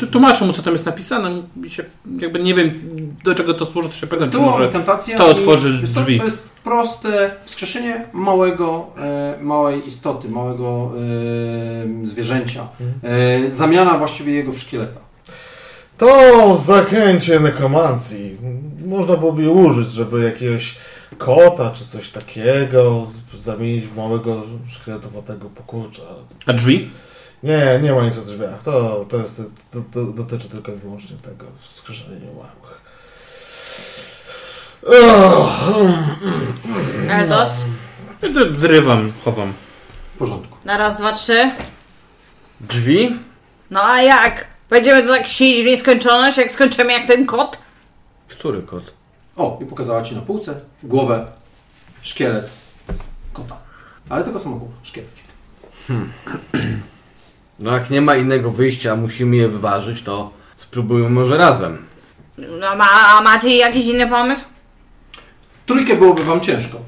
ty- 0.00 0.06
Tłumaczę 0.06 0.44
mu, 0.44 0.52
co 0.52 0.62
tam 0.62 0.72
jest 0.72 0.86
napisane. 0.86 1.42
Mi 1.56 1.70
się, 1.70 1.84
jakby 2.20 2.38
nie 2.38 2.54
wiem, 2.54 2.80
do 3.24 3.34
czego 3.34 3.54
to 3.54 3.66
służy, 3.66 3.88
to 3.88 3.94
się 3.94 4.06
pytam, 4.06 4.30
czy 4.30 4.38
może... 4.38 4.68
to 5.16 5.26
otworzy 5.26 5.72
drzwi. 5.72 6.18
To 6.18 6.24
jest 6.24 6.48
proste 6.64 7.30
wskrzeszenie 7.44 8.04
małego, 8.12 8.86
e, 8.98 9.38
małej 9.42 9.86
istoty, 9.86 10.28
małego 10.28 10.92
e, 12.02 12.06
zwierzęcia. 12.06 12.68
E, 13.02 13.50
zamiana 13.50 13.98
właściwie 13.98 14.32
jego 14.32 14.52
w 14.52 14.58
szkieleta. 14.58 15.00
To 15.98 16.56
zakręcie 16.56 17.40
nekromancji. 17.40 18.36
Można 18.86 19.16
byłoby 19.16 19.42
je 19.42 19.50
użyć, 19.50 19.90
żeby 19.90 20.24
jakiegoś 20.24 20.76
kota 21.18 21.70
czy 21.70 21.84
coś 21.84 22.08
takiego 22.08 23.06
zamienić 23.34 23.86
w 23.86 23.96
małego 23.96 24.42
szkieletowatego 24.68 25.50
pokurcza. 25.50 26.02
A 26.46 26.52
drzwi? 26.52 26.90
Nie, 27.42 27.80
nie 27.82 27.92
ma 27.92 28.02
nic 28.02 28.18
o 28.18 28.22
drzwiach. 28.22 28.62
To, 28.62 29.04
to, 29.08 29.16
jest, 29.16 29.42
to, 29.72 29.78
to 29.92 30.04
dotyczy 30.04 30.48
tylko 30.48 30.72
i 30.72 30.76
wyłącznie 30.76 31.16
tego 31.16 31.46
wskrzeszenia 31.58 32.26
małych. 32.26 32.80
Ugh. 34.82 35.78
Eldos. 37.10 37.50
Wyrywam, 38.50 39.12
chowam. 39.24 39.52
W 40.14 40.18
porządku. 40.18 40.56
Na 40.64 40.78
raz, 40.78 40.96
dwa, 40.96 41.12
trzy. 41.12 41.50
Drzwi? 42.60 43.16
No 43.70 43.82
a 43.84 44.02
jak? 44.02 44.46
Będziemy 44.70 45.02
to 45.02 45.08
tak 45.08 45.26
siedzieć 45.26 45.62
w 45.62 45.66
nieskończoność, 45.66 46.38
jak 46.38 46.52
skończymy 46.52 46.92
jak 46.92 47.06
ten 47.06 47.26
kot? 47.26 47.58
Który 48.28 48.62
kot? 48.62 48.97
O, 49.38 49.58
i 49.62 49.66
pokazała 49.66 50.02
ci 50.02 50.14
na 50.14 50.22
półce 50.22 50.60
głowę, 50.82 51.26
szkielet 52.02 52.50
kota. 53.32 53.56
Ale 54.08 54.24
tylko 54.24 54.40
samochód, 54.40 54.68
szkielet. 54.82 55.10
No 57.60 57.72
jak 57.72 57.90
nie 57.90 58.00
ma 58.00 58.16
innego 58.16 58.50
wyjścia, 58.50 58.92
a 58.92 58.96
musimy 58.96 59.36
je 59.36 59.48
wyważyć, 59.48 60.02
to 60.02 60.30
spróbujmy 60.56 61.10
może 61.10 61.36
razem. 61.36 61.86
No, 62.38 62.76
ma, 62.76 62.86
a 62.90 63.22
macie 63.22 63.56
jakiś 63.56 63.86
inny 63.86 64.06
pomysł? 64.06 64.44
Trójkę 65.66 65.96
byłoby 65.96 66.24
wam 66.24 66.40
ciężko. 66.40 66.78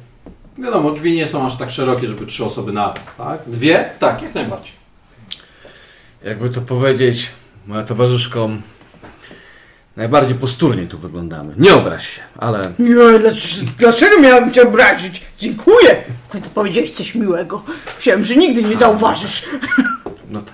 Wiadomo, 0.59 0.91
drzwi 0.91 1.17
nie 1.17 1.29
są 1.29 1.47
aż 1.47 1.57
tak 1.57 1.71
szerokie, 1.71 2.09
żeby 2.09 2.27
trzy 2.27 2.45
osoby 2.45 2.73
naraz, 2.73 3.17
tak? 3.17 3.41
Dwie? 3.47 3.91
Tak, 3.99 4.23
jak 4.23 4.35
najbardziej. 4.35 4.73
Jakby 6.25 6.51
to 6.51 6.61
powiedzieć, 6.61 7.31
moja 7.67 7.83
towarzyszko, 7.83 8.51
najbardziej 9.97 10.35
posturnie 10.35 10.87
tu 10.87 10.99
wyglądamy. 10.99 11.55
Nie 11.57 11.75
obraź 11.75 12.09
się, 12.09 12.21
ale 12.39 12.73
Nie, 12.79 13.19
dlaczego, 13.19 13.71
dlaczego 13.79 14.21
miałabym 14.21 14.53
cię 14.53 14.63
obrazić? 14.63 15.23
Dziękuję. 15.39 16.03
W 16.29 16.33
końcu 16.33 16.51
powiedziałeś 16.51 16.91
coś 16.91 17.15
miłego. 17.15 17.63
Myślałem, 17.97 18.25
że 18.25 18.37
nigdy 18.37 18.63
nie 18.63 18.77
zauważysz. 18.77 19.45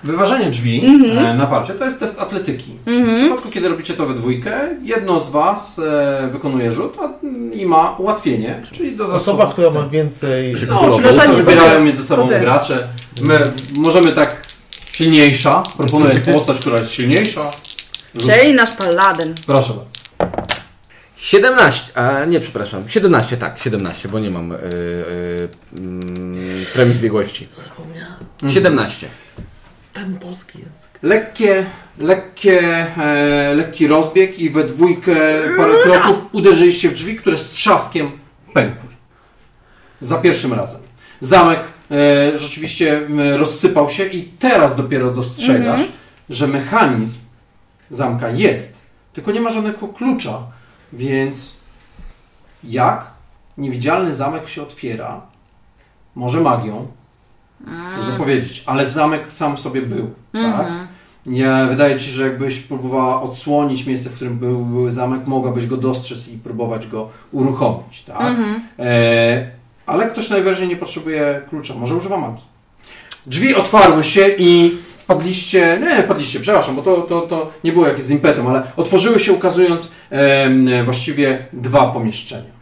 Wyważenie 0.03 0.49
drzwi 0.49 0.85
e, 1.17 1.33
na 1.33 1.47
parcie 1.47 1.73
to 1.73 1.85
jest 1.85 1.99
test 1.99 2.19
atletyki. 2.19 2.71
W 2.85 3.15
przypadku, 3.17 3.49
kiedy 3.49 3.69
robicie 3.69 3.93
to 3.93 4.05
we 4.05 4.13
dwójkę, 4.13 4.75
jedno 4.83 5.19
z 5.19 5.29
was 5.31 5.79
e, 5.79 6.29
wykonuje 6.31 6.71
rzut 6.71 6.97
a, 7.01 7.09
i 7.55 7.65
ma 7.65 7.95
ułatwienie, 7.97 8.61
czyli 8.71 8.95
dodatkowo... 8.95 9.21
Osoba, 9.21 9.51
która 9.51 9.69
ma 9.69 9.89
więcej... 9.89 10.55
No, 10.67 10.81
oczywiście 10.81 11.27
wybierają 11.27 11.83
między 11.83 12.03
sobą 12.03 12.27
gracze. 12.27 12.87
My 13.21 13.39
możemy 13.75 14.11
tak 14.11 14.41
silniejsza, 14.91 15.63
proponuję 15.77 16.15
postać, 16.15 16.59
która 16.59 16.79
jest 16.79 16.91
silniejsza. 16.91 17.51
Czyli 18.17 18.53
nasz 18.53 18.75
paladyn. 18.75 19.33
Proszę 19.45 19.73
bardzo. 19.73 19.97
17, 21.17 21.97
a 21.97 22.25
nie, 22.25 22.39
przepraszam, 22.39 22.89
17, 22.89 23.37
tak, 23.37 23.59
17, 23.59 24.09
bo 24.09 24.19
nie 24.19 24.29
mam 24.29 24.49
yy, 24.49 24.57
yy, 25.73 25.79
mm, 25.79 26.35
premii 26.73 26.93
zbiegłości. 26.93 27.47
17. 28.49 29.07
Ten 29.93 30.19
polski 30.19 30.59
język. 30.59 30.89
Lekkie, 31.03 31.65
lekkie, 31.99 32.61
e, 32.97 33.53
lekki 33.55 33.87
rozbieg 33.87 34.39
i 34.39 34.49
we 34.49 34.63
dwójkę 34.63 35.15
parę 35.57 35.73
kroków 35.83 36.25
uderzyliście 36.31 36.89
w 36.89 36.93
drzwi, 36.93 37.15
które 37.15 37.37
z 37.37 37.49
trzaskiem 37.49 38.11
pękły. 38.53 38.89
Za 39.99 40.17
pierwszym 40.17 40.53
razem. 40.53 40.81
Zamek 41.19 41.59
e, 41.91 42.37
rzeczywiście 42.37 42.97
m, 42.97 43.19
rozsypał 43.19 43.89
się 43.89 44.05
i 44.05 44.23
teraz 44.23 44.75
dopiero 44.75 45.11
dostrzegasz, 45.11 45.81
że 46.29 46.47
mechanizm 46.47 47.19
zamka 47.89 48.29
jest, 48.29 48.77
tylko 49.13 49.31
nie 49.31 49.41
ma 49.41 49.49
żadnego 49.49 49.87
klucza, 49.87 50.39
więc 50.93 51.57
jak 52.63 53.05
niewidzialny 53.57 54.13
zamek 54.13 54.49
się 54.49 54.61
otwiera, 54.61 55.21
może 56.15 56.41
magią, 56.41 56.87
trudno 57.95 58.17
powiedzieć, 58.17 58.63
ale 58.65 58.89
zamek 58.89 59.31
sam 59.33 59.57
w 59.57 59.59
sobie 59.59 59.81
był, 59.81 60.13
tak? 60.33 60.67
Nie, 61.25 61.65
wydaje 61.69 61.99
ci 61.99 62.05
się, 62.05 62.11
że 62.11 62.23
jakbyś 62.23 62.59
próbowała 62.59 63.21
odsłonić 63.21 63.85
miejsce, 63.85 64.09
w 64.09 64.13
którym 64.15 64.37
był, 64.37 64.65
był 64.65 64.91
zamek, 64.91 65.27
mogłabyś 65.27 65.67
go 65.67 65.77
dostrzec 65.77 66.27
i 66.27 66.37
próbować 66.37 66.87
go 66.87 67.09
uruchomić, 67.31 68.03
tak? 68.03 68.35
E, 68.79 69.51
ale 69.85 70.09
ktoś 70.09 70.29
najwyraźniej 70.29 70.69
nie 70.69 70.75
potrzebuje 70.75 71.41
klucza, 71.49 71.75
może 71.75 71.95
używa 71.95 72.17
magii. 72.17 72.45
Drzwi 73.25 73.55
otwarły 73.55 74.03
się 74.03 74.27
i 74.37 74.77
wpadliście, 75.11 75.79
nie 75.81 76.03
wpadliście, 76.03 76.39
przepraszam, 76.39 76.75
bo 76.75 76.81
to, 76.81 77.01
to, 77.01 77.21
to 77.21 77.51
nie 77.63 77.71
było 77.71 77.87
jakieś 77.87 78.03
z 78.03 78.09
impetem, 78.11 78.47
ale 78.47 78.63
otworzyły 78.75 79.19
się 79.19 79.33
ukazując 79.33 79.91
em, 80.09 80.69
właściwie 80.85 81.45
dwa 81.53 81.87
pomieszczenia. 81.91 82.57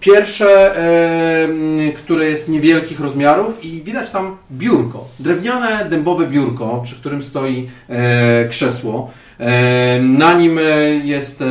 Pierwsze, 0.00 0.76
em, 0.76 1.92
które 1.96 2.24
jest 2.28 2.48
niewielkich 2.48 3.00
rozmiarów 3.00 3.64
i 3.64 3.82
widać 3.82 4.10
tam 4.10 4.36
biurko, 4.52 5.04
drewniane, 5.20 5.86
dębowe 5.90 6.26
biurko, 6.26 6.80
przy 6.84 6.94
którym 6.96 7.22
stoi 7.22 7.68
e, 7.88 8.48
krzesło. 8.48 9.10
E, 9.40 9.98
na 10.00 10.32
nim 10.34 10.58
e, 10.58 10.62
jest 11.04 11.42
e, 11.42 11.46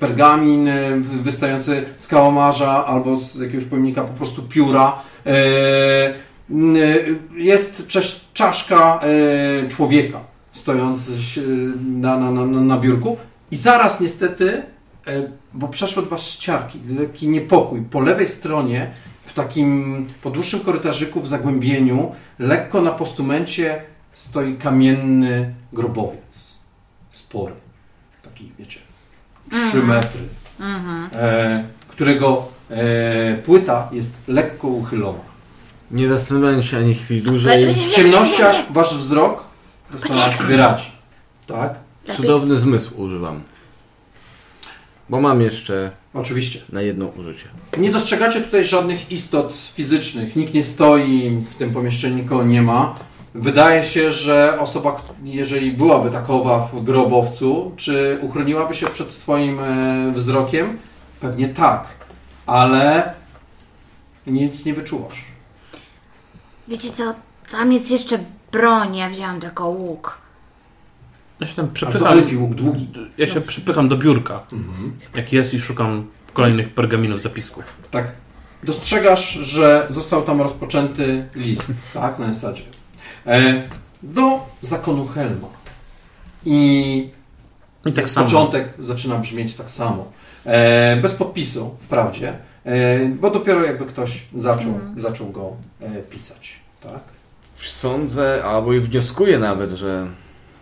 pergamin 0.00 0.68
e, 0.68 0.90
wy- 0.96 1.22
wystający 1.22 1.84
z 1.96 2.06
kałamarza 2.06 2.86
albo 2.86 3.16
z 3.16 3.40
jakiegoś 3.40 3.64
pojemnika 3.64 4.02
po 4.02 4.12
prostu 4.12 4.42
pióra. 4.42 4.92
E, 5.26 6.14
jest 7.36 7.86
cześ, 7.86 8.20
czaszka 8.40 9.00
e, 9.02 9.68
człowieka 9.68 10.20
stojąc 10.52 11.08
e, 11.08 11.40
na, 11.86 12.16
na, 12.18 12.30
na, 12.30 12.60
na 12.60 12.78
biurku 12.78 13.16
i 13.50 13.56
zaraz 13.56 14.00
niestety 14.00 14.62
E, 15.06 15.22
bo 15.54 15.68
przeszły 15.68 16.02
dwa 16.02 16.18
ściarki, 16.18 16.80
lekki 16.88 17.28
niepokój. 17.28 17.82
Po 17.82 18.00
lewej 18.00 18.28
stronie, 18.28 18.90
w 19.22 19.32
takim 19.32 20.06
po 20.22 20.30
dłuższym 20.30 20.60
korytarzyku 20.60 21.20
w 21.20 21.28
zagłębieniu, 21.28 22.14
lekko 22.38 22.82
na 22.82 22.90
postumencie 22.90 23.82
stoi 24.14 24.54
kamienny 24.54 25.54
grobowiec. 25.72 26.58
Spory. 27.10 27.54
Taki, 28.22 28.52
wiecie, 28.58 28.80
3 29.70 29.82
metry. 29.82 30.20
E, 31.12 31.64
którego 31.88 32.48
e, 32.70 33.36
płyta 33.36 33.88
jest 33.92 34.12
lekko 34.28 34.68
uchylona. 34.68 35.29
Nie 35.90 36.08
zastanawiając 36.08 36.64
się 36.64 36.78
ani 36.78 36.94
chwili 36.94 37.22
dłużej. 37.22 37.74
W 37.74 37.90
ciemnościach 37.94 38.72
wasz 38.72 38.96
wzrok 38.96 39.44
doskonale 39.90 40.32
sobie 40.32 40.56
radzi. 40.56 40.90
Tak? 41.46 41.74
Cudowny 42.16 42.60
zmysł 42.60 43.02
używam. 43.02 43.42
Bo 45.08 45.20
mam 45.20 45.40
jeszcze 45.40 45.90
Oczywiście. 46.14 46.60
na 46.72 46.82
jedno 46.82 47.06
użycie. 47.06 47.44
Nie 47.78 47.90
dostrzegacie 47.90 48.40
tutaj 48.40 48.64
żadnych 48.64 49.12
istot 49.12 49.54
fizycznych. 49.74 50.36
Nikt 50.36 50.54
nie 50.54 50.64
stoi 50.64 51.44
w 51.50 51.54
tym 51.54 51.70
pomieszczeniu, 51.70 52.16
nikogo 52.16 52.44
nie 52.44 52.62
ma. 52.62 52.94
Wydaje 53.34 53.84
się, 53.84 54.12
że 54.12 54.60
osoba, 54.60 55.02
jeżeli 55.24 55.72
byłaby 55.72 56.10
takowa 56.10 56.58
w 56.58 56.84
grobowcu, 56.84 57.72
czy 57.76 58.18
uchroniłaby 58.22 58.74
się 58.74 58.86
przed 58.86 59.18
Twoim 59.18 59.60
e, 59.60 60.12
wzrokiem? 60.12 60.78
Pewnie 61.20 61.48
tak, 61.48 61.84
ale 62.46 63.14
nic 64.26 64.64
nie 64.64 64.74
wyczuwasz. 64.74 65.29
Wiecie 66.70 66.90
co, 66.90 67.14
tam 67.50 67.72
jest 67.72 67.90
jeszcze 67.90 68.18
broń, 68.52 68.96
ja 68.96 69.10
wziąłem 69.10 69.40
tylko 69.40 69.68
łuk. 69.68 70.18
Ja 71.40 71.46
się 71.46 71.54
tam 71.54 71.70
przypycham, 71.70 72.06
elfi 72.06 72.36
łuk 72.36 72.54
długi. 72.54 72.88
ja 73.18 73.26
się 73.26 73.40
przypycham 73.40 73.88
do 73.88 73.96
biurka, 73.96 74.40
jak 75.14 75.32
jest 75.32 75.54
i 75.54 75.60
szukam 75.60 76.06
kolejnych 76.32 76.74
pergaminów, 76.74 77.22
zapisków. 77.22 77.64
Tak. 77.90 78.12
Dostrzegasz, 78.62 79.32
że 79.32 79.86
został 79.90 80.22
tam 80.22 80.40
rozpoczęty 80.40 81.28
list, 81.34 81.72
tak, 81.94 82.18
na 82.18 82.32
zasadzie. 82.32 82.62
E, 83.26 83.68
do 84.02 84.46
zakonu 84.60 85.06
Helma. 85.08 85.48
I 86.44 87.10
I 87.86 87.92
tak 87.92 88.10
samo. 88.10 88.26
Początek 88.26 88.74
zaczyna 88.78 89.18
brzmieć 89.18 89.54
tak 89.54 89.70
samo. 89.70 90.12
E, 90.44 90.96
bez 90.96 91.14
podpisu, 91.14 91.76
wprawdzie, 91.80 92.38
e, 92.64 93.08
bo 93.08 93.30
dopiero 93.30 93.64
jakby 93.64 93.86
ktoś 93.86 94.22
zaczął, 94.34 94.80
zaczął 94.96 95.30
go 95.30 95.52
e, 95.80 96.02
pisać. 96.02 96.59
Tak? 96.80 97.00
Sądzę, 97.66 98.44
albo 98.44 98.72
i 98.72 98.80
wnioskuję 98.80 99.38
nawet, 99.38 99.70
że 99.70 100.06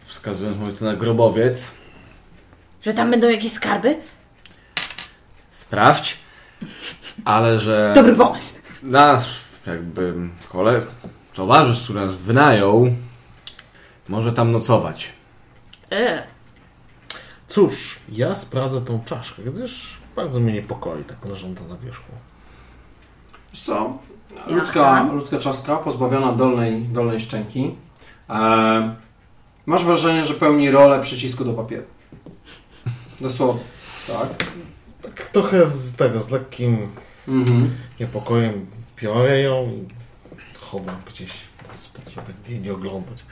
wskazując 0.07 0.59
może 0.59 0.73
to 0.73 0.85
na 0.85 0.97
grobowiec, 0.97 1.71
Że 2.83 2.95
tam 2.95 3.11
będą 3.11 3.29
jakieś 3.29 3.53
skarby? 3.53 3.97
sprawdź, 5.51 6.19
ale 7.25 7.61
że 7.61 7.93
Dobry 7.95 8.15
pomysł. 8.15 8.55
nasz 8.83 9.27
jakby 9.67 10.15
kole, 10.49 10.81
towarzysz, 11.35 11.85
który 11.85 12.01
nas 12.07 12.17
wynajął, 12.17 12.87
może 14.09 14.33
tam 14.33 14.53
nocować. 14.53 15.13
E, 15.93 16.23
Cóż, 17.49 17.99
ja 18.13 18.35
sprawdzę 18.35 18.81
tą 18.81 19.05
czaszkę, 19.05 19.43
gdyż 19.43 19.99
bardzo 20.17 20.41
mnie 20.41 20.53
niepokoi 20.53 21.05
tak 21.05 21.25
leżąca 21.25 21.65
na 21.65 21.77
wierzchu. 21.77 22.13
Co? 23.65 23.99
Ludzka, 24.47 25.03
ludzka 25.13 25.39
czaska, 25.39 25.77
pozbawiona 25.77 26.33
dolnej, 26.33 26.83
dolnej 26.83 27.21
szczęki. 27.21 27.75
E, 28.31 28.95
masz 29.67 29.85
wrażenie, 29.85 30.25
że 30.27 30.35
pełni 30.35 30.71
rolę 30.71 31.01
przycisku 31.03 31.45
do 31.45 31.53
papieru. 31.55 31.87
Dosłownie. 33.21 33.63
Tak? 34.07 34.29
Tak 35.03 35.25
trochę 35.25 35.67
z 35.67 35.97
tego, 35.97 36.21
z 36.21 36.31
lekkim 36.31 36.89
Mhm. 37.29 37.71
niepokojem 38.01 38.67
biorę 39.03 39.41
ją 39.41 39.67
i 39.73 39.87
chowam 40.61 40.97
gdzieś 41.07 41.31
spod, 41.75 42.09
żeby 42.09 42.33
jej 42.49 42.61
nie 42.61 42.73
oglądać. 42.73 43.25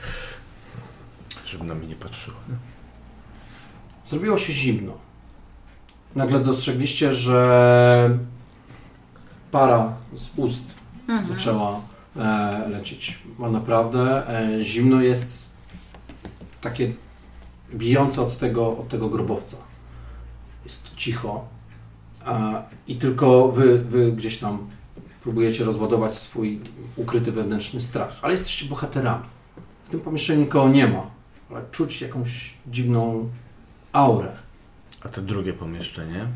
Żeby 1.46 1.64
na 1.64 1.74
mnie 1.74 1.88
nie 1.88 1.94
patrzyła. 1.94 2.36
Zrobiło 4.06 4.38
się 4.38 4.52
zimno. 4.52 4.92
Nagle 6.14 6.40
dostrzegliście, 6.40 7.14
że 7.14 8.18
para 9.50 9.92
z 10.14 10.30
ust 10.36 10.64
zaczęła 11.28 11.80
e, 12.16 12.68
lecieć. 12.68 13.18
Ma 13.38 13.50
naprawdę 13.50 14.28
e, 14.28 14.64
zimno 14.64 15.00
jest 15.02 15.38
takie 16.60 16.92
bijące 17.74 18.22
od 18.22 18.38
tego, 18.38 18.78
od 18.78 18.88
tego 18.88 19.08
grobowca. 19.08 19.56
Jest 20.64 20.94
cicho 20.96 21.48
e, 22.26 22.62
i 22.88 22.96
tylko 22.96 23.48
wy, 23.48 23.78
wy 23.78 24.12
gdzieś 24.12 24.38
tam 24.38 24.58
próbujecie 25.22 25.64
rozładować 25.64 26.18
swój 26.18 26.60
ukryty 26.96 27.32
wewnętrzny 27.32 27.80
strach. 27.80 28.16
Ale 28.22 28.32
jesteście 28.32 28.66
bohaterami. 28.66 29.24
W 29.84 29.88
tym 29.88 30.00
pomieszczeniu 30.00 30.40
nikogo 30.40 30.68
nie 30.68 30.88
ma, 30.88 31.02
ale 31.50 31.62
czuć 31.72 32.02
jakąś 32.02 32.54
dziwną 32.66 33.28
aurę. 33.92 34.32
A 35.04 35.08
to 35.08 35.22
drugie 35.22 35.52
pomieszczenie? 35.52 36.26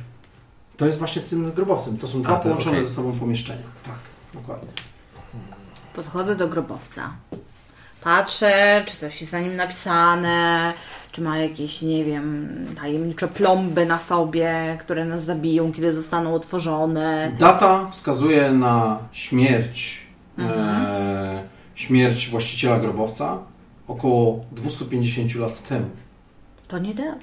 To 0.76 0.86
jest 0.86 0.98
właśnie 0.98 1.22
tym 1.22 1.52
grobowcem. 1.52 1.98
To 1.98 2.08
są 2.08 2.22
dwa 2.22 2.36
A, 2.36 2.40
połączone 2.40 2.76
okej. 2.76 2.88
ze 2.88 2.94
sobą 2.94 3.12
pomieszczenia. 3.12 3.62
Tak, 3.84 3.98
dokładnie. 4.34 4.68
Podchodzę 5.94 6.36
do 6.36 6.48
grobowca. 6.48 7.10
Patrzę, 8.04 8.82
czy 8.86 8.96
coś 8.96 9.20
jest 9.20 9.32
na 9.32 9.40
nim 9.40 9.56
napisane, 9.56 10.72
czy 11.12 11.22
ma 11.22 11.38
jakieś, 11.38 11.82
nie 11.82 12.04
wiem, 12.04 12.48
tajemnicze 12.80 13.28
plomby 13.28 13.86
na 13.86 13.98
sobie, 13.98 14.76
które 14.80 15.04
nas 15.04 15.24
zabiją, 15.24 15.72
kiedy 15.72 15.92
zostaną 15.92 16.34
otworzone. 16.34 17.32
Data 17.38 17.90
wskazuje 17.90 18.50
na 18.50 18.98
śmierć, 19.12 20.06
e, 20.38 21.44
śmierć 21.74 22.28
właściciela 22.28 22.78
grobowca 22.78 23.38
około 23.88 24.44
250 24.52 25.34
lat 25.34 25.68
temu. 25.68 25.90
To 26.68 26.78
nie 26.78 26.94
dawno. 26.94 27.20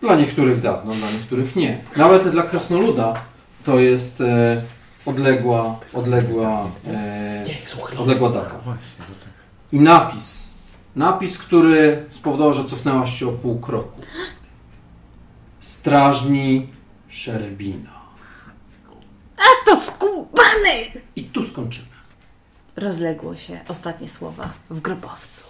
Dla 0.00 0.16
niektórych 0.16 0.60
dawno, 0.60 0.92
dla 0.94 1.10
niektórych 1.10 1.56
nie. 1.56 1.78
Nawet 1.96 2.28
dla 2.28 2.42
krasnoluda 2.42 3.14
to 3.64 3.78
jest 3.78 4.20
e, 4.20 4.62
odległa, 5.06 5.80
odległa, 5.92 6.70
e, 6.86 7.44
odległa 7.98 8.30
data. 8.30 8.60
I 9.72 9.80
napis. 9.80 10.46
Napis, 10.96 11.38
który 11.38 12.06
spowodował, 12.12 12.54
że 12.54 12.64
cofnęłaś 12.64 13.18
się 13.18 13.28
o 13.28 13.32
pół 13.32 13.60
kroku. 13.60 14.02
Strażni 15.60 16.68
Szerbina. 17.08 18.00
A 19.36 19.66
to 19.66 19.76
skubany! 19.80 21.02
I 21.16 21.24
tu 21.24 21.46
skończymy. 21.46 21.88
Rozległo 22.76 23.36
się 23.36 23.60
ostatnie 23.68 24.08
słowa 24.08 24.50
w 24.70 24.80
grobowcu. 24.80 25.44